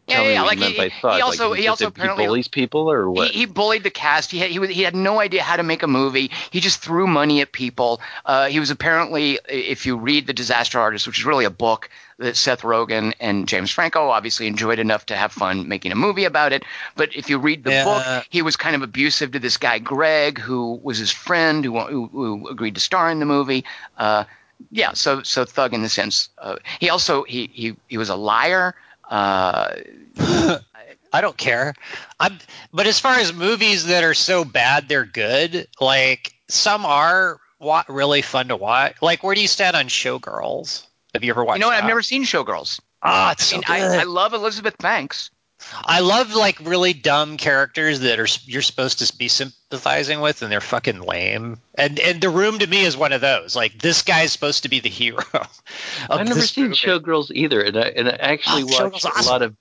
tell 0.07 0.23
yeah, 0.23 0.27
me 0.27 0.33
yeah. 0.33 0.41
Like 0.43 0.55
you 0.55 0.59
meant 0.61 0.73
he, 0.73 0.77
by 0.79 0.89
thug. 1.01 1.15
he 1.15 1.21
also 1.21 1.49
like, 1.49 1.59
he 1.59 1.65
just 1.65 1.81
also 1.81 1.85
that 1.85 1.97
apparently 1.97 2.23
he 2.23 2.27
bullies 2.27 2.47
people 2.47 2.91
or 2.91 3.09
what? 3.09 3.27
He, 3.29 3.39
he 3.39 3.45
bullied 3.45 3.83
the 3.83 3.89
cast. 3.89 4.31
He 4.31 4.39
had, 4.39 4.49
he 4.49 4.59
was 4.59 4.69
he 4.69 4.81
had 4.81 4.95
no 4.95 5.19
idea 5.19 5.43
how 5.43 5.55
to 5.55 5.63
make 5.63 5.83
a 5.83 5.87
movie. 5.87 6.31
He 6.51 6.59
just 6.59 6.81
threw 6.81 7.07
money 7.07 7.41
at 7.41 7.51
people. 7.51 8.01
Uh, 8.25 8.47
he 8.47 8.59
was 8.59 8.71
apparently, 8.71 9.39
if 9.47 9.85
you 9.85 9.97
read 9.97 10.27
The 10.27 10.33
Disaster 10.33 10.79
Artist, 10.79 11.07
which 11.07 11.19
is 11.19 11.25
really 11.25 11.45
a 11.45 11.49
book 11.49 11.89
that 12.19 12.37
Seth 12.37 12.61
Rogen 12.61 13.13
and 13.19 13.47
James 13.47 13.71
Franco 13.71 14.09
obviously 14.09 14.47
enjoyed 14.47 14.79
enough 14.79 15.07
to 15.07 15.15
have 15.15 15.31
fun 15.31 15.67
making 15.67 15.91
a 15.91 15.95
movie 15.95 16.25
about 16.25 16.53
it. 16.53 16.63
But 16.95 17.15
if 17.15 17.29
you 17.29 17.39
read 17.39 17.63
the 17.63 17.71
Yeah. 17.71 17.83
book, 17.83 18.27
he 18.29 18.41
was 18.41 18.55
kind 18.55 18.75
of 18.75 18.81
abusive 18.81 19.31
to 19.31 19.39
this 19.39 19.57
guy 19.57 19.79
Greg, 19.79 20.39
who 20.39 20.79
was 20.83 20.97
his 20.97 21.11
friend, 21.11 21.65
who 21.65 21.79
who, 21.79 22.07
who 22.07 22.47
agreed 22.49 22.75
to 22.75 22.81
star 22.81 23.09
in 23.09 23.19
the 23.19 23.25
movie. 23.25 23.65
Uh, 23.97 24.25
yeah, 24.71 24.93
so 24.93 25.23
so 25.23 25.45
thug 25.45 25.73
in 25.73 25.81
the 25.81 25.89
sense. 25.89 26.29
Uh, 26.37 26.57
he 26.79 26.89
also 26.89 27.23
he 27.23 27.49
he 27.51 27.75
he 27.87 27.97
was 27.97 28.09
a 28.09 28.15
liar. 28.15 28.75
Uh, 29.09 29.75
I 31.13 31.21
don't 31.21 31.37
care. 31.37 31.75
I'm, 32.19 32.39
but 32.73 32.87
as 32.87 32.99
far 32.99 33.15
as 33.15 33.33
movies 33.33 33.85
that 33.85 34.03
are 34.03 34.13
so 34.15 34.43
bad 34.43 34.87
they're 34.87 35.05
good, 35.05 35.67
like 35.79 36.33
some 36.49 36.85
are 36.85 37.39
wa- 37.59 37.83
really 37.87 38.21
fun 38.23 38.47
to 38.47 38.55
watch. 38.55 38.95
Like, 39.01 39.23
where 39.23 39.35
do 39.35 39.41
you 39.41 39.47
stand 39.47 39.75
on 39.75 39.85
Showgirls? 39.85 40.85
Have 41.13 41.23
you 41.23 41.31
ever 41.31 41.43
watched? 41.43 41.57
you 41.57 41.61
know 41.61 41.67
what? 41.67 41.77
I've 41.77 41.87
never 41.87 42.01
seen 42.01 42.23
Showgirls. 42.23 42.79
Ah, 43.03 43.33
it's 43.33 43.43
I 43.43 43.45
so 43.45 43.55
mean, 43.57 43.63
good. 43.67 43.99
I, 43.99 44.01
I 44.01 44.03
love 44.03 44.33
Elizabeth 44.33 44.77
Banks. 44.79 45.29
I 45.85 45.99
love 45.99 46.33
like 46.33 46.59
really 46.61 46.93
dumb 46.93 47.37
characters 47.37 48.01
that 48.01 48.19
are 48.19 48.27
you're 48.45 48.61
supposed 48.61 48.99
to 48.99 49.17
be 49.17 49.27
sympathizing 49.27 50.21
with, 50.21 50.41
and 50.41 50.51
they're 50.51 50.61
fucking 50.61 51.01
lame. 51.01 51.59
And 51.75 51.99
and 51.99 52.21
the 52.21 52.29
room 52.29 52.59
to 52.59 52.67
me 52.67 52.83
is 52.83 52.95
one 52.95 53.13
of 53.13 53.21
those. 53.21 53.55
Like 53.55 53.79
this 53.79 54.01
guy's 54.01 54.31
supposed 54.31 54.63
to 54.63 54.69
be 54.69 54.79
the 54.79 54.89
hero. 54.89 55.23
I've 56.09 56.27
never 56.27 56.41
seen 56.41 56.65
movie. 56.65 56.75
Showgirls 56.75 57.31
either, 57.31 57.61
and 57.61 57.77
I 57.77 57.87
and 57.89 58.09
I 58.09 58.13
actually 58.13 58.63
Oh, 58.63 58.83
watched 58.83 59.05
awesome. 59.05 59.25
a 59.25 59.29
lot 59.29 59.41
of 59.41 59.55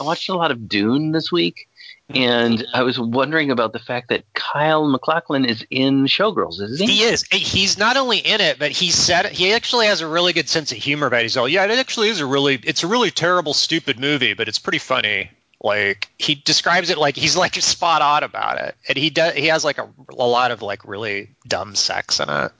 I 0.00 0.02
watched 0.02 0.28
a 0.28 0.34
lot 0.34 0.50
of 0.50 0.66
Dune 0.68 1.12
this 1.12 1.30
week, 1.30 1.68
and 2.08 2.58
mm-hmm. 2.58 2.74
I 2.76 2.82
was 2.82 2.98
wondering 2.98 3.50
about 3.50 3.72
the 3.72 3.78
fact 3.78 4.08
that 4.08 4.24
Kyle 4.32 4.88
MacLachlan 4.88 5.44
is 5.44 5.64
in 5.70 6.06
Showgirls, 6.06 6.60
isn't 6.60 6.88
he? 6.88 6.96
He 6.96 7.02
is. 7.02 7.24
He's 7.30 7.76
not 7.78 7.96
only 7.96 8.18
in 8.18 8.40
it, 8.40 8.58
but 8.58 8.72
he 8.72 8.90
said 8.90 9.26
he 9.26 9.52
actually 9.52 9.86
has 9.86 10.00
a 10.00 10.08
really 10.08 10.32
good 10.32 10.48
sense 10.48 10.72
of 10.72 10.78
humor 10.78 11.06
about 11.06 11.20
it. 11.20 11.22
He's 11.24 11.36
all, 11.36 11.48
yeah, 11.48 11.64
it 11.66 11.78
actually 11.78 12.08
is 12.08 12.20
a 12.20 12.26
really, 12.26 12.54
it's 12.54 12.82
a 12.82 12.86
really 12.86 13.10
terrible, 13.10 13.52
stupid 13.52 14.00
movie, 14.00 14.32
but 14.34 14.48
it's 14.48 14.58
pretty 14.58 14.78
funny. 14.78 15.30
Like 15.62 16.08
he 16.18 16.34
describes 16.34 16.90
it 16.90 16.96
like 16.98 17.16
he's 17.16 17.36
like 17.36 17.54
spot 17.54 18.00
on 18.00 18.22
about 18.22 18.58
it, 18.58 18.74
and 18.88 18.96
he 18.96 19.10
does. 19.10 19.34
He 19.34 19.46
has 19.46 19.64
like 19.64 19.78
a, 19.78 19.88
a 20.10 20.26
lot 20.26 20.52
of 20.52 20.62
like 20.62 20.86
really 20.86 21.30
dumb 21.46 21.74
sex 21.74 22.18
in 22.18 22.30
it. 22.30 22.52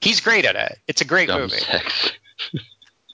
He's 0.00 0.20
great 0.20 0.44
at 0.44 0.56
it. 0.56 0.78
It's 0.86 1.00
a 1.00 1.04
great 1.04 1.28
Dumb 1.28 1.42
movie. 1.42 1.56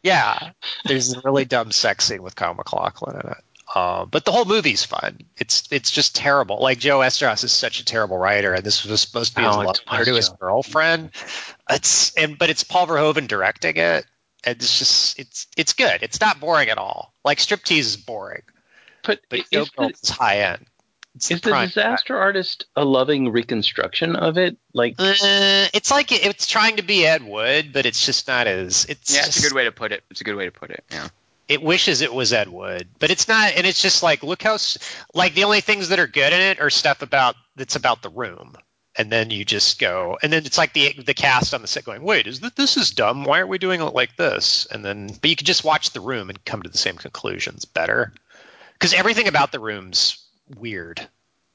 Yeah, 0.02 0.52
there's 0.84 1.12
a 1.12 1.20
really 1.24 1.44
dumb 1.44 1.72
sex 1.72 2.04
scene 2.04 2.22
with 2.22 2.36
Kyle 2.36 2.54
MacLachlan 2.54 3.16
in 3.20 3.30
it. 3.32 3.38
Uh, 3.74 4.06
but 4.06 4.24
the 4.24 4.32
whole 4.32 4.44
movie's 4.44 4.84
fun. 4.84 5.18
It's 5.36 5.68
it's 5.70 5.90
just 5.90 6.14
terrible. 6.16 6.60
Like 6.60 6.78
Joe 6.78 7.00
Eszterhas 7.00 7.44
is 7.44 7.52
such 7.52 7.80
a 7.80 7.84
terrible 7.84 8.16
writer, 8.16 8.54
and 8.54 8.64
this 8.64 8.84
was 8.84 9.00
supposed 9.00 9.34
to 9.34 9.40
be 9.40 9.46
his 9.46 9.56
Oh, 9.56 9.60
love 9.60 9.76
letter 9.90 10.04
to 10.06 10.14
his 10.14 10.28
girlfriend. 10.30 11.10
It's 11.68 12.14
and 12.14 12.38
but 12.38 12.48
it's 12.48 12.64
Paul 12.64 12.86
Verhoeven 12.86 13.28
directing 13.28 13.76
it. 13.76 14.06
And 14.44 14.56
it's 14.56 14.78
just 14.78 15.18
it's 15.18 15.46
it's 15.56 15.72
good. 15.74 16.02
It's 16.02 16.20
not 16.20 16.40
boring 16.40 16.68
at 16.70 16.78
all. 16.78 17.12
Like 17.24 17.38
striptease 17.38 17.78
is 17.80 17.96
boring, 17.96 18.42
But, 19.08 19.20
but 19.30 19.40
is, 19.50 19.70
the, 19.76 19.94
is 20.02 20.08
high 20.10 20.40
end. 20.40 20.66
It's 21.16 21.30
is 21.30 21.40
the 21.40 21.50
prime. 21.50 21.66
disaster 21.66 22.16
artist 22.16 22.66
a 22.76 22.84
loving 22.84 23.32
reconstruction 23.32 24.14
of 24.14 24.36
it? 24.38 24.56
Like, 24.74 24.96
Uh, 24.98 25.14
it's 25.74 25.90
like 25.90 26.12
it- 26.12 26.24
it's 26.26 26.46
trying 26.46 26.76
to 26.76 26.82
be 26.82 27.04
Ed 27.06 27.24
Wood, 27.24 27.72
but 27.72 27.86
it's 27.86 28.04
just 28.06 28.28
not 28.28 28.46
as. 28.46 28.84
It's 28.84 29.12
Yeah, 29.14 29.22
just, 29.24 29.38
it's 29.38 29.46
a 29.46 29.48
good 29.48 29.56
way 29.56 29.64
to 29.64 29.72
put 29.72 29.90
it. 29.92 30.04
It's 30.10 30.20
a 30.20 30.24
good 30.24 30.36
way 30.36 30.44
to 30.44 30.52
put 30.52 30.70
it. 30.70 30.84
Yeah. 30.90 31.08
it 31.48 31.62
wishes 31.62 32.02
it 32.02 32.12
was 32.12 32.34
Ed 32.34 32.48
Wood, 32.48 32.86
but 32.98 33.10
it's 33.10 33.26
not. 33.26 33.54
And 33.56 33.66
it's 33.66 33.80
just 33.80 34.02
like, 34.02 34.22
look 34.22 34.42
how, 34.42 34.54
s- 34.54 34.76
like 35.14 35.32
the 35.34 35.44
only 35.44 35.62
things 35.62 35.88
that 35.88 35.98
are 35.98 36.06
good 36.06 36.34
in 36.34 36.40
it 36.42 36.60
are 36.60 36.68
stuff 36.68 37.00
about 37.00 37.34
that's 37.56 37.74
about 37.76 38.02
the 38.02 38.10
room. 38.10 38.54
And 38.96 39.10
then 39.10 39.30
you 39.30 39.44
just 39.46 39.78
go, 39.78 40.18
and 40.22 40.30
then 40.32 40.44
it's 40.44 40.58
like 40.58 40.72
the 40.74 40.92
the 40.92 41.14
cast 41.14 41.54
on 41.54 41.62
the 41.62 41.68
set 41.68 41.84
going, 41.84 42.02
wait, 42.02 42.26
is 42.26 42.40
that 42.40 42.54
this 42.56 42.76
is 42.76 42.90
dumb? 42.90 43.24
Why 43.24 43.38
aren't 43.38 43.48
we 43.48 43.56
doing 43.58 43.80
it 43.80 43.94
like 43.94 44.14
this? 44.16 44.66
And 44.70 44.84
then, 44.84 45.06
but 45.22 45.30
you 45.30 45.36
could 45.36 45.46
just 45.46 45.64
watch 45.64 45.90
the 45.92 46.00
room 46.00 46.28
and 46.30 46.44
come 46.44 46.62
to 46.62 46.68
the 46.68 46.76
same 46.76 46.96
conclusions 46.96 47.64
better, 47.64 48.12
because 48.78 48.94
everything 48.94 49.28
about 49.28 49.52
the 49.52 49.60
room's 49.60 50.24
weird 50.56 51.06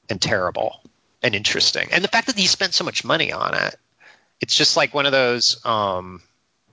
and 0.08 0.20
terrible 0.20 0.82
and 1.22 1.34
interesting, 1.34 1.88
and 1.92 2.04
the 2.04 2.08
fact 2.08 2.26
that 2.26 2.36
he 2.38 2.46
spent 2.46 2.74
so 2.74 2.84
much 2.84 3.04
money 3.04 3.32
on 3.32 3.54
it, 3.54 3.76
it's 4.40 4.56
just 4.56 4.76
like 4.76 4.94
one 4.94 5.06
of 5.06 5.12
those. 5.12 5.64
um 5.64 6.22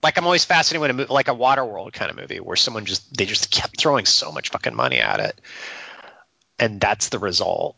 like 0.04 0.18
I'm 0.18 0.26
always 0.26 0.46
fascinated 0.46 0.82
with 0.82 0.92
a 0.92 0.94
movie, 0.94 1.14
like 1.14 1.28
a 1.28 1.36
Waterworld 1.36 1.94
kind 1.94 2.10
of 2.10 2.18
movie, 2.18 2.40
where 2.40 2.56
someone 2.56 2.86
just 2.86 3.16
they 3.16 3.26
just 3.26 3.52
kept 3.52 3.80
throwing 3.80 4.06
so 4.06 4.32
much 4.32 4.50
fucking 4.50 4.76
money 4.76 5.00
at 5.00 5.20
it, 5.20 5.40
and 6.60 6.82
that's 6.82 7.10
the 7.10 7.20
result. 7.20 7.76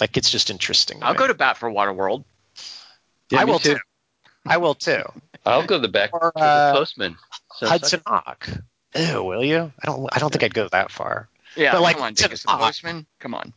Like 0.00 0.16
it's 0.16 0.30
just 0.30 0.50
interesting. 0.50 0.98
I'll 1.02 1.14
me. 1.14 1.18
go 1.18 1.26
to 1.26 1.34
bat 1.34 1.56
for 1.56 1.70
Waterworld. 1.70 2.24
Yeah, 3.30 3.40
I 3.40 3.44
will 3.44 3.58
too. 3.58 3.76
I 4.46 4.58
will 4.58 4.74
too. 4.74 5.02
I'll 5.44 5.66
go 5.66 5.76
to 5.76 5.82
the 5.82 5.88
back 5.88 6.10
Or, 6.12 6.32
for 6.32 6.32
uh, 6.36 6.72
the 6.72 6.78
postman. 6.78 7.16
Sounds 7.56 7.70
Hudson 7.72 8.02
Hawk. 8.06 8.48
Ew, 8.94 9.24
will 9.24 9.44
you? 9.44 9.72
I 9.82 9.86
don't. 9.86 10.08
I 10.12 10.18
don't 10.18 10.30
think 10.30 10.44
I'd 10.44 10.54
go 10.54 10.68
that 10.68 10.90
far. 10.90 11.28
Yeah, 11.56 11.72
But, 11.72 11.82
like, 11.82 11.96
come 11.96 12.04
on, 12.04 12.14
the 12.14 12.22
Dingus 12.22 12.42
the. 12.42 12.48
Postman. 12.48 13.06
Come 13.18 13.34
on. 13.34 13.52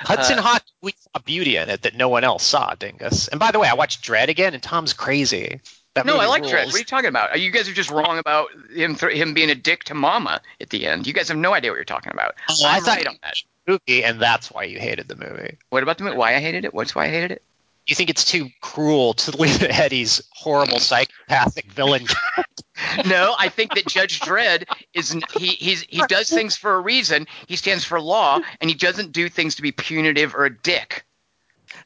Hudson 0.00 0.38
Uh, 0.38 0.42
Hawk, 0.42 0.62
we 0.80 0.94
saw 0.98 1.20
beauty 1.24 1.56
in 1.56 1.68
it 1.68 1.82
that 1.82 1.94
no 1.94 2.08
one 2.08 2.24
else 2.24 2.44
saw, 2.44 2.74
Dingus. 2.74 3.28
And 3.28 3.38
by 3.38 3.50
the 3.50 3.58
way, 3.58 3.68
I 3.68 3.74
watched 3.74 4.02
Dredd 4.04 4.28
again, 4.28 4.54
and 4.54 4.62
Tom's 4.62 4.92
crazy. 4.92 5.60
That 5.94 6.06
No, 6.06 6.18
I 6.18 6.26
like 6.26 6.42
rules. 6.42 6.52
Dredd. 6.52 6.66
What 6.66 6.74
are 6.74 6.78
you 6.78 6.84
talking 6.84 7.08
about? 7.08 7.38
You 7.38 7.50
guys 7.50 7.68
are 7.68 7.74
just 7.74 7.90
wrong 7.90 8.18
about 8.18 8.48
him 8.74 8.94
th- 8.96 9.12
him 9.12 9.34
being 9.34 9.50
a 9.50 9.54
dick 9.54 9.84
to 9.84 9.94
Mama 9.94 10.40
at 10.60 10.70
the 10.70 10.86
end. 10.86 11.06
You 11.06 11.12
guys 11.12 11.28
have 11.28 11.36
no 11.36 11.52
idea 11.52 11.70
what 11.70 11.76
you're 11.76 11.84
talking 11.84 12.12
about. 12.12 12.34
Oh, 12.48 12.64
I 12.64 12.76
I'm 12.76 12.82
thought 12.82 12.96
right 12.96 13.06
on 13.06 13.18
that. 13.22 13.34
movie, 13.66 14.02
and 14.02 14.18
that's 14.20 14.50
why 14.50 14.64
you 14.64 14.78
hated 14.78 15.06
the 15.08 15.16
movie. 15.16 15.58
What 15.68 15.82
about 15.82 15.98
the 15.98 16.04
movie? 16.04 16.16
Why 16.16 16.34
I 16.34 16.40
hated 16.40 16.64
it? 16.64 16.72
What's 16.72 16.94
why 16.94 17.04
I 17.04 17.08
hated 17.08 17.32
it? 17.32 17.42
You 17.86 17.94
think 17.94 18.08
it's 18.10 18.24
too 18.24 18.48
cruel 18.62 19.14
to 19.14 19.36
leave 19.36 19.62
Eddie's 19.62 20.22
horrible 20.32 20.78
psychopathic 20.78 21.70
villain 21.72 22.06
No, 23.06 23.34
I 23.38 23.48
think 23.48 23.74
that 23.74 23.86
Judge 23.86 24.20
Dredd 24.20 24.64
is 24.94 25.12
he 25.36 25.46
he's 25.48 25.82
he 25.82 26.02
does 26.08 26.28
things 26.28 26.56
for 26.56 26.74
a 26.74 26.80
reason. 26.80 27.26
He 27.46 27.56
stands 27.56 27.84
for 27.84 28.00
law, 28.00 28.40
and 28.60 28.70
he 28.70 28.76
doesn't 28.76 29.12
do 29.12 29.28
things 29.28 29.56
to 29.56 29.62
be 29.62 29.72
punitive 29.72 30.34
or 30.34 30.44
a 30.44 30.56
dick. 30.56 31.04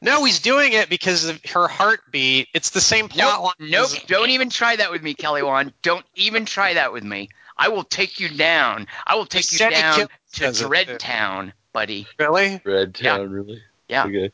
No, 0.01 0.23
he's 0.25 0.39
doing 0.39 0.73
it 0.73 0.89
because 0.89 1.25
of 1.25 1.43
her 1.45 1.67
heartbeat. 1.67 2.49
It's 2.53 2.71
the 2.71 2.81
same 2.81 3.07
plot 3.07 3.33
Nope, 3.33 3.43
line. 3.59 3.69
nope. 3.71 3.85
as- 3.85 4.03
Don't 4.03 4.29
even 4.31 4.49
try 4.49 4.75
that 4.75 4.91
with 4.91 5.01
me, 5.01 5.13
Kelly 5.13 5.43
Wand. 5.43 5.73
Don't 5.81 6.05
even 6.15 6.45
try 6.45 6.73
that 6.73 6.91
with 6.93 7.03
me. 7.03 7.29
I 7.57 7.69
will 7.69 7.83
take 7.83 8.19
you 8.19 8.29
down. 8.29 8.87
I 9.05 9.15
will 9.15 9.25
take 9.25 9.51
you 9.51 9.57
down 9.57 9.99
to 9.99 10.09
does. 10.33 10.59
Dread 10.59 10.99
Town, 10.99 11.53
buddy. 11.73 12.05
Really? 12.19 12.61
Red 12.63 12.97
Yeah. 13.01 13.17
Town, 13.17 13.31
really? 13.31 13.63
Yeah. 13.87 14.05
Okay. 14.05 14.31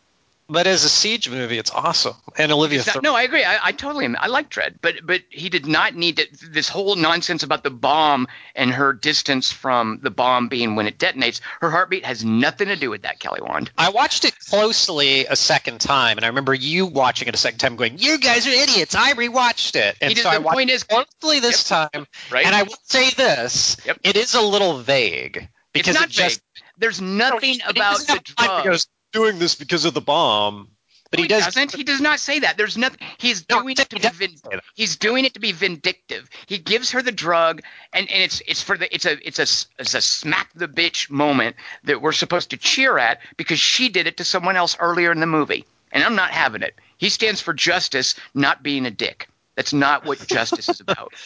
But 0.50 0.68
as 0.68 0.84
a 0.84 0.90
siege 0.90 1.30
movie, 1.30 1.58
it's 1.58 1.72
awesome. 1.72 2.16
And 2.38 2.52
Olivia 2.52 2.80
not- 2.80 2.86
Third. 2.88 3.04
no, 3.04 3.16
I 3.16 3.24
agree. 3.24 3.44
I, 3.44 3.68
I 3.68 3.72
totally 3.72 4.06
am. 4.06 4.16
I 4.20 4.28
like 4.28 4.50
Dredd, 4.50 4.76
but 4.82 4.96
but 5.04 5.22
he 5.30 5.50
did 5.50 5.66
not 5.66 5.96
need 5.96 6.18
to, 6.18 6.28
this 6.52 6.68
whole 6.70 6.96
nonsense 6.96 7.44
about 7.44 7.64
the 7.64 7.70
bomb 7.70 8.28
and 8.54 8.72
her 8.72 8.92
distance 8.94 9.52
from 9.52 10.00
the 10.04 10.12
bomb 10.12 10.50
being 10.50 10.76
when 10.76 10.86
it 10.88 10.98
detonates. 10.98 11.40
Her 11.62 11.72
heartbeat 11.72 12.06
has 12.06 12.26
nothing 12.26 12.68
to 12.68 12.76
do 12.76 12.90
with 12.90 13.04
that, 13.04 13.20
Kelly 13.20 13.42
Wand. 13.42 13.72
I 13.78 13.90
watched 13.90 14.26
it 14.26 14.38
closely 14.40 15.26
a 15.26 15.36
second 15.36 15.80
time, 15.80 16.18
and 16.18 16.26
I 16.26 16.28
remember 16.28 16.54
you 16.54 16.86
watching 16.88 17.28
it 17.30 17.34
a 17.36 17.38
second 17.38 17.60
time, 17.60 17.76
going, 17.78 17.98
"You 17.98 18.18
guys 18.20 18.46
are 18.46 18.52
idiots." 18.52 18.96
I 18.96 19.14
rewatched 19.14 19.76
it, 19.76 19.98
and 20.02 20.10
He 20.10 20.16
did- 20.16 20.24
so 20.24 20.30
I 20.30 20.36
the 20.36 20.42
watched 20.42 20.56
point 20.56 20.70
it 20.70 20.74
is- 20.74 20.84
closely 20.84 21.40
this 21.40 21.64
time. 21.68 22.06
Right? 22.30 22.46
And 22.46 22.54
I 22.54 22.64
will 22.64 22.76
say 22.84 23.10
this: 23.12 23.78
Yep. 23.86 24.00
it 24.04 24.18
is 24.18 24.34
a 24.36 24.42
little 24.42 24.78
vague 24.80 25.48
because 25.72 25.96
it's 25.96 26.00
not 26.00 26.10
it 26.10 26.12
just 26.12 26.36
vague. 26.56 26.64
There's 26.78 27.00
nothing 27.02 27.60
No, 27.60 27.66
about 27.70 28.00
the 28.00 28.12
have 28.14 28.24
time. 28.24 28.64
drug. 28.64 28.80
He 29.14 29.20
goes, 29.20 29.30
doing 29.30 29.40
this 29.40 29.56
because 29.56 29.86
of 29.86 29.94
the 29.94 30.02
bomb, 30.02 30.70
but 31.12 31.20
No, 31.20 31.24
he 31.24 31.28
does. 31.30 31.46
doesn't. 31.46 31.76
He 31.76 31.84
does 31.84 32.02
not 32.02 32.20
say 32.20 32.40
that. 32.40 32.58
There's 32.58 32.78
nothing. 32.78 33.00
He's 33.20 33.46
No, 33.50 33.62
doing 33.62 33.76
he 33.76 33.82
it 33.82 33.90
to 33.90 33.96
be 33.96 34.02
doesn't 34.02 34.18
vin- 34.18 34.38
say 34.38 34.50
that. 34.52 34.64
he's 34.76 34.98
doing 34.98 35.26
it 35.26 35.34
to 35.36 35.40
be 35.40 35.52
vindictive. 35.52 36.30
He 36.48 36.58
gives 36.58 36.92
her 36.92 37.02
the 37.02 37.12
drug, 37.12 37.62
and, 37.94 38.10
and 38.10 38.24
it's 38.24 38.42
it's 38.48 38.62
for 38.64 38.78
the 38.78 38.94
it's 38.94 39.06
a 39.06 39.26
it's 39.28 39.40
a 39.40 39.44
s- 39.44 39.68
it's 39.78 39.94
a 39.94 40.02
smack 40.02 40.50
the 40.56 40.68
bitch 40.68 41.10
moment 41.10 41.56
that 41.84 42.02
we're 42.02 42.12
supposed 42.14 42.50
to 42.52 42.58
cheer 42.58 42.98
at 42.98 43.20
because 43.38 43.60
she 43.60 43.90
did 43.90 44.08
it 44.08 44.18
to 44.18 44.24
someone 44.24 44.56
else 44.56 44.76
earlier 44.80 45.12
in 45.12 45.20
the 45.20 45.28
movie, 45.28 45.66
and 45.92 46.04
I'm 46.04 46.16
not 46.16 46.32
having 46.32 46.64
it. 46.64 46.76
He 46.98 47.10
stands 47.10 47.42
for 47.42 47.54
justice, 47.54 48.16
not 48.34 48.64
being 48.64 48.86
a 48.86 48.92
dick. 48.92 49.28
That's 49.56 49.74
not 49.74 50.06
what 50.06 50.26
justice 50.28 50.70
is 50.70 50.80
about. 50.82 51.14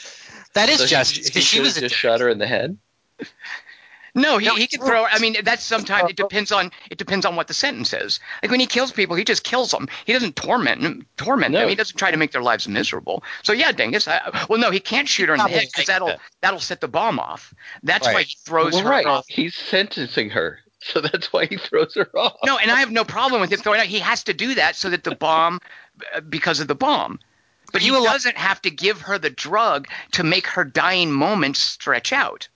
That 0.54 0.70
is 0.70 0.80
So 0.80 0.86
just 0.88 1.16
he, 1.16 1.22
he 1.22 1.28
because 1.30 1.44
she 1.46 1.60
was 1.60 1.78
a 1.78 1.82
just 1.82 1.94
dick. 1.94 2.00
shot 2.00 2.20
her 2.20 2.30
in 2.30 2.40
the 2.40 2.48
head. 2.48 2.78
No, 4.18 4.38
he, 4.40 4.48
No, 4.48 4.56
he 4.56 4.68
can 4.68 4.82
throw. 4.82 5.06
I 5.06 5.20
mean, 5.20 5.38
that's 5.44 5.64
sometimes 5.64 6.10
it 6.10 6.16
depends 6.18 6.52
on 6.52 6.72
it 6.90 6.98
depends 6.98 7.26
on 7.26 7.36
what 7.36 7.48
the 7.48 7.54
sentence 7.54 7.94
is. 7.94 8.20
Like 8.42 8.52
when 8.52 8.60
he 8.60 8.66
kills 8.66 8.92
people, 8.92 9.16
he 9.16 9.24
just 9.24 9.44
kills 9.44 9.72
them. 9.72 9.88
He 10.06 10.14
doesn't 10.14 10.36
torment 10.36 10.82
them, 10.82 11.06
torment 11.18 11.54
No. 11.54 11.60
them. 11.60 11.70
He 11.70 11.76
doesn't 11.76 11.98
try 11.98 12.12
to 12.12 12.18
make 12.18 12.32
their 12.32 12.42
lives 12.42 12.68
miserable. 12.68 13.24
So 13.44 13.54
yeah, 13.54 13.72
Dingus. 13.72 14.08
I, 14.08 14.46
well, 14.50 14.60
no, 14.60 14.72
he 14.72 14.80
can't 14.80 15.08
shoot 15.08 15.30
her 15.30 15.36
in 15.36 15.38
the 15.40 15.48
head 15.48 15.68
because 15.72 15.86
that'll 15.86 16.16
that'll 16.42 16.60
set 16.60 16.82
the 16.82 16.88
bomb 16.88 17.20
off. 17.20 17.54
That's 17.84 18.08
why 18.08 18.24
he 18.24 18.36
throws 18.44 18.74
Well, 18.74 18.84
her 18.84 18.90
right. 18.90 19.06
off. 19.06 19.26
He's 19.28 19.56
sentencing 19.56 20.32
her, 20.32 20.60
so 20.80 21.00
that's 21.00 21.32
why 21.32 21.46
he 21.46 21.58
throws 21.58 21.94
her 21.96 22.10
off. 22.18 22.38
No, 22.44 22.58
and 22.58 22.72
I 22.72 22.80
have 22.80 22.92
no 22.92 23.04
problem 23.04 23.40
with 23.40 23.52
him 23.52 23.60
throwing 23.60 23.80
out. 23.80 23.86
He 23.86 24.00
has 24.00 24.24
to 24.26 24.34
do 24.34 24.56
that 24.56 24.76
so 24.76 24.90
that 24.90 25.04
the 25.04 25.16
bomb, 25.16 25.60
uh, 26.16 26.22
because 26.22 26.60
of 26.60 26.68
the 26.68 26.76
bomb. 26.76 27.20
But 27.74 27.82
he 27.82 27.90
doesn't 27.90 28.38
have 28.38 28.62
to 28.62 28.72
give 28.72 29.02
her 29.02 29.20
the 29.20 29.30
drug 29.30 29.90
to 30.14 30.24
make 30.24 30.48
her 30.48 30.64
dying 30.64 31.12
moments 31.12 31.60
stretch 31.60 32.14
out. 32.14 32.48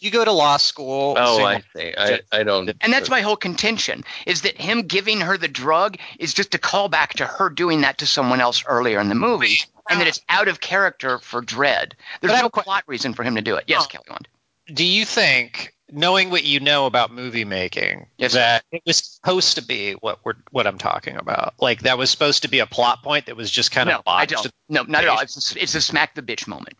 You 0.00 0.10
go 0.10 0.24
to 0.24 0.32
law 0.32 0.56
school. 0.56 1.14
Oh, 1.18 1.36
same- 1.38 1.62
I. 1.76 1.94
I, 2.32 2.40
I 2.40 2.42
don't. 2.42 2.70
And 2.80 2.92
that's 2.92 3.08
my 3.10 3.20
whole 3.22 3.36
contention 3.36 4.04
is 4.26 4.42
that 4.42 4.60
him 4.60 4.82
giving 4.82 5.20
her 5.20 5.36
the 5.38 5.48
drug 5.48 5.96
is 6.18 6.34
just 6.34 6.54
a 6.54 6.58
callback 6.58 7.10
to 7.14 7.26
her 7.26 7.48
doing 7.50 7.80
that 7.82 7.98
to 7.98 8.06
someone 8.06 8.40
else 8.40 8.64
earlier 8.66 9.00
in 9.00 9.08
the 9.08 9.14
movie, 9.14 9.58
and 9.88 10.00
that 10.00 10.06
it's 10.06 10.20
out 10.28 10.48
of 10.48 10.60
character 10.60 11.18
for 11.18 11.42
Dredd. 11.42 11.92
There's 12.20 12.32
no 12.38 12.46
a 12.46 12.50
que- 12.50 12.62
plot 12.62 12.84
reason 12.86 13.14
for 13.14 13.22
him 13.22 13.36
to 13.36 13.42
do 13.42 13.56
it. 13.56 13.64
Yes, 13.66 13.84
Oh. 13.84 13.86
Kelly 13.86 14.04
Wand. 14.10 14.28
Do 14.72 14.84
you 14.84 15.04
think, 15.04 15.74
knowing 15.92 16.30
what 16.30 16.42
you 16.44 16.58
know 16.58 16.86
about 16.86 17.12
movie 17.12 17.44
making, 17.44 18.06
Yes. 18.18 18.32
that 18.32 18.64
it 18.72 18.82
was 18.84 18.96
supposed 18.98 19.54
to 19.54 19.62
be 19.62 19.92
what 19.92 20.18
we're 20.24 20.34
what 20.50 20.66
I'm 20.66 20.78
talking 20.78 21.16
about? 21.16 21.54
Like 21.60 21.82
that 21.82 21.98
was 21.98 22.10
supposed 22.10 22.42
to 22.42 22.48
be 22.48 22.58
a 22.58 22.66
plot 22.66 23.02
point 23.04 23.26
that 23.26 23.36
was 23.36 23.48
just 23.50 23.70
kind 23.70 23.88
No, 23.88 23.96
of 23.98 24.02
I 24.06 24.26
botched? 24.26 24.32
don't. 24.42 24.52
No, 24.68 24.82
not 24.82 25.04
at 25.04 25.08
all. 25.08 25.20
It's 25.20 25.54
a, 25.54 25.62
it's 25.62 25.74
a 25.76 25.80
smack 25.80 26.14
the 26.16 26.22
bitch 26.22 26.48
moment. 26.48 26.76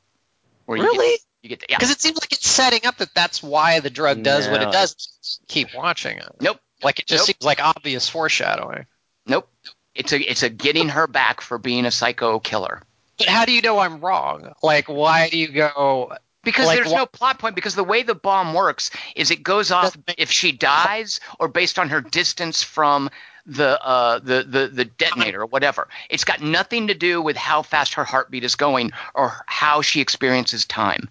Where 0.64 0.78
you 0.78 0.82
Really? 0.84 1.10
Get, 1.12 1.20
you 1.50 1.56
get 1.56 1.64
yeah. 1.70 1.76
Because 1.76 1.90
it 1.90 2.00
seems 2.00 2.18
like 2.18 2.32
it's 2.32 2.48
setting 2.48 2.86
up 2.86 2.96
that 2.98 3.14
that's 3.14 3.42
why 3.42 3.80
the 3.80 3.90
drug 3.90 4.22
does 4.22 4.48
what 4.48 4.62
it 4.62 4.72
does. 4.72 5.38
Keep 5.48 5.74
watching 5.74 6.18
it. 6.18 6.28
Nope. 6.40 6.58
Like 6.82 6.98
it 6.98 7.06
just 7.06 7.22
Nope. 7.22 7.26
seems 7.26 7.44
like 7.44 7.62
obvious 7.62 8.08
foreshadowing. 8.08 8.86
Nope. 9.26 9.48
It's 9.94 10.12
a 10.12 10.20
it's 10.20 10.42
a 10.42 10.48
getting 10.50 10.90
her 10.90 11.06
back 11.06 11.40
for 11.40 11.58
being 11.58 11.86
a 11.86 11.90
psycho 11.90 12.38
killer. 12.38 12.82
But 13.18 13.28
how 13.28 13.44
do 13.46 13.52
you 13.52 13.62
know 13.62 13.78
I'm 13.78 14.00
wrong? 14.00 14.52
Like, 14.62 14.88
why 14.88 15.30
do 15.30 15.38
you 15.38 15.48
go? 15.48 16.12
Because 16.44 16.66
Like 16.66 16.76
there's 16.76 16.92
wha- 16.92 16.98
no 16.98 17.06
plot 17.06 17.38
point. 17.38 17.54
Because 17.54 17.74
the 17.74 17.82
way 17.84 18.02
the 18.02 18.14
bomb 18.14 18.52
works 18.52 18.90
is 19.16 19.30
it 19.30 19.42
goes 19.42 19.70
off 19.70 19.96
if 20.18 20.30
she 20.30 20.52
dies 20.52 21.20
or 21.40 21.48
based 21.48 21.78
on 21.78 21.88
her 21.88 22.00
distance 22.00 22.62
from 22.62 23.10
the 23.46 23.82
uh, 23.82 24.18
the, 24.18 24.44
the 24.46 24.66
the 24.68 24.84
detonator 24.84 25.42
or 25.42 25.46
whatever. 25.46 25.88
It's 26.10 26.24
got 26.24 26.42
nothing 26.42 26.88
to 26.88 26.94
do 26.94 27.22
with 27.22 27.36
how 27.36 27.62
fast 27.62 27.94
her 27.94 28.04
heartbeat 28.04 28.44
is 28.44 28.54
going 28.54 28.92
or 29.14 29.32
how 29.46 29.80
she 29.82 30.00
experiences 30.00 30.66
time. 30.66 31.08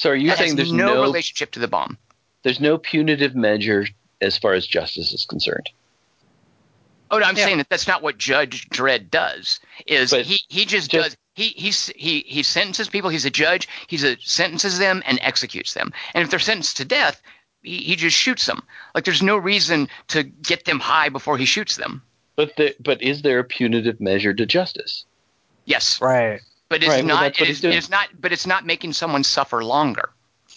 So 0.00 0.08
are 0.08 0.16
you 0.16 0.28
It 0.28 0.30
has 0.30 0.38
saying 0.38 0.56
there's 0.56 0.72
no, 0.72 0.94
no, 0.94 1.02
relationship 1.02 1.50
to 1.50 1.60
the 1.60 1.68
bomb. 1.68 1.98
there's 2.42 2.58
no 2.58 2.78
punitive 2.78 3.34
measure 3.34 3.86
as 4.22 4.38
far 4.38 4.54
as 4.54 4.66
justice 4.66 5.12
is 5.12 5.26
concerned? 5.26 5.68
Oh, 7.10 7.18
no, 7.18 7.26
I'm 7.26 7.36
Yeah. 7.36 7.44
saying 7.44 7.58
that 7.58 7.68
that's 7.68 7.86
not 7.86 8.00
what 8.02 8.16
Judge 8.16 8.66
Dredd 8.70 9.10
does. 9.10 9.60
Is 9.86 10.10
But 10.10 10.24
he 10.24 10.40
he 10.48 10.64
just, 10.64 10.90
just- 10.90 11.10
does 11.10 11.16
he 11.34 11.48
he's, 11.48 11.88
he 11.96 12.20
he 12.26 12.42
sentences 12.42 12.88
people. 12.88 13.10
He's 13.10 13.26
a 13.26 13.30
judge. 13.30 13.68
He 13.88 13.98
sentences 13.98 14.78
them 14.78 15.02
and 15.04 15.18
executes 15.20 15.74
them. 15.74 15.92
And 16.14 16.24
if 16.24 16.30
they're 16.30 16.38
sentenced 16.38 16.78
to 16.78 16.86
death, 16.86 17.20
he, 17.62 17.76
he 17.78 17.94
just 17.96 18.16
shoots 18.16 18.46
them. 18.46 18.62
Like 18.94 19.04
there's 19.04 19.22
no 19.22 19.36
reason 19.36 19.88
to 20.08 20.22
get 20.22 20.64
them 20.64 20.80
high 20.80 21.10
before 21.10 21.36
he 21.36 21.44
shoots 21.44 21.76
them. 21.76 22.00
But 22.36 22.56
the, 22.56 22.74
but 22.80 23.02
is 23.02 23.20
there 23.20 23.38
a 23.38 23.44
punitive 23.44 24.00
measure 24.00 24.32
to 24.32 24.46
justice? 24.46 25.04
Yes, 25.66 26.00
Right. 26.00 26.40
But 26.70 26.82
it's 26.82 26.88
Right, 26.88 27.04
not. 27.04 27.20
that's 27.20 27.38
what 27.38 27.44
it 27.44 27.48
he's 27.48 27.56
is, 27.56 27.60
doing. 27.60 27.74
it's 27.76 27.90
not. 27.90 28.08
But 28.18 28.32
it's 28.32 28.46
not 28.46 28.64
making 28.64 28.94
someone 28.94 29.22
suffer 29.24 29.62
longer. 29.62 30.08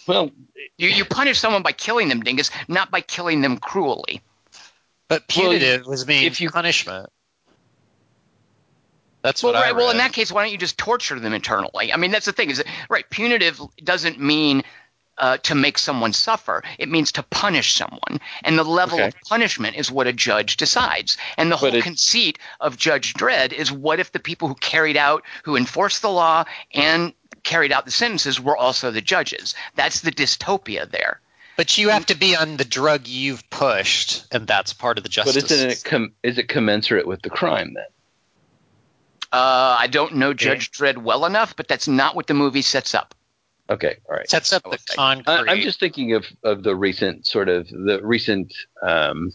Well, 0.06 0.30
You 0.78 0.88
you 0.88 1.04
punish 1.04 1.38
someone 1.38 1.62
by 1.62 1.72
killing 1.72 2.08
them, 2.08 2.20
dingus, 2.22 2.50
not 2.68 2.90
by 2.90 3.02
killing 3.02 3.42
them 3.42 3.58
cruelly. 3.58 4.22
But 5.08 5.24
Well, 5.36 5.50
punitive 5.50 5.86
was 5.86 6.06
mean 6.06 6.24
if 6.24 6.40
you- 6.40 6.50
punishment. 6.50 7.10
That's 9.22 9.42
Well, 9.42 9.54
what 9.54 9.62
I 9.62 9.66
right. 9.68 9.76
Well, 9.76 9.90
in 9.90 9.96
that 9.98 10.12
case, 10.12 10.30
why 10.30 10.42
don't 10.44 10.52
you 10.52 10.58
just 10.58 10.76
torture 10.76 11.18
them 11.18 11.32
internally? 11.32 11.92
I 11.92 11.96
mean, 11.96 12.10
that's 12.10 12.26
the 12.26 12.32
thing. 12.32 12.50
Is 12.50 12.58
that, 12.58 12.66
right? 12.90 13.08
Punitive 13.08 13.58
doesn't 13.82 14.20
mean 14.20 14.62
uh, 15.18 15.36
to 15.38 15.54
make 15.54 15.78
someone 15.78 16.12
suffer. 16.12 16.62
It 16.78 16.88
means 16.88 17.12
to 17.12 17.22
punish 17.22 17.74
someone, 17.74 18.20
and 18.42 18.58
the 18.58 18.64
level 18.64 18.98
Okay. 18.98 19.08
of 19.08 19.14
punishment 19.28 19.76
is 19.76 19.90
what 19.90 20.06
a 20.06 20.12
judge 20.12 20.56
decides. 20.56 21.16
And 21.36 21.50
the 21.50 21.56
But 21.56 21.70
whole 21.70 21.74
it- 21.78 21.82
conceit 21.84 22.38
of 22.60 22.76
Judge 22.76 23.14
Dredd 23.14 23.52
is 23.52 23.70
what 23.70 24.00
if 24.00 24.12
the 24.12 24.18
people 24.18 24.48
who 24.48 24.54
carried 24.56 24.96
out, 24.96 25.22
who 25.44 25.56
enforced 25.56 26.02
the 26.02 26.10
law 26.10 26.44
and 26.72 27.12
carried 27.44 27.72
out 27.72 27.84
the 27.84 27.90
sentences 27.90 28.40
were 28.40 28.56
also 28.56 28.90
the 28.90 29.00
judges? 29.00 29.54
That's 29.76 30.00
the 30.00 30.10
dystopia 30.10 30.90
there. 30.90 31.20
But 31.56 31.78
you 31.78 31.90
have 31.90 32.06
to 32.06 32.16
be 32.16 32.34
on 32.34 32.56
the 32.56 32.64
drug 32.64 33.06
you've 33.06 33.48
pushed, 33.50 34.24
and 34.32 34.44
that's 34.46 34.72
part 34.72 34.98
of 34.98 35.04
the 35.04 35.08
but 35.08 35.12
justice. 35.12 35.50
isn't 35.52 35.70
it 35.70 35.84
com- 35.84 36.12
is 36.24 36.36
it 36.38 36.48
commensurate 36.48 37.06
with 37.06 37.22
the 37.22 37.30
crime 37.30 37.74
then? 37.74 37.84
Uh, 39.32 39.76
I 39.80 39.86
don't 39.88 40.14
know 40.16 40.32
Judge 40.32 40.70
Dredd 40.70 40.98
well 40.98 41.24
enough, 41.26 41.56
but 41.56 41.66
that's 41.68 41.88
not 41.88 42.14
what 42.16 42.26
the 42.26 42.34
movie 42.34 42.62
sets 42.62 42.94
up. 42.94 43.14
Okay, 43.70 43.96
all 44.08 44.16
right. 44.16 44.28
sets 44.28 44.52
up 44.52 44.62
the 44.64 44.78
concrete. 44.94 45.32
I, 45.32 45.52
I'm 45.52 45.60
just 45.60 45.80
thinking 45.80 46.12
of, 46.12 46.26
of 46.42 46.62
the 46.62 46.76
recent 46.76 47.26
sort 47.26 47.48
of 47.48 47.66
the 47.68 47.98
recent 48.02 48.52
um, 48.82 49.32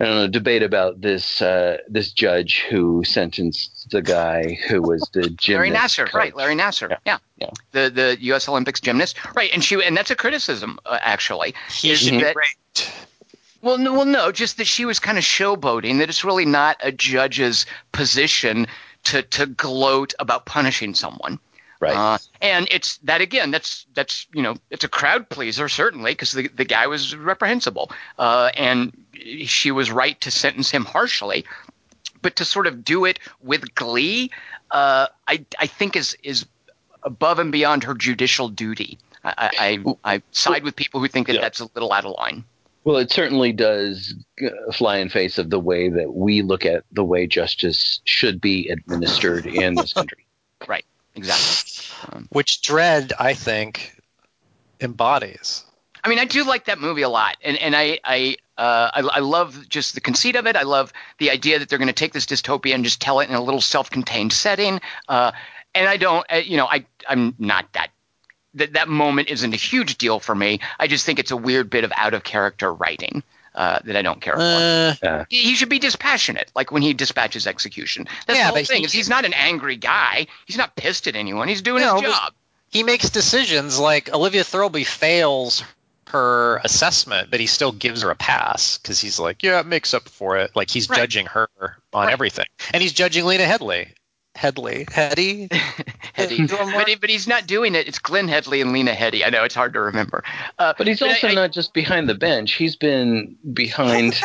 I 0.00 0.04
don't 0.04 0.14
know 0.16 0.28
debate 0.28 0.62
about 0.62 1.00
this 1.00 1.40
uh, 1.40 1.78
this 1.88 2.12
judge 2.12 2.64
who 2.68 3.04
sentenced 3.04 3.90
the 3.90 4.02
guy 4.02 4.58
who 4.68 4.82
was 4.82 5.08
the 5.14 5.30
gymnast. 5.38 5.48
Larry 5.48 5.70
Nassar, 5.70 6.04
coach. 6.06 6.14
right? 6.14 6.36
Larry 6.36 6.54
Nassar, 6.56 6.90
Yeah, 6.90 6.96
yeah, 7.06 7.18
yeah. 7.36 7.50
the 7.72 7.90
the 7.90 8.16
U.S. 8.22 8.48
Olympics 8.48 8.80
gymnast, 8.80 9.16
right? 9.36 9.50
And 9.52 9.62
she 9.64 9.82
and 9.82 9.96
that's 9.96 10.10
a 10.10 10.16
criticism 10.16 10.78
uh, 10.84 10.98
actually. 11.00 11.54
he 11.70 11.92
is 11.92 12.00
should 12.00 12.10
be 12.12 12.20
that- 12.22 12.36
raped. 12.36 12.92
Well, 13.62 13.78
no, 13.78 13.94
well, 13.94 14.04
no, 14.04 14.30
just 14.30 14.58
that 14.58 14.66
she 14.66 14.84
was 14.84 15.00
kind 15.00 15.16
of 15.18 15.24
showboating. 15.24 15.98
That 15.98 16.08
it's 16.08 16.24
really 16.24 16.44
not 16.44 16.76
a 16.82 16.92
judge's 16.92 17.66
position 17.92 18.66
to 19.04 19.22
to 19.22 19.46
gloat 19.46 20.12
about 20.18 20.44
punishing 20.44 20.92
someone. 20.94 21.38
Right. 21.80 21.96
Uh, 21.96 22.18
and 22.40 22.68
it's 22.70 22.98
that 22.98 23.20
again. 23.20 23.50
That's 23.50 23.86
that's 23.94 24.26
you 24.32 24.42
know 24.42 24.56
it's 24.70 24.84
a 24.84 24.88
crowd 24.88 25.28
pleaser 25.28 25.68
certainly 25.68 26.12
because 26.12 26.32
the 26.32 26.48
the 26.48 26.64
guy 26.64 26.86
was 26.86 27.14
reprehensible, 27.14 27.90
uh, 28.18 28.50
and 28.56 28.96
she 29.44 29.70
was 29.70 29.90
right 29.90 30.20
to 30.22 30.30
sentence 30.30 30.70
him 30.70 30.84
harshly. 30.84 31.44
But 32.22 32.36
to 32.36 32.44
sort 32.44 32.66
of 32.66 32.84
do 32.84 33.04
it 33.04 33.18
with 33.42 33.74
glee, 33.74 34.30
uh, 34.70 35.08
I 35.28 35.44
I 35.58 35.66
think 35.66 35.96
is 35.96 36.16
is 36.22 36.46
above 37.02 37.38
and 37.38 37.52
beyond 37.52 37.84
her 37.84 37.94
judicial 37.94 38.48
duty. 38.48 38.98
I 39.22 39.78
I, 40.04 40.14
I 40.14 40.22
side 40.30 40.64
with 40.64 40.76
people 40.76 41.00
who 41.00 41.08
think 41.08 41.26
that 41.26 41.34
Yeah. 41.34 41.40
that's 41.42 41.60
a 41.60 41.68
little 41.74 41.92
out 41.92 42.04
of 42.04 42.14
line. 42.18 42.44
Well, 42.84 42.98
it 42.98 43.10
certainly 43.10 43.52
does 43.52 44.14
uh, 44.40 44.72
fly 44.72 44.98
in 44.98 45.08
face 45.08 45.38
of 45.38 45.50
the 45.50 45.58
way 45.58 45.88
that 45.88 46.14
we 46.14 46.42
look 46.42 46.64
at 46.64 46.84
the 46.92 47.02
way 47.02 47.26
justice 47.26 48.00
should 48.04 48.40
be 48.40 48.68
administered 48.68 49.44
in 49.44 49.74
this 49.74 49.92
country. 49.92 50.24
Exactly. 51.16 52.26
which 52.30 52.62
Dredd, 52.62 53.12
I 53.18 53.34
think, 53.34 54.00
embodies. 54.80 55.64
I 56.04 56.08
mean, 56.08 56.18
I 56.18 56.24
do 56.24 56.44
like 56.44 56.66
that 56.66 56.78
movie 56.78 57.02
a 57.02 57.08
lot, 57.08 57.36
and 57.42 57.56
and 57.56 57.74
I 57.74 57.98
I 58.04 58.36
uh, 58.56 58.90
I, 58.94 59.00
I 59.00 59.18
love 59.20 59.68
just 59.68 59.94
the 59.94 60.00
conceit 60.00 60.36
of 60.36 60.46
it. 60.46 60.54
I 60.54 60.62
love 60.62 60.92
the 61.18 61.30
idea 61.30 61.58
that 61.58 61.68
they're 61.68 61.78
going 61.78 61.88
to 61.88 61.94
take 61.94 62.12
this 62.12 62.26
dystopia 62.26 62.74
and 62.74 62.84
just 62.84 63.00
tell 63.00 63.20
it 63.20 63.28
in 63.28 63.34
a 63.34 63.42
little 63.42 63.60
self-contained 63.60 64.32
setting. 64.32 64.80
Uh, 65.08 65.32
and 65.74 65.88
I 65.88 65.96
don't, 65.96 66.24
uh, 66.32 66.36
you 66.36 66.56
know, 66.56 66.66
I 66.66 66.86
I'm 67.08 67.34
not 67.38 67.72
that. 67.72 67.88
That, 68.54 68.72
that 68.72 68.88
moment 68.88 69.28
isn't 69.28 69.52
a 69.52 69.56
huge 69.56 69.98
deal 69.98 70.18
for 70.18 70.34
me. 70.34 70.60
I 70.78 70.86
just 70.86 71.04
think 71.04 71.18
it's 71.18 71.30
a 71.30 71.36
weird 71.36 71.68
bit 71.68 71.84
of 71.84 71.92
out 71.96 72.14
of 72.14 72.24
character 72.24 72.72
writing 72.72 73.22
uh, 73.56 73.78
that 73.84 73.96
I 73.96 74.02
don't 74.02 74.20
care 74.20 74.34
for. 74.34 75.06
Uh, 75.08 75.24
He 75.30 75.54
should 75.56 75.68
be 75.70 75.78
dispassionate, 75.78 76.50
like 76.54 76.70
when 76.70 76.82
he 76.82 76.94
dispatches 76.94 77.46
execution. 77.46 78.06
That's 78.26 78.38
Yeah, 78.38 78.50
the 78.50 78.54
whole 78.58 78.64
thing. 78.64 78.78
he- 78.80 78.84
Is 78.84 78.92
he's 78.92 79.08
not 79.08 79.24
an 79.24 79.32
angry 79.32 79.76
guy. 79.76 80.26
He's 80.46 80.58
not 80.58 80.76
pissed 80.76 81.06
at 81.08 81.16
anyone. 81.16 81.48
He's 81.48 81.62
doing 81.62 81.82
No, 81.82 82.00
his 82.00 82.12
job. 82.12 82.34
he 82.70 82.82
makes 82.82 83.10
decisions 83.10 83.78
like 83.78 84.12
Olivia 84.12 84.44
Thirlby 84.44 84.84
fails 84.84 85.64
her 86.08 86.58
assessment, 86.58 87.30
but 87.32 87.40
he 87.40 87.46
still 87.46 87.72
gives 87.72 88.02
her 88.02 88.10
a 88.10 88.14
pass 88.14 88.78
because 88.78 89.00
he's 89.00 89.18
like, 89.18 89.42
yeah, 89.42 89.58
it 89.58 89.66
makes 89.66 89.92
up 89.92 90.08
for 90.08 90.36
it. 90.36 90.54
Like 90.54 90.70
he's 90.70 90.88
Right. 90.88 90.98
judging 90.98 91.26
her 91.26 91.48
on 91.58 92.04
Right. 92.06 92.12
everything, 92.12 92.46
and 92.72 92.80
he's 92.82 92.92
judging 92.92 93.24
Lena 93.24 93.44
Headley. 93.44 93.92
Headley, 94.36 94.86
Heady. 94.92 95.48
Heady. 96.12 96.46
but, 96.46 96.88
he, 96.88 96.94
but 96.96 97.08
he's 97.10 97.26
not 97.26 97.46
doing 97.46 97.74
it. 97.74 97.88
It's 97.88 97.98
Glenn 97.98 98.28
Headley 98.28 98.60
and 98.60 98.72
Lena 98.72 98.92
Headey. 98.92 99.24
I 99.26 99.30
know 99.30 99.44
it's 99.44 99.54
hard 99.54 99.72
to 99.72 99.80
remember. 99.80 100.22
Uh, 100.58 100.74
But 100.76 100.86
he's 100.86 101.00
also 101.02 101.28
I- 101.28 101.30
I- 101.30 101.34
not 101.34 101.52
just 101.52 101.72
behind 101.74 102.08
the 102.08 102.14
bench. 102.14 102.52
He's 102.52 102.76
been 102.76 103.36
behind. 103.52 104.20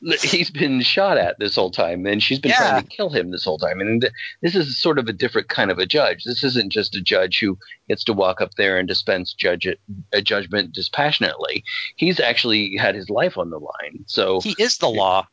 he's 0.22 0.50
been 0.50 0.80
shot 0.82 1.18
at 1.18 1.38
this 1.38 1.56
whole 1.56 1.70
time, 1.70 2.06
and 2.06 2.22
she's 2.22 2.38
been 2.38 2.50
Yeah. 2.50 2.56
trying 2.70 2.82
to 2.84 2.88
kill 2.88 3.10
him 3.10 3.30
this 3.30 3.44
whole 3.44 3.58
time. 3.58 3.80
And 3.80 4.00
th- 4.00 4.12
this 4.40 4.54
is 4.54 4.78
sort 4.78 4.98
of 4.98 5.08
a 5.08 5.12
different 5.12 5.48
kind 5.48 5.70
of 5.70 5.78
a 5.78 5.86
judge. 5.86 6.24
This 6.24 6.44
isn't 6.44 6.70
just 6.70 6.94
a 6.94 7.00
judge 7.00 7.40
who 7.40 7.58
gets 7.88 8.04
to 8.04 8.12
walk 8.12 8.40
up 8.40 8.54
there 8.54 8.78
and 8.78 8.86
dispense 8.88 9.32
judge 9.34 9.66
a 10.12 10.22
judgment 10.22 10.72
dispassionately. 10.72 11.64
He's 11.96 12.20
actually 12.20 12.76
had 12.76 12.94
his 12.94 13.10
life 13.10 13.36
on 13.36 13.50
the 13.50 13.58
line. 13.58 14.04
So 14.06 14.40
He 14.40 14.54
is 14.58 14.78
the 14.78 14.88
law. 14.88 15.26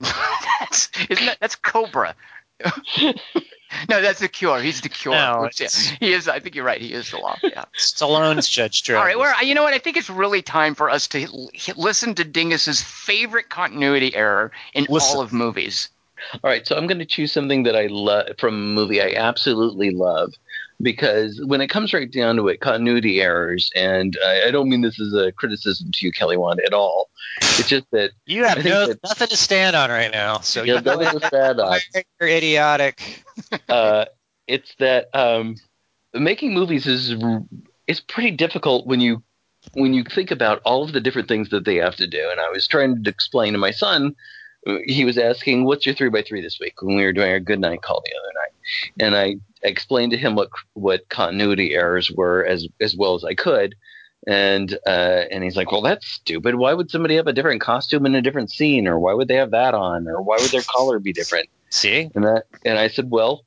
that's, 0.00 0.90
isn't 1.08 1.24
that, 1.26 1.38
that's 1.40 1.54
Cobra. 1.56 2.14
no, 3.88 4.00
that's 4.00 4.20
the 4.20 4.28
Cure. 4.28 4.60
He's 4.60 4.80
the 4.80 4.88
Cure. 4.88 5.14
No, 5.14 5.42
Which- 5.42 5.60
yeah, 5.60 5.68
he 6.00 6.12
is. 6.12 6.28
I 6.28 6.40
think 6.40 6.54
you're 6.54 6.64
right. 6.64 6.80
He 6.80 6.92
is 6.92 7.10
the 7.10 7.18
law. 7.18 7.36
Yeah. 7.42 7.64
Stallone's 7.78 8.48
Judge 8.48 8.82
Dredd. 8.82 8.98
All 8.98 9.04
right. 9.04 9.18
Well, 9.18 9.44
you 9.44 9.54
know 9.54 9.62
what? 9.62 9.74
I 9.74 9.78
think 9.78 9.96
it's 9.96 10.10
really 10.10 10.42
time 10.42 10.74
for 10.74 10.90
us 10.90 11.08
to 11.08 11.22
l- 11.24 11.50
listen 11.76 12.14
to 12.16 12.24
Dingus's 12.24 12.82
favorite 12.82 13.48
continuity 13.48 14.14
error 14.14 14.52
in 14.72 14.86
Listen. 14.88 15.16
all 15.16 15.22
of 15.22 15.32
movies. 15.32 15.88
All 16.32 16.50
right, 16.50 16.66
so 16.66 16.76
I'm 16.76 16.86
going 16.86 17.00
to 17.00 17.04
choose 17.04 17.32
something 17.32 17.64
that 17.64 17.76
I 17.76 17.86
love 17.90 18.28
from 18.38 18.54
a 18.54 18.56
movie 18.56 19.02
I 19.02 19.12
absolutely 19.16 19.90
love 19.90 20.32
because 20.82 21.40
when 21.44 21.60
it 21.60 21.68
comes 21.68 21.92
right 21.92 22.10
down 22.10 22.36
to 22.36 22.48
it, 22.48 22.60
continuity 22.60 23.20
errors, 23.20 23.70
and 23.74 24.16
I, 24.24 24.48
I 24.48 24.50
don't 24.50 24.68
mean 24.68 24.82
this 24.82 25.00
as 25.00 25.14
a 25.14 25.32
criticism 25.32 25.90
to 25.92 26.06
you, 26.06 26.12
Kelly 26.12 26.36
Wand, 26.36 26.60
at 26.66 26.72
all. 26.72 27.10
It's 27.40 27.68
just 27.68 27.86
that 27.92 28.10
you 28.26 28.44
have 28.44 28.64
no 28.64 28.88
that- 28.88 29.02
nothing 29.02 29.28
to 29.28 29.36
stand 29.36 29.76
on 29.76 29.90
right 29.90 30.12
now. 30.12 30.40
So 30.40 30.62
you 30.62 30.80
that 30.80 30.98
was 30.98 31.14
a 31.14 31.28
sad 31.28 31.58
odd. 31.58 31.80
you're 32.20 32.28
idiotic. 32.28 33.24
uh, 33.68 34.06
it's 34.46 34.74
that 34.78 35.08
um, 35.14 35.56
making 36.12 36.54
movies 36.54 36.86
is 36.86 37.14
is 37.86 38.00
pretty 38.00 38.30
difficult 38.30 38.86
when 38.86 39.00
you 39.00 39.22
when 39.72 39.94
you 39.94 40.04
think 40.04 40.30
about 40.30 40.60
all 40.64 40.84
of 40.84 40.92
the 40.92 41.00
different 41.00 41.28
things 41.28 41.50
that 41.50 41.64
they 41.64 41.76
have 41.76 41.96
to 41.96 42.06
do. 42.06 42.28
And 42.30 42.40
I 42.40 42.50
was 42.50 42.66
trying 42.66 43.02
to 43.02 43.10
explain 43.10 43.52
to 43.52 43.58
my 43.58 43.70
son. 43.70 44.14
He 44.86 45.04
was 45.04 45.18
asking, 45.18 45.64
"What's 45.64 45.84
your 45.86 45.94
three 45.94 46.08
by 46.08 46.22
three 46.22 46.40
this 46.40 46.58
week?" 46.58 46.80
When 46.80 46.96
we 46.96 47.04
were 47.04 47.12
doing 47.12 47.30
our 47.30 47.40
good 47.40 47.60
night 47.60 47.82
call 47.82 48.02
the 48.04 48.16
other 48.16 48.32
night, 48.34 48.53
and 48.98 49.16
I 49.16 49.36
explained 49.62 50.12
to 50.12 50.18
him 50.18 50.34
what 50.34 50.50
what 50.74 51.08
continuity 51.08 51.74
errors 51.74 52.10
were 52.10 52.44
as 52.44 52.66
as 52.80 52.96
well 52.96 53.14
as 53.14 53.24
I 53.24 53.34
could. 53.34 53.74
And 54.26 54.78
uh, 54.86 55.24
and 55.30 55.44
he's 55.44 55.56
like, 55.56 55.70
"Well, 55.70 55.82
that's 55.82 56.06
stupid. 56.06 56.54
Why 56.54 56.72
would 56.72 56.90
somebody 56.90 57.16
have 57.16 57.26
a 57.26 57.32
different 57.32 57.60
costume 57.60 58.06
in 58.06 58.14
a 58.14 58.22
different 58.22 58.50
scene, 58.50 58.88
or 58.88 58.98
why 58.98 59.12
would 59.12 59.28
they 59.28 59.34
have 59.34 59.50
that 59.50 59.74
on, 59.74 60.08
or 60.08 60.22
why 60.22 60.36
would 60.40 60.50
their 60.50 60.62
collar 60.62 60.98
be 60.98 61.12
different?" 61.12 61.48
See, 61.74 62.08
And 62.14 62.22
that, 62.24 62.44
and 62.64 62.78
I 62.78 62.86
said, 62.86 63.10
well, 63.10 63.44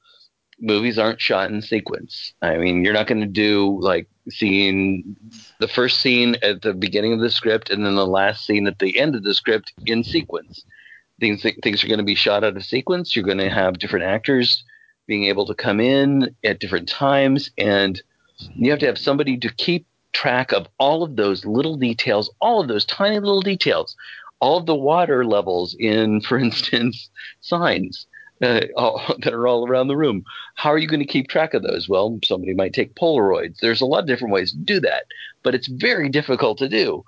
movies 0.60 0.99
aren't 0.99 1.22
shot 1.22 1.49
in 1.49 1.61
sequence. 1.61 2.34
I 2.41 2.57
mean, 2.57 2.84
you're 2.84 2.94
not 2.94 3.07
going 3.07 3.22
to 3.22 3.26
do 3.26 3.80
like 3.81 4.10
seeing 4.30 5.15
the 5.61 5.68
first 5.69 6.02
scene 6.02 6.35
at 6.41 6.61
the 6.61 6.73
beginning 6.73 7.14
of 7.14 7.22
the 7.22 7.30
script 7.30 7.69
and 7.69 7.85
then 7.85 7.95
the 7.95 8.06
last 8.06 8.45
scene 8.45 8.68
at 8.68 8.80
the 8.80 8.99
end 8.99 9.15
of 9.15 9.23
the 9.23 9.34
script 9.34 9.72
in 9.85 10.03
sequence. 10.03 10.65
Things 11.22 11.41
things 11.64 11.84
are 11.84 11.88
going 11.88 11.99
to 11.99 12.03
be 12.03 12.15
shot 12.15 12.44
out 12.44 12.57
of 12.57 12.65
sequence. 12.65 13.15
You're 13.15 13.26
going 13.26 13.38
to 13.38 13.49
have 13.49 13.80
different 13.80 14.06
actors 14.06 14.64
being 15.07 15.25
able 15.25 15.45
to 15.45 15.55
come 15.55 15.79
in 15.79 16.35
at 16.43 16.59
different 16.59 16.88
times, 16.88 17.49
and 17.57 18.01
you 18.55 18.69
have 18.69 18.79
to 18.79 18.85
have 18.85 18.97
somebody 18.97 19.38
to 19.38 19.53
keep 19.55 19.88
track 20.13 20.51
of 20.51 20.67
all 20.77 21.03
of 21.03 21.15
those 21.15 21.45
little 21.45 21.77
details, 21.77 22.29
all 22.39 22.61
of 22.61 22.67
those 22.67 22.85
tiny 22.85 23.19
little 23.19 23.41
details, 23.41 23.95
all 24.39 24.57
of 24.57 24.65
the 24.65 24.75
water 24.75 25.25
levels 25.25 25.75
in, 25.79 26.21
for 26.27 26.38
instance, 26.38 27.09
signs. 27.41 28.05
Uh, 28.39 28.61
all, 28.75 29.01
that 29.23 29.34
are 29.34 29.47
all 29.47 29.67
around 29.67 29.88
the 29.88 29.97
room. 29.97 30.23
How 30.53 30.69
are 30.69 30.77
you 30.77 30.88
going 30.88 30.99
to 30.99 31.07
keep 31.07 31.27
track 31.27 31.55
of 31.55 31.63
those? 31.63 31.89
Well, 31.89 32.19
somebody 32.23 32.53
might 32.53 32.71
take 32.71 32.93
Polaroids. 32.93 33.57
There's 33.61 33.81
a 33.81 33.85
lot 33.88 34.01
of 34.01 34.07
different 34.07 34.31
ways 34.31 34.51
to 34.51 34.57
do 34.57 34.79
that, 34.81 35.05
but 35.41 35.55
it's 35.55 35.67
very 35.67 36.07
difficult 36.07 36.59
to 36.59 36.69
do. 36.69 37.03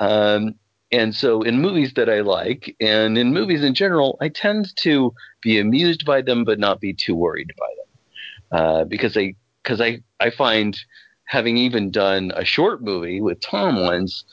Um, 0.00 0.56
and 0.92 1.16
so, 1.16 1.40
in 1.40 1.60
movies 1.60 1.94
that 1.94 2.10
I 2.10 2.20
like, 2.20 2.76
and 2.78 3.16
in 3.16 3.32
movies 3.32 3.64
in 3.64 3.74
general, 3.74 4.18
I 4.20 4.28
tend 4.28 4.76
to 4.76 5.14
be 5.40 5.58
amused 5.58 6.04
by 6.04 6.20
them, 6.20 6.44
but 6.44 6.58
not 6.58 6.80
be 6.80 6.92
too 6.92 7.14
worried 7.14 7.50
by 7.58 7.68
them, 7.78 8.60
uh, 8.60 8.84
because 8.84 9.16
I 9.16 9.34
because 9.62 9.80
I 9.80 10.00
I 10.20 10.28
find 10.28 10.78
having 11.24 11.56
even 11.56 11.90
done 11.90 12.30
a 12.36 12.44
short 12.44 12.82
movie 12.82 13.22
with 13.22 13.40
Tom 13.40 13.80
once, 13.80 14.24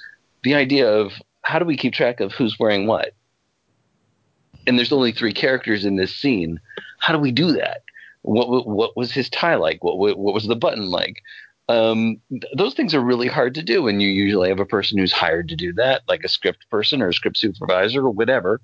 the 0.44 0.54
idea 0.54 0.92
of 0.92 1.14
how 1.44 1.60
do 1.60 1.66
we 1.66 1.78
keep 1.78 1.94
track 1.94 2.20
of 2.20 2.34
who's 2.34 2.60
wearing 2.60 2.88
what, 2.88 3.14
and 4.68 4.78
there's 4.78 4.92
only 4.92 5.14
three 5.14 5.34
characters 5.34 5.86
in 5.86 5.96
this 5.96 6.14
scene. 6.14 6.60
How 7.00 7.14
do 7.14 7.20
we 7.20 7.32
do 7.32 7.54
that? 7.54 7.84
What 8.24 8.68
what 8.68 8.98
was 8.98 9.14
his 9.14 9.30
tie 9.30 9.56
like? 9.56 9.82
What 9.82 9.98
what 9.98 10.34
was 10.34 10.46
the 10.46 10.58
button 10.58 10.90
like? 10.90 11.24
Um, 11.70 12.18
those 12.58 12.74
things 12.74 12.96
are 12.96 13.00
really 13.00 13.28
hard 13.28 13.54
to 13.54 13.64
do, 13.64 13.88
and 13.88 14.02
you 14.02 14.10
usually 14.10 14.50
have 14.50 14.60
a 14.60 14.66
person 14.66 14.98
who's 14.98 15.14
hired 15.14 15.48
to 15.50 15.56
do 15.56 15.72
that, 15.74 16.02
like 16.08 16.24
a 16.24 16.30
script 16.30 16.68
person 16.72 17.02
or 17.02 17.10
a 17.10 17.14
script 17.14 17.38
supervisor 17.38 18.06
or 18.08 18.10
whatever, 18.10 18.60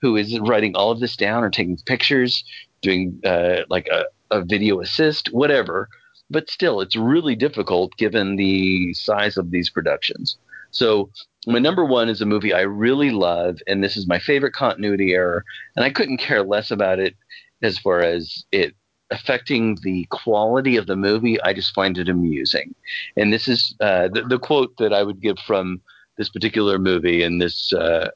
who 0.00 0.16
is 0.16 0.38
writing 0.38 0.76
all 0.76 0.92
of 0.92 1.00
this 1.00 1.16
down 1.16 1.42
or 1.42 1.50
taking 1.50 1.76
pictures, 1.86 2.44
doing 2.82 3.20
uh, 3.26 3.62
like 3.68 3.88
a, 3.88 4.04
a 4.30 4.42
video 4.42 4.80
assist, 4.80 5.32
whatever. 5.32 5.88
But 6.30 6.48
still, 6.48 6.80
it's 6.80 6.94
really 6.96 7.34
difficult 7.34 7.96
given 7.96 8.36
the 8.36 8.94
size 8.94 9.36
of 9.36 9.50
these 9.50 9.68
productions. 9.68 10.36
So 10.70 11.10
my 11.48 11.58
number 11.58 11.84
one 11.84 12.08
is 12.08 12.20
a 12.20 12.26
movie 12.26 12.52
I 12.52 12.60
really 12.62 13.10
love, 13.10 13.58
and 13.66 13.82
this 13.82 13.96
is 13.96 14.06
my 14.06 14.20
favorite 14.20 14.52
continuity 14.52 15.14
error, 15.14 15.44
and 15.74 15.84
I 15.84 15.90
couldn't 15.90 16.18
care 16.18 16.44
less 16.44 16.70
about 16.70 17.00
it 17.00 17.16
as 17.62 17.78
far 17.78 18.02
as 18.02 18.44
it 18.52 18.74
affecting 19.10 19.78
the 19.82 20.04
quality 20.10 20.76
of 20.76 20.86
the 20.86 20.96
movie. 20.96 21.40
I 21.42 21.52
just 21.52 21.74
find 21.74 21.96
it 21.98 22.08
amusing, 22.08 22.74
and 23.16 23.32
this 23.32 23.48
is 23.48 23.74
uh, 23.80 24.08
the, 24.08 24.22
the 24.22 24.38
quote 24.38 24.76
that 24.78 24.92
I 24.92 25.02
would 25.02 25.20
give 25.20 25.38
from 25.40 25.80
this 26.16 26.28
particular 26.28 26.78
movie, 26.78 27.22
and 27.22 27.40
this 27.40 27.72
uh, 27.72 28.10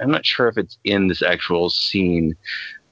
I'm 0.00 0.10
not 0.10 0.26
sure 0.26 0.48
if 0.48 0.58
it's 0.58 0.78
in 0.84 1.08
this 1.08 1.22
actual 1.22 1.70
scene. 1.70 2.36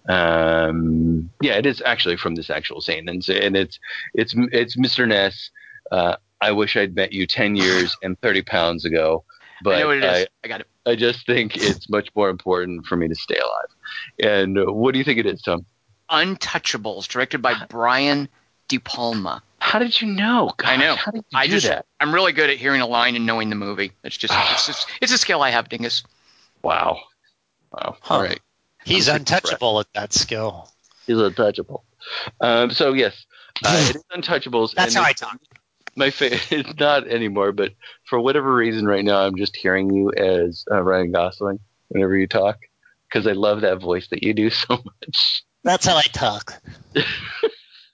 Um, 0.08 1.30
yeah, 1.40 1.54
it 1.54 1.66
is 1.66 1.82
actually 1.84 2.16
from 2.16 2.34
this 2.34 2.50
actual 2.50 2.80
scene, 2.80 3.08
and, 3.08 3.26
and 3.28 3.56
it's 3.56 3.78
it's 4.14 4.34
it's 4.52 4.76
Mr. 4.76 5.06
Ness. 5.06 5.50
Uh, 5.90 6.16
I 6.40 6.52
wish 6.52 6.76
I'd 6.76 6.94
met 6.94 7.12
you 7.12 7.26
ten 7.26 7.56
years 7.56 7.96
and 8.02 8.20
thirty 8.20 8.42
pounds 8.42 8.84
ago, 8.84 9.24
but 9.62 9.76
I 9.76 9.80
know 9.80 9.86
what 9.88 9.96
it 9.98 10.04
is. 10.04 10.26
I, 10.26 10.26
I 10.44 10.48
got 10.48 10.60
it. 10.60 10.66
I 10.86 10.96
just 10.96 11.24
think 11.26 11.56
it's 11.56 11.88
much 11.88 12.08
more 12.16 12.28
important 12.28 12.86
for 12.86 12.96
me 12.96 13.06
to 13.08 13.14
stay 13.14 13.38
alive. 13.38 14.42
And 14.44 14.74
what 14.74 14.92
do 14.92 14.98
you 14.98 15.04
think 15.04 15.18
it 15.18 15.26
is, 15.26 15.40
Tom? 15.42 15.64
Untouchables, 16.10 17.08
directed 17.08 17.42
by 17.42 17.54
Brian 17.68 18.28
De 18.68 18.78
Palma. 18.78 19.42
How 19.58 19.78
did 19.78 20.00
you 20.00 20.08
know? 20.08 20.52
I 20.64 20.76
know. 20.76 20.96
How 20.96 21.12
did 21.12 21.24
you 21.30 21.38
I 21.38 21.46
do 21.46 21.52
just, 21.52 21.66
that? 21.66 21.86
I'm 22.00 22.12
really 22.12 22.32
good 22.32 22.50
at 22.50 22.56
hearing 22.56 22.80
a 22.80 22.86
line 22.86 23.16
and 23.16 23.26
knowing 23.26 23.48
the 23.48 23.56
movie. 23.56 23.92
It's 24.02 24.16
just, 24.16 24.34
it's, 24.34 24.66
just, 24.66 24.88
it's 25.00 25.12
a 25.12 25.18
skill 25.18 25.42
I 25.42 25.50
have, 25.50 25.68
Dingus. 25.68 26.02
Wow. 26.62 27.00
Wow. 27.72 27.96
Huh. 28.00 28.14
All 28.14 28.22
right. 28.22 28.40
He's 28.84 29.08
I'm 29.08 29.16
untouchable 29.16 29.80
at 29.80 29.92
that 29.94 30.12
skill. 30.12 30.68
He's 31.06 31.16
untouchable. 31.16 31.84
Um, 32.40 32.70
so 32.70 32.92
yes, 32.92 33.26
uh, 33.64 33.86
it 33.90 33.96
is 33.96 34.02
Untouchables. 34.12 34.74
That's 34.74 34.94
and 34.94 35.02
how 35.02 35.08
I 35.08 35.10
it's 35.10 35.20
talk. 35.20 35.38
My 35.94 36.10
fa- 36.10 36.30
it's 36.50 36.78
not 36.78 37.06
anymore, 37.06 37.52
but 37.52 37.72
for 38.04 38.20
whatever 38.20 38.54
reason, 38.54 38.86
right 38.86 39.04
now 39.04 39.20
I'm 39.20 39.36
just 39.36 39.56
hearing 39.56 39.92
you 39.92 40.12
as 40.12 40.64
uh, 40.70 40.82
Ryan 40.82 41.12
Gosling 41.12 41.60
whenever 41.88 42.16
you 42.16 42.26
talk 42.26 42.58
because 43.08 43.26
I 43.26 43.32
love 43.32 43.60
that 43.60 43.80
voice 43.80 44.08
that 44.08 44.22
you 44.22 44.34
do 44.34 44.50
so 44.50 44.82
much. 44.84 45.44
That's 45.64 45.86
how 45.86 45.96
I 45.96 46.02
talk. 46.02 46.60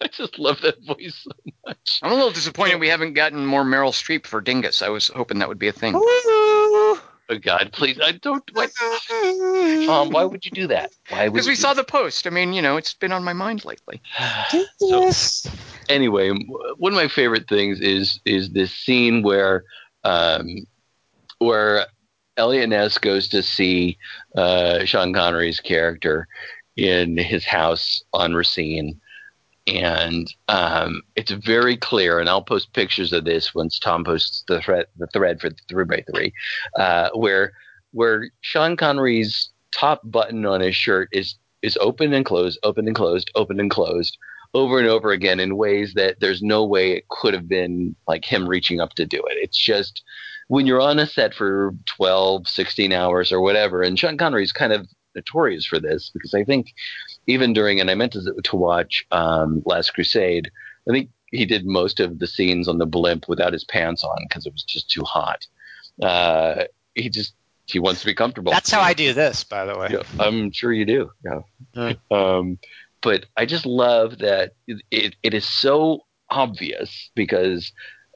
I 0.00 0.06
just 0.06 0.38
love 0.38 0.60
that 0.62 0.82
voice 0.84 1.24
so 1.24 1.52
much. 1.66 2.00
I'm 2.02 2.12
a 2.12 2.14
little 2.14 2.30
disappointed 2.30 2.78
we 2.78 2.88
haven't 2.88 3.14
gotten 3.14 3.44
more 3.44 3.64
Meryl 3.64 3.90
Streep 3.90 4.26
for 4.26 4.40
Dingus. 4.40 4.80
I 4.80 4.88
was 4.90 5.08
hoping 5.08 5.40
that 5.40 5.48
would 5.48 5.58
be 5.58 5.68
a 5.68 5.72
thing. 5.72 5.94
Oh 7.30 7.38
God, 7.42 7.70
please! 7.72 7.98
I 8.02 8.12
don't. 8.12 8.42
What, 8.54 8.70
Tom? 9.86 10.10
Why 10.10 10.24
would 10.24 10.46
you 10.46 10.50
do 10.50 10.66
that? 10.68 10.92
Why? 11.10 11.28
Because 11.28 11.46
we 11.46 11.52
you 11.52 11.56
saw 11.56 11.74
the 11.74 11.84
post. 11.84 12.26
I 12.26 12.30
mean, 12.30 12.54
you 12.54 12.62
know, 12.62 12.78
it's 12.78 12.94
been 12.94 13.12
on 13.12 13.22
my 13.22 13.34
mind 13.34 13.64
lately. 13.64 14.00
So 14.78 15.10
anyway, 15.88 16.30
one 16.30 16.92
of 16.92 16.96
my 16.96 17.08
favorite 17.08 17.48
things 17.48 17.80
is 17.80 18.20
is 18.24 18.50
this 18.50 18.72
scene 18.72 19.22
where 19.22 19.64
um, 20.04 20.66
where 21.38 21.86
Eliot 22.38 22.70
Ness 22.70 22.96
goes 22.98 23.28
to 23.28 23.42
see 23.42 23.98
uh, 24.34 24.84
Sean 24.84 25.12
Connery's 25.12 25.60
character 25.60 26.28
in 26.78 27.16
his 27.16 27.44
house 27.44 28.02
on 28.14 28.34
Racine. 28.34 28.98
And 29.66 30.32
um, 30.46 31.02
it's 31.16 31.32
very 31.32 31.76
clear, 31.76 32.20
and 32.20 32.28
I'll 32.28 32.40
post 32.40 32.72
pictures 32.72 33.12
of 33.12 33.24
this 33.24 33.54
once 33.54 33.78
Tom 33.78 34.02
posts 34.02 34.44
the 34.48 34.62
thread, 34.62 34.86
the 34.96 35.08
thread 35.08 35.40
for 35.40 35.50
the 35.50 35.56
three 35.68 35.84
by 35.84 36.04
three, 36.10 36.32
uh, 36.78 37.10
where 37.12 37.52
where 37.92 38.30
Sean 38.40 38.76
Connery's 38.76 39.50
top 39.70 40.00
button 40.04 40.46
on 40.46 40.62
his 40.62 40.74
shirt 40.74 41.10
is 41.12 41.34
is 41.60 41.76
open 41.82 42.14
and 42.14 42.24
closed, 42.24 42.58
open 42.62 42.86
and 42.86 42.96
closed, 42.96 43.30
open 43.34 43.60
and 43.60 43.70
closed, 43.70 44.16
over 44.54 44.78
and 44.78 44.88
over 44.88 45.10
again 45.10 45.38
in 45.38 45.58
ways 45.58 45.92
that 45.94 46.20
there's 46.20 46.40
no 46.40 46.64
way 46.64 46.92
it 46.92 47.08
could 47.08 47.34
have 47.34 47.48
been 47.48 47.94
like 48.06 48.24
him 48.24 48.48
reaching 48.48 48.80
up 48.80 48.94
to 48.94 49.04
do 49.04 49.18
it. 49.18 49.36
It's 49.36 49.58
just 49.58 50.02
when 50.46 50.66
you're 50.66 50.80
on 50.80 50.98
a 50.98 51.06
set 51.06 51.34
for 51.34 51.74
12, 51.84 52.48
16 52.48 52.92
hours 52.92 53.32
or 53.32 53.42
whatever, 53.42 53.82
and 53.82 53.98
Sean 53.98 54.16
Connery's 54.16 54.52
kind 54.52 54.72
of 54.72 54.88
notorious 55.18 55.66
for 55.66 55.78
this 55.78 56.10
because 56.12 56.34
I 56.34 56.44
think 56.44 56.74
even 57.26 57.52
during, 57.52 57.80
and 57.80 57.90
I 57.90 57.94
meant 57.94 58.12
to, 58.12 58.34
to 58.42 58.56
watch 58.56 59.04
um, 59.10 59.62
Last 59.66 59.94
Crusade, 59.94 60.50
I 60.88 60.92
think 60.92 61.10
he 61.30 61.44
did 61.44 61.66
most 61.66 62.00
of 62.00 62.18
the 62.18 62.26
scenes 62.26 62.68
on 62.68 62.78
the 62.78 62.86
blimp 62.86 63.28
without 63.28 63.52
his 63.52 63.64
pants 63.64 64.02
on 64.04 64.18
because 64.28 64.46
it 64.46 64.52
was 64.52 64.64
just 64.64 64.90
too 64.90 65.02
hot. 65.02 65.46
Uh, 66.02 66.64
he 66.94 67.08
just, 67.08 67.34
he 67.66 67.78
wants 67.78 68.00
to 68.00 68.06
be 68.06 68.14
comfortable. 68.14 68.52
That's 68.52 68.70
how 68.70 68.80
I 68.80 68.94
do 68.94 69.12
this, 69.12 69.44
by 69.44 69.66
the 69.66 69.78
way. 69.78 69.88
Yeah, 69.90 70.02
I'm 70.18 70.50
sure 70.52 70.72
you 70.72 70.84
do. 70.84 71.10
Yeah. 71.24 71.92
Um, 72.10 72.58
but 73.00 73.26
I 73.36 73.46
just 73.46 73.66
love 73.66 74.18
that 74.18 74.54
it, 74.66 74.82
it, 74.90 75.16
it 75.22 75.34
is 75.34 75.46
so 75.46 76.00
obvious 76.30 77.10
because 77.14 77.72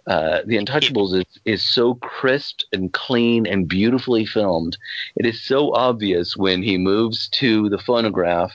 uh, 0.07 0.41
The 0.47 0.57
Untouchables 0.57 1.15
is, 1.15 1.39
is 1.45 1.63
so 1.63 1.95
crisp 1.95 2.61
and 2.73 2.93
clean 2.93 3.47
and 3.47 3.69
beautifully 3.69 4.27
filmed. 4.27 4.77
It 5.17 5.27
is 5.27 5.43
so 5.43 5.73
obvious 5.75 6.37
when 6.37 6.63
he 6.63 6.77
moves 6.79 7.29
to 7.31 7.69
the 7.69 7.79
phonograph 7.79 8.53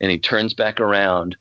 and 0.00 0.10
he 0.10 0.18
turns 0.18 0.54
back 0.54 0.80
around. 0.80 1.36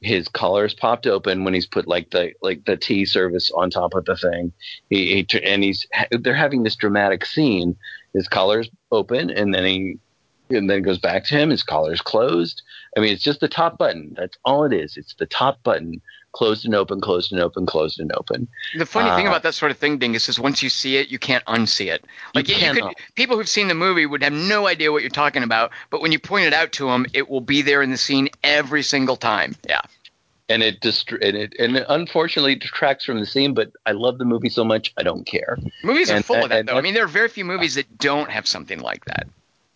His 0.00 0.28
collar 0.28 0.66
is 0.66 0.74
popped 0.74 1.06
open 1.06 1.44
when 1.44 1.54
he's 1.54 1.66
put 1.66 1.88
like 1.88 2.10
the 2.10 2.32
like 2.42 2.64
the 2.66 2.76
tea 2.76 3.06
service 3.06 3.50
on 3.54 3.70
top 3.70 3.94
of 3.94 4.04
the 4.04 4.16
thing. 4.16 4.52
He, 4.90 5.24
he 5.30 5.42
and 5.42 5.64
he's 5.64 5.86
they're 6.10 6.34
having 6.34 6.62
this 6.62 6.76
dramatic 6.76 7.24
scene. 7.24 7.76
His 8.12 8.28
collar's 8.28 8.68
open 8.90 9.30
and 9.30 9.54
then 9.54 9.64
he 9.64 9.98
and 10.50 10.68
then 10.68 10.82
goes 10.82 10.98
back 10.98 11.24
to 11.24 11.34
him. 11.34 11.50
His 11.50 11.62
collar's 11.62 12.00
closed. 12.00 12.62
I 12.96 13.00
mean, 13.00 13.12
it's 13.12 13.22
just 13.22 13.40
the 13.40 13.48
top 13.48 13.78
button. 13.78 14.14
That's 14.16 14.36
all 14.44 14.64
it 14.64 14.72
is. 14.72 14.96
It's 14.96 15.14
the 15.14 15.26
top 15.26 15.62
button, 15.62 16.00
closed 16.34 16.64
and 16.66 16.74
open, 16.74 17.00
closed 17.00 17.32
and 17.32 17.40
open, 17.40 17.64
closed 17.64 18.00
and 18.00 18.12
open. 18.16 18.48
The 18.76 18.84
funny 18.84 19.14
thing 19.16 19.26
Uh, 19.26 19.30
about 19.30 19.42
that 19.44 19.54
sort 19.54 19.70
of 19.70 19.78
thing, 19.78 19.98
Dingus, 19.98 20.28
is 20.28 20.38
once 20.38 20.62
you 20.62 20.68
see 20.68 20.96
it, 20.96 21.08
you 21.08 21.18
can't 21.18 21.44
unsee 21.46 21.92
it. 21.92 22.04
Like 22.34 22.48
you, 22.48 22.56
you 22.56 22.72
could, 22.72 22.92
people 23.14 23.36
who've 23.36 23.48
seen 23.48 23.68
the 23.68 23.74
movie 23.74 24.04
would 24.04 24.22
have 24.22 24.32
no 24.32 24.66
idea 24.66 24.92
what 24.92 25.02
you're 25.02 25.10
talking 25.10 25.42
about, 25.44 25.70
but 25.90 26.02
when 26.02 26.12
you 26.12 26.18
point 26.18 26.46
it 26.46 26.52
out 26.52 26.72
to 26.72 26.86
them, 26.88 27.06
it 27.14 27.30
will 27.30 27.40
be 27.40 27.62
there 27.62 27.82
in 27.82 27.90
the 27.90 27.96
scene 27.96 28.28
every 28.42 28.82
single 28.82 29.16
time. 29.16 29.54
Yeah. 29.68 29.80
And 30.48 30.62
it 30.62 30.80
dist- 30.80 31.10
and 31.10 31.36
it 31.36 31.54
and 31.58 31.76
it 31.76 31.86
unfortunately 31.88 32.54
detracts 32.56 33.06
from 33.06 33.18
the 33.18 33.24
scene. 33.24 33.54
But 33.54 33.72
I 33.86 33.92
love 33.92 34.18
the 34.18 34.26
movie 34.26 34.50
so 34.50 34.62
much, 34.62 34.92
I 34.98 35.02
don't 35.02 35.24
care. 35.24 35.56
Movies 35.82 36.10
are 36.10 36.16
And- 36.16 36.24
full 36.24 36.42
of 36.42 36.50
that, 36.50 36.66
though. 36.66 36.76
I 36.76 36.82
mean, 36.82 36.92
there 36.92 37.04
are 37.04 37.08
very 37.08 37.28
few 37.30 37.46
movies 37.46 37.76
that 37.76 37.96
don't 37.96 38.30
have 38.30 38.46
something 38.46 38.80
like 38.80 39.06
that. 39.06 39.26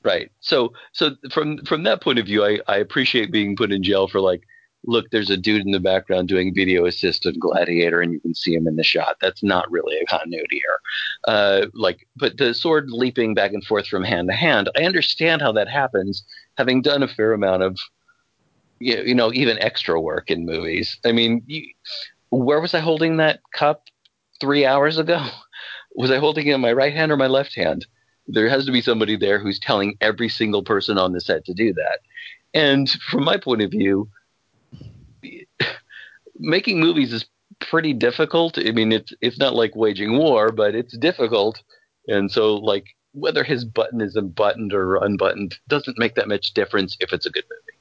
Right. 0.03 0.31
So 0.41 0.75
so 0.93 1.17
from 1.31 1.65
from 1.65 1.85
that 1.85 2.03
point 2.03 2.19
of 2.19 2.27
view, 2.27 2.45
I, 2.45 2.61
I 2.69 2.77
appreciate 2.77 3.31
being 3.33 3.57
put 3.57 3.73
in 3.73 3.83
jail 3.83 4.09
for 4.09 4.21
like, 4.21 4.43
look, 4.89 5.11
there's 5.11 5.31
a 5.31 5.37
dude 5.37 5.65
in 5.65 5.73
the 5.73 5.79
background 5.79 6.29
doing 6.29 6.55
video 6.55 6.87
assist 6.87 7.27
on 7.27 7.39
Gladiator, 7.39 8.01
and 8.01 8.13
you 8.13 8.21
can 8.21 8.35
see 8.35 8.55
him 8.55 8.67
in 8.67 8.77
the 8.77 8.83
shot. 8.83 9.17
That's 9.21 9.43
not 9.43 9.71
really 9.71 9.99
a 9.99 10.07
continuity 10.07 10.63
error. 10.67 10.81
Uh, 11.27 11.67
like, 11.75 12.07
but 12.17 12.39
the 12.39 12.55
sword 12.55 12.91
leaping 12.91 13.35
back 13.35 13.53
and 13.53 13.65
forth 13.65 13.87
from 13.87 14.03
hand 14.03 14.29
to 14.29 14.35
hand, 14.35 14.71
I 14.77 14.85
understand 14.85 15.43
how 15.43 15.53
that 15.53 15.69
happens, 15.69 16.25
having 16.57 16.83
done 16.83 17.03
a 17.03 17.09
fair 17.09 17.33
amount 17.33 17.63
of, 17.63 17.79
you 18.81 19.03
you 19.05 19.15
know, 19.15 19.33
even 19.33 19.59
extra 19.59 20.01
work 20.01 20.31
in 20.31 20.47
movies. 20.47 20.99
I 21.05 21.13
mean, 21.13 21.43
you, 21.47 21.67
where 22.31 22.61
was 22.61 22.75
I 22.75 22.81
holding 22.81 23.19
that 23.19 23.41
cup 23.55 23.85
three 24.41 24.65
hours 24.65 24.99
ago? 24.99 25.25
Was 25.95 26.13
I 26.13 26.19
holding 26.19 26.47
it 26.47 26.55
in 26.55 26.61
my 26.61 26.73
right 26.73 26.93
hand 26.93 27.11
or 27.11 27.17
my 27.17 27.27
left 27.27 27.57
hand? 27.57 27.85
there 28.29 28.49
has 28.49 28.67
to 28.67 28.73
be 28.73 28.83
somebody 28.83 29.17
there 29.17 29.39
who's 29.39 29.59
telling 29.59 29.97
every 30.01 30.29
single 30.29 30.63
person 30.63 30.99
on 30.99 31.13
the 31.13 31.21
set 31.21 31.45
to 31.47 31.55
do 31.55 31.73
that. 31.73 32.01
And 32.55 32.89
from 33.11 33.25
my 33.25 33.39
point 33.39 33.63
of 33.63 33.71
view, 33.71 34.09
making 36.39 36.81
movies 36.81 37.13
is 37.13 37.27
pretty 37.61 37.93
difficult. 37.93 38.59
I 38.59 38.71
mean, 38.73 38.93
it's 38.93 39.13
it's 39.21 39.39
not 39.39 39.55
like 39.55 39.75
waging 39.75 40.17
war, 40.17 40.53
but 40.53 40.75
it's 40.75 40.97
difficult. 40.97 41.63
And 42.07 42.31
so, 42.31 42.57
like, 42.57 42.87
whether 43.13 43.45
his 43.45 43.65
button 43.65 44.01
is 44.01 44.17
unbuttoned 44.17 44.73
or 44.73 44.97
unbuttoned 44.97 45.59
doesn't 45.69 45.99
make 45.99 46.15
that 46.15 46.29
much 46.29 46.55
difference 46.55 46.97
if 47.01 47.13
it's 47.13 47.27
a 47.27 47.31
good 47.31 47.45
movie. 47.51 47.79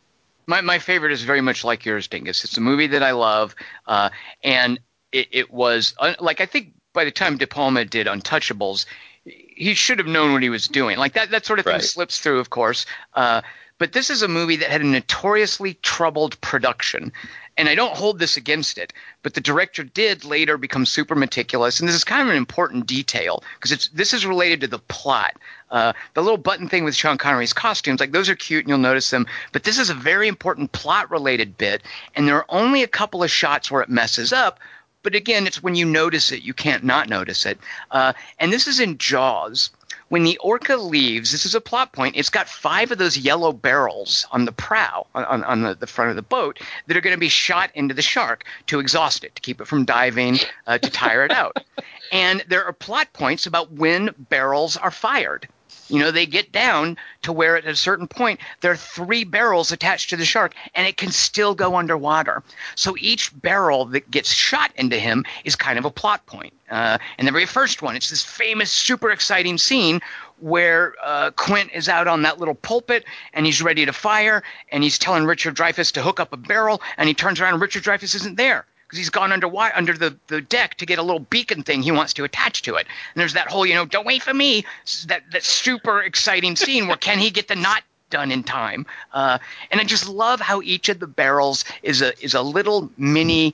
My, 0.48 0.62
my 0.62 0.80
favorite 0.80 1.12
is 1.12 1.24
very 1.24 1.42
much 1.42 1.64
like 1.66 1.86
yours, 1.86 2.08
Dingus. 2.08 2.44
It's 2.46 2.58
a 2.58 2.62
movie 2.62 2.88
that 2.88 3.04
I 3.04 3.12
love, 3.12 3.54
uh, 3.86 4.10
and 4.44 4.80
it, 5.12 5.28
it 5.32 5.52
was 5.52 5.94
uh, 6.00 6.14
like 6.20 6.42
I 6.42 6.46
think 6.46 6.74
by 6.94 7.04
the 7.06 7.12
time 7.12 7.38
De 7.38 7.48
Palma 7.48 7.86
did 7.86 8.08
Untouchables, 8.08 8.86
he 9.26 9.74
should 9.74 10.00
have 10.00 10.08
known 10.08 10.32
what 10.34 10.44
he 10.44 10.50
was 10.50 10.68
doing. 10.68 10.98
Like 10.98 11.14
that 11.14 11.32
that 11.32 11.46
sort 11.46 11.60
of 11.60 11.66
thing 11.66 11.74
Right. 11.74 11.84
slips 11.84 12.20
through, 12.20 12.40
of 12.40 12.50
course. 12.50 12.86
Uh, 13.14 13.42
but 13.78 13.94
this 13.94 14.10
is 14.10 14.22
a 14.24 14.28
movie 14.28 14.56
that 14.58 14.70
had 14.70 14.82
a 14.82 14.86
notoriously 14.86 15.76
troubled 15.76 16.40
production. 16.42 17.12
And 17.58 17.68
I 17.68 17.74
don't 17.74 17.96
hold 17.96 18.20
this 18.20 18.38
against 18.38 18.78
it, 18.78 18.94
but 19.24 19.34
the 19.34 19.42
director 19.42 19.84
did 19.84 20.24
later 20.24 20.58
become 20.58 20.86
super 20.86 21.16
meticulous, 21.16 21.80
and 21.80 21.90
this 21.90 21.96
is 21.96 22.04
kind 22.04 22.22
of 22.22 22.30
an 22.30 22.38
important 22.38 22.86
detail 22.86 23.44
because 23.56 23.72
it's 23.72 23.88
this 23.90 24.14
is 24.14 24.28
related 24.28 24.62
to 24.62 24.68
the 24.68 24.78
plot. 24.78 25.36
Uh, 25.72 25.94
the 26.14 26.22
little 26.22 26.38
button 26.38 26.70
thing 26.70 26.84
with 26.84 26.96
Sean 26.96 27.18
Connery's 27.18 27.54
costumes, 27.54 28.00
like 28.00 28.12
those 28.12 28.30
are 28.30 28.36
cute 28.36 28.64
and 28.64 28.70
you'll 28.70 28.78
notice 28.78 29.10
them, 29.10 29.26
but 29.54 29.64
this 29.64 29.80
is 29.80 29.90
a 29.90 29.96
very 29.96 30.28
important 30.28 30.72
plot-related 30.72 31.58
bit, 31.58 31.82
and 32.16 32.28
there 32.28 32.36
are 32.36 32.46
only 32.50 32.84
a 32.84 32.88
couple 32.88 33.24
of 33.24 33.32
shots 33.32 33.72
where 33.72 33.82
it 33.82 33.90
messes 33.90 34.32
up. 34.32 34.60
But 35.04 35.16
again, 35.16 35.48
it's 35.48 35.64
when 35.64 35.76
you 35.76 35.86
notice 35.86 36.32
it, 36.32 36.44
you 36.44 36.54
can't 36.54 36.84
not 36.84 37.08
notice 37.08 37.46
it. 37.46 37.58
Uh, 37.90 38.14
and 38.40 38.52
this 38.52 38.68
is 38.68 38.80
in 38.80 38.98
Jaws. 38.98 39.70
When 40.10 40.24
the 40.24 40.38
orca 40.38 40.78
leaves, 40.78 41.32
this 41.32 41.46
is 41.46 41.56
a 41.56 41.62
plot 41.62 41.92
point. 41.92 42.16
It's 42.16 42.30
got 42.30 42.48
five 42.48 42.92
of 42.92 42.98
those 42.98 43.18
yellow 43.18 43.52
barrels 43.52 44.26
on 44.32 44.46
the 44.46 44.52
prow, 44.52 45.06
on, 45.14 45.44
on 45.44 45.62
the, 45.62 45.76
the 45.76 45.88
front 45.88 46.12
of 46.12 46.16
the 46.16 46.22
boat, 46.22 46.60
that 46.86 46.96
are 46.96 47.02
going 47.02 47.16
to 47.16 47.20
be 47.20 47.30
shot 47.30 47.72
into 47.74 47.94
the 47.94 48.02
shark 48.02 48.46
to 48.68 48.80
exhaust 48.80 49.24
it, 49.24 49.36
to 49.36 49.42
keep 49.42 49.60
it 49.60 49.68
from 49.68 49.86
diving, 49.86 50.40
uh, 50.66 50.78
to 50.78 50.90
tire 50.90 51.26
it 51.26 51.32
out. 51.32 51.58
And 52.10 52.42
there 52.48 52.64
are 52.64 52.72
plot 52.72 53.12
points 53.12 53.48
about 53.48 53.74
when 53.74 54.16
barrels 54.18 54.78
are 54.78 54.92
fired. 54.92 55.50
You 55.90 56.00
know, 56.00 56.12
they 56.12 56.26
get 56.26 56.52
down 56.52 56.98
to 57.24 57.32
where 57.32 57.58
at 57.58 57.66
a 57.66 57.76
certain 57.76 58.08
point 58.08 58.40
there 58.62 58.72
are 58.72 58.78
three 58.78 59.24
barrels 59.24 59.72
attached 59.72 60.10
to 60.10 60.18
the 60.18 60.26
shark 60.26 60.54
and 60.76 60.88
it 60.88 60.98
can 60.98 61.12
still 61.12 61.56
go 61.56 61.76
underwater. 61.76 62.44
So 62.76 62.96
each 63.00 63.32
barrel 63.40 63.86
that 63.86 64.10
gets 64.12 64.32
shot 64.32 64.72
into 64.76 64.98
him 64.98 65.26
is 65.46 65.56
kind 65.56 65.80
of 65.80 65.86
a 65.86 65.92
plot 65.92 66.26
point. 66.26 66.54
Uh, 66.70 66.98
and 67.18 67.28
the 67.28 67.32
very 67.32 67.46
first 67.46 67.82
one, 67.82 67.96
it's 67.96 68.10
this 68.10 68.24
famous, 68.24 68.70
super 68.70 69.12
exciting 69.12 69.58
scene 69.58 70.02
where 70.40 70.94
uh, 71.04 71.32
Quint 71.32 71.72
is 71.74 71.90
out 71.90 72.08
on 72.08 72.24
that 72.24 72.40
little 72.40 72.56
pulpit 72.56 73.06
and 73.34 73.46
he's 73.46 73.62
ready 73.62 73.86
to 73.86 73.94
fire 73.94 74.44
and 74.72 74.84
he's 74.84 75.00
telling 75.00 75.26
Richard 75.26 75.56
Dreyfuss 75.56 75.94
to 75.94 76.02
hook 76.02 76.20
up 76.20 76.34
a 76.34 76.38
barrel 76.38 76.82
and 76.98 77.08
he 77.08 77.14
turns 77.14 77.40
around 77.40 77.54
and 77.54 77.62
Richard 77.62 77.84
Dreyfuss 77.84 78.16
isn't 78.16 78.36
there 78.36 78.66
because 78.88 79.00
he's 79.00 79.10
gone 79.10 79.34
under 79.34 79.48
under 79.76 79.94
the, 79.94 80.16
the 80.28 80.42
deck 80.42 80.76
to 80.76 80.86
get 80.86 80.98
a 80.98 81.04
little 81.04 81.20
beacon 81.20 81.64
thing 81.64 81.82
he 81.82 81.92
wants 81.92 82.14
to 82.14 82.24
attach 82.24 82.62
to 82.64 82.76
it. 82.76 82.88
And 83.14 83.20
there's 83.20 83.34
that 83.34 83.50
whole, 83.50 83.66
you 83.66 83.76
know, 83.76 83.86
don't 83.86 84.06
wait 84.06 84.24
for 84.24 84.34
me, 84.34 84.66
that 85.08 85.24
that 85.32 85.44
super 85.44 86.02
exciting 86.02 86.56
scene 86.56 86.88
where 86.88 86.98
can 86.98 87.20
he 87.20 87.30
get 87.30 87.48
the 87.48 87.56
knot 87.56 87.84
done 88.10 88.32
in 88.32 88.44
time? 88.44 88.86
Uh, 89.14 89.40
and 89.72 89.82
I 89.82 89.84
just 89.84 90.08
love 90.08 90.40
how 90.40 90.62
each 90.62 90.90
of 90.90 91.00
the 91.00 91.08
barrels 91.08 91.66
is 91.84 92.02
a 92.02 92.18
is 92.24 92.34
a 92.34 92.42
little 92.42 92.90
mini 92.98 93.54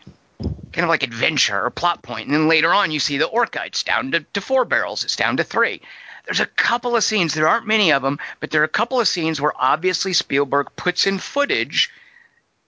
kind 0.71 0.83
of 0.83 0.89
like 0.89 1.03
adventure 1.03 1.65
or 1.65 1.69
plot 1.69 2.01
point. 2.01 2.27
And 2.27 2.33
then 2.33 2.47
later 2.47 2.73
on, 2.73 2.91
you 2.91 2.99
see 2.99 3.17
the 3.17 3.25
orca. 3.25 3.63
It's 3.65 3.83
down 3.83 4.11
to, 4.11 4.19
to 4.21 4.41
four 4.41 4.65
barrels. 4.65 5.03
It's 5.03 5.15
down 5.15 5.37
to 5.37 5.43
three. 5.43 5.81
There's 6.25 6.39
a 6.39 6.45
couple 6.45 6.95
of 6.95 7.03
scenes. 7.03 7.33
There 7.33 7.47
aren't 7.47 7.67
many 7.67 7.91
of 7.91 8.01
them, 8.01 8.19
but 8.39 8.51
there 8.51 8.61
are 8.61 8.65
a 8.65 8.69
couple 8.69 8.99
of 8.99 9.07
scenes 9.07 9.41
where 9.41 9.53
obviously 9.55 10.13
Spielberg 10.13 10.67
puts 10.75 11.05
in 11.05 11.19
footage 11.19 11.91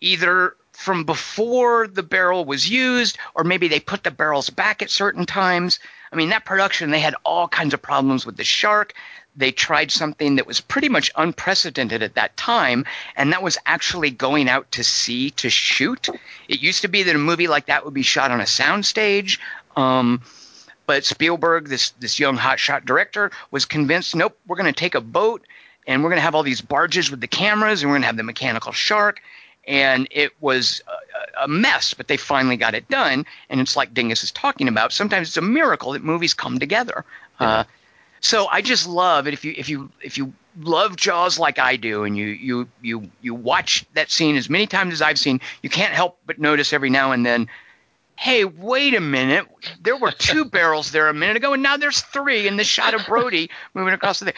either 0.01 0.55
from 0.75 1.03
before 1.03 1.87
the 1.87 2.03
barrel 2.03 2.45
was 2.45 2.69
used 2.69 3.17
or 3.33 3.43
maybe 3.43 3.67
they 3.67 3.79
put 3.79 4.03
the 4.03 4.11
barrels 4.11 4.49
back 4.49 4.81
at 4.81 4.89
certain 4.89 5.25
times. 5.25 5.79
I 6.11 6.15
mean, 6.15 6.29
that 6.29 6.45
production, 6.45 6.91
they 6.91 6.99
had 6.99 7.15
all 7.23 7.47
kinds 7.47 7.73
of 7.73 7.81
problems 7.81 8.25
with 8.25 8.37
the 8.37 8.43
shark. 8.43 8.93
They 9.35 9.51
tried 9.51 9.91
something 9.91 10.37
that 10.37 10.47
was 10.47 10.61
pretty 10.61 10.87
much 10.87 11.11
unprecedented 11.15 12.01
at 12.03 12.15
that 12.15 12.37
time, 12.37 12.85
and 13.17 13.33
that 13.33 13.43
was 13.43 13.57
actually 13.65 14.09
going 14.09 14.47
out 14.47 14.71
to 14.73 14.83
sea 14.83 15.31
to 15.31 15.49
shoot. 15.49 16.07
It 16.47 16.61
used 16.61 16.83
to 16.83 16.87
be 16.87 17.03
that 17.03 17.15
a 17.15 17.19
movie 17.19 17.49
like 17.49 17.65
that 17.65 17.83
would 17.83 17.93
be 17.93 18.01
shot 18.01 18.31
on 18.31 18.39
a 18.39 18.45
soundstage. 18.45 19.39
Um, 19.75 20.21
but 20.85 21.03
Spielberg, 21.03 21.67
this 21.67 21.89
this 21.99 22.19
young 22.19 22.37
hotshot 22.37 22.85
director, 22.85 23.31
was 23.51 23.65
convinced, 23.65 24.15
nope, 24.15 24.37
we're 24.47 24.55
going 24.55 24.73
to 24.73 24.79
take 24.79 24.95
a 24.95 25.01
boat 25.01 25.45
and 25.87 26.01
we're 26.01 26.09
going 26.09 26.17
to 26.17 26.23
have 26.23 26.35
all 26.35 26.43
these 26.43 26.61
barges 26.61 27.11
with 27.11 27.21
the 27.21 27.27
cameras 27.27 27.81
and 27.81 27.89
we're 27.89 27.95
going 27.95 28.03
to 28.03 28.07
have 28.07 28.17
the 28.17 28.23
mechanical 28.23 28.71
shark. 28.71 29.21
And 29.67 30.07
it 30.11 30.31
was 30.41 30.81
a, 30.87 31.43
a 31.43 31.47
mess, 31.47 31.93
but 31.93 32.07
they 32.07 32.17
finally 32.17 32.57
got 32.57 32.75
it 32.75 32.87
done. 32.87 33.25
And 33.49 33.59
it's 33.59 33.75
like 33.75 33.93
Dingus 33.93 34.23
is 34.23 34.31
talking 34.31 34.67
about. 34.67 34.93
Sometimes 34.93 35.29
it's 35.29 35.37
a 35.37 35.41
miracle 35.41 35.93
that 35.93 36.03
movies 36.03 36.33
come 36.33 36.59
together. 36.59 37.03
Uh, 37.39 37.63
so 38.21 38.47
I 38.47 38.61
just 38.61 38.87
love 38.87 39.27
it. 39.27 39.33
If 39.33 39.45
you 39.45 39.53
if 39.57 39.69
you 39.69 39.91
if 40.01 40.17
you 40.17 40.33
love 40.59 40.95
Jaws 40.95 41.37
like 41.37 41.59
I 41.59 41.75
do, 41.75 42.03
and 42.03 42.17
you 42.17 42.27
you 42.27 42.67
you 42.81 43.11
you 43.21 43.35
watch 43.35 43.85
that 43.93 44.09
scene 44.09 44.35
as 44.35 44.49
many 44.49 44.67
times 44.67 44.93
as 44.93 45.01
I've 45.01 45.19
seen, 45.19 45.41
you 45.61 45.69
can't 45.69 45.93
help 45.93 46.17
but 46.25 46.39
notice 46.39 46.73
every 46.73 46.89
now 46.89 47.11
and 47.11 47.25
then 47.25 47.47
hey, 48.17 48.45
wait 48.45 48.93
a 48.93 49.01
minute. 49.01 49.45
There 49.81 49.97
were 49.97 50.11
two 50.11 50.45
barrels 50.49 50.91
there 50.91 51.09
a 51.09 51.13
minute 51.13 51.37
ago, 51.37 51.53
and 51.53 51.63
now 51.63 51.77
there's 51.77 52.01
three 52.01 52.47
in 52.47 52.57
the 52.57 52.63
shot 52.63 52.93
of 52.93 53.05
Brody 53.05 53.49
moving 53.73 53.93
across 53.93 54.19
the 54.19 54.25
thing. 54.25 54.33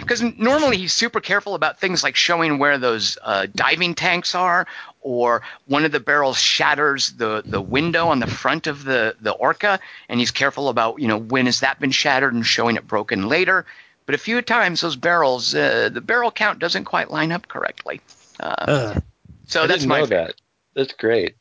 Because 0.00 0.22
normally 0.22 0.76
he's 0.76 0.92
super 0.92 1.20
careful 1.20 1.54
about 1.54 1.80
things 1.80 2.02
like 2.02 2.16
showing 2.16 2.58
where 2.58 2.78
those 2.78 3.18
uh, 3.22 3.46
diving 3.54 3.94
tanks 3.94 4.34
are, 4.34 4.66
or 5.00 5.42
one 5.66 5.84
of 5.84 5.92
the 5.92 6.00
barrels 6.00 6.38
shatters 6.38 7.12
the, 7.12 7.42
the 7.44 7.60
window 7.60 8.08
on 8.08 8.20
the 8.20 8.26
front 8.26 8.66
of 8.66 8.84
the, 8.84 9.16
the 9.20 9.32
orca, 9.32 9.80
and 10.08 10.20
he's 10.20 10.30
careful 10.30 10.68
about, 10.68 11.00
you 11.00 11.08
know, 11.08 11.18
when 11.18 11.46
has 11.46 11.60
that 11.60 11.80
been 11.80 11.90
shattered 11.90 12.34
and 12.34 12.46
showing 12.46 12.76
it 12.76 12.86
broken 12.86 13.28
later. 13.28 13.64
But 14.06 14.14
a 14.14 14.18
few 14.18 14.42
times 14.42 14.80
those 14.80 14.96
barrels, 14.96 15.54
uh, 15.54 15.88
the 15.92 16.00
barrel 16.00 16.30
count 16.30 16.58
doesn't 16.58 16.84
quite 16.84 17.10
line 17.10 17.32
up 17.32 17.48
correctly. 17.48 18.00
Uh, 18.40 19.00
so 19.46 19.62
I 19.62 19.66
that's 19.66 19.80
didn't 19.80 19.88
my 19.88 20.00
know 20.00 20.06
that. 20.06 20.34
That's 20.74 20.92
great. 20.94 21.36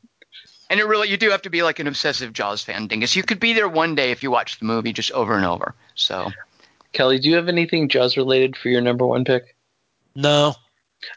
And 0.70 0.80
it 0.80 0.86
really, 0.86 1.10
you 1.10 1.18
do 1.18 1.32
have 1.32 1.42
to 1.44 1.50
be 1.50 1.64
like 1.64 1.80
an 1.80 1.88
obsessive 1.88 2.32
Jaws 2.34 2.62
fan, 2.64 2.88
Dingus. 2.88 3.16
You 3.16 3.24
could 3.24 3.40
be 3.40 3.54
there 3.54 3.68
one 3.68 3.96
day 3.96 4.12
if 4.12 4.22
you 4.22 4.30
watch 4.30 4.60
the 4.60 4.66
movie 4.66 4.94
just 4.94 5.12
over 5.12 5.34
and 5.36 5.46
over. 5.46 5.74
So, 5.96 6.32
Kelly, 6.94 7.20
do 7.20 7.28
you 7.30 7.36
have 7.36 7.48
anything 7.48 7.90
Jaws 7.90 8.18
related 8.18 8.56
for 8.56 8.70
your 8.70 8.82
number 8.82 9.06
one 9.06 9.26
pick? 9.26 9.56
No. 10.16 10.54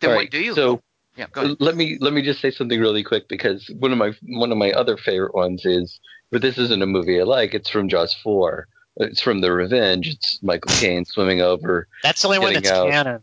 then 0.01 0.11
All 0.11 0.17
what 0.17 0.21
right, 0.23 0.31
do 0.31 0.39
you? 0.39 0.55
So 0.55 0.81
yeah, 1.17 1.27
go 1.33 1.43
ahead. 1.43 1.57
let 1.61 1.77
me 1.77 1.99
let 2.01 2.13
me 2.15 2.23
just 2.23 2.41
say 2.41 2.51
something 2.51 2.81
really 2.81 3.03
quick 3.03 3.29
because 3.29 3.69
one 3.79 3.93
of 3.93 3.99
my 3.99 4.13
one 4.29 4.51
of 4.53 4.59
my 4.59 4.73
other 4.73 4.97
favorite 4.97 5.35
ones 5.35 5.67
is, 5.67 6.01
but 6.31 6.41
this 6.41 6.57
isn't 6.57 6.83
a 6.83 6.87
movie 6.87 7.21
I 7.21 7.25
like. 7.25 7.53
It's 7.53 7.69
from 7.69 7.89
Jaws 7.89 8.15
four. 8.15 8.69
It's 8.97 9.21
from 9.21 9.41
The 9.41 9.53
Revenge. 9.53 10.09
It's 10.09 10.43
Michael 10.43 10.71
Caine 10.77 11.05
swimming 11.07 11.41
over, 11.41 11.89
That's 12.03 12.21
the 12.23 12.29
only 12.29 12.39
one 12.39 12.53
that's 12.55 12.71
out. 12.71 12.91
canon. 12.91 13.23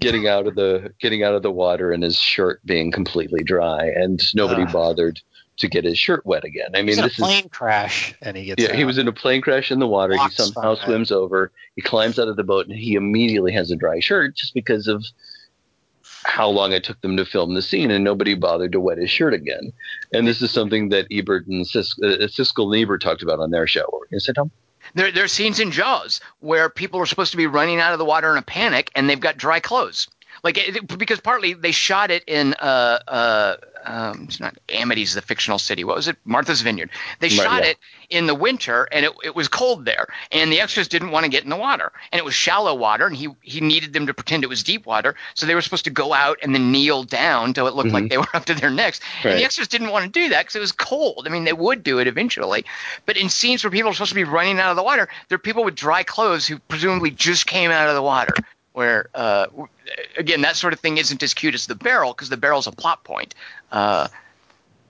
getting 0.00 0.28
out 0.28 0.46
of 0.46 0.54
the 0.54 0.92
getting 1.00 1.22
out 1.22 1.34
of 1.34 1.42
the 1.42 1.50
water, 1.50 1.92
and 1.92 2.02
his 2.02 2.16
shirt 2.18 2.60
being 2.64 2.90
completely 2.90 3.42
dry, 3.42 3.86
and 3.86 4.22
nobody 4.34 4.62
Ugh. 4.62 4.72
bothered 4.72 5.20
to 5.58 5.68
get 5.68 5.84
his 5.84 5.98
shirt 5.98 6.24
wet 6.24 6.44
again. 6.44 6.70
I 6.74 6.78
mean, 6.78 6.88
He's 6.88 6.98
in 6.98 7.04
a 7.04 7.08
this 7.08 7.18
is 7.18 7.24
plane 7.24 7.48
crash, 7.48 8.14
and 8.22 8.36
he 8.36 8.46
gets 8.46 8.62
Yeah, 8.62 8.74
he 8.74 8.84
was 8.84 8.98
in 8.98 9.08
a 9.08 9.12
plane 9.12 9.40
crash 9.40 9.70
in 9.70 9.78
the 9.78 9.86
water. 9.86 10.14
He 10.14 10.30
somehow 10.30 10.74
swims 10.76 11.12
over. 11.12 11.52
He 11.76 11.82
climbs 11.82 12.18
out 12.18 12.28
of 12.28 12.36
the 12.36 12.44
boat, 12.44 12.66
and 12.66 12.76
he 12.76 12.94
immediately 12.94 13.52
has 13.52 13.70
a 13.70 13.76
dry 13.76 14.00
shirt 14.00 14.34
just 14.34 14.54
because 14.54 14.88
of 14.88 15.04
how 16.24 16.48
long 16.48 16.72
it 16.72 16.84
took 16.84 17.00
them 17.00 17.16
to 17.16 17.24
film 17.24 17.54
the 17.54 17.62
scene, 17.62 17.90
and 17.90 18.04
nobody 18.04 18.34
bothered 18.34 18.72
to 18.72 18.80
wet 18.80 18.98
his 18.98 19.10
shirt 19.10 19.34
again. 19.34 19.72
And 20.12 20.26
this 20.26 20.40
is 20.40 20.50
something 20.50 20.88
that 20.90 21.06
Ebert 21.10 21.46
and 21.46 21.66
Sis- 21.66 21.98
uh, 22.02 22.26
Siskel 22.28 22.72
and 22.72 22.82
Ebert 22.82 23.02
talked 23.02 23.22
about 23.22 23.40
on 23.40 23.50
their 23.50 23.66
show. 23.66 23.84
Were 23.92 24.06
you 24.10 24.20
say, 24.20 24.32
Tom? 24.32 24.50
There, 24.94 25.12
there 25.12 25.24
are 25.24 25.28
scenes 25.28 25.60
in 25.60 25.70
Jaws 25.70 26.20
where 26.40 26.68
people 26.68 27.00
are 27.00 27.06
supposed 27.06 27.30
to 27.30 27.36
be 27.36 27.46
running 27.46 27.80
out 27.80 27.92
of 27.92 27.98
the 27.98 28.04
water 28.04 28.30
in 28.32 28.38
a 28.38 28.42
panic 28.42 28.90
and 28.94 29.08
they've 29.08 29.18
got 29.18 29.36
dry 29.36 29.60
clothes. 29.60 30.08
Like 30.42 30.58
it, 30.58 30.98
because 30.98 31.20
partly 31.20 31.54
they 31.54 31.70
shot 31.72 32.10
it 32.10 32.24
in 32.26 32.54
uh 32.54 32.98
uh 33.06 33.56
um, 33.84 34.26
it's 34.28 34.38
not 34.38 34.56
Amity's 34.68 35.14
the 35.14 35.22
fictional 35.22 35.58
city. 35.58 35.82
What 35.82 35.96
was 35.96 36.06
it? 36.06 36.16
Martha's 36.24 36.60
Vineyard. 36.60 36.90
They 37.18 37.26
Right, 37.28 37.32
shot 37.32 37.62
yeah. 37.64 37.70
it 37.70 37.78
in 38.10 38.26
the 38.26 38.34
winter 38.34 38.86
and 38.92 39.04
it, 39.04 39.12
it 39.24 39.34
was 39.34 39.48
cold 39.48 39.84
there 39.84 40.06
and 40.30 40.52
the 40.52 40.60
extras 40.60 40.86
didn't 40.86 41.10
want 41.10 41.24
to 41.24 41.30
get 41.30 41.42
in 41.42 41.50
the 41.50 41.56
water 41.56 41.90
and 42.12 42.18
it 42.18 42.24
was 42.24 42.34
shallow 42.34 42.74
water 42.74 43.06
and 43.06 43.16
he 43.16 43.28
he 43.42 43.60
needed 43.60 43.92
them 43.92 44.06
to 44.06 44.14
pretend 44.14 44.44
it 44.44 44.48
was 44.48 44.62
deep 44.62 44.86
water 44.86 45.16
so 45.34 45.46
they 45.46 45.54
were 45.54 45.60
supposed 45.62 45.84
to 45.84 45.90
go 45.90 46.12
out 46.12 46.38
and 46.42 46.54
then 46.54 46.70
kneel 46.70 47.02
down 47.02 47.52
till 47.54 47.66
it 47.66 47.74
looked 47.74 47.90
like 47.90 48.04
Mhm. 48.04 48.10
they 48.10 48.18
were 48.24 48.28
up 48.34 48.44
to 48.44 48.54
their 48.54 48.70
necks 48.70 49.00
and 49.24 49.38
the 49.38 49.44
extras 49.44 49.66
didn't 49.68 49.90
want 49.90 50.04
to 50.04 50.10
do 50.10 50.28
that 50.28 50.42
because 50.42 50.54
it 50.56 50.60
was 50.60 50.72
cold. 50.72 51.26
I 51.26 51.30
mean 51.30 51.44
they 51.44 51.52
would 51.52 51.82
do 51.82 51.98
it 51.98 52.06
eventually, 52.06 52.64
but 53.06 53.16
in 53.16 53.28
scenes 53.30 53.64
where 53.64 53.70
people 53.70 53.90
are 53.90 53.94
supposed 53.94 54.10
to 54.10 54.14
be 54.14 54.24
running 54.24 54.60
out 54.60 54.70
of 54.70 54.76
the 54.76 54.82
water, 54.84 55.08
there 55.28 55.36
are 55.36 55.40
people 55.40 55.64
with 55.64 55.74
dry 55.74 56.02
clothes 56.04 56.46
who 56.46 56.58
presumably 56.60 57.10
just 57.10 57.46
came 57.46 57.70
out 57.72 57.88
of 57.88 57.94
the 57.96 58.02
water. 58.02 58.34
Where 58.74 59.10
uh, 59.14 59.46
again, 60.16 60.42
that 60.42 60.56
sort 60.56 60.72
of 60.72 60.80
thing 60.80 60.98
isn't 60.98 61.22
as 61.22 61.34
cute 61.34 61.54
as 61.54 61.66
the 61.66 61.74
barrel 61.74 62.12
because 62.12 62.28
the 62.28 62.36
barrel's 62.36 62.66
a 62.66 62.72
plot 62.72 63.04
point. 63.04 63.34
Uh, 63.70 64.08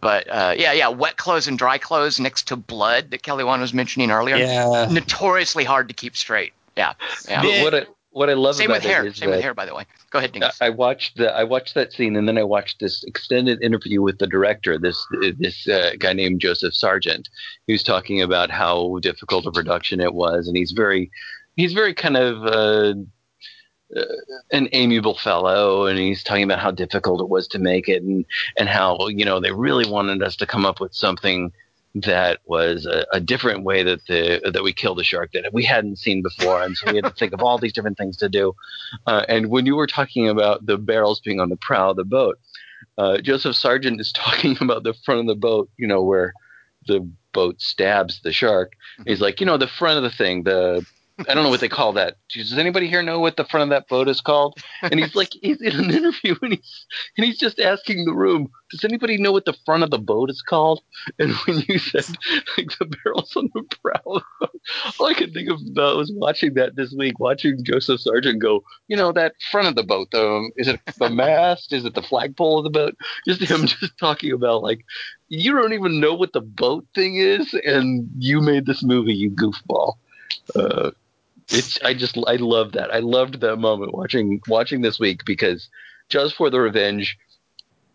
but 0.01 0.29
uh, 0.29 0.55
yeah, 0.57 0.73
yeah, 0.73 0.89
wet 0.89 1.17
clothes 1.17 1.47
and 1.47 1.57
dry 1.57 1.79
clothes 1.79 2.19
next 2.19 2.49
to 2.49 2.57
blood 2.57 3.11
that 3.11 3.23
Kelly 3.23 3.45
Wand 3.45 3.63
was 3.63 3.73
mentioning 3.73 4.11
earlier. 4.11 4.37
yeah. 4.37 4.89
Notoriously 4.91 5.65
hard 5.65 5.89
to 5.89 5.95
keep 5.95 6.17
straight. 6.17 6.53
Yeah, 6.77 6.95
yeah. 7.29 7.43
But 7.43 7.63
what 7.63 7.75
I 7.75 7.87
what 8.11 8.31
I 8.31 8.35
love 8.35 8.57
Same 8.57 8.71
about 8.71 8.83
with 8.83 8.91
hair. 8.91 9.05
it 9.05 9.11
is 9.11 9.17
Same 9.17 9.31
that 9.31 9.37
with 9.37 9.45
hair, 9.45 9.55
by 9.55 9.65
the 9.65 9.75
way. 9.75 9.85
Go 10.11 10.19
ahead, 10.19 10.33
Dingus. 10.33 10.61
I 10.61 10.71
watched 10.71 11.17
the 11.17 11.33
I 11.33 11.45
watched 11.45 11.75
that 11.75 11.93
scene, 11.93 12.17
and 12.17 12.29
then 12.29 12.37
I 12.37 12.43
watched 12.43 12.81
this 12.81 13.03
extended 13.05 13.63
interview 13.63 14.03
with 14.03 14.19
the 14.19 14.27
director, 14.27 14.79
this 14.79 15.07
this 15.39 15.69
uh, 15.69 15.93
guy 15.99 16.13
named 16.13 16.41
Joseph 16.41 16.75
Sargent, 16.75 17.29
who's 17.67 17.83
talking 17.83 18.21
about 18.21 18.51
how 18.51 18.99
difficult 19.01 19.47
a 19.47 19.53
production 19.53 20.01
it 20.01 20.15
was, 20.15 20.49
and 20.49 20.57
he's 20.57 20.73
very 20.73 21.11
he's 21.57 21.73
very 21.73 21.95
kind 21.95 22.17
of 22.17 22.45
uh, 22.45 22.95
an 24.51 24.69
amiable 24.73 25.17
fellow, 25.17 25.87
and 25.87 25.99
he's 25.99 26.23
talking 26.23 26.45
about 26.45 26.59
how 26.59 26.71
difficult 26.71 27.21
it 27.21 27.29
was 27.29 27.47
to 27.49 27.59
make 27.59 27.89
it, 27.89 28.03
and 28.03 28.25
and 28.59 28.69
how 28.69 29.09
you 29.09 29.25
know 29.25 29.41
they 29.41 29.53
really 29.53 29.91
wanted 29.91 30.23
us 30.23 30.37
to 30.37 30.47
come 30.47 30.65
up 30.65 30.81
with 30.81 30.95
something 30.95 31.53
that 31.95 32.41
was 32.47 32.87
a, 32.87 33.05
a 33.13 33.21
different 33.21 33.65
way 33.65 33.83
that 33.83 34.01
the 34.07 34.51
that 34.53 34.63
we 34.63 34.73
killed 34.73 34.99
the 34.99 35.05
shark 35.05 35.33
that 35.33 35.53
we 35.53 35.65
hadn't 35.65 35.97
seen 35.97 36.23
before, 36.23 36.63
and 36.63 36.77
so 36.77 36.91
we 36.91 36.97
had 36.97 37.05
to 37.05 37.11
think 37.11 37.33
of 37.33 37.43
all 37.43 37.59
these 37.59 37.73
different 37.73 37.99
things 37.99 38.17
to 38.17 38.29
do. 38.29 38.55
Uh, 39.07 39.25
and 39.29 39.49
when 39.49 39.67
you 39.67 39.77
were 39.77 39.87
talking 39.87 40.29
about 40.29 40.65
the 40.65 40.79
barrels 40.79 41.21
being 41.21 41.41
on 41.41 41.51
the 41.51 41.57
prow 41.57 41.91
of 41.91 41.97
the 41.97 42.05
boat, 42.05 42.39
uh, 42.99 43.19
Joseph 43.19 43.57
Sargent 43.57 44.01
is 44.01 44.13
talking 44.17 44.57
about 44.61 44.85
the 44.85 44.95
front 45.05 45.21
of 45.21 45.27
the 45.27 45.35
boat, 45.35 45.71
you 45.77 45.87
know, 45.87 46.03
where 46.03 46.33
the 46.87 47.07
boat 47.33 47.61
stabs 47.61 48.21
the 48.23 48.33
shark. 48.33 48.73
He's 49.07 49.21
like, 49.21 49.41
you 49.41 49.47
know, 49.47 49.57
the 49.57 49.69
front 49.69 49.97
of 49.97 50.03
the 50.03 50.11
thing, 50.11 50.43
the 50.43 50.85
I 51.29 51.35
don't 51.35 51.45
know 51.45 51.51
what 51.51 51.61
they 51.61 51.69
call 51.69 51.93
that. 51.95 52.17
Does 52.31 52.59
anybody 52.59 52.89
here 52.89 53.03
know 53.03 53.21
what 53.21 53.37
the 53.37 53.45
front 53.45 53.65
of 53.65 53.71
that 53.71 53.89
boat 53.89 54.09
is 54.09 54.21
called? 54.21 54.59
And 54.83 54.99
he's 54.99 55.15
like, 55.15 55.33
he's 55.43 55.61
in 55.61 55.79
an 55.79 55.91
interview 55.91 56.35
and 56.43 56.55
he's 56.55 56.87
and 57.17 57.27
he's 57.27 57.39
just 57.39 57.61
asking 57.61 58.05
the 58.05 58.15
room, 58.15 58.51
does 58.71 58.85
anybody 58.85 59.19
know 59.19 59.33
what 59.33 59.45
the 59.45 59.57
front 59.65 59.83
of 59.83 59.91
the 59.91 59.99
boat 59.99 60.31
is 60.31 60.43
called? 60.43 60.81
And 61.19 61.33
when 61.47 61.63
you 61.69 61.79
said 61.79 62.07
like 62.57 62.77
the 62.79 62.87
barrels 62.87 63.37
on 63.37 63.51
the 63.55 63.63
prow, 63.83 64.23
all 64.99 65.07
I 65.07 65.15
could 65.15 65.33
think 65.35 65.51
of 65.51 65.61
was 65.63 66.13
watching 66.15 66.55
that 66.55 66.77
this 66.77 66.95
week, 66.97 67.19
watching 67.19 67.63
Joseph 67.65 68.01
Sargent 68.01 68.41
go, 68.41 68.63
you 68.89 68.97
know, 68.97 69.13
that 69.13 69.35
front 69.51 69.69
of 69.69 69.75
the 69.75 69.83
boat. 69.83 70.15
Um, 70.15 70.51
is 70.57 70.69
it 70.69 70.81
the 70.99 71.11
mast? 71.11 71.73
Is 71.73 71.85
it 71.85 71.95
the 71.95 72.03
flagpole 72.03 72.59
of 72.59 72.65
the 72.65 72.71
boat? 72.71 72.97
Just 73.27 73.43
him 73.43 73.67
just 73.67 73.99
talking 73.99 74.33
about 74.33 74.63
like, 74.63 74.85
you 75.29 75.53
don't 75.53 75.73
even 75.73 76.01
know 76.01 76.15
what 76.15 76.33
the 76.33 76.41
boat 76.41 76.87
thing 76.95 77.17
is, 77.17 77.55
and 77.65 78.09
you 78.19 78.41
made 78.41 78.67
this 78.67 78.83
movie, 78.83 79.15
you 79.15 79.31
goofball. 79.31 79.95
Uh, 80.55 80.91
it's 81.53 81.79
I 81.83 81.95
just 81.95 82.19
I 82.27 82.37
love 82.37 82.73
that. 82.73 82.93
I 82.93 82.99
loved 82.99 83.41
that 83.41 83.57
moment 83.57 83.95
watching 83.95 84.41
watching 84.49 84.81
this 84.83 84.99
week 84.99 85.25
because 85.25 85.69
just 86.09 86.37
for 86.37 86.51
the 86.51 86.61
revenge, 86.61 87.19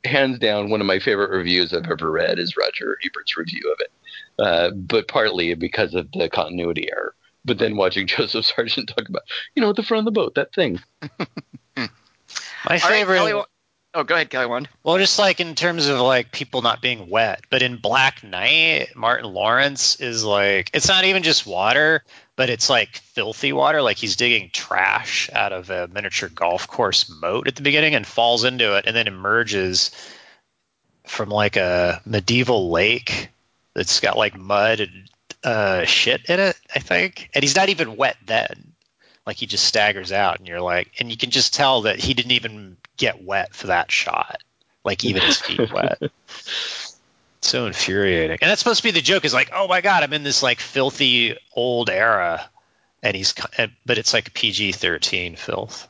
hands 0.03 0.39
down 0.39 0.69
one 0.69 0.81
of 0.81 0.88
my 0.88 0.99
favorite 0.99 1.31
reviews 1.31 1.73
I've 1.73 1.89
ever 1.89 2.11
read 2.11 2.39
is 2.39 2.57
Roger 2.57 2.97
Ebert's 3.05 3.38
review 3.38 3.71
of 3.71 3.79
it. 3.79 3.91
Uh, 4.39 4.71
but 4.71 5.07
partly 5.07 5.53
because 5.55 5.93
of 5.95 6.11
the 6.11 6.29
continuity 6.29 6.89
error. 6.91 7.15
But 7.45 7.57
then 7.59 7.75
watching 7.75 8.07
Joseph 8.07 8.45
Sargent 8.45 8.89
talk 8.89 9.09
about, 9.09 9.23
you 9.55 9.61
know, 9.61 9.73
the 9.73 9.84
front 9.84 9.99
of 9.99 10.05
the 10.05 10.19
boat, 10.19 10.35
that 10.35 10.53
thing. 10.53 10.79
My 11.07 11.19
All 11.77 11.89
right, 12.69 12.81
favorite. 12.81 13.17
Kelly, 13.17 13.34
Wa- 13.34 13.45
oh, 13.93 14.03
go 14.03 14.15
ahead, 14.15 14.29
Kelly 14.29 14.47
Wand. 14.47 14.67
Well, 14.84 14.97
just 14.97 15.17
like 15.17 15.39
in 15.39 15.55
terms 15.55 15.88
of 15.88 15.99
like 15.99 16.31
people 16.31 16.61
not 16.61 16.81
being 16.81 17.09
wet, 17.09 17.45
but 17.49 17.61
in 17.61 17.77
Black 17.77 18.23
Knight, 18.23 18.89
Martin 18.95 19.31
Lawrence 19.31 19.99
is 19.99 20.23
like 20.23 20.71
it's 20.73 20.88
not 20.88 21.05
even 21.05 21.23
just 21.23 21.47
water, 21.47 22.03
but 22.38 22.49
it's 22.51 22.69
like 22.69 22.97
filthy 22.97 23.51
water. 23.51 23.81
Like 23.81 23.97
he's 23.97 24.15
digging 24.15 24.51
trash 24.53 25.30
out 25.34 25.51
of 25.51 25.69
a 25.69 25.89
miniature 25.89 26.30
golf 26.30 26.68
course 26.68 27.09
moat 27.09 27.47
at 27.47 27.57
the 27.57 27.64
beginning 27.64 27.95
and 27.95 28.07
falls 28.07 28.45
into 28.45 28.77
it, 28.77 28.85
and 28.85 28.95
then 28.95 29.07
emerges 29.07 29.91
from 31.05 31.30
like 31.30 31.57
a 31.57 32.01
medieval 32.05 32.69
lake 32.69 33.30
that's 33.73 33.99
got 33.99 34.18
like 34.18 34.38
mud 34.38 34.80
and 34.80 35.09
uh, 35.43 35.84
shit 35.85 36.30
in 36.30 36.39
it. 36.39 36.55
I 36.73 36.80
think, 36.80 37.30
and 37.34 37.43
he's 37.43 37.55
not 37.55 37.69
even 37.69 37.97
wet 37.97 38.18
then. 38.26 38.73
Like 39.26 39.38
he 39.38 39.47
just 39.47 39.65
staggers 39.65 40.11
out, 40.11 40.38
and 40.38 40.47
you're 40.47 40.61
like, 40.61 40.91
and 40.99 41.11
you 41.11 41.18
can 41.18 41.31
just 41.31 41.53
tell 41.53 41.81
that 41.81 41.99
he 41.99 42.14
didn't 42.14 42.31
even 42.31 42.77
get 42.97 43.23
wet 43.23 43.53
for 43.53 43.68
that 43.68 43.91
shot. 43.91 44.41
Like 44.85 45.03
even 45.03 45.23
his 45.23 45.41
feet 45.41 45.73
wet. 45.73 45.99
So 47.47 47.65
infuriating. 47.65 48.39
And 48.41 48.51
that's 48.51 48.59
supposed 48.59 48.79
to 48.79 48.83
be 48.83 48.91
the 48.91 49.01
joke 49.01 49.23
is 49.23 49.33
like, 49.33 49.51
oh 49.53 49.69
my 49.69 49.79
god, 49.79 50.03
I'm 50.03 50.11
in 50.11 50.23
this 50.23 50.43
like 50.43 50.59
filthy 50.59 51.37
old 51.53 51.89
era, 51.89 52.49
and 53.01 53.15
he's 53.15 53.33
but 53.85 53.97
it's 53.97 54.13
like 54.13 54.33
PG-13 54.33 55.37
filth 55.37 55.87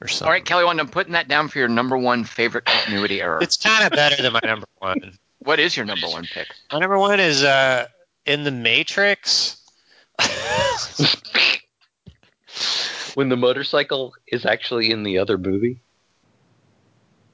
or 0.00 0.08
something. 0.08 0.26
All 0.26 0.32
right, 0.32 0.42
Kelly 0.42 0.64
Wand, 0.64 0.80
I'm 0.80 0.88
putting 0.88 1.12
that 1.12 1.28
down 1.28 1.48
for 1.48 1.58
your 1.58 1.68
number 1.68 1.98
one 1.98 2.24
favorite 2.24 2.64
continuity 2.64 3.20
error. 3.20 3.40
It's 3.42 3.58
kind 3.58 3.84
of 3.84 3.92
better 3.92 4.22
than 4.22 4.32
my 4.32 4.40
number 4.42 4.66
one. 4.78 5.18
what 5.40 5.60
is 5.60 5.76
your 5.76 5.84
number 5.84 6.08
one 6.08 6.24
pick? 6.24 6.48
My 6.72 6.78
number 6.78 6.98
one 6.98 7.20
is 7.20 7.44
uh, 7.44 7.86
in 8.24 8.44
the 8.44 8.50
Matrix. 8.50 9.60
When 13.14 13.28
the 13.28 13.36
motorcycle 13.36 14.14
is 14.26 14.44
actually 14.44 14.90
in 14.90 15.04
the 15.04 15.18
other 15.18 15.38
movie. 15.38 15.78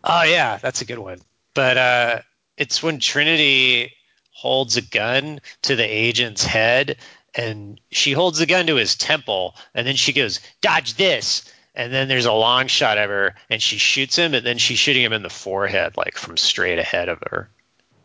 Oh 0.05 0.25
yeah, 0.25 0.59
that's 0.59 0.83
a 0.83 0.85
good 0.85 0.99
one. 0.99 1.21
But 1.55 1.79
uh, 1.79 2.21
it's 2.61 2.83
when 2.83 3.01
Trinity 3.01 3.95
holds 4.33 4.77
a 4.77 4.83
gun 4.83 5.41
to 5.63 5.77
the 5.77 5.83
agent's 5.85 6.45
head, 6.45 6.99
and 7.35 7.81
she 7.91 8.13
holds 8.13 8.39
the 8.39 8.45
gun 8.47 8.67
to 8.67 8.77
his 8.77 8.97
temple, 8.97 9.57
and 9.75 9.87
then 9.87 9.97
she 9.97 10.13
goes, 10.13 10.41
"Dodge 10.61 10.95
this!" 10.95 11.51
And 11.75 11.91
then 11.91 12.09
there's 12.09 12.27
a 12.27 12.33
long 12.33 12.67
shot 12.67 12.99
of 12.99 13.09
her, 13.09 13.35
and 13.49 13.63
she 13.63 13.79
shoots 13.79 14.17
him, 14.17 14.35
and 14.35 14.45
then 14.45 14.59
she's 14.59 14.79
shooting 14.79 15.03
him 15.03 15.15
in 15.15 15.23
the 15.23 15.31
forehead, 15.31 15.97
like 15.97 16.19
from 16.19 16.37
straight 16.37 16.79
ahead 16.79 17.09
of 17.09 17.23
her, 17.31 17.49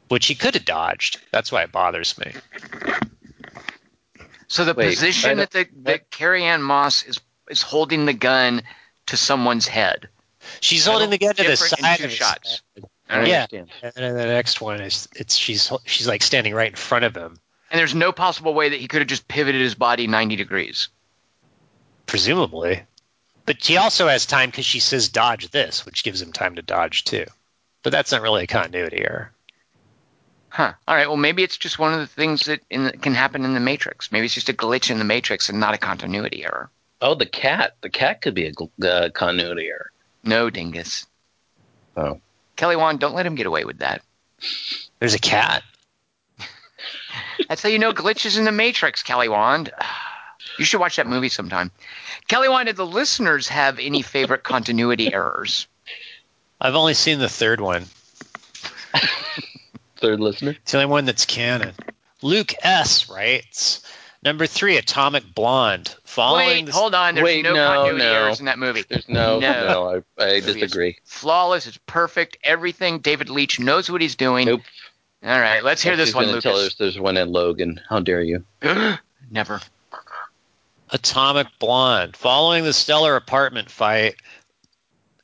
which 0.08 0.28
he 0.28 0.36
could 0.36 0.54
have 0.54 0.64
dodged. 0.64 1.20
That's 1.32 1.52
why 1.52 1.64
it 1.64 1.74
bothers 1.74 2.18
me. 2.18 2.32
So 4.48 4.64
the 4.64 4.74
Wait, 4.74 4.92
position 4.92 5.40
that 5.40 5.52
the, 5.52 5.68
that 5.84 6.12
Carrie 6.12 6.46
Ann 6.46 6.62
Moss 6.62 7.04
is 7.04 7.20
is 7.50 7.62
holding 7.62 8.06
the 8.06 8.14
gun 8.14 8.64
to 9.08 9.18
someone's 9.18 9.68
head. 9.68 10.08
She's 10.62 10.86
holding 10.86 11.10
the 11.10 11.18
gun 11.18 11.36
to 11.36 11.44
the 11.44 11.50
Different 11.50 11.80
side 11.80 11.98
two 11.98 12.06
of 12.06 12.10
his 12.10 12.18
shots. 12.18 12.62
head. 12.76 12.86
I 13.10 13.26
Yeah. 13.26 13.42
understand. 13.52 13.70
And 13.84 13.94
then 13.96 14.16
the 14.16 14.26
next 14.26 14.62
one 14.62 14.82
is 14.82 15.08
it's 15.16 15.36
she's 15.36 15.72
she's 15.86 16.08
like 16.08 16.24
standing 16.24 16.54
right 16.54 16.70
in 16.70 16.76
front 16.76 17.06
of 17.06 17.16
him. 17.16 17.40
And 17.72 17.80
there's 17.80 17.96
no 17.96 18.12
possible 18.12 18.54
way 18.54 18.70
that 18.70 18.80
he 18.80 18.88
could 18.88 19.02
have 19.02 19.08
just 19.08 19.28
pivoted 19.28 19.62
his 19.62 19.76
body 19.76 20.08
90 20.08 20.36
degrees. 20.36 20.90
presumably. 22.06 22.84
But 23.46 23.64
he 23.64 23.78
also 23.78 24.08
has 24.08 24.26
time 24.26 24.50
because 24.50 24.66
she 24.66 24.80
says 24.80 25.10
dodge 25.10 25.50
this, 25.50 25.86
which 25.86 26.04
gives 26.04 26.22
him 26.22 26.32
time 26.32 26.56
to 26.56 26.62
dodge 26.62 27.04
too. 27.04 27.26
But 27.84 27.92
that's 27.92 28.12
not 28.12 28.22
really 28.22 28.44
a 28.44 28.48
continuity 28.48 29.00
error. 29.02 29.32
Huh. 30.50 30.74
All 30.88 30.96
right. 30.96 31.08
Well, 31.08 31.18
maybe 31.18 31.44
it's 31.44 31.58
just 31.58 31.78
one 31.78 31.94
of 31.94 32.00
the 32.00 32.08
things 32.08 32.46
that 32.46 32.62
in 32.70 32.86
the, 32.86 32.92
can 32.94 33.14
happen 33.14 33.44
in 33.44 33.54
the 33.54 33.60
Matrix. 33.60 34.12
Maybe 34.12 34.26
it's 34.26 34.34
just 34.34 34.50
a 34.50 34.54
glitch 34.54 34.90
in 34.90 34.98
the 35.00 35.04
Matrix 35.04 35.50
and 35.50 35.60
not 35.60 35.74
a 35.74 35.78
continuity 35.78 36.44
error. 36.46 36.70
Oh, 37.02 37.14
the 37.14 37.26
cat. 37.26 37.76
The 37.82 37.90
cat 37.90 38.22
could 38.22 38.34
be 38.34 38.46
a 38.48 38.54
gl- 38.54 38.70
uh, 38.84 39.10
continuity 39.10 39.68
error. 39.68 39.92
No, 40.24 40.50
dingus. 40.50 41.06
Oh. 41.98 42.22
Kelly 42.56 42.76
Wand, 42.76 43.00
don't 43.00 43.16
let 43.16 43.26
him 43.26 43.36
get 43.36 43.46
away 43.46 43.66
with 43.66 43.80
that. 43.80 44.02
There's 45.00 45.14
a 45.14 45.20
cat. 45.20 45.64
That's 47.50 47.62
how 47.62 47.70
you 47.70 47.80
know 47.80 47.94
glitches 47.94 48.38
in 48.38 48.46
the 48.46 48.52
Matrix, 48.52 49.04
Kelly 49.04 49.30
Wand. 49.30 49.72
You 50.58 50.64
should 50.64 50.80
watch 50.80 50.96
that 50.96 51.08
movie 51.08 51.28
sometime. 51.28 51.70
Kelly 52.30 52.48
Wand, 52.48 52.68
did 52.68 52.78
the 52.78 52.86
listeners 52.86 53.50
have 53.50 53.78
any 53.78 54.02
favorite 54.02 54.44
continuity 54.44 55.14
errors? 55.14 55.68
I've 56.62 56.76
only 56.76 56.94
seen 56.94 57.20
the 57.20 57.28
third 57.28 57.60
one. 57.60 57.88
Third 59.98 60.20
listener. 60.20 60.52
It's 60.52 60.72
the 60.72 60.78
only 60.78 60.92
one 60.92 61.06
that's 61.06 61.26
canon. 61.26 61.74
Luke 62.22 62.54
S. 62.62 63.10
writes 63.10 63.82
Number 64.26 64.48
three, 64.48 64.78
Atomic 64.78 65.24
Blonde. 65.36 65.96
Following 66.04 66.48
Wait, 66.48 66.66
the 66.66 66.72
hold 66.72 66.96
on. 66.96 67.14
There's 67.14 67.24
Wait, 67.24 67.44
no, 67.44 67.54
no, 67.54 67.68
continuity 67.68 68.06
no. 68.06 68.12
errors 68.14 68.40
in 68.40 68.48
that 68.48 68.58
movie. 68.58 68.84
There's 68.90 69.08
no, 69.08 69.40
No. 69.40 69.52
no, 69.68 70.04
I, 70.18 70.24
I 70.26 70.40
disagree. 70.40 70.98
Flawless. 71.06 71.68
It's 71.68 71.78
perfect. 71.86 72.40
Everything. 72.44 73.00
David 73.00 73.30
Leitch 73.30 73.60
knows 73.60 73.90
what 73.90 74.02
he's 74.02 74.16
doing. 74.16 74.48
Nope. 74.48 74.62
All 75.24 75.40
right. 75.40 75.64
Let's 75.64 75.84
hear 75.84 75.96
this 75.96 76.10
She's 76.10 76.16
one, 76.16 76.26
gonna 76.26 76.42
Tell 76.42 76.58
us 76.58 76.74
there's 76.74 77.00
one 77.00 77.18
in 77.18 77.32
Logan. 77.32 77.80
How 77.88 78.00
dare 78.00 78.22
you? 78.24 78.44
Never. 79.30 79.62
Atomic 80.90 81.48
Blonde. 81.60 82.16
Following 82.16 82.64
the 82.64 82.74
stellar 82.74 83.16
apartment 83.16 83.70
fight, 83.70 84.16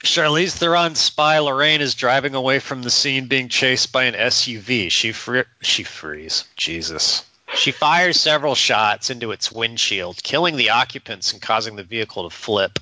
Charlize 0.04 0.56
Theron's 0.56 1.00
spy 1.00 1.40
Lorraine 1.40 1.82
is 1.82 1.96
driving 1.96 2.36
away 2.36 2.60
from 2.60 2.84
the 2.84 2.92
scene 2.92 3.26
being 3.28 3.50
chased 3.50 3.92
by 3.92 4.04
an 4.04 4.14
SUV. 4.14 4.92
She 4.92 5.12
fr- 5.12 5.42
she 5.62 5.84
frees. 5.84 6.46
Jesus. 6.56 7.26
She 7.56 7.72
fires 7.72 8.20
several 8.20 8.56
shots 8.56 9.10
into 9.10 9.32
its 9.32 9.52
windshield, 9.52 10.24
killing 10.24 10.56
the 10.56 10.72
occupants 10.72 11.34
and 11.34 11.42
causing 11.42 11.76
the 11.76 11.84
vehicle 11.84 12.30
to 12.30 12.36
flip 12.36 12.80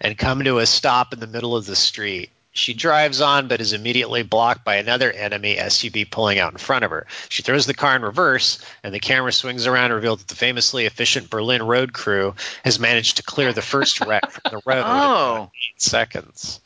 and 0.00 0.16
come 0.16 0.44
to 0.44 0.58
a 0.58 0.66
stop 0.66 1.12
in 1.12 1.20
the 1.20 1.26
middle 1.26 1.56
of 1.56 1.66
the 1.66 1.76
street. 1.76 2.30
She 2.54 2.74
drives 2.74 3.20
on 3.22 3.48
but 3.48 3.60
is 3.62 3.72
immediately 3.72 4.22
blocked 4.22 4.64
by 4.64 4.76
another 4.76 5.10
enemy 5.10 5.56
SUV 5.56 6.10
pulling 6.10 6.38
out 6.38 6.52
in 6.52 6.58
front 6.58 6.84
of 6.84 6.90
her. 6.90 7.06
She 7.30 7.42
throws 7.42 7.64
the 7.66 7.72
car 7.74 7.96
in 7.96 8.02
reverse, 8.02 8.58
and 8.84 8.94
the 8.94 9.00
camera 9.00 9.32
swings 9.32 9.66
around 9.66 9.86
and 9.86 9.94
reveals 9.94 10.18
that 10.20 10.28
the 10.28 10.34
famously 10.36 10.84
efficient 10.86 11.30
Berlin 11.30 11.62
road 11.62 11.92
crew 11.94 12.34
has 12.64 12.78
managed 12.78 13.16
to 13.16 13.22
clear 13.22 13.52
the 13.54 13.62
first 13.62 14.00
wreck 14.02 14.30
from 14.30 14.42
the 14.50 14.62
road 14.66 14.78
in 14.80 14.84
Oh, 14.86 15.50
eight 15.54 15.80
seconds. 15.82 16.60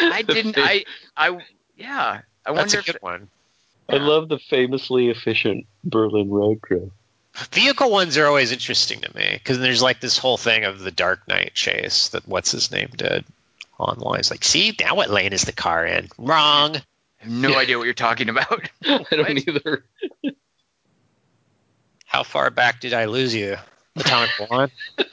I 0.00 0.22
didn't. 0.22 0.56
I. 0.58 0.84
I. 1.16 1.38
Yeah. 1.76 2.20
I 2.46 2.52
That's 2.52 2.74
wonder 2.74 2.76
a 2.76 2.80
if. 2.80 2.86
good 2.86 2.98
one. 3.00 3.28
I 3.88 3.96
love 3.96 4.28
the 4.28 4.38
famously 4.38 5.08
efficient 5.08 5.66
Berlin 5.82 6.30
road 6.30 6.60
crew. 6.60 6.92
Vehicle 7.52 7.90
ones 7.90 8.18
are 8.18 8.26
always 8.26 8.52
interesting 8.52 9.00
to 9.00 9.16
me 9.16 9.30
because 9.32 9.58
there's 9.58 9.82
like 9.82 10.00
this 10.00 10.18
whole 10.18 10.36
thing 10.36 10.64
of 10.64 10.80
the 10.80 10.90
Dark 10.90 11.26
Knight 11.28 11.54
chase 11.54 12.08
that 12.08 12.26
what's 12.26 12.50
his 12.50 12.70
name 12.70 12.90
did 12.96 13.24
online. 13.78 14.20
It's 14.20 14.30
like, 14.30 14.44
see, 14.44 14.76
now 14.80 14.94
what 14.96 15.10
lane 15.10 15.32
is 15.32 15.42
the 15.42 15.52
car 15.52 15.86
in? 15.86 16.08
Wrong. 16.18 16.76
I 16.76 16.82
have 17.18 17.32
no 17.32 17.56
idea 17.56 17.78
what 17.78 17.84
you're 17.84 17.94
talking 17.94 18.28
about. 18.28 18.68
I 18.84 19.04
don't 19.10 19.48
either. 19.48 19.84
How 22.04 22.24
far 22.24 22.50
back 22.50 22.80
did 22.80 22.92
I 22.92 23.04
lose 23.06 23.34
you? 23.34 23.56
Atomic 23.96 24.30
Blonde. 24.38 24.72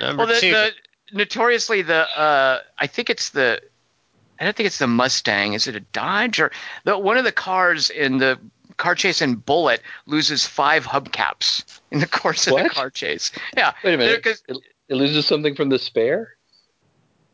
Number 0.00 0.24
well, 0.24 0.26
the, 0.28 0.40
two. 0.40 0.52
the 0.52 0.70
notoriously 1.12 1.82
the 1.82 2.08
uh, 2.18 2.60
I 2.78 2.86
think 2.86 3.10
it's 3.10 3.30
the 3.30 3.60
I 4.40 4.44
don't 4.44 4.56
think 4.56 4.66
it's 4.66 4.78
the 4.78 4.86
Mustang. 4.86 5.54
Is 5.54 5.66
it 5.66 5.74
a 5.76 5.80
Dodge 5.80 6.40
or 6.40 6.52
the 6.84 6.98
one 6.98 7.16
of 7.16 7.24
the 7.24 7.32
cars 7.32 7.90
in 7.90 8.18
the 8.18 8.38
car 8.78 8.94
chase 8.94 9.20
in 9.20 9.34
Bullitt 9.34 9.82
loses 10.06 10.46
five 10.46 10.86
hubcaps 10.86 11.80
in 11.90 11.98
the 12.00 12.06
course 12.06 12.46
of 12.46 12.56
the 12.56 12.70
car 12.70 12.88
chase. 12.88 13.30
Yeah. 13.56 13.74
Wait 13.84 13.94
a 13.94 13.98
minute. 13.98 14.24
It, 14.24 14.58
it 14.88 14.94
loses 14.94 15.26
something 15.26 15.54
from 15.54 15.68
the 15.68 15.78
spare. 15.78 16.36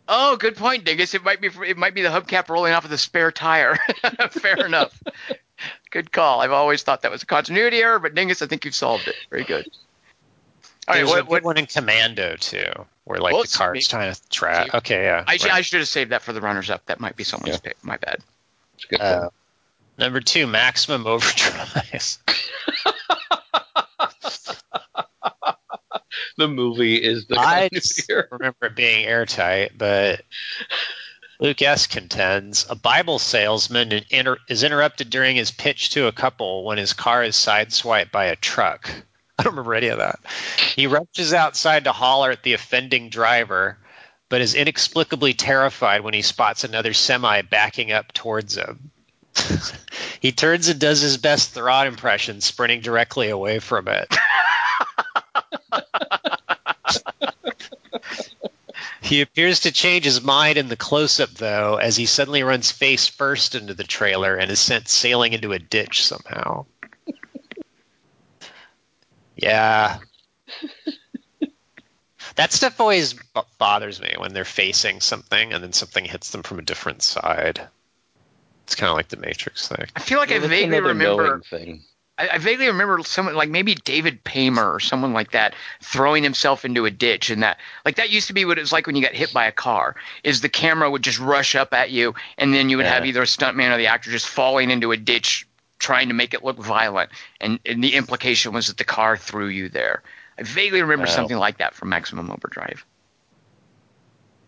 oh, 0.08 0.36
good 0.36 0.56
point, 0.56 0.84
Dingus. 0.84 1.14
It 1.14 1.22
might 1.22 1.40
be 1.40 1.50
it 1.66 1.76
might 1.76 1.94
be 1.94 2.02
the 2.02 2.08
hubcap 2.08 2.48
rolling 2.48 2.72
off 2.72 2.84
of 2.84 2.90
the 2.90 2.98
spare 2.98 3.30
tire. 3.30 3.76
Fair 4.30 4.66
enough. 4.66 5.00
Good 5.90 6.10
call. 6.10 6.40
I've 6.40 6.52
always 6.52 6.82
thought 6.82 7.02
that 7.02 7.12
was 7.12 7.22
a 7.22 7.26
continuity 7.26 7.78
error, 7.78 8.00
but 8.00 8.14
Dingus, 8.14 8.42
I 8.42 8.46
think 8.46 8.64
you've 8.64 8.74
solved 8.74 9.06
it. 9.06 9.14
Very 9.30 9.44
good. 9.44 9.68
All 10.86 10.94
right, 10.94 10.98
There's 11.00 11.08
a 11.10 11.12
what, 11.12 11.20
good 11.22 11.28
what, 11.30 11.42
one 11.44 11.56
in 11.58 11.66
Commando 11.66 12.36
too, 12.36 12.70
where 13.04 13.18
like 13.18 13.32
Well, 13.32 13.42
the 13.42 13.48
car's 13.48 13.76
it's- 13.78 13.88
trying 13.88 14.12
to 14.14 14.28
track. 14.28 14.74
Okay, 14.74 15.04
yeah. 15.04 15.24
I, 15.26 15.36
should- 15.38 15.48
right. 15.50 15.56
I 15.58 15.60
should 15.62 15.80
have 15.80 15.88
saved 15.88 16.10
that 16.12 16.22
for 16.22 16.32
the 16.32 16.40
runners 16.40 16.68
up. 16.70 16.84
That 16.86 17.00
might 17.00 17.16
be 17.16 17.24
someone's 17.24 17.54
Yeah. 17.56 17.60
pick. 17.70 17.82
My 17.82 17.96
bad. 17.96 18.18
It's 18.74 18.84
good. 18.86 19.00
Uh, 19.00 19.30
number 19.98 20.20
two, 20.20 20.46
Maximum 20.46 21.06
Overdrive. 21.06 22.18
the 26.36 26.48
movie 26.48 26.96
is 26.96 27.26
the 27.26 27.38
I 27.38 27.68
continuity 27.72 28.28
remember 28.30 28.66
it 28.66 28.76
being 28.76 29.04
airtight, 29.06 29.76
but 29.78 30.22
Luke 31.40 31.62
S. 31.62 31.86
contends 31.86 32.66
a 32.68 32.74
Bible 32.74 33.18
salesman 33.18 33.92
inter- 34.10 34.38
is 34.48 34.62
interrupted 34.64 35.10
during 35.10 35.36
his 35.36 35.50
pitch 35.50 35.90
to 35.90 36.06
a 36.06 36.12
couple 36.12 36.64
when 36.64 36.78
his 36.78 36.92
car 36.92 37.22
is 37.24 37.36
sideswiped 37.36 38.10
by 38.10 38.26
a 38.26 38.36
truck. 38.36 38.90
I 39.38 39.42
don't 39.42 39.52
remember 39.52 39.74
any 39.74 39.88
of 39.88 39.98
that. 39.98 40.20
He 40.76 40.86
rushes 40.86 41.32
outside 41.32 41.84
to 41.84 41.92
holler 41.92 42.30
at 42.30 42.42
the 42.42 42.52
offending 42.52 43.08
driver, 43.08 43.78
but 44.28 44.40
is 44.40 44.54
inexplicably 44.54 45.34
terrified 45.34 46.02
when 46.02 46.14
he 46.14 46.22
spots 46.22 46.64
another 46.64 46.92
semi 46.92 47.42
backing 47.42 47.90
up 47.90 48.12
towards 48.12 48.56
him. 48.56 48.90
he 50.20 50.30
turns 50.30 50.68
and 50.68 50.78
does 50.78 51.00
his 51.00 51.16
best 51.16 51.54
Thurrott 51.54 51.86
impression, 51.86 52.40
sprinting 52.40 52.80
directly 52.80 53.28
away 53.30 53.58
from 53.58 53.88
it. 53.88 54.14
He 59.04 59.20
appears 59.20 59.60
to 59.60 59.70
change 59.70 60.06
his 60.06 60.22
mind 60.22 60.56
in 60.56 60.68
the 60.68 60.76
close 60.76 61.20
up, 61.20 61.28
though, 61.34 61.76
as 61.76 61.94
he 61.94 62.06
suddenly 62.06 62.42
runs 62.42 62.72
face 62.72 63.06
first 63.06 63.54
into 63.54 63.74
the 63.74 63.84
trailer 63.84 64.34
and 64.34 64.50
is 64.50 64.58
sent 64.58 64.88
sailing 64.88 65.34
into 65.34 65.52
a 65.52 65.58
ditch 65.58 66.02
somehow. 66.06 66.64
Yeah. 69.44 69.98
that 72.36 72.52
stuff 72.52 72.80
always 72.80 73.14
b- 73.14 73.40
bothers 73.58 74.00
me 74.00 74.14
when 74.18 74.32
they're 74.32 74.44
facing 74.44 75.00
something 75.00 75.52
and 75.52 75.62
then 75.62 75.72
something 75.72 76.04
hits 76.04 76.30
them 76.30 76.42
from 76.42 76.58
a 76.58 76.62
different 76.62 77.02
side. 77.02 77.68
It's 78.64 78.74
kind 78.74 78.90
of 78.90 78.96
like 78.96 79.08
the 79.08 79.16
Matrix 79.16 79.68
thing. 79.68 79.86
I 79.94 80.00
feel 80.00 80.18
like 80.18 80.32
I 80.32 80.38
vaguely 80.38 80.80
remember. 80.80 81.28
knowing 81.28 81.40
thing. 81.42 81.84
I, 82.16 82.28
I 82.30 82.38
vaguely 82.38 82.68
remember 82.68 83.02
someone 83.04 83.34
like 83.34 83.50
maybe 83.50 83.74
David 83.74 84.24
Paymer 84.24 84.74
or 84.74 84.80
someone 84.80 85.12
like 85.12 85.32
that 85.32 85.54
throwing 85.82 86.22
himself 86.22 86.64
into 86.64 86.86
a 86.86 86.90
ditch, 86.90 87.30
and 87.30 87.42
that 87.42 87.58
like 87.84 87.96
that 87.96 88.10
used 88.10 88.28
to 88.28 88.32
be 88.32 88.44
what 88.44 88.58
it 88.58 88.62
was 88.62 88.72
like 88.72 88.86
when 88.86 88.96
you 88.96 89.02
got 89.02 89.12
hit 89.12 89.32
by 89.32 89.46
a 89.46 89.52
car. 89.52 89.96
Is 90.22 90.40
the 90.40 90.48
camera 90.48 90.90
would 90.90 91.02
just 91.02 91.18
rush 91.18 91.54
up 91.54 91.74
at 91.74 91.90
you, 91.90 92.14
and 92.38 92.54
then 92.54 92.70
you 92.70 92.78
would 92.78 92.86
have 92.86 93.04
either 93.04 93.22
a 93.22 93.26
stuntman 93.26 93.72
or 93.72 93.76
the 93.76 93.88
actor 93.88 94.10
just 94.10 94.28
falling 94.28 94.70
into 94.70 94.92
a 94.92 94.96
ditch, 94.96 95.46
trying 95.84 96.08
to 96.08 96.14
make 96.14 96.32
it 96.32 96.42
look 96.42 96.56
violent, 96.56 97.10
and, 97.40 97.60
and 97.66 97.84
the 97.84 97.94
implication 97.94 98.52
was 98.54 98.68
that 98.68 98.78
the 98.78 98.84
car 98.84 99.16
threw 99.18 99.48
you 99.48 99.68
there. 99.68 100.02
I 100.38 100.42
vaguely 100.42 100.80
remember 100.80 101.04
Wow. 101.06 101.12
something 101.12 101.36
like 101.36 101.58
that 101.58 101.74
from 101.74 101.90
Maximum 101.90 102.30
Overdrive. 102.30 102.84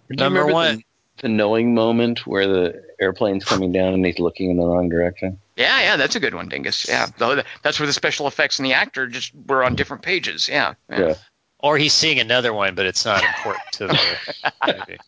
Number 0.09 0.47
one. 0.47 0.77
The, 0.77 0.83
the 1.23 1.29
knowing 1.29 1.75
moment 1.75 2.27
where 2.27 2.47
the 2.47 2.83
airplane's 3.01 3.45
coming 3.45 3.71
down 3.73 3.95
and 3.95 4.05
he's 4.05 4.19
looking 4.19 4.51
in 4.51 4.57
the 4.57 4.67
wrong 4.67 4.89
direction. 4.89 5.39
Yeah, 5.57 5.81
yeah, 5.81 5.97
that's 5.97 6.17
a 6.17 6.21
good 6.21 6.35
one, 6.35 6.49
Dingus. 6.49 6.87
Yeah, 6.89 7.07
that's 7.63 7.79
where 7.81 7.87
the 7.87 7.93
special 7.93 8.27
effects 8.27 8.59
and 8.59 8.67
the 8.67 8.73
actor 8.75 9.07
just 9.07 9.33
were 9.47 9.63
on 9.65 9.75
different 9.77 10.03
pages. 10.03 10.49
Yeah, 10.49 10.75
Yeah. 10.91 11.15
Or 11.59 11.79
he's 11.79 11.95
seeing 11.95 12.21
another 12.21 12.53
one, 12.53 12.75
but 12.75 12.85
it's 12.87 13.05
not 13.07 13.23
important 13.25 13.65
to 13.73 13.87
the 13.89 13.99
movie. 14.67 14.99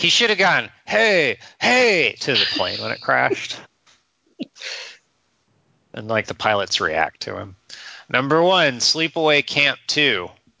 He 0.00 0.08
should 0.08 0.30
have 0.30 0.38
gone, 0.38 0.70
hey, 0.86 1.36
hey, 1.60 2.16
to 2.20 2.32
the 2.32 2.46
plane 2.52 2.80
when 2.80 2.90
it 2.90 3.02
crashed. 3.02 3.60
And 5.92 6.08
like 6.08 6.26
the 6.26 6.32
pilots 6.34 6.80
react 6.80 7.20
to 7.22 7.36
him. 7.36 7.54
Number 8.08 8.42
one, 8.42 8.78
Sleepaway 8.78 9.44
Camp 9.46 9.78
2. 9.88 10.30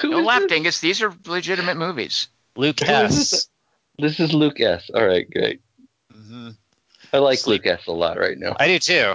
Who 0.00 0.10
No 0.10 0.18
is 0.18 0.26
laugh, 0.26 0.40
this? 0.42 0.50
Dingus. 0.50 0.80
These 0.80 1.00
are 1.02 1.14
legitimate 1.26 1.76
movies. 1.78 2.28
Luke 2.54 2.80
Who 2.80 2.92
is 2.92 3.32
S. 3.32 3.48
This 3.98 4.20
is 4.20 4.34
Luke 4.34 4.60
S. 4.60 4.90
All 4.94 5.06
right, 5.06 5.26
great. 5.30 5.62
Mhm. 6.14 6.54
I 7.14 7.18
like 7.18 7.38
Sleep- 7.38 7.64
Luke 7.64 7.78
S. 7.80 7.86
a 7.86 7.92
lot 7.92 8.18
right 8.18 8.36
now. 8.38 8.56
I 8.60 8.66
do 8.68 8.78
too. 8.78 9.14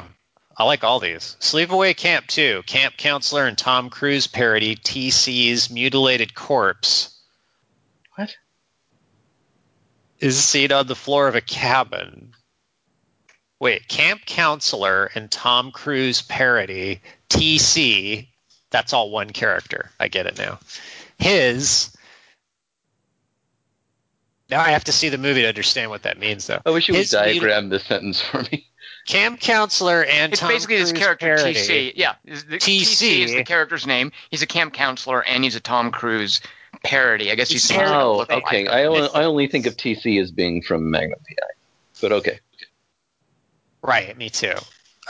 I 0.57 0.63
like 0.63 0.83
all 0.83 0.99
these. 0.99 1.37
Sleepaway 1.39 1.95
Camp 1.95 2.25
2, 2.25 2.63
Camp 2.65 2.97
Counselor 2.97 3.45
and 3.45 3.55
Tom 3.57 3.91
Cruise 3.91 4.25
parody 4.25 4.75
TC's 4.75 5.69
Mutilated 5.69 6.33
Corpse. 6.33 7.13
What? 8.15 8.35
Is 10.19 10.43
seen 10.43 10.71
on 10.71 10.87
the 10.87 10.95
floor 10.95 11.27
of 11.27 11.35
a 11.35 11.41
cabin. 11.41 12.33
Wait, 13.59 13.87
Camp 13.87 14.21
Counselor 14.25 15.09
and 15.15 15.29
Tom 15.31 15.71
Cruise 15.71 16.21
parody 16.21 17.01
TC. 17.29 18.27
That's 18.71 18.93
all 18.93 19.09
one 19.11 19.29
character. 19.31 19.89
I 19.99 20.07
get 20.07 20.25
it 20.27 20.37
now. 20.37 20.59
His. 21.19 21.91
Now 24.49 24.61
I 24.61 24.69
have 24.69 24.85
to 24.85 24.91
see 24.91 25.09
the 25.09 25.17
movie 25.17 25.41
to 25.41 25.47
understand 25.47 25.89
what 25.89 26.03
that 26.03 26.17
means, 26.17 26.47
though. 26.47 26.61
I 26.65 26.69
wish 26.71 26.87
you 26.87 26.93
would 26.93 26.99
His 26.99 27.13
muti- 27.13 27.33
diagram 27.39 27.69
this 27.69 27.83
sentence 27.85 28.21
for 28.21 28.41
me. 28.51 28.65
Camp 29.05 29.39
Counselor 29.39 30.03
and 30.03 30.33
It's 30.33 30.41
Tom 30.41 30.49
basically 30.49 30.77
this 30.77 30.91
Cruise 30.91 31.01
character 31.03 31.35
parody. 31.37 31.53
TC. 31.53 31.93
Yeah, 31.95 32.15
the- 32.25 32.57
TC. 32.57 32.83
TC 32.83 33.19
is 33.25 33.31
the 33.33 33.43
character's 33.43 33.85
name. 33.87 34.11
He's 34.29 34.41
a 34.41 34.47
camp 34.47 34.73
counselor 34.73 35.23
and 35.23 35.43
he's 35.43 35.55
a 35.55 35.59
Tom 35.61 35.91
Cruise 35.91 36.41
parody. 36.87 37.31
I 37.31 37.35
guess 37.35 37.49
you 37.51 37.55
He's 37.55 37.63
supposed 37.63 37.87
to 37.87 37.95
Oh, 37.99 38.17
look 38.17 38.31
okay. 38.31 38.65
like 38.65 38.73
I 38.73 38.85
only, 38.85 39.09
I 39.13 39.23
only 39.25 39.47
think 39.47 39.65
of 39.65 39.75
TC 39.77 40.21
as 40.21 40.31
being 40.31 40.61
from 40.61 40.89
Magnum 40.89 41.19
PI. 41.19 41.35
But 42.01 42.11
okay. 42.13 42.39
Right, 43.81 44.17
me 44.17 44.29
too. 44.29 44.53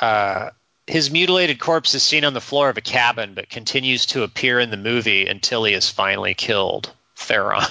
Uh, 0.01 0.49
his 0.87 1.11
mutilated 1.11 1.59
corpse 1.59 1.93
is 1.95 2.03
seen 2.03 2.23
on 2.25 2.33
the 2.33 2.41
floor 2.41 2.69
of 2.69 2.77
a 2.77 2.81
cabin, 2.81 3.33
but 3.33 3.49
continues 3.49 4.05
to 4.07 4.23
appear 4.23 4.59
in 4.59 4.69
the 4.71 4.77
movie 4.77 5.27
until 5.27 5.63
he 5.63 5.73
is 5.73 5.89
finally 5.89 6.33
killed. 6.33 6.91
Theron. 7.15 7.61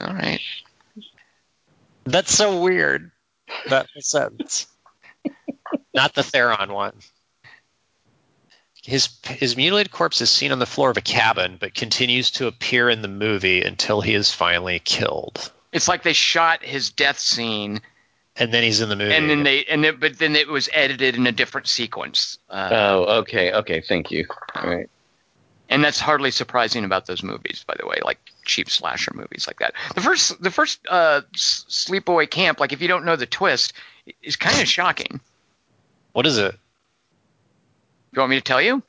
All 0.00 0.14
right. 0.14 0.40
That's 2.04 2.34
so 2.34 2.60
weird. 2.60 3.10
That 3.68 3.86
sentence. 3.98 4.66
Not 5.94 6.14
the 6.14 6.22
Theron 6.22 6.72
one. 6.72 6.92
His 8.84 9.08
his 9.24 9.56
mutilated 9.56 9.90
corpse 9.92 10.20
is 10.20 10.30
seen 10.30 10.52
on 10.52 10.58
the 10.58 10.66
floor 10.66 10.90
of 10.90 10.96
a 10.96 11.00
cabin, 11.00 11.56
but 11.58 11.74
continues 11.74 12.30
to 12.32 12.46
appear 12.46 12.90
in 12.90 13.00
the 13.02 13.08
movie 13.08 13.62
until 13.62 14.00
he 14.02 14.14
is 14.14 14.30
finally 14.32 14.78
killed. 14.78 15.50
It's 15.72 15.88
like 15.88 16.02
they 16.02 16.12
shot 16.12 16.62
his 16.62 16.90
death 16.90 17.18
scene, 17.18 17.80
And 18.36 18.52
then 18.52 18.62
he's 18.62 18.80
in 18.80 18.88
the 18.90 18.96
movie. 18.96 19.14
and 19.14 19.28
then 19.30 19.42
they 19.42 19.64
and 19.64 19.82
then, 19.82 19.96
but 19.98 20.18
then 20.18 20.36
it 20.36 20.48
was 20.48 20.68
edited 20.72 21.16
in 21.16 21.26
a 21.26 21.32
different 21.32 21.66
sequence. 21.66 22.38
Uh, 22.50 22.68
Oh, 22.72 23.04
okay. 23.20 23.52
Okay. 23.52 23.80
Thank 23.80 24.10
you. 24.10 24.26
All 24.54 24.68
right. 24.68 24.88
and 25.70 25.82
that's 25.82 25.98
hardly 25.98 26.30
surprising 26.30 26.84
about 26.84 27.06
those 27.06 27.22
movies, 27.22 27.64
by 27.66 27.74
the 27.80 27.86
way, 27.86 27.96
like 28.04 28.18
cheap 28.44 28.68
slasher 28.68 29.12
movies 29.14 29.46
like 29.46 29.60
that. 29.60 29.72
The 29.94 30.02
first, 30.02 30.42
the 30.42 30.50
first 30.50 30.80
uh, 30.90 31.22
Sleepaway 31.34 32.28
Camp, 32.30 32.60
like 32.60 32.72
if 32.74 32.82
you 32.82 32.88
don't 32.88 33.06
know 33.06 33.16
the 33.16 33.24
twist, 33.26 33.72
is 34.22 34.36
kind 34.36 34.60
of 34.60 34.68
shocking. 34.68 35.20
what 36.12 36.26
is 36.26 36.36
it? 36.36 36.54
You 38.14 38.20
want 38.20 38.30
me 38.30 38.36
to 38.36 38.42
tell 38.42 38.62
you? 38.62 38.82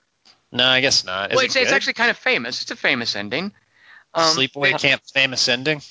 No, 0.52 0.66
I 0.66 0.82
guess 0.82 1.04
not. 1.04 1.32
Is 1.32 1.36
well, 1.36 1.44
it 1.44 1.48
it's, 1.48 1.56
it's 1.56 1.72
actually 1.72 1.94
kind 1.94 2.10
of 2.12 2.18
famous. 2.18 2.62
It's 2.62 2.72
a 2.72 2.76
famous 2.76 3.16
ending. 3.16 3.52
Um, 4.14 4.24
Sleepaway 4.38 4.80
Camp 4.80 5.02
famous 5.14 5.48
ending. 5.50 5.82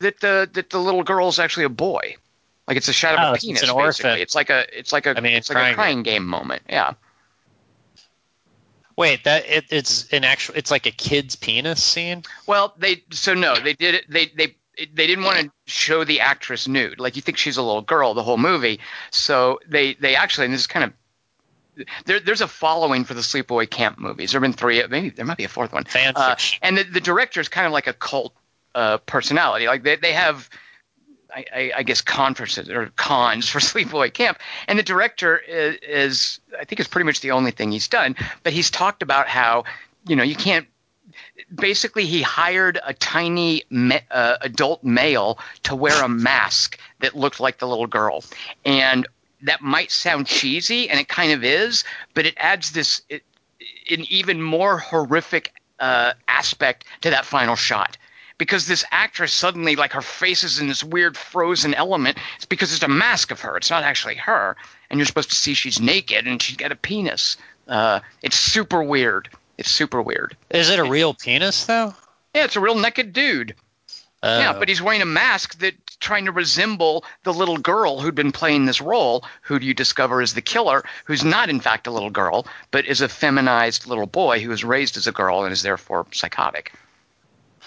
that 0.00 0.20
the 0.20 0.48
that 0.52 0.70
the 0.70 0.78
little 0.78 1.02
girl's 1.02 1.38
actually 1.38 1.64
a 1.64 1.70
boy. 1.70 2.16
Like 2.66 2.76
it's 2.78 2.88
a 2.88 2.92
shot 2.92 3.18
Oh, 3.18 3.30
of 3.32 3.36
a 3.36 3.38
penis. 3.38 3.62
it's 3.62 3.70
an 3.70 3.76
basically. 3.76 4.10
orphan. 4.10 4.22
It's 4.22 4.34
like 4.34 4.50
a 4.50 4.78
it's 4.78 4.92
like 4.92 5.06
a 5.06 5.16
I 5.16 5.20
mean, 5.20 5.34
it's 5.34 5.50
like 5.50 5.72
a 5.72 5.74
crying 5.74 6.02
game 6.02 6.24
moment. 6.24 6.62
Yeah. 6.68 6.94
Wait, 8.96 9.24
that 9.24 9.44
it, 9.46 9.64
it's 9.70 10.08
an 10.12 10.24
actual. 10.24 10.54
It's 10.54 10.70
like 10.70 10.86
a 10.86 10.90
kid's 10.90 11.36
penis 11.36 11.82
scene. 11.82 12.22
Well, 12.46 12.74
they 12.78 13.02
so 13.10 13.34
no, 13.34 13.58
they 13.58 13.72
did 13.74 13.96
it. 13.96 14.04
They 14.08 14.26
they 14.26 14.54
they 14.92 15.06
didn't 15.06 15.24
want 15.24 15.38
to 15.40 15.50
show 15.66 16.04
the 16.04 16.20
actress 16.20 16.68
nude. 16.68 17.00
Like 17.00 17.16
you 17.16 17.22
think 17.22 17.36
she's 17.36 17.56
a 17.56 17.62
little 17.62 17.82
girl 17.82 18.14
the 18.14 18.22
whole 18.22 18.38
movie. 18.38 18.80
So 19.10 19.60
they 19.68 19.94
they 19.94 20.14
actually 20.14 20.46
and 20.46 20.54
this 20.54 20.62
is 20.62 20.66
kind 20.68 20.84
of 20.84 20.92
there, 22.06 22.20
there's 22.20 22.40
a 22.40 22.48
following 22.48 23.04
for 23.04 23.14
the 23.14 23.20
sleepaway 23.20 23.68
camp 23.68 23.98
movies. 23.98 24.32
There 24.32 24.40
have 24.40 24.42
been 24.42 24.52
three. 24.52 24.84
Maybe 24.86 25.10
there 25.10 25.24
might 25.24 25.36
be 25.36 25.44
a 25.44 25.48
fourth 25.48 25.72
one. 25.72 25.84
Uh, 26.16 26.36
and 26.62 26.78
the, 26.78 26.84
the 26.84 27.00
director 27.00 27.40
is 27.40 27.48
kind 27.48 27.66
of 27.66 27.72
like 27.72 27.86
a 27.86 27.92
cult 27.92 28.34
uh, 28.74 28.98
personality. 28.98 29.66
Like 29.66 29.82
they, 29.82 29.96
they 29.96 30.12
have, 30.12 30.48
I, 31.34 31.44
I, 31.54 31.72
I 31.76 31.82
guess, 31.82 32.00
conferences 32.00 32.68
or 32.68 32.90
cons 32.96 33.48
for 33.50 33.58
Sleepaway 33.58 34.12
Camp. 34.12 34.38
And 34.68 34.78
the 34.78 34.82
director 34.82 35.36
is, 35.36 35.76
is, 35.82 36.40
I 36.58 36.64
think, 36.64 36.80
is 36.80 36.88
pretty 36.88 37.06
much 37.06 37.20
the 37.20 37.32
only 37.32 37.50
thing 37.50 37.72
he's 37.72 37.88
done. 37.88 38.16
But 38.42 38.52
he's 38.52 38.70
talked 38.70 39.02
about 39.02 39.28
how, 39.28 39.64
you 40.06 40.16
know, 40.16 40.22
you 40.22 40.36
can't. 40.36 40.66
Basically, 41.54 42.06
he 42.06 42.22
hired 42.22 42.80
a 42.82 42.94
tiny 42.94 43.62
ma- 43.70 44.00
uh, 44.10 44.36
adult 44.40 44.82
male 44.82 45.38
to 45.64 45.76
wear 45.76 46.02
a 46.02 46.08
mask 46.08 46.78
that 47.00 47.14
looked 47.14 47.38
like 47.38 47.58
the 47.58 47.68
little 47.68 47.86
girl, 47.86 48.24
and 48.64 49.06
that 49.44 49.60
might 49.60 49.90
sound 49.90 50.26
cheesy, 50.26 50.88
and 50.88 50.98
it 50.98 51.08
kind 51.08 51.32
of 51.32 51.44
is, 51.44 51.84
but 52.14 52.26
it 52.26 52.34
adds 52.36 52.72
this 52.72 53.02
it, 53.08 53.22
an 53.90 54.04
even 54.08 54.42
more 54.42 54.78
horrific 54.78 55.52
uh, 55.78 56.12
aspect 56.28 56.84
to 57.02 57.10
that 57.10 57.24
final 57.24 57.56
shot. 57.56 57.96
Because 58.36 58.66
this 58.66 58.84
actress 58.90 59.32
suddenly, 59.32 59.76
like 59.76 59.92
her 59.92 60.02
face 60.02 60.42
is 60.42 60.58
in 60.58 60.66
this 60.66 60.82
weird 60.82 61.16
frozen 61.16 61.72
element. 61.72 62.18
It's 62.36 62.46
because 62.46 62.74
it's 62.74 62.82
a 62.82 62.88
mask 62.88 63.30
of 63.30 63.40
her. 63.42 63.56
It's 63.56 63.70
not 63.70 63.84
actually 63.84 64.16
her, 64.16 64.56
and 64.90 64.98
you're 64.98 65.06
supposed 65.06 65.30
to 65.30 65.36
see 65.36 65.54
she's 65.54 65.80
naked 65.80 66.26
and 66.26 66.42
she's 66.42 66.56
got 66.56 66.72
a 66.72 66.76
penis. 66.76 67.36
Uh, 67.68 68.00
it's 68.22 68.36
super 68.36 68.82
weird. 68.82 69.28
It's 69.56 69.70
super 69.70 70.02
weird. 70.02 70.36
Is 70.50 70.68
it 70.68 70.80
a 70.80 70.84
real 70.84 71.14
penis 71.14 71.66
though? 71.66 71.94
Yeah, 72.34 72.44
it's 72.44 72.56
a 72.56 72.60
real 72.60 72.74
naked 72.74 73.12
dude. 73.12 73.54
Uh, 74.24 74.38
Yeah, 74.40 74.58
but 74.58 74.68
he's 74.68 74.80
wearing 74.80 75.02
a 75.02 75.06
mask 75.06 75.58
that 75.58 75.74
trying 76.00 76.24
to 76.24 76.32
resemble 76.32 77.04
the 77.24 77.32
little 77.32 77.58
girl 77.58 78.00
who'd 78.00 78.14
been 78.14 78.32
playing 78.32 78.64
this 78.66 78.80
role, 78.80 79.24
who 79.42 79.58
do 79.58 79.66
you 79.66 79.74
discover 79.74 80.22
is 80.22 80.34
the 80.34 80.42
killer, 80.42 80.82
who's 81.04 81.24
not 81.24 81.48
in 81.50 81.60
fact 81.60 81.86
a 81.86 81.90
little 81.90 82.10
girl, 82.10 82.46
but 82.70 82.86
is 82.86 83.00
a 83.00 83.08
feminized 83.08 83.86
little 83.86 84.06
boy 84.06 84.40
who 84.40 84.48
was 84.48 84.64
raised 84.64 84.96
as 84.96 85.06
a 85.06 85.12
girl 85.12 85.44
and 85.44 85.52
is 85.52 85.62
therefore 85.62 86.06
psychotic. 86.12 86.72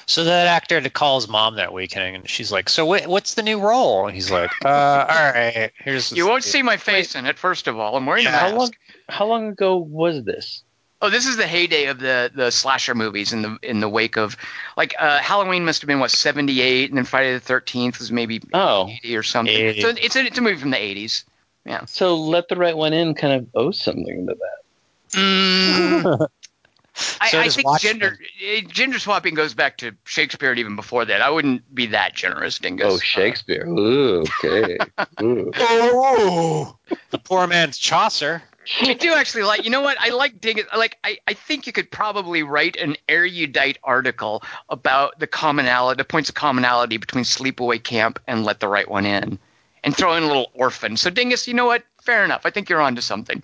So 0.06 0.24
that 0.24 0.48
actor 0.48 0.76
had 0.76 0.86
to 0.86 0.90
call 0.90 1.20
his 1.20 1.28
mom 1.28 1.56
that 1.56 1.74
weekend, 1.74 2.16
and 2.16 2.30
she's 2.30 2.50
like, 2.50 2.70
"So 2.70 2.86
wh- 2.86 3.08
what's 3.10 3.34
the 3.34 3.44
new 3.44 3.60
role?" 3.60 4.08
And 4.08 4.16
he's 4.16 4.32
like, 4.32 4.52
"Uh, 4.64 4.70
all 5.10 5.32
right, 5.34 5.72
here's." 5.84 6.14
You 6.14 6.26
won't 6.28 6.46
see 6.46 6.62
my 6.64 6.78
face 6.78 7.14
in 7.14 7.26
it, 7.26 7.38
first 7.38 7.68
of 7.68 7.78
all. 7.78 7.98
I'm 7.98 8.06
wearing 8.06 8.26
a 8.26 8.32
mask. 8.32 8.52
How 8.52 8.58
long? 8.58 8.72
How 9.10 9.26
long 9.26 9.48
ago 9.50 9.76
was 9.78 10.24
this? 10.24 10.64
Oh, 11.02 11.10
this 11.12 11.28
is 11.28 11.38
the 11.38 11.46
heyday 11.46 11.86
of 11.86 12.00
the 12.00 12.32
the 12.34 12.52
slasher 12.52 12.96
movies 12.96 13.32
in 13.32 13.44
the 13.44 13.58
in 13.62 13.80
the 13.80 13.90
wake 13.90 14.18
of 14.18 14.36
like 14.76 14.96
uh, 14.98 15.20
Halloween 15.20 15.64
must 15.64 15.82
have 15.82 15.88
been 15.88 16.00
what 16.00 16.10
78 16.10 16.90
and 16.90 16.98
then 16.98 17.06
Friday 17.06 17.34
the 17.34 17.40
13th 17.40 18.00
was 18.00 18.12
maybe 18.12 18.42
Oh, 18.54 18.88
80 19.04 19.16
or 19.16 19.24
something. 19.24 19.54
80. 19.56 19.82
So 19.82 19.90
it's 19.90 20.16
a, 20.16 20.26
it's 20.26 20.38
a 20.38 20.42
movie 20.42 20.58
from 20.58 20.72
the 20.72 20.78
80s. 20.78 21.24
Yeah. 21.66 21.86
so 21.86 22.16
let 22.16 22.48
the 22.48 22.56
right 22.56 22.76
one 22.76 22.94
in 22.94 23.14
kind 23.14 23.34
of 23.34 23.48
owes 23.54 23.80
something 23.82 24.26
to 24.28 24.36
that. 24.36 25.20
Mm, 25.20 26.28
I, 27.22 27.30
So 27.30 27.40
I 27.40 27.50
think 27.50 27.68
Watchmen. 27.68 28.00
gender 28.00 28.18
eh, 28.44 28.62
gender 28.68 29.00
swapping 29.00 29.36
goes 29.36 29.54
back 29.54 29.78
to 29.78 29.92
Shakespeare 30.06 30.50
and 30.50 30.60
even 30.60 30.76
before 30.76 31.06
that. 31.06 31.22
I 31.22 31.30
wouldn't 31.30 31.74
be 31.74 31.88
that 31.88 32.16
generous, 32.16 32.58
Dingus. 32.58 32.88
Oh, 32.88 32.98
Shakespeare. 32.98 33.68
Ooh, 33.68 34.22
okay. 34.22 34.80
Ooh. 35.22 35.52
Oh, 35.60 36.78
the 37.12 37.20
poor 37.20 37.46
man's 37.48 37.78
Chaucer. 37.78 38.42
I 38.82 38.94
do 38.94 39.14
actually 39.14 39.44
like. 39.44 39.64
You 39.64 39.70
know 39.70 39.82
what? 39.82 39.98
I 40.00 40.10
like 40.10 40.42
Dingus. 40.42 40.66
Like. 40.76 40.98
I, 41.04 41.18
I 41.28 41.34
think 41.34 41.68
you 41.68 41.74
could 41.74 41.90
probably 41.92 42.44
write 42.44 42.76
an 42.76 42.96
erudite 43.08 43.78
article 43.84 44.44
about 44.70 45.20
the 45.20 45.28
commonality, 45.28 45.98
the 45.98 46.06
points 46.06 46.30
of 46.30 46.36
commonality 46.36 46.98
between 46.98 47.24
Sleepaway 47.24 47.84
Camp 47.84 48.20
and 48.28 48.44
Let 48.44 48.60
the 48.60 48.68
Right 48.68 48.90
One 48.90 49.06
In, 49.06 49.40
and 49.84 49.96
throw 49.96 50.16
in 50.16 50.24
a 50.24 50.28
little 50.28 50.52
orphan. 50.54 50.98
So 50.98 51.10
Dingus, 51.10 51.48
you 51.48 51.54
know 51.54 51.66
what? 51.66 51.84
Fair 52.02 52.24
enough. 52.24 52.42
I 52.46 52.50
think 52.50 52.70
you're 52.70 52.82
onto 52.82 53.02
something. 53.02 53.42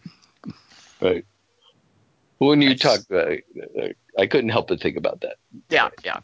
Right. 1.02 1.26
When 2.38 2.62
you 2.62 2.70
Nice. 2.70 2.80
talk, 2.80 3.00
uh, 3.12 3.16
uh, 3.16 3.88
I 4.18 4.28
couldn't 4.28 4.50
help 4.50 4.68
but 4.68 4.82
think 4.82 4.98
about 4.98 5.22
that. 5.22 5.38
Yeah, 5.70 5.90
yeah. 6.04 6.20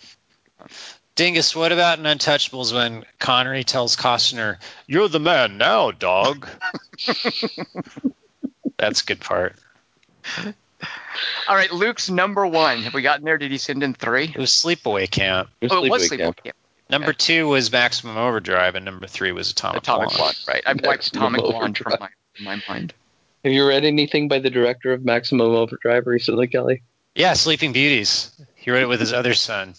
Dingus, 1.15 1.55
what 1.55 1.71
about 1.71 1.99
in 1.99 2.05
Untouchables 2.05 2.73
when 2.73 3.05
Connery 3.19 3.63
tells 3.63 3.95
Costner, 3.95 4.57
"You're 4.87 5.09
the 5.09 5.19
man 5.19 5.57
now, 5.57 5.91
dog"? 5.91 6.47
That's 8.79 9.01
a 9.01 9.05
good 9.05 9.19
part. 9.19 9.55
All 11.47 11.55
right, 11.55 11.71
Luke's 11.71 12.09
number 12.09 12.47
one. 12.47 12.83
Have 12.83 12.93
we 12.93 13.01
gotten 13.01 13.25
there? 13.25 13.37
Did 13.37 13.51
he 13.51 13.57
send 13.57 13.83
in 13.83 13.93
three? 13.93 14.23
It 14.23 14.37
was 14.37 14.51
Sleepaway 14.51 15.09
Camp. 15.11 15.49
It 15.59 15.71
Oh, 15.71 15.83
it 15.83 15.91
was 15.91 16.09
Sleepaway 16.09 16.17
Camp. 16.17 16.43
Camp. 16.43 16.55
Number 16.89 17.13
two 17.13 17.47
was 17.47 17.71
Maximum 17.71 18.17
Overdrive, 18.17 18.75
and 18.75 18.85
number 18.85 19.05
three 19.05 19.31
was 19.31 19.51
Atomic, 19.51 19.83
Atomic 19.83 20.09
Blonde. 20.09 20.17
Blonde, 20.17 20.37
right? 20.47 20.63
I 20.65 20.87
wiped 20.87 21.07
Atomic 21.07 21.41
Blonde 21.41 21.77
from 21.77 21.97
my, 21.99 22.09
from 22.33 22.45
my 22.45 22.61
mind. 22.67 22.93
Have 23.43 23.53
you 23.53 23.67
read 23.67 23.85
anything 23.85 24.27
by 24.27 24.39
the 24.39 24.49
director 24.49 24.91
of 24.93 25.05
Maximum 25.05 25.51
Overdrive 25.51 26.07
recently, 26.07 26.47
Kelly? 26.47 26.81
Yeah, 27.13 27.33
Sleeping 27.33 27.73
Beauties. 27.73 28.31
He 28.55 28.71
wrote 28.71 28.81
it 28.83 28.89
with 28.89 28.99
his 28.99 29.13
other 29.13 29.33
son. 29.33 29.75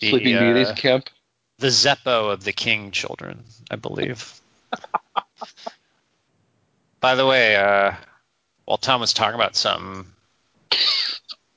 The, 0.00 0.10
Sleeping 0.10 0.36
uh, 0.36 0.40
Beauties 0.40 0.72
Camp. 0.72 1.10
the 1.58 1.66
Zeppo 1.68 2.32
of 2.32 2.42
the 2.42 2.52
King 2.52 2.90
children, 2.90 3.44
I 3.70 3.76
believe. 3.76 4.40
By 7.00 7.14
the 7.16 7.26
way, 7.26 7.56
uh, 7.56 7.92
while 8.70 8.78
Tom 8.78 9.00
was 9.00 9.12
talking 9.12 9.34
about 9.34 9.56
something, 9.56 10.06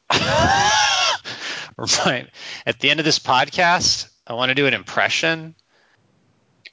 right 2.08 2.28
at 2.66 2.80
the 2.80 2.90
end 2.90 3.00
of 3.00 3.06
this 3.06 3.20
podcast, 3.20 4.10
I 4.26 4.34
want 4.34 4.50
to 4.50 4.56
do 4.56 4.66
an 4.66 4.74
impression 4.74 5.54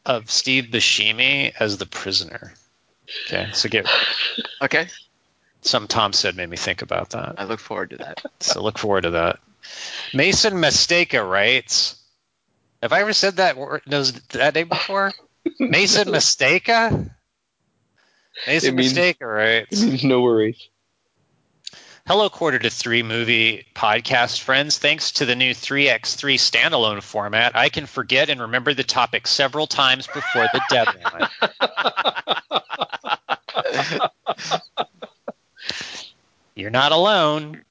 of 0.07 0.31
Steve 0.31 0.69
Buscemi 0.73 1.53
as 1.61 1.77
the 1.77 1.85
prisoner. 1.85 2.55
Okay, 3.27 3.51
so 3.53 3.69
get 3.69 3.87
Okay, 4.63 4.87
some 5.61 5.87
Tom 5.87 6.15
said 6.15 6.37
made 6.37 6.49
me 6.49 6.57
think 6.57 6.81
about 6.81 7.11
that. 7.11 7.35
I 7.37 7.45
look 7.45 7.61
forward 7.61 7.91
to 7.91 7.99
that. 7.99 8.23
So 8.41 8.63
look 8.63 8.79
forward 8.79 9.03
to 9.03 9.11
that. 9.11 9.41
Mason 10.15 10.55
Mistaka 10.55 11.23
writes. 11.23 12.03
Have 12.83 12.95
I 12.95 13.03
ever 13.03 13.13
said 13.13 13.37
that 13.37 13.59
word, 13.59 13.83
those, 13.87 14.15
that 14.29 14.55
name 14.55 14.71
before? 14.71 15.13
Mason 15.61 16.09
Mistaka? 16.09 17.11
Mason 18.47 18.69
It 18.71 18.75
means- 18.77 18.93
Mistaka 18.95 19.21
writes. 19.27 20.03
no 20.05 20.21
worries. 20.23 20.69
Hello, 22.07 22.29
Quarter 22.29 22.59
to 22.61 22.71
Three 22.71 23.03
movie 23.03 23.67
podcast 23.75 24.41
friends. 24.41 24.79
Thanks 24.79 25.13
to 25.13 25.27
the 25.27 25.37
new 25.37 25.53
3x3 25.55 26.37
standalone 26.39 27.03
format, 27.03 27.55
I 27.55 27.69
can 27.69 27.87
forget 27.87 28.31
and 28.31 28.41
remember 28.41 28.75
the 28.75 28.83
topic 28.83 29.27
several 29.29 29.67
times 29.69 30.07
before 30.09 30.49
the 30.53 30.61
deadline. 30.71 31.29
You're 36.55 36.71
not 36.71 36.93
alone. 36.93 37.63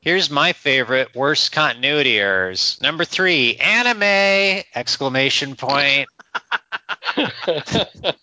Here's 0.00 0.30
my 0.30 0.52
favorite 0.52 1.14
worst 1.14 1.52
continuity 1.52 2.18
errors. 2.18 2.78
Number 2.80 3.04
three, 3.04 3.56
anime! 3.56 4.62
Exclamation 4.74 5.56
point. 5.56 6.08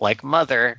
like 0.00 0.24
mother. 0.24 0.78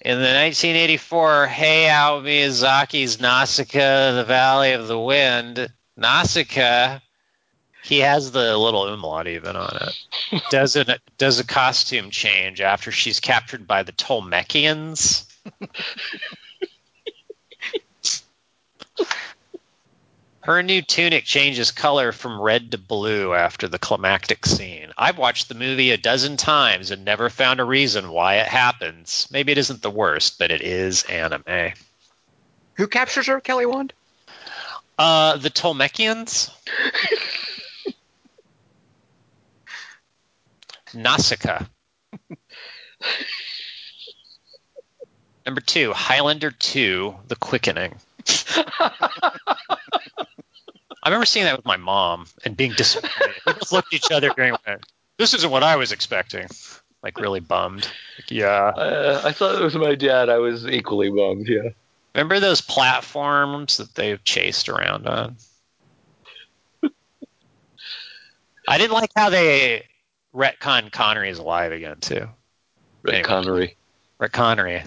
In 0.00 0.18
the 0.18 0.24
1984 0.24 1.48
Hayao 1.50 2.22
Miyazaki's 2.22 3.20
Nausicaa, 3.20 4.14
The 4.14 4.24
Valley 4.24 4.72
of 4.72 4.86
the 4.86 5.00
Wind, 5.00 5.72
Nausicaa, 5.96 7.00
he 7.82 8.00
has 8.00 8.32
the 8.32 8.56
little 8.56 8.86
umlaut 8.86 9.28
even 9.28 9.56
on 9.56 9.78
it. 9.80 10.42
Does 10.50 10.76
a, 10.76 10.98
does 11.18 11.38
a 11.38 11.44
costume 11.44 12.10
change 12.10 12.60
after 12.60 12.90
she's 12.90 13.20
captured 13.20 13.66
by 13.66 13.82
the 13.82 13.92
Tolmekians? 13.92 15.26
Her 20.44 20.62
new 20.62 20.82
tunic 20.82 21.24
changes 21.24 21.70
color 21.70 22.12
from 22.12 22.38
red 22.38 22.72
to 22.72 22.78
blue 22.78 23.32
after 23.32 23.66
the 23.66 23.78
climactic 23.78 24.44
scene. 24.44 24.92
I've 24.98 25.16
watched 25.16 25.48
the 25.48 25.54
movie 25.54 25.90
a 25.90 25.96
dozen 25.96 26.36
times 26.36 26.90
and 26.90 27.02
never 27.02 27.30
found 27.30 27.60
a 27.60 27.64
reason 27.64 28.10
why 28.10 28.34
it 28.34 28.46
happens. 28.46 29.26
Maybe 29.30 29.52
it 29.52 29.58
isn't 29.58 29.80
the 29.80 29.88
worst, 29.90 30.38
but 30.38 30.50
it 30.50 30.60
is 30.60 31.04
anime. 31.04 31.72
Who 32.74 32.86
captures 32.88 33.26
her, 33.28 33.40
Kelly 33.40 33.64
Wand? 33.64 33.94
Uh, 34.98 35.38
the 35.38 35.48
Tolmekians? 35.48 36.50
Nausicaa. 40.92 41.64
Number 45.46 45.62
two, 45.62 45.94
Highlander 45.94 46.50
2, 46.50 47.14
The 47.28 47.36
Quickening. 47.36 47.98
I 51.06 51.08
remember 51.08 51.26
seeing 51.26 51.44
that 51.44 51.56
with 51.56 51.66
my 51.66 51.76
mom 51.76 52.26
and 52.44 52.56
being 52.56 52.72
disappointed. 52.72 53.34
We 53.46 53.52
both 53.52 53.72
looked 53.72 53.92
at 53.92 53.96
each 53.98 54.10
other 54.10 54.32
going, 54.34 54.54
this 55.18 55.34
isn't 55.34 55.50
what 55.50 55.62
I 55.62 55.76
was 55.76 55.92
expecting. 55.92 56.46
like 57.02 57.18
really 57.20 57.40
bummed. 57.40 57.88
Like, 58.18 58.30
yeah. 58.30 58.72
Uh, 58.74 59.20
I 59.24 59.32
thought 59.32 59.60
it 59.60 59.62
was 59.62 59.74
my 59.74 59.94
dad. 59.94 60.28
I 60.30 60.38
was 60.38 60.66
equally 60.66 61.10
bummed. 61.10 61.46
Yeah. 61.48 61.70
Remember 62.14 62.40
those 62.40 62.60
platforms 62.60 63.76
that 63.76 63.94
they 63.94 64.16
chased 64.18 64.68
around 64.68 65.06
on? 65.06 65.36
I 68.66 68.78
didn't 68.78 68.92
like 68.92 69.10
how 69.14 69.28
they 69.28 69.84
retcon 70.34 70.90
Connery 70.90 71.28
is 71.28 71.38
alive 71.38 71.72
again 71.72 71.98
too. 72.00 72.28
Red 73.02 73.14
Anyway. 73.14 73.22
Connery. 73.22 73.76
Rick 74.18 74.32
Connery. 74.32 74.82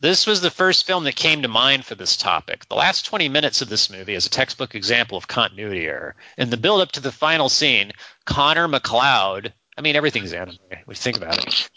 This 0.00 0.26
was 0.26 0.40
the 0.40 0.50
first 0.50 0.86
film 0.86 1.04
that 1.04 1.16
came 1.16 1.42
to 1.42 1.48
mind 1.48 1.84
for 1.84 1.94
this 1.94 2.16
topic. 2.16 2.68
The 2.68 2.74
last 2.74 3.04
20 3.06 3.28
minutes 3.28 3.62
of 3.62 3.68
this 3.68 3.90
movie 3.90 4.14
is 4.14 4.26
a 4.26 4.30
textbook 4.30 4.74
example 4.74 5.16
of 5.16 5.28
continuity 5.28 5.86
error. 5.86 6.16
In 6.36 6.50
the 6.50 6.56
build 6.56 6.80
up 6.80 6.92
to 6.92 7.00
the 7.00 7.12
final 7.12 7.48
scene, 7.48 7.92
Connor 8.24 8.68
MacLeod, 8.68 9.52
I 9.76 9.80
mean, 9.80 9.96
everything's 9.96 10.32
anime. 10.32 10.58
You 10.88 10.94
think 10.94 11.16
about 11.16 11.46
it. 11.46 11.70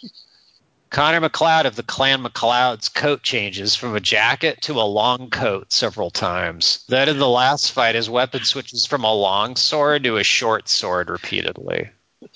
Connor 0.89 1.21
MacLeod 1.21 1.65
of 1.65 1.75
the 1.75 1.81
Clan 1.81 2.21
MacLeod's 2.21 2.87
coat 2.87 3.23
changes 3.23 3.75
from 3.75 3.95
a 3.95 3.99
jacket 3.99 4.61
to 4.61 4.73
a 4.73 4.83
long 4.83 5.31
coat 5.31 5.73
several 5.73 6.11
times. 6.11 6.85
Then 6.87 7.09
in 7.09 7.17
the 7.17 7.27
last 7.27 7.71
fight, 7.71 7.95
his 7.95 8.11
weapon 8.11 8.43
switches 8.43 8.85
from 8.85 9.03
a 9.03 9.13
long 9.13 9.55
sword 9.55 10.03
to 10.03 10.17
a 10.17 10.23
short 10.23 10.69
sword 10.69 11.09
repeatedly. 11.09 11.89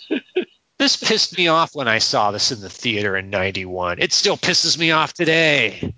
This 0.77 0.95
pissed 0.95 1.37
me 1.37 1.47
off 1.47 1.73
when 1.75 1.87
I 1.87 1.97
saw 1.97 2.31
this 2.31 2.51
in 2.51 2.61
the 2.61 2.69
theater 2.69 3.17
in 3.17 3.29
91. 3.31 3.99
It 3.99 4.13
still 4.13 4.37
pisses 4.37 4.77
me 4.77 4.91
off 4.91 5.13
today. 5.13 5.93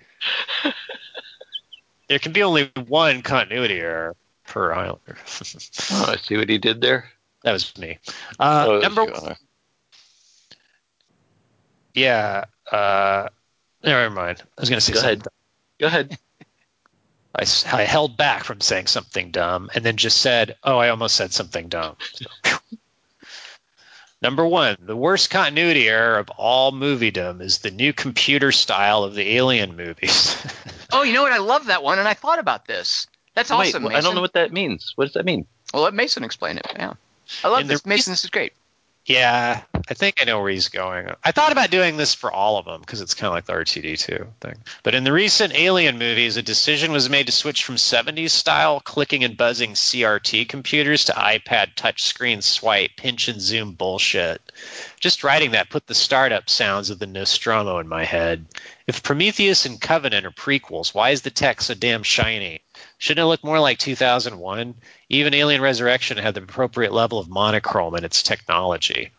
there 2.07 2.19
can 2.19 2.31
be 2.31 2.43
only 2.43 2.71
one 2.87 3.21
continuity 3.21 3.79
error 3.79 4.15
per 4.47 4.73
Highlander. 4.73 5.17
Oh, 5.91 6.05
I 6.13 6.15
see 6.17 6.37
what 6.37 6.49
he 6.49 6.57
did 6.57 6.79
there. 6.81 7.09
that 7.43 7.51
was 7.51 7.77
me. 7.77 7.97
Uh, 8.39 8.65
Oh, 8.69 8.79
number 8.79 9.03
you. 9.03 9.35
Yeah. 11.93 12.45
Uh, 12.71 13.27
never 13.83 14.09
mind. 14.09 14.41
I 14.57 14.61
was 14.61 14.69
going 14.69 14.77
to 14.79 14.85
say 14.85 14.93
Go 14.93 14.99
something. 14.99 15.19
ahead. 15.19 15.27
Go 15.79 15.87
ahead. 15.87 16.17
I, 17.35 17.45
I 17.73 17.83
held 17.83 18.17
back 18.17 18.43
from 18.43 18.61
saying 18.61 18.87
something 18.87 19.31
dumb 19.31 19.69
and 19.75 19.83
then 19.83 19.97
just 19.97 20.17
said, 20.17 20.55
oh, 20.63 20.77
I 20.77 20.89
almost 20.89 21.15
said 21.15 21.33
something 21.33 21.67
dumb. 21.67 21.95
So. 22.13 22.25
Number 24.21 24.45
one, 24.45 24.75
the 24.81 24.97
worst 24.97 25.29
continuity 25.29 25.87
error 25.87 26.17
of 26.17 26.29
all 26.31 26.71
moviedom 26.73 27.41
is 27.41 27.59
the 27.59 27.71
new 27.71 27.93
computer 27.93 28.51
style 28.51 29.03
of 29.03 29.15
the 29.15 29.35
Alien 29.37 29.75
movies. 29.75 30.35
Oh, 30.91 31.03
you 31.03 31.13
know 31.13 31.21
what? 31.21 31.31
I 31.31 31.37
love 31.37 31.67
that 31.67 31.83
one, 31.83 31.99
and 31.99 32.07
I 32.07 32.15
thought 32.15 32.39
about 32.39 32.65
this. 32.65 33.05
That's 33.35 33.51
awesome. 33.51 33.83
Wait, 33.83 33.95
I 33.95 34.01
don't 34.01 34.15
know 34.15 34.21
what 34.21 34.33
that 34.33 34.51
means. 34.51 34.93
What 34.95 35.05
does 35.05 35.13
that 35.13 35.23
mean? 35.23 35.45
Well, 35.71 35.83
let 35.83 35.93
Mason 35.93 36.23
explain 36.23 36.57
it. 36.57 36.65
Yeah, 36.75 36.93
I 37.43 37.47
love 37.47 37.61
In 37.61 37.67
the 37.67 37.75
this. 37.75 37.85
Mason, 37.85 38.11
this 38.11 38.23
is 38.23 38.31
great. 38.31 38.53
Yeah, 39.05 39.61
I 39.89 39.93
think 39.95 40.21
I 40.21 40.25
know 40.25 40.39
where 40.39 40.51
he's 40.51 40.69
going. 40.69 41.09
I 41.23 41.31
thought 41.31 41.51
about 41.51 41.71
doing 41.71 41.97
this 41.97 42.13
for 42.13 42.31
all 42.31 42.57
of 42.57 42.65
them 42.65 42.81
because 42.81 43.01
it's 43.01 43.15
kind 43.15 43.27
of 43.27 43.33
like 43.33 43.45
the 43.45 43.53
R2D2 43.53 44.27
thing. 44.39 44.55
But 44.83 44.93
in 44.93 45.03
the 45.03 45.11
recent 45.11 45.55
Alien 45.55 45.97
movies, 45.97 46.37
a 46.37 46.43
decision 46.43 46.91
was 46.91 47.09
made 47.09 47.25
to 47.25 47.31
switch 47.31 47.63
from 47.63 47.75
70s 47.75 48.29
style 48.29 48.79
clicking 48.81 49.23
and 49.23 49.35
buzzing 49.35 49.71
CRT 49.71 50.47
computers 50.47 51.05
to 51.05 51.13
iPad 51.13 51.73
touchscreen 51.75 52.43
swipe, 52.43 52.91
pinch 52.97 53.29
and 53.29 53.41
zoom 53.41 53.71
bullshit. 53.71 54.41
Just 54.99 55.23
writing 55.23 55.51
that 55.51 55.69
put 55.71 55.87
the 55.87 55.95
startup 55.95 56.49
sounds 56.49 56.91
of 56.91 56.99
the 56.99 57.07
Nostromo 57.07 57.79
in 57.79 57.87
my 57.87 58.03
head. 58.03 58.45
If 58.89 59.03
Prometheus 59.03 59.67
and 59.67 59.79
Covenant 59.79 60.25
are 60.25 60.31
prequels, 60.31 60.95
why 60.95 61.11
is 61.11 61.21
the 61.21 61.29
tech 61.29 61.61
so 61.61 61.75
damn 61.75 62.01
shiny? 62.01 62.61
Shouldn't 62.97 63.23
it 63.23 63.27
look 63.27 63.43
more 63.43 63.59
like 63.59 63.77
2001? 63.77 64.73
Even 65.09 65.33
Alien 65.35 65.61
Resurrection 65.61 66.17
had 66.17 66.33
the 66.33 66.41
appropriate 66.41 66.91
level 66.91 67.19
of 67.19 67.29
monochrome 67.29 67.93
in 67.93 68.03
its 68.03 68.23
technology. 68.23 69.11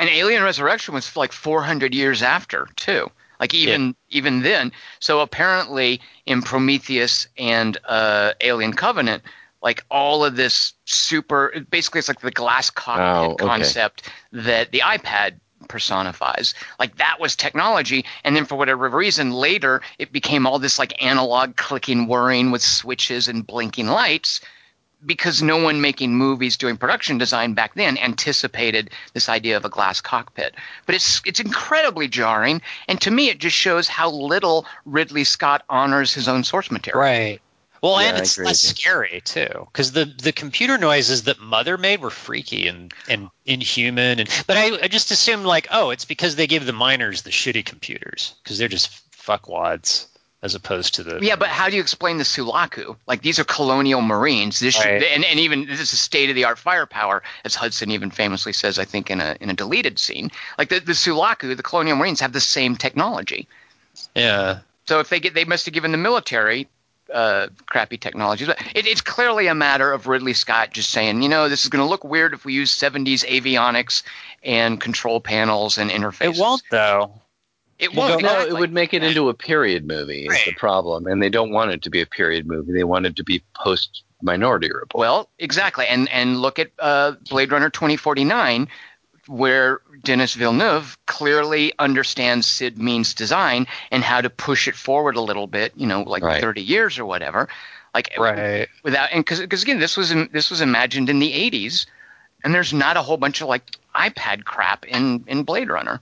And 0.00 0.10
Alien 0.10 0.42
Resurrection 0.42 0.94
was 0.94 1.14
like 1.16 1.30
400 1.30 1.94
years 1.94 2.22
after 2.22 2.66
too. 2.74 3.08
Like 3.38 3.54
even 3.54 3.94
even 4.10 4.42
then. 4.42 4.72
So 4.98 5.20
apparently 5.20 6.00
in 6.26 6.42
Prometheus 6.42 7.28
and 7.38 7.78
uh, 7.84 8.32
Alien 8.40 8.72
Covenant, 8.72 9.22
like 9.62 9.84
all 9.92 10.24
of 10.24 10.34
this 10.34 10.72
super, 10.86 11.54
basically 11.70 12.00
it's 12.00 12.08
like 12.08 12.20
the 12.20 12.32
glass 12.32 12.68
cockpit 12.68 13.06
Oh, 13.06 13.32
okay. 13.34 13.46
concept 13.46 14.10
that 14.32 14.72
the 14.72 14.80
iPad 14.80 15.38
personifies. 15.68 16.54
Like 16.78 16.96
that 16.96 17.20
was 17.20 17.36
technology, 17.36 18.04
and 18.22 18.36
then 18.36 18.44
for 18.44 18.56
whatever 18.56 18.88
reason 18.88 19.32
later 19.32 19.82
it 19.98 20.12
became 20.12 20.46
all 20.46 20.58
this 20.58 20.78
like 20.78 21.02
analog 21.02 21.56
clicking 21.56 22.06
whirring 22.06 22.50
with 22.50 22.62
switches 22.62 23.28
and 23.28 23.46
blinking 23.46 23.86
lights 23.86 24.40
because 25.04 25.42
no 25.42 25.62
one 25.62 25.80
making 25.80 26.14
movies 26.14 26.56
doing 26.56 26.76
production 26.76 27.18
design 27.18 27.54
back 27.54 27.74
then 27.74 27.98
anticipated 27.98 28.90
this 29.12 29.28
idea 29.28 29.56
of 29.56 29.64
a 29.64 29.68
glass 29.68 30.00
cockpit. 30.00 30.54
But 30.86 30.94
it's 30.94 31.20
it's 31.24 31.40
incredibly 31.40 32.08
jarring, 32.08 32.62
and 32.88 33.00
to 33.02 33.10
me, 33.10 33.28
it 33.28 33.38
just 33.38 33.56
shows 33.56 33.88
how 33.88 34.10
little 34.10 34.66
Ridley 34.84 35.24
Scott 35.24 35.62
honors 35.68 36.14
his 36.14 36.28
own 36.28 36.44
source 36.44 36.70
material. 36.70 37.02
Right. 37.02 37.40
Well, 37.84 38.00
Yeah, 38.00 38.08
and 38.10 38.18
it's 38.18 38.38
less 38.38 38.62
scary 38.62 39.20
too, 39.24 39.68
because 39.70 39.92
the 39.92 40.06
the 40.06 40.32
computer 40.32 40.78
noises 40.78 41.24
that 41.24 41.38
Mother 41.38 41.76
made 41.76 42.00
were 42.00 42.08
freaky 42.10 42.66
and 42.66 42.92
and 43.08 43.28
inhuman. 43.44 44.20
And 44.20 44.28
but 44.46 44.56
I, 44.56 44.84
I 44.84 44.88
just 44.88 45.10
assumed 45.10 45.44
like, 45.44 45.68
oh, 45.70 45.90
it's 45.90 46.06
because 46.06 46.34
they 46.36 46.46
give 46.46 46.64
the 46.64 46.72
miners 46.72 47.22
the 47.22 47.30
shitty 47.30 47.64
computers 47.64 48.34
because 48.42 48.56
they're 48.56 48.68
just 48.68 48.90
fuckwads 49.12 50.06
as 50.42 50.54
opposed 50.54 50.94
to 50.94 51.02
the 51.02 51.18
Yeah, 51.22 51.36
but 51.36 51.48
how 51.48 51.68
do 51.70 51.76
you 51.76 51.82
explain 51.82 52.18
the 52.18 52.24
Sulaco? 52.24 52.96
Like 53.06 53.22
these 53.22 53.38
are 53.38 53.44
colonial 53.44 54.00
Marines. 54.02 54.60
This 54.60 54.74
should, 54.74 54.84
Right. 54.86 55.02
and, 55.02 55.24
and 55.24 55.40
even 55.40 55.66
this 55.66 55.80
is 55.80 55.98
state 55.98 56.28
of 56.30 56.36
the 56.36 56.44
art 56.44 56.58
firepower, 56.58 57.22
as 57.44 57.54
Hudson 57.54 57.90
even 57.90 58.10
famously 58.10 58.52
says, 58.52 58.78
I 58.78 58.84
think 58.86 59.10
in 59.10 59.20
a 59.20 59.36
in 59.40 59.50
a 59.50 59.54
deleted 59.54 59.98
scene. 59.98 60.30
Like 60.58 60.68
the, 60.70 60.80
the 60.80 60.94
Sulaco, 60.94 61.54
the 61.54 61.62
colonial 61.62 61.96
Marines 61.96 62.20
have 62.20 62.32
the 62.32 62.40
same 62.40 62.76
technology. 62.76 63.46
yeah. 64.14 64.60
So 64.86 65.00
if 65.00 65.08
they 65.08 65.18
get, 65.20 65.32
they 65.32 65.46
must 65.46 65.64
have 65.64 65.72
given 65.72 65.92
the 65.92 65.98
military 65.98 66.68
uh, 67.12 67.48
crappy 67.66 67.98
technologies. 67.98 68.46
But 68.48 68.60
it, 68.74 68.86
it's 68.86 69.00
clearly 69.00 69.46
a 69.46 69.54
matter 69.54 69.92
of 69.92 70.06
Ridley 70.06 70.32
Scott 70.34 70.72
just 70.72 70.90
saying, 70.90 71.22
you 71.22 71.28
know, 71.28 71.48
this 71.48 71.64
is 71.64 71.68
going 71.70 71.84
to 71.84 71.88
look 71.88 72.04
weird 72.04 72.32
if 72.34 72.44
we 72.44 72.52
use 72.54 72.76
70s 72.76 73.24
avionics 73.26 74.02
and 74.42 74.80
control 74.80 75.20
panels 75.20 75.78
and 75.78 75.90
interfaces. 75.90 76.36
It 76.36 76.40
won't 76.40 76.62
though. 76.70 77.20
It 77.78 77.92
You 77.92 77.98
won't. 77.98 78.12
don't- 78.12 78.22
No, 78.22 78.28
exactly. 78.34 78.56
it 78.56 78.60
would 78.60 78.72
make 78.72 78.94
it 78.94 79.02
into 79.02 79.28
a 79.28 79.34
period 79.34 79.86
movie. 79.86 80.22
Is 80.26 80.30
Right. 80.30 80.42
the 80.46 80.52
problem, 80.52 81.06
and 81.06 81.20
they 81.22 81.28
don't 81.28 81.50
want 81.50 81.72
it 81.72 81.82
to 81.82 81.90
be 81.90 82.00
a 82.00 82.06
period 82.06 82.46
movie. 82.46 82.72
They 82.72 82.84
want 82.84 83.04
it 83.06 83.16
to 83.16 83.24
be 83.24 83.42
post 83.54 84.04
Minority 84.22 84.68
Report. 84.72 84.94
Well, 84.98 85.28
exactly, 85.38 85.84
and 85.86 86.08
and 86.10 86.40
look 86.40 86.58
at 86.60 86.70
uh, 86.78 87.12
Blade 87.28 87.50
Runner 87.52 87.68
2049, 87.70 88.68
where 89.26 89.80
Denis 90.02 90.34
Villeneuve 90.34 90.96
clearly 91.06 91.72
understands 91.78 92.46
Syd 92.46 92.78
Mead's 92.78 93.14
design 93.14 93.66
and 93.90 94.02
how 94.02 94.20
to 94.20 94.30
push 94.30 94.68
it 94.68 94.74
forward 94.74 95.16
a 95.16 95.20
little 95.20 95.46
bit. 95.46 95.72
You 95.76 95.86
know, 95.86 96.02
like 96.02 96.22
Right. 96.22 96.40
30 96.40 96.62
years 96.62 96.98
or 96.98 97.04
whatever. 97.04 97.48
Like 97.94 98.14
Right. 98.18 98.68
without 98.82 99.10
and 99.12 99.24
because 99.24 99.62
again, 99.62 99.78
this 99.78 99.96
was 99.96 100.12
this 100.32 100.50
was 100.50 100.60
imagined 100.60 101.08
in 101.10 101.18
the 101.20 101.32
80s, 101.32 101.86
and 102.42 102.54
there's 102.54 102.72
not 102.72 102.96
a 102.96 103.02
whole 103.02 103.16
bunch 103.16 103.40
of 103.40 103.48
like 103.48 103.62
iPad 103.94 104.44
crap 104.44 104.84
in 104.84 105.24
in 105.26 105.44
Blade 105.44 105.68
Runner. 105.68 106.00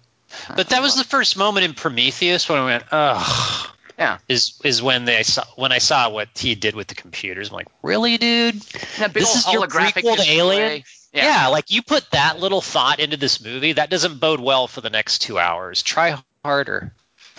But 0.57 0.71
that 0.71 0.81
was 0.81 0.97
the 0.97 1.05
first 1.05 1.37
moment 1.37 1.67
in 1.67 1.75
Prometheus 1.75 2.49
when 2.49 2.59
I 2.59 2.65
went, 2.65 2.85
ugh. 2.91 3.69
Yeah. 3.99 4.19
Is 4.29 4.59
is 4.65 4.83
when 4.83 5.05
they 5.05 5.23
saw 5.23 5.45
when 5.57 5.71
I 5.71 5.79
saw 5.79 6.09
what 6.09 6.29
he 6.35 6.55
did 6.55 6.75
with 6.75 6.89
the 6.89 6.95
computers. 6.95 7.51
I'm 7.51 7.57
like, 7.57 7.69
really, 7.83 8.17
dude? 8.17 8.61
That 8.99 9.13
big 9.13 9.23
This 9.23 9.37
is 9.37 9.47
old 9.47 9.55
your 9.55 9.67
holographic 9.67 10.03
prequel 10.03 10.13
to 10.13 10.17
display. 10.17 10.39
Alien? 10.39 10.83
Yeah. 11.13 11.25
Yeah. 11.25 11.49
like 11.49 11.71
you 11.71 11.83
put 11.83 12.11
that 12.13 12.39
little 12.41 12.61
thought 12.61 13.01
into 13.01 13.17
this 13.17 13.43
movie, 13.43 13.73
that 13.75 13.91
doesn't 13.91 14.19
bode 14.21 14.41
well 14.41 14.67
for 14.67 14.81
the 14.81 14.91
next 14.91 15.19
two 15.21 15.39
hours. 15.39 15.83
Try 15.83 16.19
harder. 16.45 16.95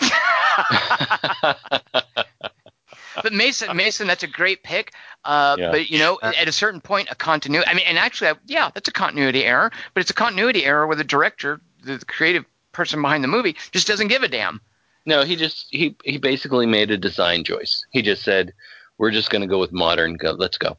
but 3.22 3.32
Mason, 3.32 3.76
Mason, 3.76 4.06
that's 4.06 4.22
a 4.22 4.26
great 4.28 4.62
pick. 4.62 4.92
Uh, 5.24 5.56
Yeah. 5.58 5.70
But 5.70 5.90
you 5.90 5.98
know, 5.98 6.18
at 6.22 6.48
a 6.48 6.52
certain 6.52 6.80
point, 6.80 7.08
a 7.10 7.14
continuity. 7.14 7.66
I 7.68 7.74
mean, 7.74 7.84
and 7.86 7.98
actually, 7.98 8.28
I- 8.30 8.34
yeah, 8.46 8.70
that's 8.74 8.88
a 8.88 8.92
continuity 8.92 9.44
error. 9.44 9.72
But 9.94 10.00
it's 10.02 10.10
a 10.10 10.14
continuity 10.14 10.64
error 10.64 10.86
where 10.86 10.96
the 10.96 11.04
director, 11.04 11.60
the 11.82 11.98
the 11.98 12.04
creative 12.04 12.44
person 12.72 13.00
behind 13.02 13.24
the 13.24 13.28
movie, 13.28 13.56
just 13.72 13.86
doesn't 13.86 14.08
give 14.08 14.22
a 14.22 14.28
damn. 14.28 14.60
No, 15.06 15.22
he 15.24 15.36
just 15.36 15.66
he 15.70 15.96
he 16.04 16.18
basically 16.18 16.66
made 16.66 16.90
a 16.90 16.96
design 16.98 17.44
choice. 17.44 17.84
He 17.90 18.02
just 18.02 18.22
said, 18.22 18.52
"We're 18.98 19.10
just 19.10 19.30
going 19.30 19.42
to 19.42 19.48
go 19.48 19.58
with 19.58 19.72
modern. 19.72 20.14
Go, 20.14 20.32
let's 20.32 20.58
go." 20.58 20.76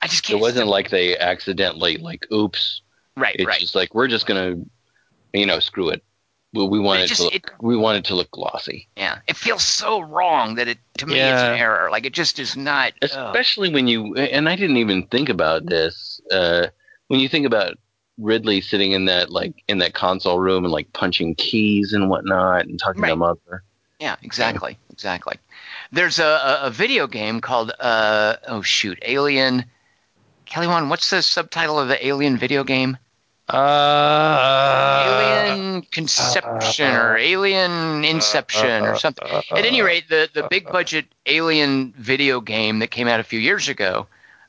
I 0.00 0.06
just 0.06 0.24
It 0.24 0.28
can't. 0.28 0.40
wasn't 0.40 0.68
like 0.68 0.90
they 0.90 1.16
accidentally 1.18 1.96
like, 1.98 2.26
"Oops." 2.32 2.82
right, 3.16 3.34
It's 3.38 3.46
right. 3.46 3.60
just 3.60 3.74
like 3.74 3.94
we're 3.94 4.06
just 4.08 4.26
going 4.26 4.40
to, 4.64 4.70
you 5.38 5.44
know, 5.46 5.58
screw 5.60 5.88
it. 5.88 6.04
We, 6.54 6.66
we 6.66 6.78
want 6.78 7.00
it 7.00 7.04
it, 7.04 7.06
just- 7.08 7.18
to 7.20 7.24
look, 7.24 7.34
it- 7.34 7.44
we 7.60 7.76
want 7.76 7.98
it 7.98 8.04
to 8.06 8.14
look 8.14 8.30
glossy, 8.30 8.88
Yeah, 8.96 9.18
it 9.26 9.36
feels 9.36 9.62
so 9.64 10.00
wrong 10.00 10.54
that 10.54 10.68
it 10.68 10.78
to 10.98 11.06
me 11.06 11.18
it's 11.18 11.42
an 11.42 11.58
error. 11.58 11.90
Like 11.90 12.06
it 12.06 12.12
just 12.14 12.38
is 12.38 12.56
not. 12.56 12.92
ugh. 13.02 13.10
especially 13.12 13.70
when 13.72 13.86
you 13.88 14.14
and 14.14 14.48
I 14.48 14.56
didn't 14.56 14.76
even 14.78 15.06
think 15.08 15.28
about 15.28 15.66
this. 15.66 16.20
Uh, 16.30 16.68
when 17.08 17.20
you 17.20 17.28
think 17.28 17.44
about 17.46 17.76
Ridley 18.18 18.60
sitting 18.60 18.92
in 18.92 19.04
that 19.06 19.30
like 19.30 19.62
in 19.68 19.78
that 19.78 19.94
console 19.94 20.38
room 20.40 20.64
and 20.64 20.72
like 20.72 20.92
punching 20.92 21.34
keys 21.34 21.92
and 21.92 22.08
whatnot 22.08 22.66
and 22.66 22.78
talking 22.78 23.02
Right. 23.02 23.10
to 23.10 23.16
mother. 23.16 23.62
Yeah, 24.00 24.16
exactly, 24.22 24.78
exactly. 24.90 25.36
There's 25.92 26.18
a, 26.18 26.24
a, 26.24 26.58
a 26.66 26.70
video 26.70 27.06
game 27.08 27.40
called 27.40 27.72
uh, 27.80 28.36
oh 28.46 28.62
shoot, 28.62 28.98
Alien. 29.02 29.64
Kelly 30.48 30.66
Wand, 30.66 30.90
what's 30.90 31.10
the 31.10 31.22
subtitle 31.22 31.78
of 31.78 31.88
the 31.88 32.06
Alien 32.06 32.36
video 32.38 32.64
game? 32.64 32.96
Uh, 33.48 35.04
Alien 35.06 35.82
Conception 35.82 36.94
or 36.94 37.16
uh, 37.16 37.20
Alien 37.20 38.04
Inception 38.04 38.84
or 38.84 38.94
uh, 38.94 38.98
something. 38.98 39.26
Uh, 39.26 39.42
at 39.52 39.64
any 39.64 39.80
rate, 39.80 40.08
the, 40.08 40.28
the 40.34 40.46
big 40.50 40.66
budget 40.70 41.06
Alien 41.24 41.94
video 41.96 42.40
game 42.40 42.80
that 42.80 42.90
came 42.90 43.08
out 43.08 43.20
a 43.20 43.24
few 43.24 43.38
years 43.38 43.68
ago 43.68 44.06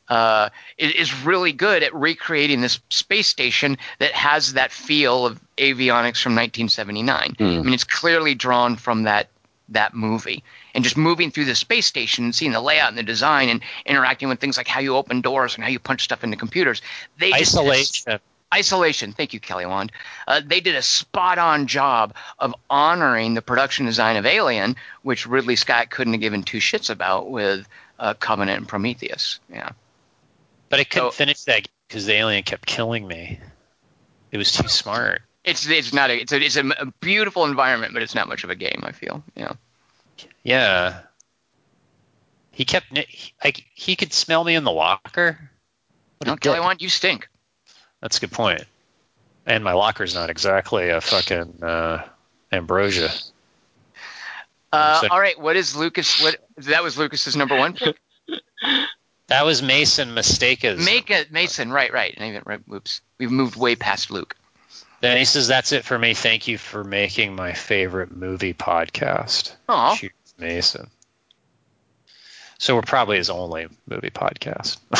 uh, 0.10 0.50
is, 0.78 0.92
is 0.94 1.24
really 1.24 1.54
good 1.54 1.84
at 1.84 1.94
recreating 1.94 2.60
this 2.62 2.80
space 2.90 3.28
station 3.28 3.78
that 4.00 4.12
has 4.12 4.54
that 4.54 4.72
feel 4.72 5.26
of 5.26 5.40
avionics 5.58 6.22
from 6.22 6.36
1979. 6.36 7.36
Hmm. 7.38 7.44
I 7.44 7.62
mean, 7.62 7.74
it's 7.74 7.86
clearly 7.86 8.36
drawn 8.36 8.76
from 8.76 9.04
that 9.04 9.30
that 9.72 9.94
movie. 9.94 10.44
And 10.74 10.84
just 10.84 10.98
moving 10.98 11.32
through 11.32 11.46
the 11.46 11.56
space 11.56 11.86
station 11.86 12.26
and 12.26 12.36
seeing 12.36 12.52
the 12.52 12.62
layout 12.62 12.90
and 12.90 12.98
the 12.98 13.04
design 13.04 13.50
and 13.50 13.62
interacting 13.86 14.30
with 14.30 14.40
things 14.40 14.58
like 14.58 14.68
how 14.68 14.80
you 14.80 14.96
open 14.96 15.22
doors 15.22 15.56
and 15.56 15.64
how 15.64 15.70
you 15.70 15.80
punch 15.80 16.04
stuff 16.04 16.24
into 16.24 16.38
computers. 16.38 16.82
They 17.18 17.32
just 17.32 17.56
isolation. 17.56 18.20
Isolation. 18.52 19.12
Thank 19.14 19.34
you, 19.34 19.40
Kelly 19.40 19.68
Wand. 19.68 19.92
Uh, 20.28 20.42
they 20.44 20.60
did 20.60 20.74
a 20.74 20.82
spot 20.82 21.38
on 21.38 21.68
job 21.68 22.16
of 22.40 22.56
honoring 22.68 23.36
the 23.36 23.44
production 23.44 23.86
design 23.86 24.16
of 24.18 24.26
Alien, 24.26 24.76
which 25.04 25.28
Ridley 25.28 25.56
Scott 25.56 25.92
couldn't 25.92 26.14
have 26.14 26.22
given 26.22 26.42
two 26.42 26.58
shits 26.58 26.90
about 26.90 27.30
with 27.30 27.68
uh, 28.00 28.16
Covenant 28.16 28.58
and 28.58 28.68
Prometheus. 28.68 29.40
Yeah. 29.54 29.70
But 30.70 30.80
I 30.80 30.84
couldn't 30.84 31.10
So- 31.10 31.18
finish 31.18 31.44
that 31.44 31.68
because 31.88 32.08
the 32.08 32.14
alien 32.14 32.42
kept 32.44 32.66
killing 32.66 33.08
me. 33.08 33.40
It 34.32 34.38
was 34.38 34.52
too 34.52 34.68
smart. 34.68 35.22
It's 35.44 35.68
it's 35.68 35.94
not 35.94 36.10
a 36.10 36.22
it's 36.22 36.32
a 36.32 36.42
it's 36.42 36.56
a, 36.58 36.68
a 36.68 36.86
beautiful 37.00 37.46
environment, 37.46 37.94
but 37.94 38.02
it's 38.04 38.16
not 38.16 38.28
much 38.28 38.44
of 38.44 38.50
a 38.50 38.56
game. 38.56 38.82
I 38.84 38.92
feel. 38.92 39.24
Yeah. 39.36 39.54
Yeah. 40.44 41.00
He 42.52 42.66
kept. 42.66 42.92
ni- 42.92 43.08
He, 43.74 43.96
could 43.96 44.12
smell 44.12 44.44
me 44.44 44.56
in 44.56 44.66
the 44.66 44.72
locker. 44.72 45.40
What 46.18 46.28
No, 46.28 46.36
Kelly 46.36 46.60
dick. 46.74 46.82
You 46.82 46.90
stink. 46.90 47.30
That's 48.02 48.18
a 48.18 48.20
good 48.20 48.32
point. 48.34 48.66
And 49.46 49.64
my 49.64 49.72
locker's 49.72 50.14
not 50.14 50.30
exactly 50.30 50.90
a 50.90 51.00
fucking 51.00 51.64
uh, 51.64 52.04
ambrosia. 52.52 53.12
Uh, 54.74 55.02
So- 55.02 55.08
all 55.10 55.20
right. 55.20 55.40
What 55.40 55.56
is 55.56 55.76
Lucas? 55.76 56.22
What 56.22 56.36
that 56.58 56.84
was 56.84 56.98
Lucas's 56.98 57.36
number 57.36 57.58
one 57.58 57.74
pick. 57.74 57.98
That 59.28 59.46
was 59.46 59.62
Mason 59.62 60.10
Mistakas. 60.16 60.84
Make 60.84 61.12
a 61.12 61.24
Mason. 61.30 61.72
Right. 61.72 61.94
Right. 61.94 62.16
And 62.18 62.28
even 62.28 62.42
right. 62.48 62.62
Whoops. 62.68 63.02
We've 63.20 63.30
moved 63.30 63.56
way 63.56 63.76
past 63.76 64.10
Luke. 64.10 64.36
Then 65.02 65.18
he 65.18 65.26
says, 65.26 65.48
"That's 65.48 65.72
it 65.72 65.86
for 65.86 65.98
me. 65.98 66.14
Thank 66.14 66.48
you 66.48 66.58
for 66.58 66.84
making 66.84 67.36
my 67.36 67.54
favorite 67.54 68.16
movie 68.16 68.54
podcast." 68.54 69.54
Aw. 69.70 69.96
Cheers, 69.96 70.14
Mason. 70.38 70.90
So 72.58 72.76
we're 72.76 72.82
probably 72.82 73.18
his 73.18 73.30
only 73.30 73.68
movie 73.88 74.10
podcast. 74.10 74.78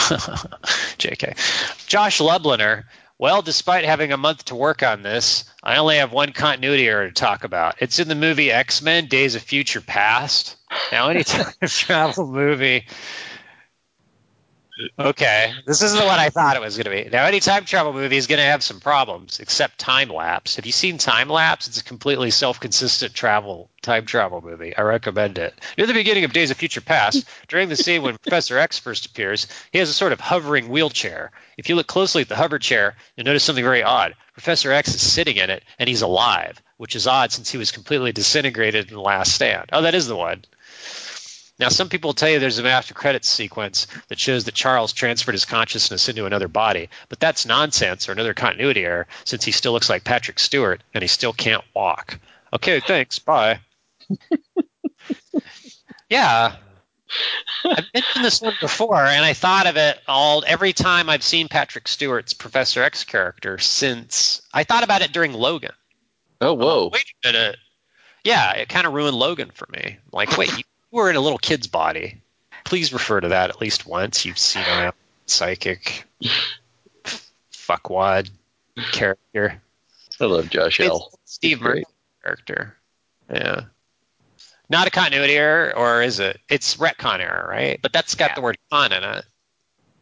JK. 0.98 1.88
Josh 1.88 2.20
Lubliner. 2.20 2.86
Well, 3.18 3.42
despite 3.42 3.84
having 3.84 4.14
a 4.14 4.18
month 4.18 4.46
to 4.46 4.56
work 4.56 4.82
on 4.82 5.04
this, 5.04 5.44
I 5.62 5.76
only 5.76 5.98
have 5.98 6.14
one 6.14 6.32
continuity 6.32 6.88
error 6.88 7.06
to 7.06 7.14
talk 7.14 7.44
about. 7.44 7.76
It's 7.80 8.00
in 8.00 8.08
the 8.08 8.16
movie 8.16 8.50
X 8.50 8.82
Men: 8.82 9.08
Days 9.08 9.36
of 9.36 9.42
Future 9.42 9.82
Past. 9.82 10.56
Now, 10.94 11.10
any 11.10 11.26
time 11.26 11.52
travel 11.68 12.28
movie. 12.28 12.86
Okay, 14.98 15.54
this 15.66 15.82
isn't 15.82 16.06
what 16.06 16.20
I 16.20 16.30
thought 16.30 16.56
it 16.56 16.62
was 16.62 16.78
going 16.78 16.86
to 16.86 17.04
be. 17.04 17.10
Now, 17.10 17.26
any 17.26 17.40
time 17.40 17.66
travel 17.66 17.92
movie 17.92 18.16
is 18.16 18.28
going 18.28 18.40
to 18.40 18.46
have 18.46 18.64
some 18.64 18.80
problems, 18.80 19.40
except 19.40 19.78
time 19.78 20.10
lapse. 20.10 20.56
Have 20.56 20.66
you 20.66 20.72
seen 20.72 20.98
time 20.98 21.30
lapse? 21.30 21.68
It's 21.68 21.82
a 21.82 21.84
completely 21.84 22.32
self-consistent 22.32 23.14
travel 23.14 23.70
time 23.82 24.06
travel 24.06 24.42
movie. 24.42 24.76
I 24.76 24.82
recommend 24.82 25.38
it. 25.38 25.54
Near 25.78 25.88
the 25.88 25.94
beginning 25.94 26.24
of 26.24 26.34
Days 26.34 26.52
of 26.52 26.58
Future 26.58 26.82
Past, 26.82 27.26
during 27.48 27.70
the 27.70 27.76
scene 27.76 28.04
when 28.04 28.18
Professor 28.18 28.58
X 28.58 28.80
first 28.80 29.06
appears, 29.06 29.48
he 29.72 29.80
has 29.80 29.90
a 29.90 29.94
sort 29.94 30.14
of 30.14 30.20
hovering 30.20 30.70
wheelchair. 30.70 31.32
If 31.58 31.68
you 31.70 31.76
look 31.76 31.88
closely 31.88 32.22
at 32.22 32.30
the 32.30 32.36
hover 32.36 32.60
chair, 32.60 32.96
you'll 33.16 33.26
notice 33.26 33.44
something 33.44 33.64
very 33.64 33.84
odd. 33.84 34.16
Professor 34.34 34.72
X 34.72 34.96
is 34.96 35.02
sitting 35.02 35.38
in 35.38 35.50
it, 35.50 35.64
and 35.78 35.90
he's 35.90 36.02
alive, 36.02 36.62
which 36.78 36.96
is 36.96 37.08
odd 37.08 37.32
since 37.32 37.52
he 37.52 37.58
was 37.58 37.72
completely 37.72 38.14
disintegrated 38.14 38.88
in 38.88 38.94
the 38.94 39.02
Last 39.02 39.34
Stand. 39.34 39.70
Oh, 39.74 39.82
that 39.82 39.96
is 39.96 40.08
the 40.08 40.16
one. 40.16 40.46
Now, 41.60 41.70
some 41.70 41.90
people 41.90 42.14
tell 42.14 42.30
you 42.30 42.40
there's 42.40 42.58
an 42.58 42.66
after 42.66 42.94
credits 42.94 43.28
sequence 43.28 43.88
that 44.08 44.18
shows 44.18 44.46
that 44.46 44.56
Charles 44.56 44.94
transferred 44.94 45.34
his 45.34 45.46
consciousness 45.46 46.08
into 46.08 46.26
another 46.26 46.48
body, 46.48 46.90
but 47.10 47.20
that's 47.20 47.46
nonsense 47.46 48.08
or 48.08 48.14
another 48.14 48.34
continuity 48.34 48.86
error 48.86 49.08
since 49.26 49.44
he 49.44 49.52
still 49.52 49.74
looks 49.74 49.90
like 49.90 50.06
Patrick 50.06 50.40
Stewart 50.40 50.82
and 50.94 51.02
he 51.02 51.08
still 51.08 51.34
can't 51.34 51.64
walk. 51.76 52.20
Okay, 52.54 52.80
thanks. 52.80 53.20
Bye. 53.20 53.60
yeah. 56.10 56.56
I've 57.66 57.86
mentioned 57.94 58.24
this 58.24 58.42
one 58.42 58.54
before, 58.62 59.04
and 59.04 59.26
I 59.26 59.34
thought 59.34 59.68
of 59.68 59.76
it 59.76 60.00
all 60.08 60.44
every 60.48 60.74
time 60.74 61.10
I've 61.10 61.24
seen 61.24 61.48
Patrick 61.48 61.88
Stewart's 61.88 62.34
Professor 62.34 62.84
X 62.84 63.04
character 63.04 63.58
since 63.58 64.42
I 64.54 64.64
thought 64.64 64.84
about 64.84 65.02
it 65.02 65.12
during 65.12 65.34
Logan. 65.34 65.74
Oh, 66.40 66.54
whoa. 66.54 66.90
Wait 66.94 67.06
a 67.26 67.28
minute. 67.28 67.58
Yeah, 68.24 68.54
it 68.54 68.70
kind 68.70 68.86
of 68.86 68.94
ruined 68.94 69.18
Logan 69.18 69.52
for 69.54 69.68
me. 69.72 69.98
Like, 70.12 70.38
wait, 70.38 70.56
you 70.58 70.64
were 70.92 71.10
in 71.10 71.16
a 71.16 71.22
little 71.22 71.38
kid's 71.38 71.68
body. 71.68 72.22
Please 72.66 72.92
refer 72.94 73.20
to 73.22 73.30
that 73.30 73.50
at 73.50 73.62
least 73.62 73.86
once. 73.88 74.26
You've 74.26 74.38
seen 74.38 74.64
a 74.68 74.94
psychic 75.26 76.06
fuckwad 77.52 78.30
character. 78.92 79.62
I 80.20 80.26
love 80.26 80.50
Josh 80.50 80.80
L. 80.80 81.12
Steve 81.26 81.62
Murray 81.62 81.86
character. 82.24 82.76
Yeah. 83.32 83.62
Not 84.70 84.88
a 84.88 84.92
continuity 84.92 85.34
error, 85.36 85.76
or 85.76 86.02
is 86.04 86.20
it? 86.20 86.40
It's 86.48 86.76
retcon 86.78 87.20
error, 87.20 87.48
right? 87.50 87.80
But 87.82 87.92
that's 87.94 88.16
got 88.16 88.32
Yeah. 88.32 88.36
the 88.36 88.42
word 88.42 88.58
con 88.72 88.92
in 88.94 89.04
it. 89.04 89.26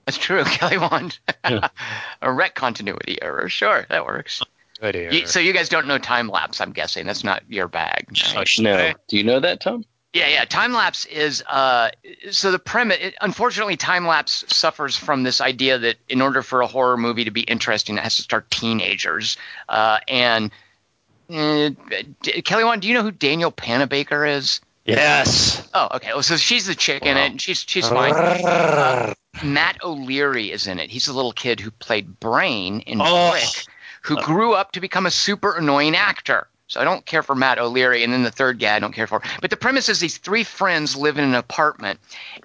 That's 0.06 0.18
true, 0.18 0.44
Kelly 0.46 0.78
Wand. 0.78 1.20
Yeah. 1.46 1.68
a 2.22 2.32
rec 2.32 2.56
continuity 2.56 3.22
error. 3.22 3.48
Sure, 3.50 3.86
that 3.90 4.06
works. 4.06 4.42
You, 4.82 5.26
so 5.26 5.40
you 5.40 5.54
guys 5.54 5.70
don't 5.70 5.88
know 5.88 5.98
time 5.98 6.28
lapse, 6.30 6.62
I'm 6.62 6.72
guessing. 6.72 7.08
That's 7.08 7.24
not 7.24 7.42
your 7.50 7.68
bag. 7.68 8.08
Right? 8.36 8.48
should 8.48 8.64
No. 8.66 8.94
Do 9.08 9.18
you 9.18 9.24
know 9.24 9.40
that, 9.40 9.60
Tom? 9.60 9.84
Yeah, 10.18 10.28
yeah. 10.30 10.46
Time 10.46 10.74
lapse 10.74 11.06
is 11.06 11.44
uh, 11.48 11.90
so 12.32 12.52
the 12.52 12.60
premise. 12.60 12.98
It, 13.00 13.16
unfortunately, 13.22 13.78
time 13.78 14.08
lapse 14.08 14.44
suffers 14.48 14.96
from 14.96 15.24
this 15.24 15.42
idea 15.42 15.78
that 15.80 15.98
in 16.10 16.22
order 16.22 16.42
for 16.42 16.62
a 16.62 16.68
horror 16.68 16.98
movie 16.98 17.26
to 17.26 17.32
be 17.32 17.42
interesting, 17.42 17.98
it 17.98 18.04
has 18.04 18.16
to 18.18 18.24
star 18.24 18.44
teenagers. 18.50 19.38
Uh, 19.70 20.00
and 20.08 20.52
uh, 21.30 21.70
D- 22.22 22.42
Kelly, 22.42 22.64
Wand, 22.64 22.82
do 22.82 22.88
you 22.88 22.94
know 22.94 23.04
who 23.04 23.12
Danielle 23.12 23.52
Panabaker 23.52 24.28
is? 24.38 24.62
Yes. 24.86 25.68
Oh, 25.74 25.90
okay. 25.96 26.10
Well, 26.14 26.24
so 26.24 26.38
she's 26.38 26.66
the 26.66 26.76
chick 26.76 27.04
in 27.04 27.18
it, 27.18 27.32
and 27.32 27.42
she's 27.42 27.64
she's 27.68 27.88
fine. 27.90 28.14
Uh, 28.14 29.14
Matt 29.44 29.84
O'Leary 29.84 30.52
is 30.52 30.66
in 30.66 30.80
it. 30.80 30.90
He's 30.90 31.10
a 31.10 31.14
little 31.14 31.34
kid 31.34 31.60
who 31.60 31.70
played 31.72 32.20
Brain 32.20 32.80
in 32.82 33.02
Oh. 33.02 33.32
Brick, 33.32 33.66
who 34.04 34.22
grew 34.22 34.54
up 34.54 34.72
to 34.72 34.80
become 34.80 35.06
a 35.06 35.12
super 35.12 35.54
annoying 35.58 35.96
actor. 35.96 36.48
So 36.68 36.82
I 36.82 36.84
don't 36.84 37.06
care 37.06 37.24
for 37.24 37.34
Matt 37.34 37.60
O'Leary, 37.60 38.04
and 38.04 38.12
then 38.12 38.24
the 38.24 38.32
third 38.32 38.60
guy 38.60 38.76
I 38.76 38.80
don't 38.80 38.92
care 38.94 39.08
for. 39.08 39.22
But 39.40 39.50
the 39.52 39.56
premise 39.58 39.88
is 39.88 40.00
these 40.02 40.18
three 40.18 40.44
friends 40.44 40.98
live 40.98 41.18
in 41.18 41.24
an 41.24 41.34
apartment, 41.36 42.00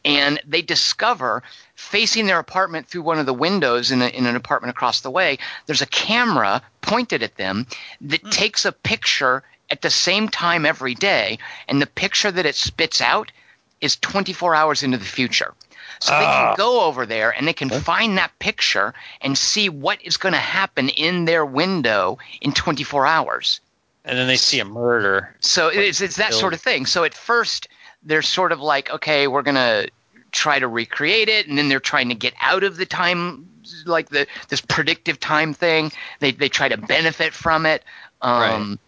and 0.04 0.40
they 0.46 0.62
discover 0.62 1.42
facing 1.74 2.26
their 2.26 2.38
apartment 2.38 2.86
through 2.86 3.02
one 3.02 3.18
of 3.18 3.26
the 3.26 3.34
windows 3.34 3.90
in, 3.90 4.00
a, 4.00 4.06
in 4.06 4.26
an 4.26 4.36
apartment 4.36 4.70
across 4.70 5.00
the 5.00 5.10
way, 5.10 5.38
there's 5.66 5.82
a 5.82 5.86
camera 5.86 6.62
pointed 6.82 7.24
at 7.24 7.36
them 7.36 7.66
that 8.02 8.30
takes 8.30 8.64
a 8.64 8.70
picture 8.70 9.42
at 9.68 9.82
the 9.82 9.90
same 9.90 10.28
time 10.28 10.64
every 10.66 10.94
day, 10.94 11.38
and 11.66 11.82
the 11.82 11.86
picture 11.86 12.30
that 12.30 12.46
it 12.46 12.54
spits 12.54 13.00
out 13.00 13.32
is 13.80 13.96
24 13.96 14.54
hours 14.54 14.84
into 14.84 14.98
the 14.98 15.04
future. 15.04 15.52
So 15.98 16.12
they 16.12 16.24
Ah. 16.24 16.48
can 16.48 16.56
go 16.56 16.82
over 16.82 17.06
there 17.06 17.30
and 17.36 17.46
they 17.46 17.52
can 17.52 17.70
find 17.70 18.18
that 18.18 18.36
picture 18.38 18.94
and 19.20 19.36
see 19.36 19.68
what 19.68 20.00
is 20.02 20.16
going 20.16 20.32
to 20.34 20.38
happen 20.38 20.88
in 20.88 21.24
their 21.24 21.44
window 21.44 22.18
in 22.40 22.52
24 22.52 23.06
hours. 23.06 23.60
And 24.04 24.18
then 24.18 24.26
they 24.26 24.36
see 24.36 24.58
a 24.60 24.64
murder. 24.64 25.34
So 25.40 25.68
it's, 25.68 26.00
it's 26.00 26.16
that 26.16 26.30
Bill- 26.30 26.38
sort 26.38 26.54
of 26.54 26.60
thing. 26.60 26.86
So 26.86 27.04
at 27.04 27.14
first, 27.14 27.68
they're 28.02 28.22
sort 28.22 28.52
of 28.52 28.60
like, 28.60 28.90
okay, 28.90 29.28
we're 29.28 29.42
going 29.42 29.54
to 29.54 29.88
try 30.32 30.58
to 30.58 30.66
recreate 30.66 31.28
it. 31.28 31.46
And 31.46 31.56
then 31.56 31.68
they're 31.68 31.80
trying 31.80 32.08
to 32.08 32.14
get 32.14 32.34
out 32.40 32.64
of 32.64 32.76
the 32.76 32.86
time, 32.86 33.48
like 33.86 34.08
the 34.08 34.26
this 34.48 34.60
predictive 34.60 35.20
time 35.20 35.54
thing. 35.54 35.92
They, 36.18 36.32
they 36.32 36.48
try 36.48 36.68
to 36.68 36.76
benefit 36.76 37.32
from 37.32 37.64
it. 37.64 37.84
Um, 38.20 38.78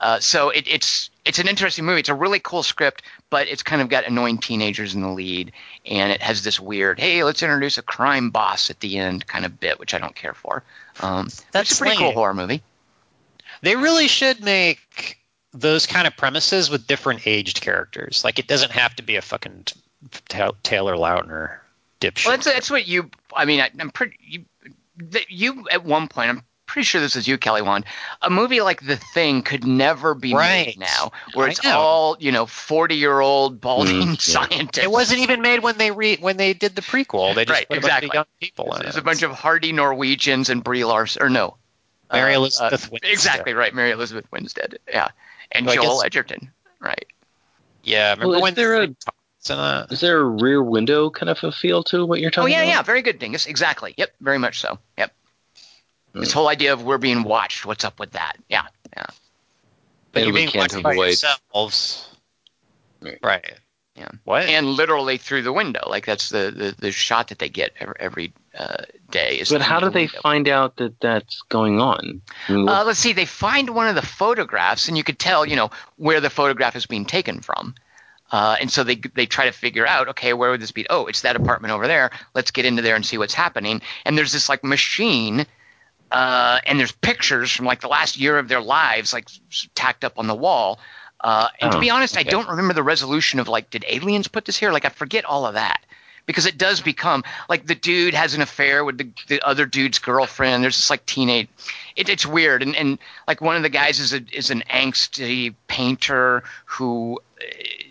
uh, 0.00 0.18
so 0.18 0.50
it, 0.50 0.66
it's 0.66 1.10
it's 1.24 1.38
an 1.38 1.48
interesting 1.48 1.84
movie. 1.84 2.00
It's 2.00 2.08
a 2.08 2.14
really 2.14 2.40
cool 2.40 2.62
script, 2.62 3.02
but 3.28 3.48
it's 3.48 3.62
kind 3.62 3.82
of 3.82 3.88
got 3.88 4.06
annoying 4.06 4.38
teenagers 4.38 4.94
in 4.94 5.02
the 5.02 5.10
lead, 5.10 5.52
and 5.84 6.10
it 6.10 6.22
has 6.22 6.42
this 6.42 6.58
weird, 6.58 6.98
hey, 6.98 7.22
let's 7.22 7.42
introduce 7.42 7.76
a 7.76 7.82
crime 7.82 8.30
boss 8.30 8.70
at 8.70 8.80
the 8.80 8.96
end 8.96 9.26
kind 9.26 9.44
of 9.44 9.60
bit, 9.60 9.78
which 9.78 9.92
I 9.92 9.98
don't 9.98 10.14
care 10.14 10.32
for. 10.32 10.62
Um, 11.00 11.28
That's 11.52 11.72
a 11.72 11.76
pretty 11.76 11.98
cool 11.98 12.12
horror 12.12 12.34
movie. 12.34 12.62
They 13.62 13.76
really 13.76 14.08
should 14.08 14.42
make 14.42 15.18
those 15.52 15.86
kind 15.86 16.06
of 16.06 16.16
premises 16.16 16.70
with 16.70 16.86
different 16.86 17.26
aged 17.26 17.60
characters. 17.60 18.22
Like 18.24 18.38
it 18.38 18.46
doesn't 18.46 18.72
have 18.72 18.94
to 18.96 19.02
be 19.02 19.16
a 19.16 19.22
fucking 19.22 19.64
t- 19.64 19.74
Ta- 20.28 20.52
Taylor 20.62 20.94
Lautner 20.96 21.58
dipshit. 22.00 22.26
Well, 22.26 22.36
that's 22.36 22.46
that's 22.46 22.70
what 22.70 22.86
you. 22.88 23.10
I 23.34 23.44
mean, 23.44 23.60
I, 23.60 23.70
I'm 23.78 23.90
pretty. 23.90 24.16
You, 24.20 24.44
that 25.10 25.30
you 25.30 25.66
at 25.70 25.84
one 25.84 26.08
point. 26.08 26.30
I'm 26.30 26.42
pretty 26.66 26.84
sure 26.84 27.00
this 27.00 27.16
is 27.16 27.26
you, 27.26 27.36
Kelly 27.36 27.62
Wand. 27.62 27.84
A 28.22 28.30
movie 28.30 28.60
like 28.60 28.86
The 28.86 28.96
Thing 28.96 29.42
could 29.42 29.66
never 29.66 30.14
be 30.14 30.32
Right. 30.34 30.66
made 30.68 30.78
now, 30.78 31.10
where 31.34 31.48
I 31.48 31.50
it's 31.50 31.64
know. 31.64 31.76
all 31.78 32.16
you 32.20 32.30
know, 32.30 32.46
40 32.46 32.94
year 32.94 33.18
old 33.18 33.60
balding 33.60 33.96
Mm, 34.02 34.06
yeah. 34.32 34.46
scientists. 34.46 34.78
it 34.78 34.90
wasn't 34.90 35.20
even 35.20 35.42
made 35.42 35.64
when 35.64 35.76
they 35.78 35.90
re- 35.90 36.16
when 36.18 36.36
they 36.36 36.52
did 36.54 36.76
the 36.76 36.82
prequel. 36.82 37.34
They 37.34 37.44
just 37.44 37.58
Right, 37.58 37.68
put 37.68 37.78
a 37.78 37.80
bunch 37.80 38.04
of 38.04 38.14
young 38.14 38.24
people 38.40 38.72
in 38.76 38.82
There's 38.82 38.96
it. 38.96 39.00
a 39.00 39.02
bunch 39.02 39.22
of 39.22 39.32
hardy 39.32 39.72
Norwegians 39.72 40.48
and 40.48 40.62
Brie 40.62 40.84
Larson, 40.84 41.22
or 41.22 41.28
no, 41.28 41.56
Mary 42.12 42.34
Uh, 42.34 42.38
Elizabeth 42.38 42.86
uh, 42.86 42.88
Winstead. 42.92 43.12
Exactly 43.12 43.54
right, 43.54 43.74
Mary 43.74 43.90
Elizabeth 43.90 44.26
Winstead. 44.32 44.78
Yeah, 44.88 45.08
and 45.52 45.68
So 45.68 45.74
Joel 45.74 45.96
guess- 45.98 46.04
Edgerton. 46.06 46.50
Right. 46.80 47.06
Yeah, 47.82 48.10
remember 48.12 48.26
Well, 48.28 48.36
is 48.38 48.42
when 48.42 48.54
there 48.54 48.74
a- 48.82 48.86
Thompson, 48.88 49.58
uh, 49.58 49.86
Is 49.90 50.00
there 50.00 50.18
a 50.20 50.24
rear 50.24 50.62
window 50.62 51.10
kind 51.10 51.30
of 51.30 51.42
a 51.44 51.52
feel 51.52 51.82
to 51.84 52.04
what 52.04 52.20
you're 52.20 52.30
talking 52.30 52.52
about? 52.52 52.58
Oh 52.60 52.64
yeah, 52.64 52.70
about? 52.72 52.78
yeah. 52.78 52.82
Very 52.82 53.02
good, 53.02 53.18
Dingus. 53.18 53.46
Exactly. 53.46 53.94
Yep. 53.96 54.14
Very 54.20 54.38
much 54.38 54.60
so. 54.60 54.78
Yep. 54.98 55.12
Hmm. 56.12 56.20
This 56.20 56.32
whole 56.32 56.48
idea 56.48 56.72
of 56.72 56.82
we're 56.82 56.98
being 56.98 57.22
watched. 57.22 57.64
What's 57.66 57.84
up 57.84 57.98
with 58.00 58.12
that? 58.12 58.36
Yeah. 58.48 58.64
Yeah. 58.96 59.06
but 60.12 60.24
you're 60.24 60.32
being 60.34 60.48
can't 60.48 60.72
watched 60.72 60.82
by 60.82 60.92
avoid- 60.92 61.06
yourselves. 61.06 62.08
Right. 63.00 63.18
Right. 63.22 63.52
Yeah. 63.94 64.08
What? 64.24 64.42
And 64.46 64.66
literally 64.66 65.18
through 65.18 65.42
the 65.42 65.52
window, 65.52 65.86
like 65.88 66.04
that's 66.06 66.28
the 66.30 66.50
the, 66.54 66.74
the 66.78 66.92
shot 66.92 67.28
that 67.28 67.38
they 67.38 67.48
get 67.48 67.72
every, 67.78 67.94
every 68.00 68.32
uh, 68.58 68.84
day. 69.10 69.38
Is 69.40 69.50
But 69.50 69.62
how 69.62 69.80
do 69.80 69.90
they 69.90 70.02
window. 70.06 70.20
find 70.22 70.48
out 70.48 70.76
that 70.76 70.98
that's 71.00 71.42
going 71.48 71.80
on? 71.80 72.20
I 72.48 72.52
mean, 72.52 72.68
Uh, 72.68 72.84
let's 72.84 72.98
see. 72.98 73.12
They 73.12 73.26
find 73.26 73.70
one 73.70 73.86
of 73.88 73.94
the 73.94 74.02
photographs, 74.02 74.88
and 74.88 74.96
you 74.96 75.04
could 75.04 75.18
tell, 75.18 75.46
you 75.46 75.56
know, 75.56 75.70
where 75.96 76.20
the 76.20 76.30
photograph 76.30 76.76
is 76.76 76.86
being 76.86 77.04
taken 77.04 77.40
from. 77.40 77.74
Uh, 78.32 78.56
and 78.60 78.70
so 78.70 78.84
they 78.84 78.94
they 78.94 79.26
try 79.26 79.46
to 79.46 79.52
figure 79.52 79.86
out, 79.86 80.08
okay, 80.08 80.32
where 80.32 80.50
would 80.50 80.60
this 80.60 80.70
be? 80.72 80.86
Oh, 80.88 81.06
it's 81.06 81.22
that 81.22 81.34
apartment 81.36 81.72
over 81.72 81.86
there. 81.88 82.10
Let's 82.34 82.50
get 82.52 82.64
into 82.64 82.80
there 82.82 82.94
and 82.94 83.04
see 83.04 83.18
what's 83.18 83.34
happening. 83.34 83.82
And 84.04 84.16
there's 84.16 84.32
this 84.32 84.48
like 84.48 84.62
machine, 84.62 85.46
uh, 86.12 86.58
and 86.66 86.78
there's 86.78 86.92
pictures 86.92 87.50
from 87.50 87.66
like 87.66 87.80
the 87.80 87.88
last 87.88 88.18
year 88.18 88.38
of 88.38 88.48
their 88.48 88.60
lives, 88.60 89.12
like 89.12 89.28
tacked 89.74 90.04
up 90.04 90.18
on 90.18 90.26
the 90.28 90.34
wall. 90.34 90.78
Uh, 91.20 91.48
and 91.60 91.72
to 91.72 91.78
Oh, 91.78 91.80
be 91.80 91.90
honest, 91.90 92.16
I 92.16 92.22
don't 92.22 92.48
remember 92.48 92.72
the 92.72 92.82
resolution 92.82 93.40
of 93.40 93.48
like, 93.48 93.68
did 93.70 93.84
aliens 93.88 94.28
put 94.28 94.44
this 94.44 94.56
here? 94.56 94.72
Like, 94.72 94.84
I 94.84 94.88
forget 94.90 95.24
all 95.24 95.44
of 95.44 95.54
that 95.54 95.84
because 96.30 96.46
it 96.46 96.56
does 96.56 96.80
become 96.80 97.24
like 97.48 97.66
the 97.66 97.74
dude 97.74 98.14
has 98.14 98.34
an 98.34 98.40
affair 98.40 98.84
with 98.84 98.98
the, 98.98 99.08
the 99.28 99.40
other 99.46 99.66
dude's 99.66 99.98
girlfriend. 99.98 100.62
There's 100.62 100.76
this 100.76 100.90
like 100.90 101.04
teenage. 101.06 101.48
It, 101.96 102.08
it's 102.08 102.24
weird, 102.24 102.62
and 102.62 102.76
and 102.76 102.98
like 103.26 103.40
one 103.40 103.56
of 103.56 103.62
the 103.62 103.68
guys 103.68 103.98
is 103.98 104.12
a 104.12 104.20
is 104.32 104.50
an 104.50 104.62
angsty 104.70 105.54
painter 105.66 106.42
who. 106.66 107.20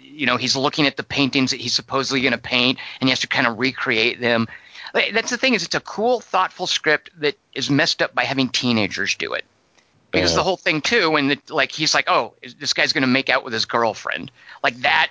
You 0.03 0.25
know, 0.25 0.35
he's 0.35 0.57
looking 0.57 0.85
at 0.85 0.97
the 0.97 1.03
paintings 1.03 1.51
that 1.51 1.61
he's 1.61 1.71
supposedly 1.73 2.19
going 2.19 2.33
to 2.33 2.37
paint, 2.37 2.77
and 2.99 3.07
he 3.07 3.11
has 3.11 3.21
to 3.21 3.27
kind 3.27 3.47
of 3.47 3.57
recreate 3.57 4.19
them. 4.19 4.49
That's 4.93 5.29
the 5.29 5.37
thing 5.37 5.53
is, 5.53 5.63
it's 5.63 5.75
a 5.75 5.79
cool, 5.79 6.19
thoughtful 6.19 6.67
script 6.67 7.09
that 7.21 7.35
is 7.53 7.69
messed 7.69 8.01
up 8.01 8.13
by 8.13 8.25
having 8.25 8.49
teenagers 8.49 9.15
do 9.15 9.31
it 9.31 9.45
because 10.11 10.31
Yeah. 10.31 10.37
the 10.37 10.43
whole 10.43 10.57
thing 10.57 10.81
too 10.81 11.11
when 11.11 11.27
the, 11.29 11.39
like 11.49 11.71
he's 11.71 11.93
like 11.93 12.09
oh 12.09 12.33
this 12.57 12.73
guy's 12.73 12.93
going 12.93 13.03
to 13.03 13.07
make 13.07 13.29
out 13.29 13.43
with 13.43 13.53
his 13.53 13.65
girlfriend 13.65 14.31
like 14.63 14.75
that 14.77 15.09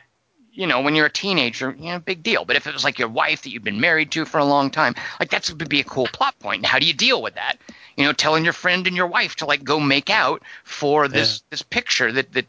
you 0.58 0.66
know 0.66 0.80
when 0.80 0.94
you're 0.94 1.06
a 1.06 1.10
teenager 1.10 1.74
you 1.78 1.90
know 1.90 1.98
big 1.98 2.22
deal 2.22 2.44
but 2.44 2.56
if 2.56 2.66
it 2.66 2.74
was 2.74 2.84
like 2.84 2.98
your 2.98 3.08
wife 3.08 3.42
that 3.42 3.50
you've 3.50 3.64
been 3.64 3.80
married 3.80 4.10
to 4.10 4.24
for 4.24 4.38
a 4.38 4.44
long 4.44 4.70
time 4.70 4.94
like 5.20 5.30
that's 5.30 5.50
would 5.50 5.68
be 5.68 5.80
a 5.80 5.84
cool 5.84 6.06
plot 6.12 6.38
point 6.40 6.66
how 6.66 6.78
do 6.78 6.86
you 6.86 6.92
deal 6.92 7.22
with 7.22 7.34
that 7.36 7.56
you 7.96 8.04
know 8.04 8.12
telling 8.12 8.44
your 8.44 8.52
friend 8.52 8.86
and 8.86 8.96
your 8.96 9.06
wife 9.06 9.36
to 9.36 9.46
like 9.46 9.62
go 9.62 9.78
make 9.78 10.10
out 10.10 10.42
for 10.64 11.06
this 11.08 11.42
this 11.50 11.62
picture 11.62 12.10
that 12.12 12.32
that 12.32 12.46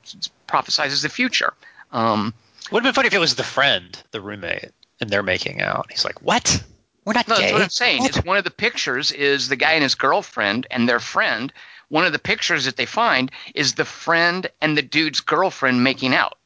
prophesizes 0.48 1.04
the 1.04 1.10
future 1.10 1.54
um 1.92 2.34
Would 2.72 2.84
have 2.84 2.90
been 2.90 2.96
funny 2.96 3.08
if 3.08 3.14
it 3.14 3.20
was 3.20 3.36
the 3.36 3.44
friend, 3.44 4.02
the 4.12 4.22
roommate, 4.22 4.72
and 5.00 5.10
they're 5.10 5.24
making 5.24 5.62
out. 5.62 5.88
He's 5.90 6.06
like, 6.06 6.22
"What? 6.22 6.64
We're 7.06 7.14
not 7.14 7.28
No, 7.28 7.36
gay." 7.36 7.42
that's 7.42 7.54
what 7.54 7.62
I'm 7.62 7.70
saying. 7.70 8.02
What? 8.02 8.18
Is 8.18 8.24
one 8.24 8.38
of 8.38 8.44
the 8.44 8.52
pictures 8.52 9.12
is 9.12 9.50
the 9.50 9.56
guy 9.56 9.74
and 9.74 9.84
his 9.84 9.96
girlfriend 9.96 10.68
and 10.70 10.88
their 10.90 11.00
friend. 11.00 11.54
One 11.90 12.06
of 12.06 12.14
the 12.14 12.20
pictures 12.20 12.66
that 12.66 12.76
they 12.78 12.86
find 12.86 13.32
is 13.56 13.74
the 13.74 13.86
friend 13.86 14.50
and 14.62 14.78
the 14.78 14.84
dude's 14.84 15.20
girlfriend 15.22 15.84
making 15.84 16.14
out, 16.14 16.38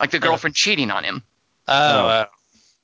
like 0.00 0.10
the 0.10 0.18
Oh. 0.18 0.22
girlfriend 0.22 0.56
cheating 0.56 0.90
on 0.90 1.04
him. 1.04 1.22
Oh, 1.68 2.06
uh, 2.06 2.26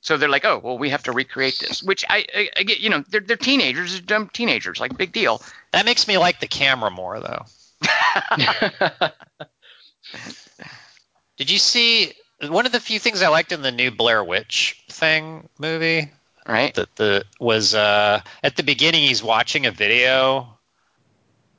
So 0.01 0.17
they're 0.17 0.29
like, 0.29 0.45
oh, 0.45 0.59
well, 0.63 0.77
we 0.77 0.89
have 0.89 1.03
to 1.03 1.11
recreate 1.13 1.59
this. 1.59 1.81
Which 1.83 2.03
I, 2.09 2.25
I, 2.35 2.49
I 2.57 2.63
get, 2.63 2.79
you 2.79 2.89
know, 2.89 3.03
they're 3.09 3.21
they're 3.21 3.37
teenagers, 3.37 3.93
they're 3.93 4.01
dumb 4.01 4.29
teenagers, 4.33 4.79
like 4.79 4.97
big 4.97 5.13
deal. 5.13 5.41
that 5.71 5.85
makes 5.85 6.07
me 6.07 6.17
like 6.17 6.39
the 6.39 6.47
camera 6.47 6.91
more, 6.91 7.19
though. 7.19 7.45
Did 11.37 11.49
you 11.49 11.57
see 11.57 12.13
one 12.41 12.65
of 12.65 12.71
the 12.71 12.79
few 12.79 12.99
things 12.99 13.21
I 13.21 13.27
liked 13.29 13.51
in 13.51 13.61
the 13.61 13.71
new 13.71 13.91
Blair 13.91 14.23
Witch 14.23 14.83
thing 14.89 15.49
movie? 15.57 16.11
Right? 16.47 16.73
That 16.75 16.95
the 16.95 17.25
was 17.39 17.73
uh, 17.73 18.21
at 18.43 18.55
the 18.55 18.63
beginning 18.63 19.03
he's 19.03 19.23
watching 19.23 19.65
a 19.65 19.71
video 19.71 20.57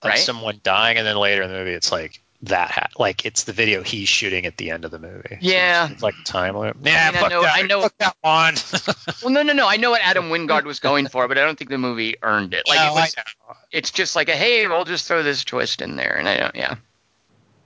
of 0.02 0.10
Right. 0.10 0.18
someone 0.18 0.60
dying, 0.62 0.98
and 0.98 1.06
then 1.06 1.16
later 1.16 1.42
in 1.42 1.50
the 1.50 1.56
movie 1.56 1.72
it's 1.72 1.90
like 1.90 2.20
that, 2.46 2.70
ha- 2.70 2.86
like 2.98 3.24
it's 3.24 3.44
the 3.44 3.52
video 3.52 3.82
he's 3.82 4.08
shooting 4.08 4.46
at 4.46 4.56
the 4.56 4.70
end 4.70 4.84
of 4.84 4.90
the 4.90 4.98
movie. 4.98 5.28
So 5.30 5.36
Yeah. 5.40 5.88
it's 5.90 6.02
like 6.02 6.14
time 6.24 6.56
loop. 6.56 6.76
Yeah, 6.82 7.10
I 7.12 7.14
mean, 7.16 7.24
I 7.24 7.28
know- 7.28 7.42
that. 7.42 7.54
I 7.56 7.62
know- 7.62 7.82
Fuck 7.82 7.98
that 7.98 8.16
one. 8.22 8.54
Well, 9.22 9.32
no, 9.32 9.42
no, 9.42 9.52
no. 9.54 9.66
I 9.68 9.76
know 9.76 9.90
what 9.90 10.02
Adam 10.02 10.24
Wingard 10.30 10.64
was 10.64 10.80
going 10.80 11.08
for, 11.08 11.26
but 11.28 11.38
I 11.38 11.42
don't 11.44 11.56
think 11.58 11.70
the 11.70 11.78
movie 11.78 12.16
earned 12.22 12.52
it. 12.52 12.64
Like, 12.68 12.78
No, 12.78 12.88
it 12.88 12.94
was, 12.94 13.14
I 13.16 13.22
know. 13.48 13.56
it's 13.72 13.90
just 13.90 14.14
like 14.16 14.28
a 14.28 14.36
hey, 14.36 14.66
we'll 14.66 14.84
just 14.84 15.06
throw 15.08 15.22
this 15.22 15.44
twist 15.44 15.80
in 15.80 15.96
there, 15.96 16.14
and 16.16 16.28
I 16.28 16.36
don't, 16.38 16.54
yeah. 16.54 16.74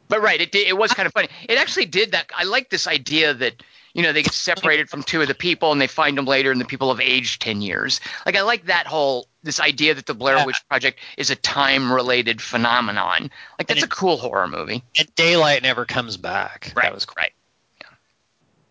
But 0.08 0.22
right, 0.22 0.40
it 0.40 0.52
did, 0.52 0.66
it 0.68 0.76
was 0.78 0.92
kind 0.92 1.06
of 1.06 1.12
funny. 1.12 1.28
It 1.48 1.58
actually 1.58 1.86
did 1.86 2.12
that. 2.12 2.30
I 2.34 2.44
like 2.44 2.70
this 2.70 2.86
idea 2.86 3.34
that 3.34 3.62
you 3.98 4.04
know 4.04 4.12
they 4.12 4.22
get 4.22 4.32
separated 4.32 4.88
from 4.88 5.02
two 5.02 5.20
of 5.20 5.26
the 5.26 5.34
people, 5.34 5.72
and 5.72 5.80
they 5.80 5.88
find 5.88 6.16
them 6.16 6.24
later, 6.24 6.52
and 6.52 6.60
the 6.60 6.64
people 6.64 6.88
have 6.94 7.00
aged 7.00 7.42
ten 7.42 7.60
years. 7.60 8.00
Like 8.24 8.36
I 8.36 8.42
like 8.42 8.66
that 8.66 8.86
whole 8.86 9.26
this 9.42 9.58
idea 9.58 9.92
that 9.94 10.06
the 10.06 10.14
Blair 10.14 10.46
Witch 10.46 10.62
Project 10.68 11.00
is 11.16 11.30
a 11.30 11.34
time 11.34 11.92
related 11.92 12.40
phenomenon. 12.40 13.28
Like 13.58 13.66
that's 13.66 13.82
And 13.82 13.92
a 13.92 13.94
cool 13.94 14.16
horror 14.16 14.46
movie. 14.46 14.84
and 14.96 15.12
daylight 15.16 15.64
never 15.64 15.84
comes 15.84 16.16
back. 16.16 16.72
Right. 16.76 16.84
That 16.84 16.94
was 16.94 17.06
cool. 17.06 17.16
right. 17.18 17.32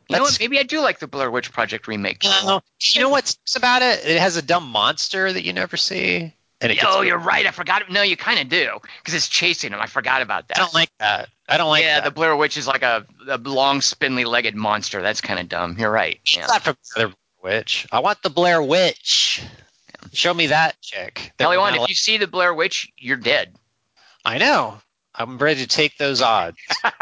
You 0.10 0.16
know 0.16 0.22
what? 0.22 0.38
Maybe 0.40 0.58
I 0.60 0.64
do 0.64 0.80
like 0.80 1.00
the 1.00 1.08
Blair 1.08 1.30
Witch 1.30 1.52
Project 1.52 1.90
remake. 1.90 2.24
No, 2.24 2.30
uh, 2.48 2.60
you 2.94 3.02
know 3.02 3.10
what 3.10 3.28
sucks 3.28 3.58
about 3.58 3.82
it? 3.82 4.06
It 4.06 4.20
has 4.22 4.38
a 4.38 4.42
dumb 4.42 4.70
monster 4.70 5.34
that 5.34 5.44
you 5.44 5.52
never 5.52 5.76
see, 5.76 6.34
and 6.62 6.72
it. 6.72 6.80
Oh, 6.86 7.02
you're 7.02 7.18
right. 7.18 7.46
I 7.46 7.52
forgot. 7.52 7.92
No, 7.92 8.02
you 8.02 8.16
kind 8.16 8.40
of 8.40 8.48
do 8.48 8.80
because 9.00 9.14
it's 9.14 9.28
chasing 9.28 9.74
him. 9.74 9.80
I 9.82 9.88
forgot 9.88 10.22
about 10.22 10.48
that. 10.48 10.58
I 10.60 10.62
don't 10.62 10.74
like 10.74 10.92
that. 11.00 11.28
I 11.48 11.58
don't 11.58 11.70
like 11.70 11.84
yeah, 11.84 12.00
that. 12.00 12.06
the 12.06 12.12
Blair 12.12 12.36
Witch 12.36 12.58
is 12.58 12.68
like 12.68 12.84
a, 12.84 13.06
a 13.28 13.38
long, 13.38 13.82
spindly-legged 13.82 14.56
monster. 14.56 15.02
That's 15.02 15.22
kind 15.22 15.40
of 15.40 15.48
dumb. 15.48 15.78
You're 15.80 15.92
right. 15.92 16.20
It's 16.26 16.38
not 16.38 16.62
from 16.62 16.76
the 16.96 17.04
other 17.04 17.14
Witch. 17.42 17.88
I 17.92 18.00
want 18.00 18.22
the 18.22 18.30
Blair 18.30 18.62
Witch. 18.62 19.42
Show 20.12 20.34
me 20.34 20.48
that 20.48 20.80
chick. 20.82 21.32
That 21.38 21.46
Kelly 21.46 21.58
not 21.58 21.76
if 21.76 21.90
you 21.90 21.96
see 21.96 22.18
the 22.18 22.28
Blair 22.28 22.54
Witch, 22.54 22.92
you're 22.98 23.18
dead. 23.18 23.56
I 24.26 24.38
know. 24.38 24.80
I'm 25.16 25.38
ready 25.38 25.62
to 25.62 25.68
take 25.68 25.98
those 25.98 26.22
odds. 26.22 26.58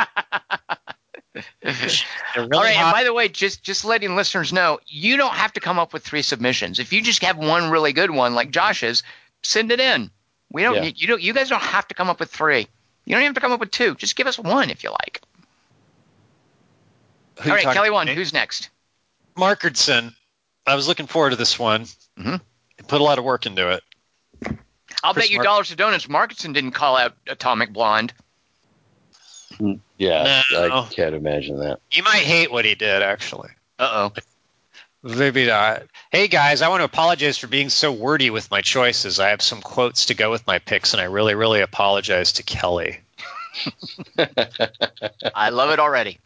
Really 2.37 2.49
All 2.53 2.63
right. 2.63 2.77
And 2.77 2.91
by 2.93 3.03
the 3.03 3.13
way, 3.13 3.27
just 3.27 3.63
just 3.63 3.83
letting 3.83 4.15
listeners 4.15 4.53
know, 4.53 4.79
you 4.87 5.17
don't 5.17 5.33
have 5.33 5.53
to 5.53 5.59
come 5.59 5.79
up 5.79 5.93
with 5.93 6.03
three 6.03 6.21
submissions. 6.21 6.79
If 6.79 6.93
you 6.93 7.01
just 7.01 7.21
have 7.23 7.37
one 7.37 7.69
really 7.71 7.93
good 7.93 8.11
one, 8.11 8.35
like 8.35 8.51
Josh's, 8.51 9.03
send 9.43 9.71
it 9.71 9.79
in. 9.79 10.11
We 10.51 10.61
don't. 10.61 10.75
Yeah. 10.75 10.91
You 10.95 11.07
don't. 11.07 11.21
You 11.21 11.33
guys 11.33 11.49
don't 11.49 11.61
have 11.61 11.87
to 11.89 11.93
come 11.93 12.09
up 12.09 12.19
with 12.19 12.31
three. 12.31 12.67
You 13.05 13.11
don't 13.11 13.21
even 13.21 13.27
have 13.29 13.35
to 13.35 13.41
come 13.41 13.51
up 13.51 13.59
with 13.59 13.71
two. 13.71 13.95
Just 13.95 14.15
give 14.15 14.27
us 14.27 14.37
one 14.39 14.69
if 14.69 14.83
you 14.83 14.89
like. 14.91 15.21
Who 17.41 17.49
All 17.49 17.55
right, 17.55 17.65
Kelly 17.65 17.89
Wand. 17.89 18.09
Who's 18.09 18.33
next? 18.33 18.69
Markardson. 19.37 20.13
I 20.65 20.75
was 20.75 20.87
looking 20.87 21.05
forward 21.07 21.31
to 21.31 21.35
this 21.35 21.59
one. 21.59 21.85
Mhm. 22.17 22.41
Put 22.87 23.01
a 23.01 23.03
lot 23.03 23.19
of 23.19 23.23
work 23.25 23.45
into 23.45 23.69
it. 23.71 23.83
I'll 25.03 25.13
Chris 25.13 25.25
bet 25.25 25.29
you 25.31 25.37
Mark- 25.37 25.45
dollars 25.45 25.67
to 25.69 25.75
donuts. 25.75 26.07
Markinson 26.07 26.53
didn't 26.53 26.71
call 26.71 26.97
out 26.97 27.15
Atomic 27.27 27.71
Blonde. 27.71 28.13
yeah, 29.97 30.41
No. 30.51 30.85
I 30.85 30.87
can't 30.91 31.13
imagine 31.15 31.59
that. 31.59 31.79
You 31.91 32.03
might 32.03 32.23
hate 32.23 32.51
what 32.51 32.65
he 32.65 32.75
did, 32.75 33.01
actually. 33.03 33.49
Uh 33.77 34.09
oh. 34.15 34.21
Maybe 35.05 35.45
not. 35.45 35.83
Uh, 35.83 35.85
hey 36.11 36.27
guys, 36.27 36.63
I 36.63 36.69
want 36.69 36.79
to 36.79 36.85
apologize 36.85 37.37
for 37.37 37.45
being 37.45 37.69
so 37.69 37.91
wordy 37.91 38.31
with 38.31 38.49
my 38.49 38.61
choices. 38.61 39.19
I 39.19 39.29
have 39.29 39.41
some 39.43 39.61
quotes 39.61 40.07
to 40.07 40.15
go 40.15 40.31
with 40.31 40.47
my 40.47 40.57
picks, 40.57 40.95
and 40.95 41.01
I 41.01 41.03
really, 41.03 41.35
really 41.35 41.61
apologize 41.61 42.33
to 42.33 42.43
Kelly. 42.43 43.01
I 45.35 45.51
love 45.51 45.69
it 45.69 45.79
already. 45.79 46.17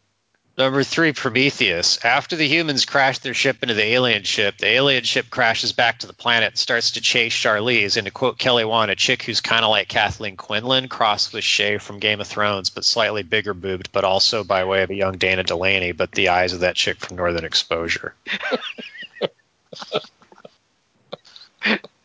Number 0.60 0.84
three, 0.84 1.14
Prometheus. 1.14 2.03
After 2.03 2.36
the 2.36 2.45
humans 2.45 2.84
crash 2.84 3.19
their 3.19 3.34
ship 3.34 3.64
into 3.64 3.76
the 3.76 3.94
alien 3.94 4.23
ship, 4.23 4.57
the 4.57 4.68
alien 4.68 5.06
ship 5.06 5.30
crashes 5.30 5.72
back 5.72 5.99
to 5.99 6.07
the 6.07 6.11
planet 6.11 6.49
and 6.49 6.57
starts 6.57 6.91
to 6.91 7.02
chase 7.02 7.34
Charlize. 7.34 7.95
And 7.95 8.03
to 8.03 8.11
quote 8.11 8.38
Kelly 8.38 8.65
Wand, 8.65 8.91
a 8.91 8.95
chick 8.98 9.23
who's 9.23 9.40
kind 9.40 9.64
of 9.64 9.72
like 9.72 9.88
Kathleen 9.88 10.36
Quinlan, 10.36 10.90
crossed 10.90 11.31
with 11.31 11.45
Shae 11.45 11.81
from 11.81 11.99
Game 11.99 12.19
of 12.19 12.27
Thrones, 12.27 12.72
but 12.72 12.84
slightly 12.84 13.23
bigger 13.23 13.53
boobed, 13.53 13.94
but 13.94 14.03
also 14.03 14.44
by 14.44 14.65
way 14.65 14.84
of 14.84 14.90
a 14.90 14.95
young 14.95 15.18
Dana 15.18 15.44
Delany, 15.44 15.94
but 15.94 16.11
the 16.11 16.27
eyes 16.27 16.52
of 16.52 16.60
that 16.60 16.76
chick 16.76 16.98
from 16.99 17.15
Northern 17.15 17.45
Exposure. 17.45 18.14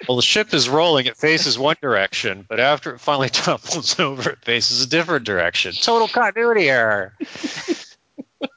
Well, 0.07 0.17
the 0.17 0.23
ship 0.23 0.53
is 0.53 0.69
rolling. 0.69 1.07
It 1.07 1.17
faces 1.17 1.59
one 1.59 1.77
direction, 1.81 2.45
but 2.47 2.61
after 2.61 2.95
it 2.95 2.99
finally 3.01 3.29
topples 3.31 3.99
over, 3.99 4.31
it 4.31 4.45
faces 4.45 4.85
a 4.85 4.87
different 4.87 5.25
direction. 5.25 5.73
Total 5.73 6.09
continuity 6.09 6.69
error. 6.69 7.15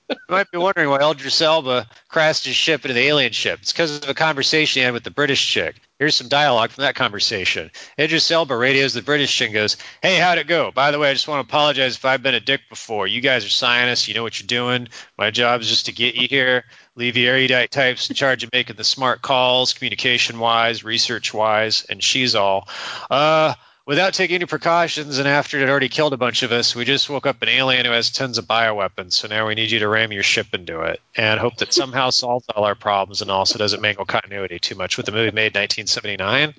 You 0.10 0.16
might 0.30 0.52
be 0.52 0.58
wondering 0.58 0.90
why 0.90 1.00
Idris 1.10 1.42
Elba 1.42 1.88
crashed 2.10 2.46
his 2.46 2.56
ship 2.56 2.84
into 2.84 2.94
the 2.94 3.08
alien 3.08 3.32
ship. 3.32 3.60
It's 3.62 3.72
because 3.72 3.98
of 3.98 4.10
a 4.10 4.14
conversation 4.14 4.82
he 4.82 4.84
had 4.86 4.94
with 4.94 5.04
the 5.04 5.12
British 5.12 5.46
chick. 5.46 5.76
Here's 6.00 6.16
some 6.16 6.28
dialogue 6.28 6.70
from 6.72 6.84
that 6.84 6.96
conversation. 6.96 7.72
Idris 8.00 8.30
Elba 8.30 8.56
radios 8.56 8.94
the 8.94 9.02
British 9.02 9.36
chick 9.36 9.48
and 9.48 9.54
goes, 9.54 9.78
Hey, 10.02 10.18
how'd 10.18 10.38
it 10.38 10.48
go? 10.48 10.72
By 10.72 10.92
the 10.92 11.00
way, 11.00 11.10
I 11.10 11.14
just 11.14 11.28
want 11.28 11.48
to 11.48 11.50
apologize 11.50 11.96
if 11.96 12.06
I've 12.06 12.22
been 12.22 12.36
a 12.36 12.40
dick 12.40 12.62
before. 12.70 13.08
You 13.08 13.22
guys 13.22 13.46
are 13.46 13.50
scientists. 13.50 14.08
You 14.08 14.14
know 14.14 14.24
what 14.24 14.40
you're 14.40 14.48
doing. 14.48 14.90
My 15.18 15.32
job 15.32 15.62
is 15.62 15.70
just 15.70 15.88
to 15.88 15.92
get 15.92 16.16
you 16.16 16.28
here, 16.28 16.66
leave 16.96 17.14
the 17.14 17.28
erudite 17.28 17.72
types 17.72 18.10
in 18.10 18.16
charge 18.16 18.44
of 18.44 18.52
making 18.54 18.76
the 18.76 18.84
smart 18.84 19.22
calls, 19.22 19.74
communication 19.74 20.40
wise, 20.40 20.84
research 20.84 21.34
wise, 21.34 21.86
and 21.90 22.04
she's 22.04 22.36
all, 22.36 22.68
Uh, 23.10 23.54
without 23.88 24.14
taking 24.14 24.36
any 24.36 24.46
precautions, 24.46 25.18
and 25.18 25.28
after 25.28 25.58
it 25.58 25.62
had 25.62 25.70
already 25.70 25.88
killed 25.88 26.12
a 26.12 26.18
bunch 26.18 26.44
of 26.44 26.52
us, 26.52 26.76
we 26.76 26.84
just 26.84 27.10
woke 27.10 27.26
up 27.26 27.42
an 27.42 27.48
alien 27.48 27.86
who 27.86 27.92
has 27.94 28.12
tons 28.12 28.38
of 28.38 28.46
bioweapons. 28.46 29.14
So 29.14 29.30
now 29.30 29.48
we 29.48 29.56
need 29.56 29.72
you 29.72 29.80
to 29.80 29.88
ram 29.88 30.12
your 30.12 30.24
ship 30.24 30.48
into 30.54 30.82
it 30.82 31.02
and 31.16 31.40
hope 31.40 31.56
that 31.58 31.74
somehow 31.74 32.10
solves 32.12 32.46
all 32.54 32.66
our 32.66 32.76
problems 32.76 33.22
and 33.22 33.32
also 33.32 33.58
doesn't 33.58 33.82
mangle 33.82 34.06
continuity 34.06 34.60
too 34.60 34.76
much 34.76 34.98
with 34.98 35.06
the 35.06 35.14
movie 35.14 35.32
made 35.32 35.56
in 35.56 35.62
1979. 35.62 36.54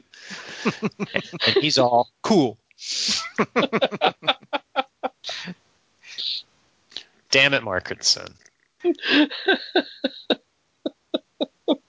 and 1.47 1.57
he's 1.63 1.79
all 1.79 2.09
cool. 2.23 2.57
Damn 7.31 7.53
it, 7.53 7.63
Markinson. 7.63 8.33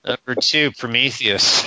Number 0.04 0.36
two, 0.42 0.72
Prometheus. 0.74 1.64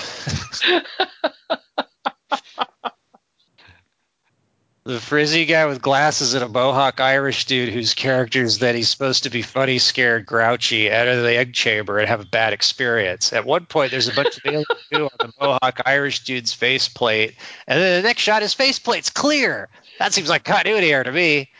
The 4.85 4.99
frizzy 4.99 5.45
guy 5.45 5.67
with 5.67 5.81
glasses 5.81 6.35
and 6.35 6.43
a 6.43 6.49
mohawk 6.49 7.01
Irish 7.01 7.45
dude 7.45 7.69
whose 7.69 7.95
character 7.95 8.43
is 8.43 8.59
that 8.59 8.75
he's 8.75 8.89
supposed 8.89 9.23
to 9.23 9.31
be 9.31 9.43
funny, 9.43 9.79
scared, 9.79 10.27
grouchy, 10.27 10.91
out 10.91 11.07
of 11.07 11.23
the 11.23 11.37
egg 11.37 11.55
chamber 11.55 11.99
and 11.99 12.09
have 12.09 12.21
a 12.21 12.27
bad 12.27 12.53
experience. 12.53 13.33
At 13.33 13.45
one 13.45 13.67
point, 13.67 13.93
there's 13.93 14.09
a 14.09 14.15
bunch 14.15 14.39
of 14.39 14.43
aliens 14.45 14.67
on 14.93 15.09
the 15.19 15.33
mohawk 15.41 15.81
Irish 15.87 16.25
dude's 16.25 16.53
faceplate, 16.53 17.37
and 17.69 17.81
then 17.81 18.03
the 18.03 18.09
next 18.09 18.23
shot, 18.23 18.43
his 18.43 18.55
faceplate's 18.55 19.11
clear. 19.11 19.69
That 20.01 20.13
seems 20.13 20.29
like 20.29 20.45
continuity 20.45 20.93
error 20.93 21.05
to 21.05 21.13
me. 21.13 21.51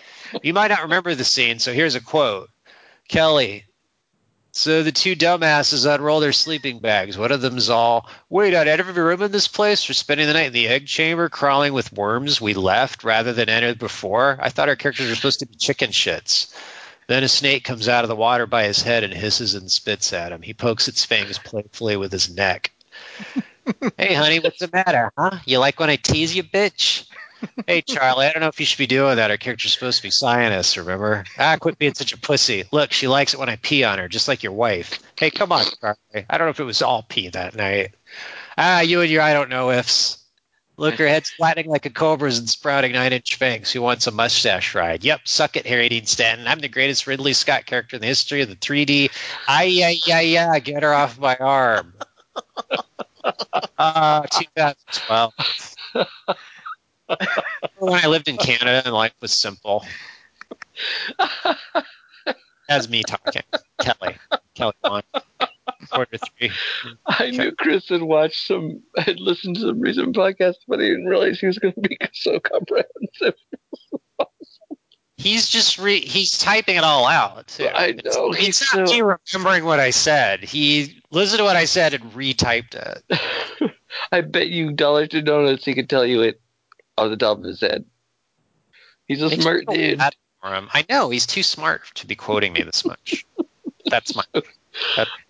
You 0.43 0.53
might 0.53 0.69
not 0.69 0.83
remember 0.83 1.15
the 1.15 1.25
scene, 1.25 1.61
so 1.61 1.73
here's 1.73 1.95
a 1.95 2.01
quote 2.01 2.49
Kelly. 3.09 3.65
So 4.55 4.83
the 4.83 4.93
two 4.93 5.17
dumbasses 5.17 5.87
unroll 5.87 6.21
their 6.21 6.35
sleeping 6.35 6.79
bags. 6.79 7.17
One 7.17 7.33
of 7.33 7.41
them's 7.41 7.71
all, 7.71 8.07
wait, 8.29 8.55
I'd 8.55 8.69
every 8.69 9.03
room 9.03 9.23
in 9.23 9.33
this 9.33 9.49
place 9.49 9.83
for 9.83 9.95
spending 9.95 10.27
the 10.27 10.35
night 10.35 10.49
in 10.49 10.53
the 10.53 10.69
egg 10.69 10.87
chamber 10.87 11.31
crawling 11.31 11.73
with 11.73 11.93
worms 11.93 12.39
we 12.39 12.53
left 12.53 13.03
rather 13.03 13.33
than 13.33 13.49
entered 13.49 13.79
before. 13.79 14.39
I 14.41 14.51
thought 14.51 14.69
our 14.69 14.77
characters 14.77 15.09
were 15.09 15.15
supposed 15.15 15.41
to 15.41 15.47
be 15.47 15.55
chicken 15.55 15.91
shits. 15.91 16.55
Then 17.07 17.25
a 17.25 17.29
snake 17.29 17.65
comes 17.65 17.89
out 17.89 18.05
of 18.05 18.09
the 18.09 18.17
water 18.17 18.47
by 18.47 18.65
his 18.65 18.83
head 18.83 19.05
and 19.05 19.15
hisses 19.15 19.55
and 19.55 19.73
spits 19.73 20.13
at 20.13 20.33
him. 20.33 20.43
He 20.43 20.53
pokes 20.53 20.87
its 20.87 21.05
fangs 21.05 21.39
playfully 21.39 21.97
with 21.97 22.13
his 22.13 22.35
neck. 22.35 22.73
hey, 23.97 24.13
honey, 24.13 24.39
what's 24.39 24.61
the 24.61 24.69
matter, 24.71 25.13
huh? 25.17 25.39
You 25.47 25.61
like 25.61 25.81
when 25.81 25.91
I 25.91 25.97
tease 25.97 26.37
you, 26.37 26.43
bitch? 26.43 27.07
Hey, 27.67 27.83
Charlie, 27.83 28.27
I 28.27 28.33
don't 28.33 28.41
know 28.41 28.49
if 28.49 28.61
you 28.61 28.67
should 28.67 28.79
be 28.79 28.87
doing 28.87 29.17
that. 29.17 29.31
Our 29.31 29.37
character's 29.37 29.73
supposed 29.73 29.99
to 29.99 30.03
be 30.03 30.11
scientists, 30.11 30.77
remember? 30.77 31.25
Ah, 31.39 31.57
quit 31.61 31.79
being 31.79 31.95
such 31.95 32.13
a 32.13 32.19
pussy. 32.19 32.65
Look, 32.73 32.93
she 32.93 33.09
likes 33.09 33.35
it 33.35 33.41
when 33.41 33.49
I 33.49 33.57
pee 33.57 33.85
on 33.85 33.99
her, 33.99 34.09
just 34.09 34.29
like 34.29 34.43
your 34.43 34.53
wife. 34.53 34.99
Hey, 35.19 35.31
come 35.31 35.53
on, 35.53 35.65
Charlie. 35.81 36.27
I 36.29 36.39
don't 36.39 36.47
know 36.47 36.51
if 36.51 36.61
it 36.61 36.65
was 36.65 36.83
all 36.83 37.03
pee 37.03 37.29
that 37.29 37.55
night. 37.55 37.95
Ah, 38.57 38.81
you 38.81 39.01
and 39.01 39.11
your 39.11 39.23
I 39.23 39.33
don't 39.33 39.51
know 39.51 39.71
ifs. 39.71 40.19
Look, 40.77 40.95
her 40.95 41.07
head's 41.07 41.31
flattening 41.31 41.71
like 41.71 41.87
a 41.87 41.91
cobra's 41.91 42.39
and 42.39 42.49
sprouting 42.49 42.93
nine 42.93 43.13
inch 43.13 43.37
fangs. 43.37 43.71
Who 43.71 43.83
wants 43.83 44.07
a 44.07 44.11
mustache 44.11 44.75
ride? 44.75 45.05
Yep, 45.05 45.21
suck 45.25 45.57
it, 45.57 45.67
Harry 45.67 45.89
Dean 45.89 46.07
Stanton. 46.07 46.49
I'm 46.49 46.61
the 46.61 46.69
greatest 46.69 47.07
Ridley 47.07 47.35
Scott 47.35 47.67
character 47.67 47.97
in 47.97 48.01
the 48.01 48.07
history 48.09 48.43
of 48.43 48.49
the 48.49 48.57
3D. 48.57 49.11
Ah, 49.47 49.63
yeah, 49.63 49.93
yeah, 50.07 50.21
yeah. 50.21 50.59
Get 50.59 50.83
her 50.83 50.93
off 50.93 51.19
my 51.19 51.37
arm. 51.37 51.95
Uh, 53.79 54.23
2012 54.23 55.33
when 57.79 58.05
I 58.05 58.07
lived 58.09 58.29
in 58.29 58.37
Canada 58.37 58.83
and 58.85 58.95
life 58.95 59.15
was 59.21 59.33
simple. 59.33 59.85
That's 62.69 62.89
me 62.89 63.03
talking. 63.03 63.43
Kelly. 63.81 64.17
Kelly 64.55 64.73
on. 64.85 65.03
Quarter 65.91 66.19
three. 66.19 66.51
I 67.07 67.31
knew 67.31 67.53
Chris 67.53 67.89
had 67.89 68.03
watched 68.03 68.47
some, 68.47 68.83
had 68.97 69.21
listened 69.21 69.57
to 69.57 69.63
some 69.63 69.81
recent 69.81 70.17
podcasts, 70.17 70.61
but 70.67 70.79
I 70.79 70.85
didn't 70.85 71.07
realize 71.07 71.39
he 71.41 71.47
was 71.47 71.59
going 71.59 71.75
to 71.75 71.81
be 71.81 71.99
so 72.13 72.41
comprehensive. 72.41 73.35
He's 75.19 75.49
just 75.49 75.79
re- 75.79 76.01
he's 76.01 76.39
typing 76.39 76.77
it 76.77 76.85
all 76.85 77.07
out. 77.07 77.47
Too. 77.49 77.69
I 77.69 77.93
know. 77.93 78.33
It's, 78.33 78.39
He's 78.39 78.75
not 78.75 78.89
so- 78.89 78.95
me 78.95 79.03
remembering 79.35 79.65
what 79.65 79.79
I 79.79 79.91
said. 79.91 80.43
He 80.43 81.01
listened 81.11 81.39
to 81.39 81.45
what 81.45 81.57
I 81.57 81.67
said 81.67 81.95
and 81.95 82.05
retyped 82.13 82.75
it. 82.75 83.71
I 84.13 84.23
bet 84.23 84.49
you 84.49 84.73
dollars 84.73 85.09
to 85.11 85.23
donuts 85.23 85.65
he 85.65 85.75
could 85.75 85.91
tell 85.91 86.07
you 86.07 86.23
it 86.23 86.41
off 86.99 87.11
the 87.11 87.17
top 87.17 87.39
of 87.39 87.45
his 87.45 87.61
head. 87.61 87.85
He's 89.09 89.23
a 89.23 89.29
Makes 89.29 89.43
smart 89.43 89.67
dude. 89.67 90.01
for 90.41 90.55
him. 90.55 90.69
I 90.73 90.85
know 90.89 91.11
he's 91.11 91.27
too 91.27 91.43
smart 91.43 91.83
to 91.97 92.07
be 92.07 92.15
quoting 92.15 92.53
me 92.53 92.63
this 92.63 92.85
much. 92.85 93.27
That's 93.87 94.15
my 94.15 94.25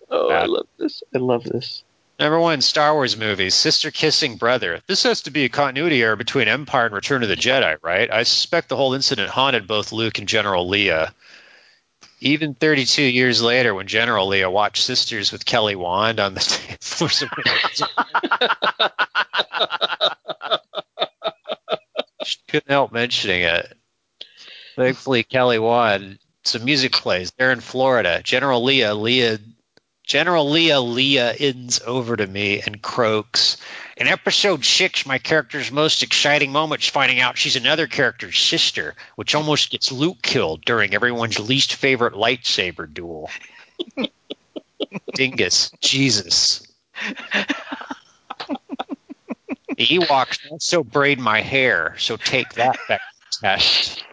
Oh, 0.09 0.29
I 0.29 0.45
love 0.45 0.67
this. 0.77 1.01
I 1.15 1.17
love 1.17 1.43
this. 1.43 1.83
Number 2.19 2.39
one, 2.39 2.61
Star 2.61 2.93
Wars 2.93 3.17
movies, 3.17 3.55
sister 3.55 3.89
kissing 3.89 4.35
brother. 4.37 4.81
This 4.87 5.01
has 5.03 5.23
to 5.23 5.31
be 5.31 5.45
a 5.45 5.49
continuity 5.49 6.03
error 6.03 6.15
between 6.15 6.47
Empire 6.47 6.85
and 6.85 6.93
Return 6.93 7.23
of 7.23 7.29
the 7.29 7.35
Jedi, 7.35 7.77
right? 7.81 8.11
I 8.11 8.21
suspect 8.23 8.69
the 8.69 8.75
whole 8.75 8.93
incident 8.93 9.31
haunted 9.31 9.67
both 9.67 9.91
Luke 9.91 10.19
and 10.19 10.27
General 10.27 10.69
Leia. 10.69 11.11
Even 12.19 12.53
32 12.53 13.01
years 13.01 13.41
later, 13.41 13.73
when 13.73 13.87
General 13.87 14.29
Leia 14.29 14.51
watched 14.51 14.83
Sisters 14.83 15.31
with 15.31 15.45
Kelly 15.45 15.75
Wand 15.75 16.19
on 16.19 16.35
the 16.35 16.39
Force 16.81 17.23
Awakens, 17.23 17.81
she 22.23 22.39
couldn't 22.47 22.71
help 22.71 22.91
mentioning 22.91 23.43
it. 23.43 23.77
Thankfully, 24.75 25.23
Kelly 25.23 25.59
won. 25.59 26.19
some 26.43 26.65
music 26.65 26.93
plays. 26.93 27.31
They're 27.31 27.51
in 27.51 27.61
Florida. 27.61 28.21
General 28.23 28.61
Leia, 28.61 28.95
Leia 28.95 29.39
General 30.03 30.49
Leah 30.49 30.81
Leah 30.81 31.33
ends 31.33 31.79
over 31.85 32.17
to 32.17 32.27
me 32.27 32.61
and 32.61 32.81
croaks. 32.81 33.57
In 33.95 34.07
episode 34.07 34.65
six, 34.65 35.05
my 35.05 35.17
character's 35.17 35.71
most 35.71 36.03
exciting 36.03 36.51
moment 36.51 36.83
is 36.83 36.89
finding 36.89 37.21
out 37.21 37.37
she's 37.37 37.55
another 37.55 37.87
character's 37.87 38.37
sister, 38.37 38.95
which 39.15 39.33
almost 39.33 39.69
gets 39.69 39.91
Luke 39.91 40.21
killed 40.21 40.65
during 40.65 40.93
everyone's 40.93 41.39
least 41.39 41.75
favorite 41.75 42.15
lightsaber 42.15 42.91
duel. 42.91 43.29
Dingus, 45.13 45.71
Jesus. 45.79 46.67
The 49.77 49.87
Ewoks 49.87 50.39
also 50.51 50.83
braid 50.83 51.19
my 51.19 51.41
hair, 51.41 51.95
so 51.97 52.17
take 52.17 52.53
that 52.53 52.77
back 52.87 53.01
test. 53.41 54.03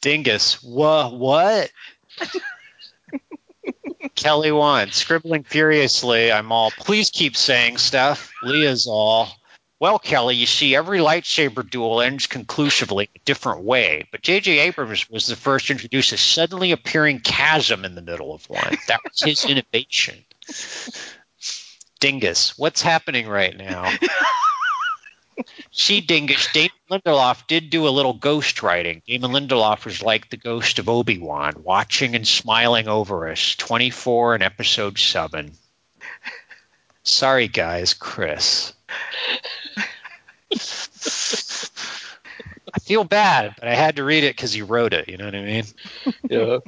Dingus, 0.00 0.62
wha 0.62 1.10
what? 1.10 1.70
Kelly 4.14 4.52
Wand, 4.52 4.92
scribbling 4.92 5.44
furiously. 5.44 6.30
I'm 6.32 6.52
all, 6.52 6.70
please 6.70 7.10
keep 7.10 7.36
saying 7.36 7.78
stuff. 7.78 8.32
Leah's 8.42 8.86
all, 8.86 9.28
well, 9.80 9.98
Kelly, 10.00 10.34
you 10.34 10.46
see, 10.46 10.74
every 10.74 10.98
lightsaber 10.98 11.68
duel 11.68 12.00
ends 12.00 12.26
conclusively 12.26 13.10
a 13.14 13.18
different 13.24 13.62
way, 13.62 14.06
but 14.10 14.22
J.J. 14.22 14.58
Abrams 14.58 15.08
was 15.08 15.26
the 15.26 15.36
first 15.36 15.66
to 15.66 15.72
introduce 15.72 16.10
a 16.12 16.16
suddenly 16.16 16.72
appearing 16.72 17.20
chasm 17.20 17.84
in 17.84 17.94
the 17.94 18.02
middle 18.02 18.34
of 18.34 18.48
one. 18.50 18.76
That 18.88 19.00
was 19.04 19.20
his 19.20 19.44
innovation. 19.48 20.24
Dingus, 22.00 22.56
what's 22.56 22.82
happening 22.82 23.28
right 23.28 23.56
now? 23.56 23.92
She 25.70 26.00
Dingus, 26.00 26.48
Damon 26.52 26.70
Lindelof 26.90 27.46
did 27.46 27.70
do 27.70 27.86
a 27.86 27.90
little 27.90 28.14
ghost 28.14 28.62
writing. 28.62 29.02
Damon 29.06 29.30
Lindelof 29.30 29.84
was 29.84 30.02
like 30.02 30.28
the 30.28 30.36
ghost 30.36 30.78
of 30.78 30.88
Obi 30.88 31.18
Wan, 31.18 31.54
watching 31.62 32.16
and 32.16 32.26
smiling 32.26 32.88
over 32.88 33.28
us. 33.28 33.54
24 33.54 34.34
and 34.34 34.42
episode 34.42 34.98
7. 34.98 35.52
Sorry, 37.04 37.48
guys, 37.48 37.94
Chris. 37.94 38.72
I 40.52 40.56
feel 42.82 43.04
bad, 43.04 43.54
but 43.58 43.68
I 43.68 43.74
had 43.74 43.96
to 43.96 44.04
read 44.04 44.24
it 44.24 44.34
because 44.34 44.52
he 44.52 44.62
wrote 44.62 44.92
it. 44.92 45.08
You 45.08 45.16
know 45.16 45.26
what 45.26 45.34
I 45.34 45.44
mean? 45.44 45.64
Yeah. 46.28 46.58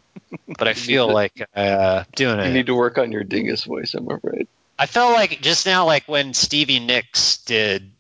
But 0.47 0.69
I 0.69 0.75
feel 0.75 1.13
like 1.13 1.49
uh, 1.57 2.05
doing 2.15 2.39
it. 2.39 2.47
you 2.47 2.53
need 2.53 2.67
to 2.67 2.75
work 2.75 2.99
on 2.99 3.11
your 3.11 3.25
dingus 3.25 3.65
voice, 3.65 3.95
I'm 3.95 4.09
afraid. 4.09 4.47
I 4.81 4.87
felt 4.87 5.13
like 5.13 5.43
just 5.43 5.67
now, 5.67 5.85
like 5.85 6.09
when 6.09 6.33
Stevie 6.33 6.81
Nicks 6.81 7.37
did 7.45 7.93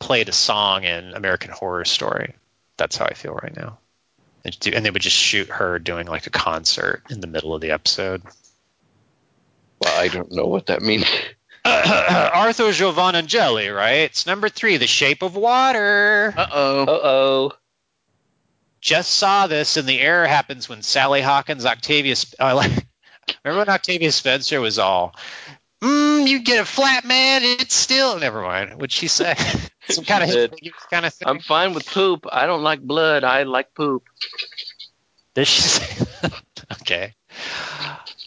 played 0.00 0.28
a 0.28 0.32
song 0.32 0.82
in 0.82 1.14
American 1.14 1.52
Horror 1.52 1.84
Story. 1.84 2.34
That's 2.76 2.96
how 2.96 3.06
I 3.06 3.14
feel 3.14 3.34
right 3.34 3.56
now. 3.56 3.78
And 4.44 4.84
they 4.84 4.90
would 4.90 5.00
just 5.00 5.16
shoot 5.16 5.48
her 5.48 5.78
doing 5.78 6.08
like 6.08 6.26
a 6.26 6.30
concert 6.30 7.04
in 7.08 7.20
the 7.20 7.28
middle 7.28 7.54
of 7.54 7.60
the 7.60 7.70
episode. 7.70 8.22
Well, 9.78 10.00
I 10.00 10.08
don't 10.08 10.32
know 10.32 10.46
what 10.46 10.66
that 10.66 10.82
means. 10.82 11.06
Arthur 11.64 12.64
Giovanangeli, 12.64 13.74
right? 13.74 14.00
It's 14.00 14.26
number 14.26 14.48
three, 14.48 14.76
The 14.76 14.88
Shape 14.88 15.22
of 15.22 15.36
Water. 15.36 16.34
Uh 16.36 16.46
oh. 16.52 16.82
Uh 16.82 17.00
oh. 17.04 17.52
Just 18.80 19.12
saw 19.12 19.46
this, 19.46 19.76
and 19.76 19.88
the 19.88 20.00
error 20.00 20.26
happens 20.26 20.68
when 20.68 20.82
Sally 20.82 21.22
Hawkins, 21.22 21.64
Octavia. 21.64 22.16
Sp- 22.18 22.36
uh, 22.40 22.56
like, 22.56 22.86
remember 23.44 23.60
when 23.60 23.68
Octavia 23.70 24.10
Spencer 24.10 24.60
was 24.60 24.78
all, 24.78 25.14
mm, 25.84 26.26
"You 26.26 26.40
get 26.40 26.60
a 26.60 26.64
flat 26.64 27.04
man, 27.04 27.42
it's 27.44 27.74
still." 27.74 28.18
Never 28.18 28.42
mind. 28.42 28.74
What'd 28.74 28.92
she 28.92 29.08
say? 29.08 29.34
Some 29.88 30.04
kind 30.04 30.24
of 30.24 30.30
said, 30.30 30.54
kind 30.90 31.04
of 31.06 31.12
thing. 31.12 31.28
I'm 31.28 31.40
fine 31.40 31.74
with 31.74 31.86
poop. 31.86 32.26
I 32.30 32.46
don't 32.46 32.62
like 32.62 32.80
blood. 32.80 33.22
I 33.24 33.42
like 33.42 33.74
poop. 33.74 34.04
Did 35.34 35.46
she 35.46 35.62
say? 35.62 36.06
okay. 36.80 37.14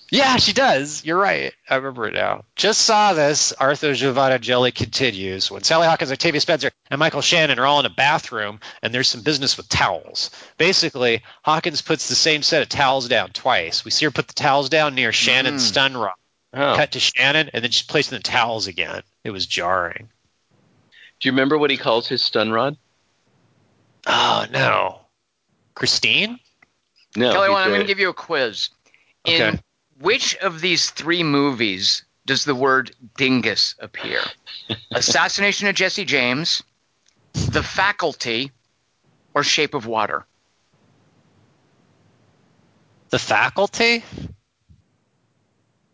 Yeah, 0.09 0.37
she 0.37 0.53
does. 0.53 1.03
You're 1.03 1.17
right. 1.17 1.53
I 1.69 1.75
remember 1.75 2.07
it 2.07 2.13
now. 2.13 2.45
Just 2.55 2.81
saw 2.81 3.13
this. 3.13 3.51
Arthur 3.51 3.91
Giovanangeli 3.91 4.73
continues. 4.73 5.51
When 5.51 5.63
Sally 5.63 5.87
Hawkins, 5.87 6.11
Octavia 6.11 6.39
Spencer, 6.39 6.71
and 6.89 6.99
Michael 6.99 7.21
Shannon 7.21 7.59
are 7.59 7.65
all 7.65 7.81
in 7.81 7.85
a 7.85 7.89
bathroom, 7.89 8.61
and 8.81 8.93
there's 8.93 9.09
some 9.09 9.21
business 9.21 9.57
with 9.57 9.67
towels. 9.67 10.31
Basically, 10.57 11.23
Hawkins 11.43 11.81
puts 11.81 12.07
the 12.07 12.15
same 12.15 12.41
set 12.41 12.61
of 12.61 12.69
towels 12.69 13.09
down 13.09 13.31
twice. 13.31 13.83
We 13.83 13.91
see 13.91 14.05
her 14.05 14.11
put 14.11 14.27
the 14.27 14.33
towels 14.33 14.69
down 14.69 14.95
near 14.95 15.11
Shannon's 15.11 15.63
Mm. 15.63 15.67
stun 15.67 15.97
rock. 15.97 16.17
Oh. 16.59 16.75
Cut 16.75 16.93
to 16.93 16.99
Shannon, 16.99 17.51
and 17.53 17.63
then 17.63 17.69
she's 17.69 17.85
placing 17.85 18.17
the 18.17 18.23
towels 18.23 18.65
again. 18.65 19.03
It 19.23 19.29
was 19.29 19.45
jarring. 19.45 20.09
Do 21.19 21.27
you 21.27 21.31
remember 21.31 21.55
what 21.55 21.69
he 21.69 21.77
calls 21.77 22.07
his 22.07 22.23
stun 22.23 22.51
rod? 22.51 22.77
Oh 24.07 24.45
no, 24.51 25.01
Christine. 25.75 26.39
No. 27.15 27.31
Kelly, 27.31 27.47
he 27.47 27.53
one, 27.53 27.61
I'm 27.61 27.69
going 27.69 27.81
to 27.81 27.87
give 27.87 27.99
you 27.99 28.09
a 28.09 28.13
quiz. 28.13 28.69
In 29.25 29.41
Okay. 29.41 29.59
which 29.99 30.35
of 30.37 30.61
these 30.61 30.89
three 30.89 31.21
movies 31.23 32.03
does 32.25 32.43
the 32.43 32.55
word 32.55 32.95
dingus 33.17 33.75
appear? 33.79 34.21
Assassination 34.91 35.67
of 35.67 35.75
Jesse 35.75 36.05
James, 36.05 36.63
The 37.33 37.63
Faculty, 37.63 38.51
or 39.33 39.43
Shape 39.43 39.73
of 39.75 39.85
Water? 39.85 40.25
The 43.09 43.19
faculty. 43.19 44.03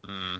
Hmm. 0.06 0.38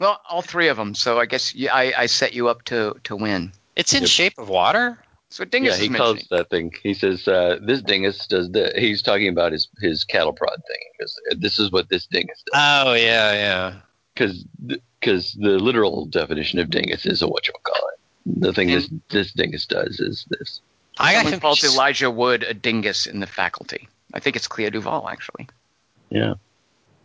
Well, 0.00 0.20
all 0.28 0.42
three 0.42 0.68
of 0.68 0.76
them. 0.76 0.94
So 0.94 1.20
I 1.20 1.26
guess 1.26 1.54
you, 1.54 1.68
I, 1.68 1.92
I 1.96 2.06
set 2.06 2.32
you 2.32 2.48
up 2.48 2.64
to, 2.64 2.96
to 3.04 3.14
win. 3.14 3.52
It's 3.76 3.92
in 3.92 4.02
Yep. 4.02 4.10
Shape 4.10 4.38
of 4.38 4.48
Water. 4.48 4.98
So 5.28 5.44
dingus 5.44 5.76
yeah, 5.76 5.84
he 5.84 5.90
is 5.92 5.96
calls 5.96 6.26
that 6.30 6.50
thing. 6.50 6.72
He 6.82 6.92
says, 6.92 7.28
uh, 7.28 7.60
"This 7.62 7.82
dingus 7.82 8.26
does 8.26 8.50
the." 8.50 8.72
He's 8.76 9.00
talking 9.00 9.28
about 9.28 9.52
his 9.52 9.68
his 9.80 10.02
cattle 10.02 10.32
prod 10.32 10.60
thing. 10.66 10.78
Because 10.98 11.20
this 11.38 11.60
is 11.60 11.70
what 11.70 11.88
this 11.88 12.06
dingus 12.06 12.42
does. 12.46 12.60
Oh 12.60 12.94
yeah, 12.94 13.32
yeah. 13.32 13.74
Because 14.12 14.44
because 14.98 15.34
the 15.34 15.50
literal 15.50 16.06
definition 16.06 16.58
of 16.58 16.68
dingus 16.68 17.06
is 17.06 17.22
a 17.22 17.28
what 17.28 17.46
you 17.46 17.54
call 17.62 17.90
it. 17.94 18.40
The 18.40 18.52
thing 18.52 18.68
this 18.68 18.90
this 19.08 19.32
dingus 19.32 19.66
does 19.66 20.00
is 20.00 20.26
this. 20.30 20.60
I 20.98 21.14
Someone 21.14 21.30
think 21.30 21.42
calls 21.42 21.62
Elijah 21.62 22.10
Wood 22.10 22.42
a 22.42 22.52
dingus 22.52 23.06
in 23.06 23.20
The 23.20 23.28
Faculty. 23.28 23.88
I 24.12 24.18
think 24.18 24.34
it's 24.34 24.48
Clea 24.48 24.70
DuVall 24.70 25.08
actually. 25.10 25.46
Yeah. 26.10 26.34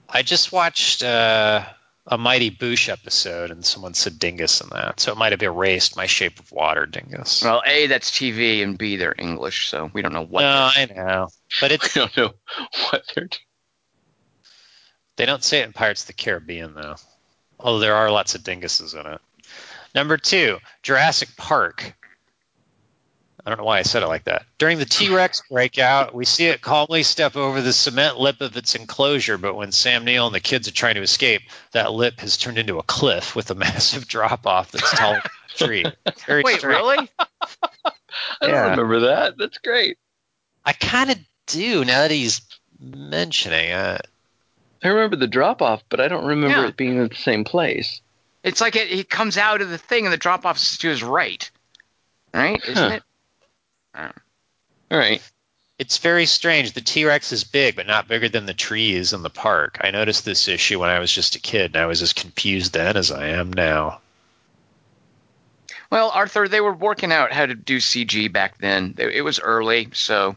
I 0.09 0.23
just 0.23 0.51
watched 0.51 1.03
uh, 1.03 1.63
a 2.07 2.17
Mighty 2.17 2.51
Boosh 2.51 2.89
episode, 2.89 3.49
and 3.51 3.65
someone 3.65 3.93
said 3.95 4.19
dingus 4.19 4.61
in 4.61 4.69
that, 4.69 4.99
so 4.99 5.11
it 5.11 5.17
might 5.17 5.31
have 5.31 5.41
erased 5.41 5.97
my 5.97 6.05
Shape 6.05 6.39
of 6.39 6.51
Water 6.51 6.85
dingus. 6.85 7.43
Well, 7.43 7.63
A, 7.65 7.87
that's 7.87 8.11
TV, 8.11 8.61
and 8.61 8.77
B, 8.77 8.95
they're 8.95 9.15
English, 9.17 9.69
so 9.69 9.89
we 9.93 10.01
don't 10.01 10.13
know 10.13 10.25
what. 10.25 10.41
no, 10.41 10.69
I 10.75 10.85
know, 10.93 11.29
but 11.59 11.71
it's 11.71 11.93
don't 11.95 12.15
know 12.15 12.33
what 12.89 13.03
they're. 13.15 13.25
doing. 13.25 13.39
they 15.15 15.25
don't 15.25 15.43
say 15.43 15.61
it 15.61 15.65
in 15.65 15.73
Pirates 15.73 16.01
of 16.03 16.07
the 16.07 16.13
Caribbean 16.13 16.75
though. 16.75 16.95
Although 17.59 17.79
there 17.79 17.95
are 17.95 18.11
lots 18.11 18.35
of 18.35 18.43
dinguses 18.43 18.93
in 18.99 19.05
it. 19.13 19.21
Number 19.95 20.17
two, 20.17 20.57
Jurassic 20.83 21.29
Park. 21.37 21.95
I 23.45 23.49
don't 23.51 23.59
know 23.59 23.65
why 23.65 23.77
I 23.79 23.83
said 23.83 24.01
it 24.01 24.07
like 24.07 24.23
that. 24.23 24.43
During 24.57 24.79
the 24.79 24.85
T 24.85 25.13
Rex 25.13 25.43
breakout, 25.51 26.15
we 26.15 26.25
see 26.25 26.45
it 26.47 26.61
calmly 26.61 27.03
step 27.03 27.35
over 27.35 27.61
the 27.61 27.73
cement 27.73 28.19
lip 28.19 28.41
of 28.41 28.57
its 28.57 28.73
enclosure, 28.75 29.37
but 29.37 29.53
when 29.55 29.71
Sam 29.71 30.03
Neill 30.03 30.25
and 30.25 30.33
the 30.35 30.39
kids 30.39 30.67
are 30.67 30.71
trying 30.73 30.95
to 30.95 31.01
escape, 31.01 31.41
that 31.71 31.91
lip 31.93 32.19
has 32.21 32.37
turned 32.37 32.57
into 32.57 32.79
a 32.79 32.83
cliff 32.83 33.35
with 33.35 33.51
a 33.51 33.55
massive 33.55 34.07
drop 34.07 34.47
off 34.47 34.71
that's 34.71 34.91
taller 34.97 35.21
than 35.21 35.67
tree. 35.67 35.85
Very 36.25 36.43
Wait, 36.43 36.59
strange. 36.59 36.75
really? 36.81 37.09
I 37.19 37.91
don't 38.41 38.49
Yeah. 38.49 38.69
remember 38.71 38.99
that. 39.01 39.37
That's 39.37 39.57
great. 39.59 39.97
I 40.65 40.73
kind 40.73 41.11
of 41.11 41.17
do 41.45 41.85
now 41.85 42.01
that 42.01 42.11
he's 42.11 42.41
mentioning 42.79 43.69
it. 43.69 44.07
I 44.83 44.87
remember 44.87 45.15
the 45.17 45.27
drop 45.27 45.61
off, 45.61 45.83
but 45.89 45.99
I 45.99 46.07
don't 46.07 46.25
remember 46.25 46.61
Yeah. 46.61 46.67
it 46.69 46.77
being 46.77 46.97
in 46.97 47.07
the 47.09 47.15
same 47.15 47.43
place. 47.43 48.01
It's 48.43 48.61
like 48.61 48.75
it, 48.75 48.87
he 48.87 49.03
comes 49.03 49.37
out 49.37 49.61
of 49.61 49.69
the 49.69 49.77
thing, 49.77 50.05
and 50.05 50.13
the 50.13 50.17
drop 50.17 50.45
off 50.45 50.57
is 50.57 50.77
to 50.79 50.89
his 50.89 51.03
right. 51.03 51.49
Right? 52.33 52.59
Isn't 52.67 52.75
Huh. 52.75 52.95
it? 52.95 53.03
All 53.95 54.97
right. 54.97 55.21
It's 55.77 55.97
very 55.97 56.25
strange. 56.25 56.71
The 56.71 56.81
T 56.81 57.05
Rex 57.05 57.31
is 57.31 57.43
big, 57.43 57.75
but 57.75 57.87
not 57.87 58.07
bigger 58.07 58.29
than 58.29 58.45
the 58.45 58.53
trees 58.53 59.11
in 59.11 59.23
the 59.23 59.29
park. 59.29 59.79
I 59.81 59.91
noticed 59.91 60.23
this 60.23 60.47
issue 60.47 60.79
when 60.79 60.89
I 60.89 60.99
was 60.99 61.11
just 61.11 61.35
a 61.35 61.39
kid, 61.39 61.75
and 61.75 61.83
I 61.83 61.85
was 61.85 62.01
as 62.01 62.13
confused 62.13 62.73
then 62.73 62.95
as 62.95 63.11
I 63.11 63.27
am 63.27 63.51
now. 63.51 63.99
Well, 65.91 66.11
Arthur, 66.11 66.47
they 66.47 66.61
were 66.61 66.73
working 66.73 67.11
out 67.11 67.33
how 67.33 67.45
to 67.45 67.55
do 67.55 67.77
CG 67.77 68.31
back 68.31 68.57
then. 68.57 68.95
It 68.97 69.21
was 69.21 69.39
early, 69.39 69.89
so 69.93 70.35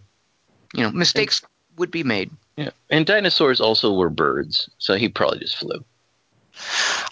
you 0.74 0.82
know 0.82 0.90
mistakes 0.90 1.42
would 1.76 1.90
be 1.90 2.02
made. 2.02 2.30
Yeah. 2.56 2.70
And 2.90 3.06
dinosaurs 3.06 3.60
also 3.60 3.92
were 3.92 4.10
birds, 4.10 4.68
so 4.78 4.94
he 4.94 5.08
probably 5.08 5.38
just 5.38 5.56
flew. 5.56 5.84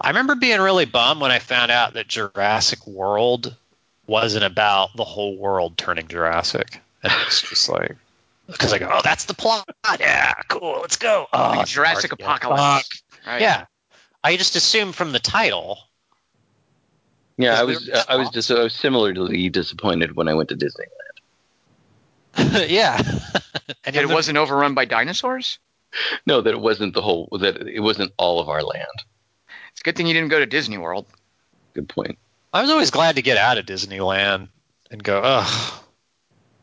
I 0.01 0.09
remember 0.09 0.35
being 0.35 0.61
really 0.61 0.85
bummed 0.85 1.21
when 1.21 1.31
I 1.31 1.39
found 1.39 1.71
out 1.71 1.95
that 1.95 2.09
Jurassic 2.09 2.85
World 2.87 3.55
wasn't 4.07 4.45
about 4.45 4.97
the 4.97 5.05
whole 5.05 5.37
world 5.37 5.77
turning 5.77 6.09
Jurassic. 6.09 6.81
And 7.03 7.13
it's 7.27 7.43
just 7.43 7.69
like, 7.69 7.97
because 8.47 8.73
I 8.73 8.79
go, 8.79 8.89
oh, 8.93 9.01
that's 9.03 9.25
the 9.27 9.35
plot. 9.35 9.69
Yeah, 10.01 10.33
cool, 10.49 10.79
let's 10.81 10.97
go. 10.97 11.27
Oh, 11.33 11.39
Like 11.57 11.67
Jurassic 11.67 12.11
dark. 12.17 12.21
Apocalypse. 12.45 12.89
Fuck. 12.89 13.27
Right? 13.27 13.41
Yeah. 13.41 13.67
I 14.25 14.37
just 14.37 14.57
assumed 14.57 14.95
from 14.95 15.13
the 15.13 15.19
title. 15.21 15.79
Yeah, 17.37 17.53
Is 17.53 17.59
I 17.61 17.65
there 17.65 17.67
was 17.67 17.89
a 17.89 18.11
I 18.13 18.17
was 18.17 18.31
just 18.31 18.51
I 18.51 18.63
was 18.63 18.75
similarly 18.75 19.49
disappointed 19.51 20.17
when 20.17 20.27
I 20.29 20.35
went 20.35 20.49
to 20.49 20.57
Disneyland. 20.57 20.89
yeah. 22.69 22.97
And 22.99 23.77
and 23.85 23.97
in 23.97 24.05
it 24.05 24.09
the- 24.09 24.15
wasn't 24.15 24.39
overrun 24.39 24.75
by 24.75 24.85
dinosaurs. 24.85 25.59
No, 26.27 26.41
that 26.41 26.53
it 26.53 26.61
wasn't 26.61 26.95
the 26.95 27.03
whole 27.03 27.29
that 27.41 27.67
it 27.69 27.81
wasn't 27.81 28.13
all 28.17 28.41
of 28.41 28.49
our 28.49 28.63
land. 28.63 28.87
It's 29.73 29.81
a 29.81 29.85
good 29.85 29.97
thing 29.97 30.07
you 30.07 30.15
didn't 30.15 30.29
go 30.31 30.39
to 30.39 30.47
Disney 30.47 30.79
World. 30.79 31.07
Good 31.75 31.89
point. 31.89 32.19
I 32.53 32.63
was 32.63 32.71
always 32.71 32.91
glad 32.91 33.17
to 33.17 33.23
get 33.23 33.37
out 33.37 33.59
of 33.59 33.67
Disneyland 33.67 34.49
and 34.91 35.03
go, 35.03 35.21
ugh. 35.23 35.83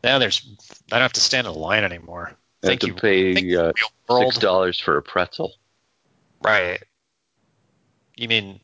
Now 0.02 0.18
there's, 0.18 0.46
I 0.90 0.96
don't 0.96 1.02
have 1.02 1.12
to 1.14 1.20
stand 1.20 1.46
in 1.46 1.54
line 1.54 1.84
anymore. 1.84 2.32
I 2.62 2.66
Thank 2.66 2.82
have 2.82 2.88
you. 2.88 2.94
to 2.94 3.00
pay 3.00 3.34
Thank 3.34 3.52
uh, 3.54 3.72
world. 4.08 4.32
six 4.32 4.38
dollars 4.38 4.80
for 4.80 4.96
a 4.96 5.02
pretzel. 5.02 5.52
Right. 6.42 6.82
You 8.16 8.28
mean, 8.28 8.60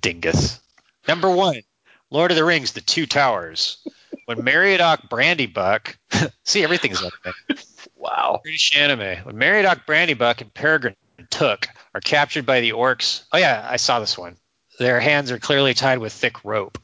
dingus. 0.00 0.60
Number 1.06 1.30
one, 1.30 1.60
Lord 2.10 2.30
of 2.30 2.36
the 2.36 2.44
Rings, 2.44 2.72
The 2.72 2.80
Two 2.80 3.06
Towers. 3.06 3.78
When 4.26 4.38
Meriadoc 4.38 5.08
Brandybuck, 5.08 5.96
see, 6.44 6.64
everything's 6.64 7.02
up 7.02 7.12
there. 7.24 7.56
Wow. 7.96 8.40
British 8.42 8.76
anime. 8.76 9.24
When 9.24 9.36
Meriadoc 9.36 9.86
Brandybuck 9.86 10.40
and 10.40 10.52
Peregrine 10.52 10.96
Took 11.30 11.68
are 11.94 12.00
captured 12.00 12.46
by 12.46 12.60
the 12.60 12.72
orcs. 12.72 13.24
Oh, 13.32 13.38
yeah, 13.38 13.66
I 13.68 13.76
saw 13.76 14.00
this 14.00 14.16
one. 14.16 14.36
Their 14.78 15.00
hands 15.00 15.30
are 15.30 15.38
clearly 15.38 15.74
tied 15.74 15.98
with 15.98 16.12
thick 16.12 16.44
rope. 16.44 16.78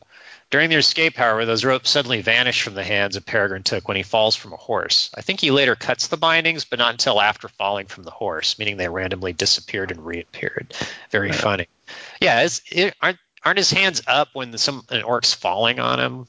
During 0.51 0.71
their 0.71 0.79
escape, 0.81 1.17
however, 1.17 1.47
those 1.47 1.65
ropes 1.65 1.91
suddenly 1.91 2.21
vanish 2.23 2.63
from 2.63 2.75
the 2.75 2.85
hands 2.85 3.17
of 3.17 3.27
Peregrine 3.27 3.63
Took 3.65 3.89
when 3.89 3.97
he 3.97 4.03
falls 4.03 4.37
from 4.37 4.53
a 4.53 4.57
horse. 4.57 5.11
I 5.15 5.21
think 5.21 5.41
he 5.41 5.51
later 5.51 5.75
cuts 5.75 6.07
the 6.09 6.17
bindings, 6.17 6.65
but 6.65 6.79
not 6.79 6.93
until 6.93 7.21
after 7.21 7.49
falling 7.49 7.87
from 7.87 8.05
the 8.05 8.11
horse, 8.13 8.59
meaning 8.59 8.77
they 8.77 8.89
randomly 8.89 9.33
disappeared 9.33 9.91
and 9.91 10.05
reappeared. 10.05 10.75
Very 11.11 11.33
funny. 11.33 11.67
Yeah, 12.21 12.43
is, 12.43 12.63
it, 12.71 12.95
aren't 13.01 13.19
aren't 13.45 13.59
his 13.59 13.71
hands 13.73 14.03
up 14.07 14.29
when 14.33 14.51
the, 14.53 14.59
some 14.59 14.85
an 14.91 15.03
orc's 15.03 15.35
falling 15.35 15.81
on 15.81 15.99
him? 15.99 16.27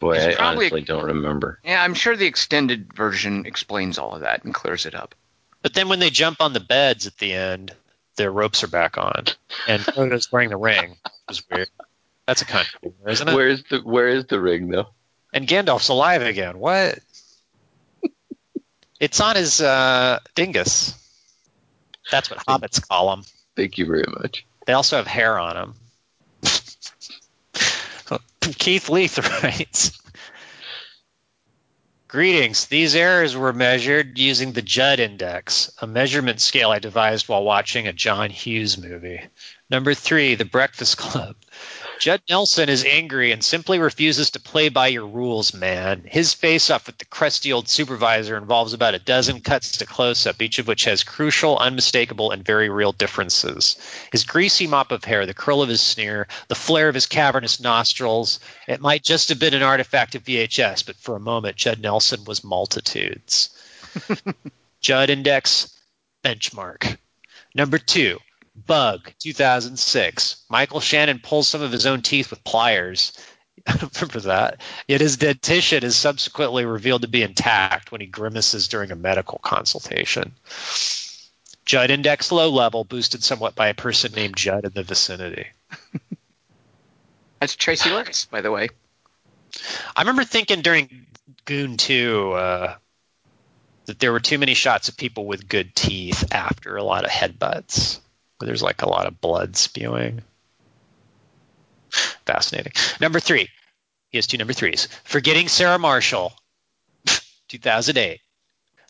Boy, 0.00 0.16
It's 0.16 0.26
I 0.26 0.34
probably- 0.34 0.66
honestly 0.66 0.82
don't 0.82 1.04
remember. 1.04 1.60
Yeah, 1.64 1.82
I'm 1.82 1.94
sure 1.94 2.16
the 2.16 2.26
extended 2.26 2.92
version 2.92 3.46
explains 3.46 3.98
all 3.98 4.14
of 4.14 4.22
that 4.22 4.44
and 4.44 4.52
clears 4.54 4.84
it 4.86 4.94
up. 4.94 5.14
But 5.62 5.74
then 5.74 5.88
when 5.88 5.98
they 6.00 6.10
jump 6.10 6.40
on 6.40 6.52
the 6.54 6.60
beds 6.60 7.06
at 7.06 7.18
the 7.18 7.32
end, 7.32 7.72
their 8.18 8.30
ropes 8.30 8.62
are 8.62 8.68
back 8.68 8.98
on, 8.98 9.24
and 9.66 9.82
Frodo's 9.82 10.30
wearing 10.30 10.50
the 10.50 10.58
ring. 10.58 10.90
Which 11.26 11.38
is 11.38 11.42
weird. 11.50 11.70
That's 12.26 12.42
a 12.42 12.44
kind 12.44 12.66
of 12.66 12.80
humor, 12.82 13.08
isn't 13.10 13.28
it? 13.28 13.34
Where 13.34 13.48
is 13.48 13.64
the 13.70 13.78
Where 13.78 14.08
is 14.08 14.26
the 14.26 14.38
ring 14.38 14.68
though? 14.68 14.88
and 15.32 15.46
Gandalf's 15.48 15.88
alive 15.88 16.22
again. 16.22 16.58
What? 16.58 16.98
it's 19.00 19.20
on 19.20 19.36
his 19.36 19.60
uh, 19.60 20.18
dingus. 20.34 20.94
That's 22.10 22.30
what 22.30 22.40
hobbits 22.46 22.86
call 22.86 23.10
them. 23.10 23.24
Thank 23.56 23.78
you 23.78 23.86
very 23.86 24.04
much. 24.20 24.46
They 24.66 24.72
also 24.72 24.96
have 24.96 25.06
hair 25.06 25.38
on 25.38 25.54
them. 25.54 25.74
Keith 28.40 28.88
Leith 28.88 29.18
writes. 29.42 30.00
Greetings. 32.08 32.64
These 32.68 32.94
errors 32.94 33.36
were 33.36 33.52
measured 33.52 34.18
using 34.18 34.52
the 34.52 34.62
Judd 34.62 34.98
Index, 34.98 35.70
a 35.82 35.86
measurement 35.86 36.40
scale 36.40 36.70
I 36.70 36.78
devised 36.78 37.28
while 37.28 37.44
watching 37.44 37.86
a 37.86 37.92
John 37.92 38.30
Hughes 38.30 38.78
movie. 38.78 39.20
Number 39.68 39.92
three, 39.92 40.34
The 40.34 40.46
Breakfast 40.46 40.96
Club. 40.96 41.36
Judd 41.98 42.22
Nelson 42.28 42.68
is 42.68 42.84
angry 42.84 43.32
and 43.32 43.42
simply 43.44 43.80
refuses 43.80 44.30
to 44.30 44.40
play 44.40 44.68
by 44.68 44.86
your 44.86 45.06
rules, 45.06 45.52
man. 45.52 46.04
His 46.06 46.32
face 46.32 46.70
off 46.70 46.86
with 46.86 46.98
the 46.98 47.04
crusty 47.04 47.52
old 47.52 47.68
supervisor 47.68 48.36
involves 48.36 48.72
about 48.72 48.94
a 48.94 49.00
dozen 49.00 49.40
cuts 49.40 49.78
to 49.78 49.86
close 49.86 50.24
up, 50.26 50.40
each 50.40 50.60
of 50.60 50.68
which 50.68 50.84
has 50.84 51.02
crucial, 51.02 51.58
unmistakable, 51.58 52.30
and 52.30 52.44
very 52.44 52.68
real 52.68 52.92
differences. 52.92 53.76
His 54.12 54.24
greasy 54.24 54.68
mop 54.68 54.92
of 54.92 55.02
hair, 55.02 55.26
the 55.26 55.34
curl 55.34 55.60
of 55.60 55.68
his 55.68 55.80
sneer, 55.82 56.28
the 56.46 56.54
flare 56.54 56.88
of 56.88 56.94
his 56.94 57.06
cavernous 57.06 57.58
nostrils. 57.58 58.38
It 58.68 58.80
might 58.80 59.02
just 59.02 59.28
have 59.30 59.40
been 59.40 59.54
an 59.54 59.62
artifact 59.62 60.14
of 60.14 60.24
VHS, 60.24 60.86
but 60.86 60.96
for 60.96 61.16
a 61.16 61.20
moment, 61.20 61.56
Judd 61.56 61.80
Nelson 61.80 62.24
was 62.24 62.44
multitudes. 62.44 63.50
Judd 64.80 65.10
Index 65.10 65.76
benchmark. 66.24 66.96
Number 67.54 67.78
two, 67.78 68.20
Bug, 68.66 69.12
2006. 69.18 70.44
Michael 70.48 70.80
Shannon 70.80 71.20
pulls 71.22 71.48
some 71.48 71.62
of 71.62 71.72
his 71.72 71.86
own 71.86 72.02
teeth 72.02 72.30
with 72.30 72.44
pliers. 72.44 73.12
Remember 73.66 74.20
that? 74.20 74.60
Yet 74.86 75.00
his 75.00 75.16
dentition 75.16 75.84
is 75.84 75.96
subsequently 75.96 76.64
revealed 76.64 77.02
to 77.02 77.08
be 77.08 77.22
intact 77.22 77.92
when 77.92 78.00
he 78.00 78.06
grimaces 78.06 78.68
during 78.68 78.90
a 78.90 78.96
medical 78.96 79.38
consultation. 79.38 80.32
Judd 81.64 81.90
index 81.90 82.32
low 82.32 82.50
level, 82.50 82.84
boosted 82.84 83.22
somewhat 83.22 83.54
by 83.54 83.68
a 83.68 83.74
person 83.74 84.12
named 84.12 84.36
Judd 84.36 84.64
in 84.64 84.72
the 84.72 84.82
vicinity. 84.82 85.46
That's 87.40 87.56
Tracy 87.56 87.90
Letts, 87.90 88.24
by 88.24 88.40
the 88.40 88.50
way. 88.50 88.68
I 89.94 90.02
remember 90.02 90.24
thinking 90.24 90.62
during 90.62 91.06
Goon 91.44 91.76
2 91.76 92.32
uh, 92.32 92.74
that 93.86 93.98
there 93.98 94.12
were 94.12 94.20
too 94.20 94.38
many 94.38 94.54
shots 94.54 94.88
of 94.88 94.96
people 94.96 95.26
with 95.26 95.48
good 95.48 95.74
teeth 95.74 96.32
after 96.32 96.76
a 96.76 96.82
lot 96.82 97.04
of 97.04 97.10
headbutts. 97.10 98.00
Where 98.38 98.46
there's 98.46 98.62
like 98.62 98.82
a 98.82 98.88
lot 98.88 99.06
of 99.06 99.20
blood 99.20 99.56
spewing. 99.56 100.22
Fascinating. 102.26 102.72
Number 103.00 103.20
three. 103.20 103.48
He 104.10 104.18
has 104.18 104.26
two 104.26 104.38
number 104.38 104.54
threes. 104.54 104.88
Forgetting 105.04 105.48
Sarah 105.48 105.78
Marshall, 105.78 106.32
2008. 107.48 108.20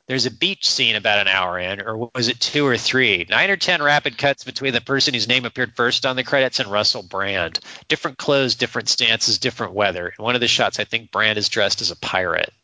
There's 0.06 0.26
a 0.26 0.30
beach 0.30 0.70
scene 0.70 0.96
about 0.96 1.18
an 1.18 1.28
hour 1.28 1.58
in, 1.58 1.82
or 1.82 2.10
was 2.14 2.28
it 2.28 2.40
two 2.40 2.66
or 2.66 2.78
three? 2.78 3.26
Nine 3.28 3.50
or 3.50 3.56
ten 3.56 3.82
rapid 3.82 4.16
cuts 4.16 4.42
between 4.42 4.72
the 4.72 4.80
person 4.80 5.12
whose 5.12 5.28
name 5.28 5.44
appeared 5.44 5.76
first 5.76 6.06
on 6.06 6.16
the 6.16 6.24
credits 6.24 6.60
and 6.60 6.70
Russell 6.70 7.02
Brand. 7.02 7.60
Different 7.88 8.16
clothes, 8.16 8.54
different 8.54 8.88
stances, 8.88 9.38
different 9.38 9.74
weather. 9.74 10.14
In 10.18 10.24
one 10.24 10.34
of 10.34 10.40
the 10.40 10.48
shots, 10.48 10.80
I 10.80 10.84
think 10.84 11.10
Brand 11.10 11.36
is 11.36 11.50
dressed 11.50 11.82
as 11.82 11.90
a 11.90 11.96
pirate. 11.96 12.54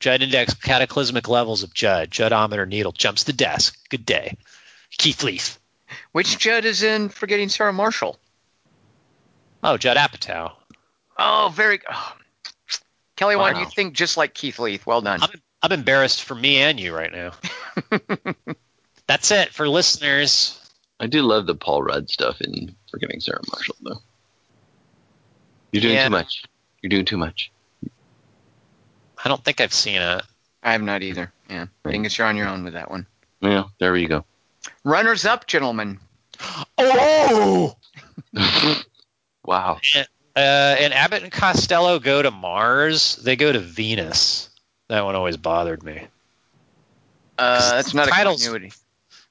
Judd 0.00 0.22
Index 0.22 0.54
cataclysmic 0.54 1.28
levels 1.28 1.62
of 1.62 1.72
Judd. 1.72 2.10
Juddometer 2.10 2.66
needle 2.66 2.92
jumps 2.92 3.22
the 3.22 3.34
desk. 3.34 3.78
Good 3.88 4.04
day. 4.04 4.36
Keith 4.98 5.22
Leaf. 5.22 5.59
Which 6.12 6.38
Judd 6.38 6.64
is 6.64 6.82
in 6.82 7.08
Forgetting 7.08 7.48
Sarah 7.48 7.72
Marshall? 7.72 8.18
Oh, 9.62 9.76
Judd 9.76 9.96
Apatow. 9.96 10.52
Oh, 11.18 11.52
very. 11.54 11.80
Oh. 11.90 12.12
Kelly, 13.16 13.36
why 13.36 13.52
do 13.52 13.60
you 13.60 13.66
think 13.66 13.92
just 13.94 14.16
like 14.16 14.32
Keith 14.32 14.58
Leith. 14.58 14.86
Well 14.86 15.02
done. 15.02 15.22
I'm, 15.22 15.28
I'm 15.62 15.72
embarrassed 15.72 16.22
for 16.22 16.34
me 16.34 16.58
and 16.58 16.80
you 16.80 16.94
right 16.96 17.12
now. 17.12 17.32
That's 19.06 19.30
it 19.30 19.50
for 19.50 19.68
listeners. 19.68 20.56
I 20.98 21.06
do 21.06 21.22
love 21.22 21.46
the 21.46 21.54
Paul 21.54 21.82
Rudd 21.82 22.08
stuff 22.08 22.40
in 22.40 22.74
Forgetting 22.90 23.20
Sarah 23.20 23.40
Marshall, 23.52 23.76
though. 23.82 23.98
You're 25.72 25.82
doing 25.82 25.94
Yeah. 25.94 26.04
too 26.04 26.10
much. 26.10 26.44
You're 26.80 26.88
doing 26.90 27.04
too 27.04 27.18
much. 27.18 27.52
I 29.22 29.28
don't 29.28 29.44
think 29.44 29.60
I've 29.60 29.74
seen 29.74 30.00
it. 30.00 30.22
I 30.62 30.72
have 30.72 30.82
not 30.82 31.02
either. 31.02 31.32
Yeah, 31.48 31.66
I 31.84 31.90
think 31.90 32.16
you're 32.16 32.26
on 32.26 32.36
your 32.36 32.48
own 32.48 32.64
with 32.64 32.72
that 32.74 32.90
one. 32.90 33.06
Yeah, 33.40 33.64
there 33.78 33.96
you 33.96 34.08
go. 34.08 34.24
Runners 34.84 35.24
up, 35.24 35.46
gentlemen. 35.46 35.98
Oh! 36.78 37.76
wow. 39.44 39.78
Uh, 40.36 40.38
and 40.38 40.94
Abbott 40.94 41.22
and 41.22 41.32
Costello 41.32 41.98
go 41.98 42.22
to 42.22 42.30
Mars. 42.30 43.16
They 43.16 43.36
go 43.36 43.52
to 43.52 43.58
Venus. 43.58 44.48
That 44.88 45.04
one 45.04 45.16
always 45.16 45.36
bothered 45.36 45.82
me. 45.82 46.06
Uh, 47.38 47.76
that's 47.76 47.94
not 47.94 48.08
a 48.08 48.10
continuity. 48.10 48.72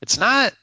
It's 0.01 0.17
not. 0.17 0.53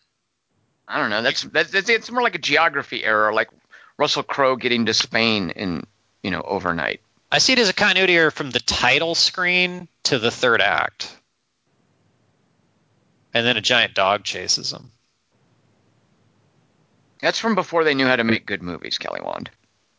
I 0.89 0.99
don't 0.99 1.11
know. 1.11 1.23
That's, 1.23 1.43
that's 1.43 1.71
that's 1.71 1.89
it's 1.89 2.11
more 2.11 2.23
like 2.23 2.35
a 2.35 2.39
geography 2.39 3.05
error, 3.05 3.33
like 3.33 3.51
Russell 3.99 4.23
Crowe 4.23 4.57
getting 4.57 4.87
to 4.87 4.95
Spain 4.95 5.51
in 5.51 5.87
you 6.23 6.31
know 6.31 6.43
overnight. 6.43 7.01
I 7.31 7.39
see 7.39 7.53
it 7.53 7.59
as 7.59 7.69
a 7.69 7.75
continuity 7.75 8.17
error 8.17 8.31
from 8.31 8.51
the 8.51 8.61
title 8.61 9.15
screen 9.15 9.89
to 10.05 10.19
the 10.19 10.31
third 10.31 10.61
act. 10.61 11.15
And 13.37 13.47
then 13.47 13.59
a 13.59 13.61
giant 13.61 13.93
dog 13.93 14.25
chases 14.25 14.73
him. 14.73 14.91
That's 17.21 17.39
from 17.39 17.55
before 17.55 17.85
they 17.85 17.93
knew 17.93 18.07
how 18.07 18.17
to 18.17 18.25
make 18.25 18.47
good 18.47 18.63
movies, 18.63 18.97
Kelly 18.97 19.21
Wand. 19.23 19.51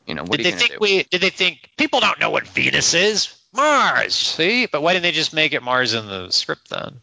You 0.07 0.15
know 0.15 0.23
what 0.23 0.38
did 0.38 0.47
they 0.47 0.57
think 0.57 0.72
do? 0.72 0.77
we? 0.81 1.03
Did 1.03 1.22
they 1.22 1.30
think 1.30 1.69
people 1.77 1.99
don't 1.99 2.19
know 2.19 2.31
what 2.31 2.47
Venus 2.47 2.95
is? 2.95 3.35
Mars. 3.53 4.15
See, 4.15 4.65
but 4.65 4.81
why 4.81 4.93
didn't 4.93 5.03
they 5.03 5.11
just 5.11 5.35
make 5.35 5.53
it 5.53 5.61
Mars 5.61 5.93
in 5.93 6.07
the 6.07 6.31
script 6.31 6.68
then? 6.72 6.99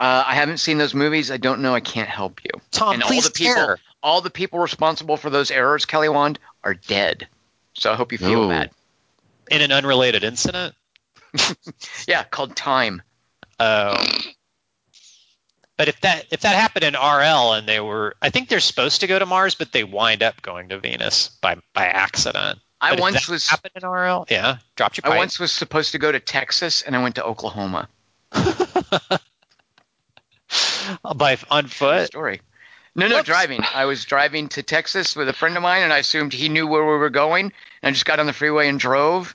Uh, 0.00 0.24
I 0.26 0.34
haven't 0.34 0.58
seen 0.58 0.76
those 0.76 0.92
movies. 0.92 1.30
I 1.30 1.36
don't 1.36 1.60
know. 1.60 1.72
I 1.72 1.78
can't 1.78 2.08
help 2.08 2.42
you. 2.42 2.50
Tom, 2.72 2.94
and 2.94 3.02
all 3.04 3.08
please 3.08 3.26
the 3.26 3.30
people, 3.30 3.54
care. 3.54 3.78
all 4.02 4.22
the 4.22 4.30
people 4.30 4.58
responsible 4.58 5.16
for 5.16 5.30
those 5.30 5.52
errors, 5.52 5.84
Kelly 5.84 6.08
Wand, 6.08 6.40
are 6.64 6.74
dead. 6.74 7.28
So 7.74 7.92
I 7.92 7.94
hope 7.94 8.10
you 8.10 8.18
feel 8.18 8.42
No. 8.42 8.48
bad. 8.48 8.70
in 9.52 9.60
an 9.60 9.70
unrelated 9.70 10.24
incident. 10.24 10.74
Yeah, 12.08 12.24
called 12.24 12.56
Time. 12.56 13.02
Oh. 13.60 14.04
But 15.76 15.88
if 15.88 16.00
that 16.02 16.26
if 16.30 16.40
that 16.40 16.54
happened 16.54 16.84
in 16.84 16.94
RL 16.94 17.52
and 17.54 17.68
they 17.68 17.80
were, 17.80 18.14
I 18.22 18.30
think 18.30 18.48
they're 18.48 18.60
supposed 18.60 19.00
to 19.00 19.06
go 19.08 19.18
to 19.18 19.26
Mars, 19.26 19.54
but 19.56 19.72
they 19.72 19.82
wind 19.84 20.22
up 20.22 20.40
going 20.42 20.68
to 20.68 20.78
Venus 20.78 21.30
by 21.40 21.56
by 21.72 21.86
accident. 21.86 22.60
I 22.80 22.90
But 22.90 23.00
once 23.00 23.28
was 23.28 23.48
happened 23.48 23.72
in 23.82 23.88
RL. 23.88 24.26
Yeah, 24.30 24.58
dropped 24.76 24.98
your 24.98 25.06
I 25.06 25.10
pipe. 25.10 25.18
once 25.18 25.40
was 25.40 25.50
supposed 25.52 25.92
to 25.92 25.98
go 25.98 26.12
to 26.12 26.20
Texas, 26.20 26.82
and 26.82 26.94
I 26.94 27.02
went 27.02 27.14
to 27.16 27.24
Oklahoma. 27.24 27.88
by 31.16 31.38
on 31.50 31.66
foot. 31.66 32.06
story. 32.06 32.40
No, 32.96 33.08
no, 33.08 33.16
Whoops. 33.16 33.26
driving. 33.26 33.60
I 33.74 33.86
was 33.86 34.04
driving 34.04 34.48
to 34.50 34.62
Texas 34.62 35.16
with 35.16 35.28
a 35.28 35.32
friend 35.32 35.56
of 35.56 35.62
mine, 35.64 35.82
and 35.82 35.92
I 35.92 35.98
assumed 35.98 36.32
he 36.32 36.48
knew 36.48 36.66
where 36.66 36.84
we 36.84 36.96
were 36.96 37.10
going. 37.10 37.46
And 37.82 37.88
I 37.88 37.90
just 37.90 38.04
got 38.04 38.20
on 38.20 38.26
the 38.26 38.32
freeway 38.32 38.68
and 38.68 38.78
drove. 38.78 39.34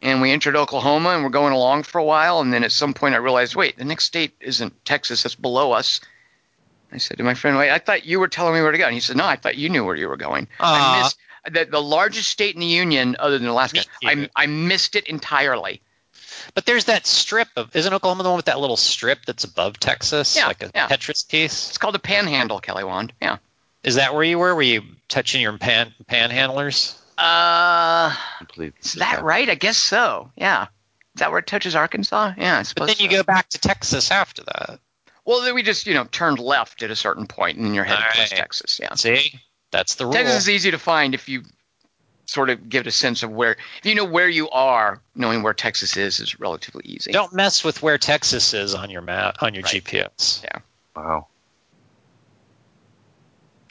And 0.00 0.22
we 0.22 0.30
entered 0.30 0.54
Oklahoma, 0.54 1.10
and 1.10 1.24
we're 1.24 1.30
going 1.30 1.52
along 1.52 1.82
for 1.82 1.98
a 1.98 2.04
while. 2.04 2.40
And 2.40 2.52
then 2.52 2.62
at 2.62 2.70
some 2.70 2.94
point, 2.94 3.14
I 3.14 3.18
realized, 3.18 3.56
wait, 3.56 3.76
the 3.76 3.84
next 3.84 4.04
state 4.04 4.32
isn't 4.40 4.84
Texas; 4.84 5.24
that's 5.24 5.34
below 5.34 5.72
us. 5.72 6.00
I 6.92 6.98
said 6.98 7.18
to 7.18 7.24
my 7.24 7.34
friend, 7.34 7.56
"Wait, 7.58 7.70
I 7.70 7.78
thought 7.78 8.06
you 8.06 8.20
were 8.20 8.28
telling 8.28 8.54
me 8.54 8.62
where 8.62 8.72
to 8.72 8.78
go." 8.78 8.84
And 8.84 8.94
he 8.94 9.00
said, 9.00 9.16
"No, 9.16 9.26
I 9.26 9.36
thought 9.36 9.56
you 9.56 9.68
knew 9.68 9.84
where 9.84 9.96
you 9.96 10.08
were 10.08 10.16
going." 10.16 10.48
I 10.60 11.02
missed 11.02 11.18
the, 11.50 11.64
the 11.64 11.82
largest 11.82 12.30
state 12.30 12.54
in 12.54 12.60
the 12.60 12.66
union, 12.66 13.16
other 13.18 13.38
than 13.38 13.48
Alaska. 13.48 13.80
I, 14.04 14.28
I 14.34 14.46
missed 14.46 14.96
it 14.96 15.06
entirely. 15.06 15.82
But 16.54 16.66
there's 16.66 16.86
that 16.86 17.06
strip 17.06 17.48
of 17.56 17.74
isn't 17.74 17.92
Oklahoma 17.92 18.22
the 18.22 18.28
one 18.30 18.36
with 18.36 18.46
that 18.46 18.60
little 18.60 18.76
strip 18.76 19.24
that's 19.26 19.44
above 19.44 19.78
Texas, 19.78 20.36
Yeah, 20.36 20.46
like 20.46 20.62
a 20.62 20.70
yeah. 20.74 20.88
Tetris 20.88 21.28
piece? 21.28 21.68
It's 21.68 21.78
called 21.78 21.94
a 21.94 22.00
panhandle, 22.00 22.60
Kelly 22.60 22.84
Wand. 22.84 23.12
Yeah. 23.20 23.38
Is 23.82 23.96
that 23.96 24.14
where 24.14 24.24
you 24.24 24.38
were? 24.38 24.54
Were 24.54 24.62
you 24.62 24.82
touching 25.08 25.40
your 25.40 25.56
pan 25.58 25.94
panhandlers? 26.08 26.97
Uh, 27.18 28.14
is 28.80 28.92
that 28.94 29.22
right? 29.24 29.48
I 29.48 29.56
guess 29.56 29.76
so. 29.76 30.30
Yeah. 30.36 30.64
Is 31.16 31.20
that 31.20 31.30
where 31.30 31.40
it 31.40 31.48
touches 31.48 31.74
Arkansas? 31.74 32.34
Yeah, 32.38 32.58
I 32.58 32.62
suppose. 32.62 32.86
But 32.86 32.98
then 32.98 33.04
you 33.04 33.10
so. 33.10 33.22
go 33.22 33.24
back 33.24 33.48
to 33.50 33.58
Texas 33.58 34.12
after 34.12 34.44
that. 34.44 34.78
Well, 35.24 35.42
then 35.42 35.54
we 35.54 35.62
just 35.62 35.86
you 35.86 35.94
know 35.94 36.04
turned 36.04 36.38
left 36.38 36.82
at 36.82 36.90
a 36.90 36.96
certain 36.96 37.26
point, 37.26 37.56
and 37.58 37.66
then 37.66 37.74
you're 37.74 37.84
headed 37.84 38.04
All 38.04 38.12
towards 38.12 38.30
right. 38.30 38.38
Texas. 38.38 38.78
Yeah. 38.80 38.94
See, 38.94 39.40
that's 39.72 39.96
the 39.96 40.04
rule. 40.04 40.14
Texas 40.14 40.42
is 40.42 40.48
easy 40.48 40.70
to 40.70 40.78
find 40.78 41.12
if 41.14 41.28
you 41.28 41.42
sort 42.26 42.50
of 42.50 42.68
give 42.68 42.82
it 42.82 42.86
a 42.86 42.92
sense 42.92 43.24
of 43.24 43.30
where. 43.32 43.56
If 43.80 43.86
you 43.86 43.96
know 43.96 44.04
where 44.04 44.28
you 44.28 44.48
are, 44.50 45.02
knowing 45.16 45.42
where 45.42 45.54
Texas 45.54 45.96
is 45.96 46.20
is 46.20 46.38
relatively 46.38 46.84
easy. 46.84 47.10
Don't 47.10 47.34
mess 47.34 47.64
with 47.64 47.82
where 47.82 47.98
Texas 47.98 48.54
is 48.54 48.74
on 48.74 48.90
your 48.90 49.02
map 49.02 49.42
on 49.42 49.54
your 49.54 49.64
Right. 49.64 49.82
GPS. 49.84 50.44
Yeah. 50.44 50.58
Wow. 50.94 51.26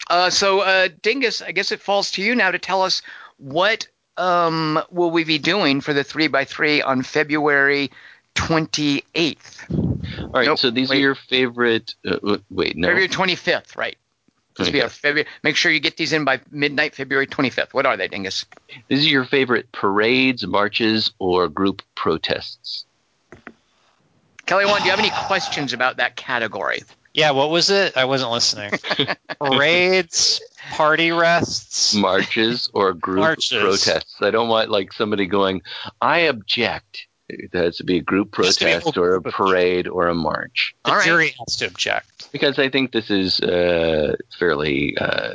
Uh, 0.10 0.30
so, 0.30 0.62
uh, 0.62 0.88
Dingus, 1.02 1.42
I 1.42 1.52
guess 1.52 1.72
it 1.72 1.82
falls 1.82 2.12
to 2.12 2.22
you 2.22 2.36
now 2.36 2.52
to 2.52 2.60
tell 2.60 2.82
us 2.82 3.02
what 3.38 3.88
um, 4.18 4.82
will 4.90 5.12
we 5.12 5.24
be 5.24 5.38
doing 5.38 5.82
for 5.82 5.94
the 5.94 6.04
three 6.04 6.28
by 6.28 6.46
three 6.46 6.82
on 6.82 7.04
February 7.04 7.92
twenty 8.36 9.04
eighth, 9.16 9.66
All 9.72 10.30
right. 10.34 10.46
Nope, 10.46 10.60
so 10.60 10.70
these 10.70 10.90
wait. 10.90 10.98
are 10.98 11.00
your 11.00 11.16
favorite. 11.16 11.96
Uh, 12.06 12.38
wait, 12.50 12.76
no. 12.76 12.88
February 12.88 13.08
twenty 13.08 13.36
fifth, 13.36 13.76
right? 13.76 13.98
This 14.58 14.68
will 14.68 14.74
be 14.74 14.82
our 14.82 14.88
25th. 14.90 14.92
February. 14.92 15.30
Make 15.44 15.56
sure 15.56 15.72
you 15.72 15.80
get 15.80 15.98
these 15.98 16.14
in 16.14 16.26
by 16.26 16.42
midnight, 16.50 16.96
February 16.96 17.28
twenty 17.28 17.50
fifth. 17.50 17.74
What 17.74 17.86
are 17.86 17.96
they, 17.96 18.08
Dingus? 18.08 18.46
These 18.88 19.06
are 19.06 19.10
your 19.10 19.26
favorite 19.26 19.72
parades, 19.72 20.46
marches, 20.46 21.12
or 21.20 21.48
group 21.48 21.84
protests. 21.96 22.86
Kelly, 24.46 24.66
one, 24.66 24.80
do 24.80 24.86
you 24.86 24.92
have 24.92 25.00
any 25.00 25.12
questions 25.28 25.74
about 25.74 25.98
that 25.98 26.16
category? 26.16 26.84
Yeah, 27.14 27.32
what 27.32 27.50
was 27.50 27.70
it? 27.70 27.98
I 27.98 28.06
wasn't 28.06 28.32
listening. 28.32 28.72
Parades, 29.40 30.40
party 30.72 31.12
rests. 31.12 31.94
Marches 31.96 32.70
or 32.74 32.94
group 32.94 33.20
Marches. 33.20 33.60
protests. 33.62 34.16
I 34.22 34.32
don't 34.32 34.50
want 34.50 34.70
like 34.70 34.94
somebody 34.94 35.26
going, 35.26 35.62
I 36.02 36.20
object. 36.20 37.08
It 37.30 37.54
has 37.54 37.78
to 37.78 37.84
be 37.84 37.98
a 37.98 38.02
group 38.02 38.36
Has 38.38 38.56
a 38.58 38.60
protest 38.62 38.98
or 38.98 39.16
a 39.16 39.22
parade 39.22 39.88
or 39.88 40.08
a 40.08 40.16
march. 40.16 40.74
The 40.86 40.92
All 40.92 40.98
right. 40.98 41.06
jury 41.06 41.36
has 41.46 41.58
to 41.58 41.66
object. 41.68 42.32
Because 42.32 42.58
I 42.58 42.70
think 42.70 42.94
this 42.94 43.10
is 43.12 43.42
uh, 43.42 44.16
fairly 44.40 44.98
uh, 44.98 45.34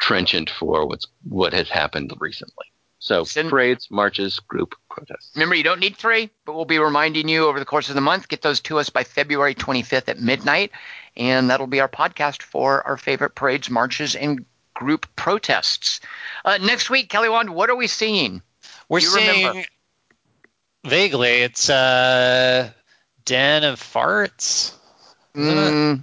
trenchant 0.00 0.50
for 0.50 0.86
what's 0.86 1.06
what 1.28 1.52
has 1.52 1.68
happened 1.68 2.12
recently. 2.18 2.66
So 2.98 3.24
Send- 3.24 3.50
parades, 3.50 3.88
marches, 3.90 4.38
group 4.38 4.74
protests. 4.88 5.32
Remember, 5.34 5.56
you 5.56 5.64
don't 5.64 5.80
need 5.80 5.96
three, 5.96 6.30
but 6.44 6.54
we'll 6.54 6.64
be 6.64 6.78
reminding 6.78 7.28
you 7.28 7.46
over 7.46 7.58
the 7.58 7.64
course 7.64 7.88
of 7.88 7.96
the 7.96 8.00
month. 8.00 8.28
Get 8.28 8.42
those 8.42 8.60
to 8.60 8.78
us 8.78 8.90
by 8.90 9.02
February 9.02 9.56
25th 9.56 10.08
at 10.08 10.20
midnight, 10.20 10.70
and 11.16 11.50
that'll 11.50 11.66
be 11.66 11.80
our 11.80 11.88
podcast 11.88 12.42
for 12.42 12.86
our 12.86 12.96
favorite 12.96 13.34
parades, 13.34 13.68
marches, 13.68 14.14
and 14.14 14.44
group 14.82 15.06
protests. 15.16 16.00
Uh, 16.44 16.58
next 16.60 16.90
week, 16.90 17.08
Kelly 17.08 17.28
Wand, 17.28 17.50
what 17.50 17.70
are 17.70 17.76
we 17.76 17.86
seeing? 17.86 18.42
We're 18.88 19.00
seeing 19.00 19.44
remember. 19.44 19.64
vaguely 20.84 21.42
it's 21.42 21.70
uh 21.70 22.70
Den 23.24 23.64
of 23.64 23.80
Farts. 23.80 24.74
Mm, 25.34 26.02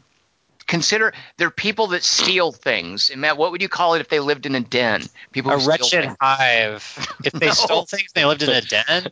consider 0.65 1.13
they're 1.37 1.51
people 1.51 1.87
that 1.87 2.03
steal 2.03 2.51
things. 2.51 3.09
And 3.09 3.21
Matt, 3.21 3.37
what 3.37 3.51
would 3.51 3.61
you 3.61 3.69
call 3.69 3.93
it 3.95 4.01
if 4.01 4.07
they 4.09 4.19
lived 4.19 4.45
in 4.45 4.55
a 4.55 4.61
den? 4.61 5.03
People 5.31 5.51
A 5.51 5.57
wretched 5.57 6.15
hive. 6.21 7.15
If 7.25 7.33
they 7.33 7.45
No. 7.47 7.51
stole 7.53 7.85
things, 7.85 8.11
they 8.13 8.25
lived 8.25 8.41
in 8.41 8.49
a 8.49 8.61
den, 8.61 9.07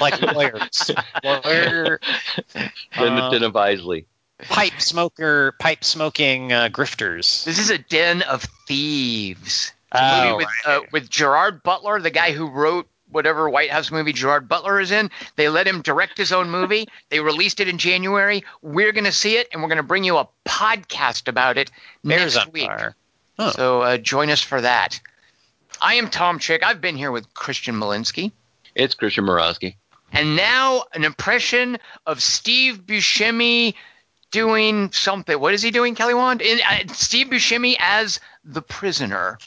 like 0.00 0.20
lawyers, 0.22 0.90
lawyer, 1.24 2.00
Then, 2.54 2.72
Uh, 2.96 3.30
then 3.30 3.42
of 3.42 3.54
Isley. 3.56 4.06
Pipe 4.48 4.80
smoker, 4.80 5.54
pipe 5.58 5.84
smoking 5.84 6.52
uh, 6.52 6.68
grifters. 6.70 7.44
This 7.44 7.58
is 7.58 7.70
a 7.70 7.78
den 7.78 8.22
of 8.22 8.46
thieves. 8.66 9.72
Oh, 9.92 10.24
movie 10.24 10.36
with 10.36 10.48
uh, 10.66 10.80
with 10.92 11.10
Gerard 11.10 11.62
Butler, 11.62 12.00
the 12.00 12.10
guy 12.10 12.32
who 12.32 12.48
wrote 12.48 12.88
whatever 13.10 13.50
White 13.50 13.70
House 13.70 13.90
movie 13.90 14.12
Gerard 14.12 14.48
Butler 14.48 14.80
is 14.80 14.90
in. 14.92 15.10
They 15.36 15.48
let 15.48 15.66
him 15.66 15.82
direct 15.82 16.16
his 16.16 16.32
own 16.32 16.50
movie. 16.50 16.88
They 17.10 17.18
released 17.18 17.58
it 17.58 17.66
in 17.66 17.78
January. 17.78 18.44
We're 18.62 18.92
going 18.92 19.04
to 19.04 19.12
see 19.12 19.36
it, 19.36 19.48
and 19.52 19.60
we're 19.60 19.68
going 19.68 19.78
to 19.78 19.82
bring 19.82 20.04
you 20.04 20.16
a 20.16 20.28
podcast 20.44 21.26
about 21.26 21.58
it 21.58 21.72
Bears 22.04 22.36
next 22.36 22.52
week. 22.52 22.68
fire. 22.68 22.94
Oh. 23.36 23.50
So 23.50 23.82
uh, 23.82 23.96
join 23.96 24.30
us 24.30 24.40
for 24.40 24.60
that. 24.60 25.00
I 25.82 25.94
am 25.94 26.08
Tom 26.08 26.38
Chick. 26.38 26.62
I've 26.64 26.80
been 26.80 26.96
here 26.96 27.10
with 27.10 27.34
Christian 27.34 27.74
Malinsky. 27.74 28.30
It's 28.76 28.94
Christian 28.94 29.24
Morosky. 29.24 29.74
And 30.12 30.36
now 30.36 30.84
an 30.94 31.04
impression 31.04 31.78
of 32.06 32.22
Steve 32.22 32.82
Buscemi 32.86 33.74
doing 34.30 34.92
something. 34.92 35.38
What 35.38 35.54
is 35.54 35.62
he 35.62 35.70
doing, 35.70 35.94
Kelly 35.94 36.14
Wand? 36.14 36.42
In, 36.42 36.58
uh, 36.60 36.92
Steve 36.92 37.28
Buscemi 37.28 37.76
as 37.78 38.20
the 38.44 38.62
prisoner. 38.62 39.38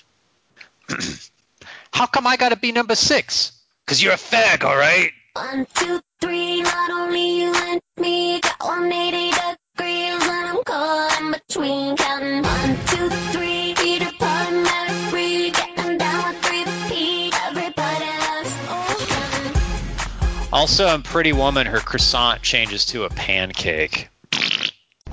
How 1.94 2.06
come 2.08 2.28
I 2.28 2.38
got 2.38 2.50
to 2.50 2.56
be 2.56 2.72
number 2.72 2.96
six? 2.96 3.52
Because 3.86 4.02
you're 4.02 4.14
a 4.14 4.18
fag, 4.18 4.64
all 4.64 4.76
right? 4.76 5.12
One, 5.34 5.68
two, 5.74 6.02
three, 6.22 6.62
not 6.62 6.90
only 6.90 7.42
you 7.42 7.54
and 7.54 7.82
me 7.98 8.40
got 8.40 8.60
180 8.60 9.32
degrees 9.32 10.28
and 10.28 10.48
I'm 10.48 10.64
caught 10.64 11.22
in 11.22 11.32
between 11.32 11.98
counting 11.98 12.44
one, 12.44 12.78
two, 12.88 13.10
three, 13.32 13.74
Peter 13.76 14.12
Pan, 14.20 14.64
Mary 14.64 15.10
Free, 15.10 15.52
getting 15.52 15.98
down 15.98 16.34
with 16.34 16.44
three 16.44 16.64
P, 16.88 17.32
everybody 17.46 18.06
loves 18.06 18.54
ocean. 18.70 20.50
Also, 20.52 20.94
in 20.94 21.02
Pretty 21.02 21.34
Woman, 21.34 21.68
her 21.68 21.80
croissant 21.80 22.42
changes 22.42 22.86
to 22.88 23.04
a 23.04 23.10
pancake. 23.10 24.10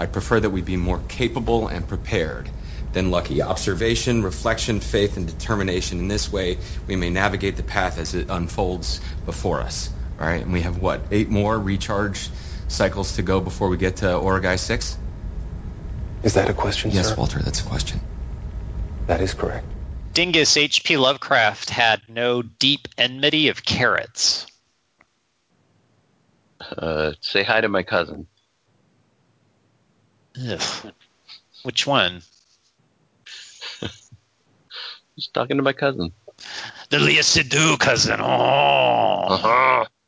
I 0.01 0.07
prefer 0.07 0.41
that 0.41 0.49
we 0.49 0.63
be 0.63 0.79
more 0.79 0.99
capable 1.09 1.69
and 1.69 1.87
prepared 1.87 2.49
than 2.93 3.11
lucky. 3.11 3.43
Observation, 3.43 4.23
reflection, 4.23 4.81
faith, 4.81 5.19
and 5.19 5.27
determination. 5.27 5.99
In 5.99 6.09
this 6.09 6.33
way, 6.33 6.61
we 6.87 6.97
may 6.97 7.11
navigate 7.11 7.59
the 7.59 7.63
path 7.63 7.99
as 7.99 8.15
it 8.15 8.31
unfolds 8.31 9.03
before 9.27 9.61
us. 9.61 9.91
All 10.19 10.27
right, 10.27 10.43
and 10.43 10.55
we 10.55 10.63
have 10.63 10.79
what? 10.79 11.05
Eight 11.11 11.29
more 11.29 11.59
recharge 11.59 12.31
cycles 12.67 13.17
to 13.17 13.23
go 13.23 13.41
before 13.41 13.69
we 13.69 13.77
get 13.77 13.97
to 13.97 14.07
Oragai 14.07 14.59
6? 14.59 14.97
Is 16.23 16.33
that 16.33 16.49
a 16.49 16.55
question, 16.55 16.93
sir? 16.93 16.97
Yes, 16.97 17.09
sir? 17.11 17.17
Walter, 17.17 17.43
that's 17.43 17.61
a 17.61 17.65
question. 17.65 18.01
That 19.07 19.21
is 19.21 19.35
correct. 19.35 19.71
Dingus 20.15 20.57
H.P. 20.57 20.97
Lovecraft 20.97 21.69
had 21.69 22.01
no 22.09 22.41
deep 22.41 22.89
enmity 22.97 23.49
of 23.49 23.67
carrots. 23.67 24.47
Uh, 26.59 27.13
say 27.21 27.43
hi 27.43 27.61
to 27.61 27.69
my 27.69 27.83
cousin. 27.83 28.27
Ugh. 30.39 30.93
Which 31.63 31.87
one? 31.87 32.23
Just 35.17 35.35
talking 35.35 35.57
to 35.57 35.63
my 35.63 35.73
cousin. 35.73 36.13
The 36.89 36.99
Lea 36.99 37.19
Seydoux 37.19 37.79
cousin. 37.79 38.21
Oh. 38.21 39.27
Uh-huh. 39.29 39.85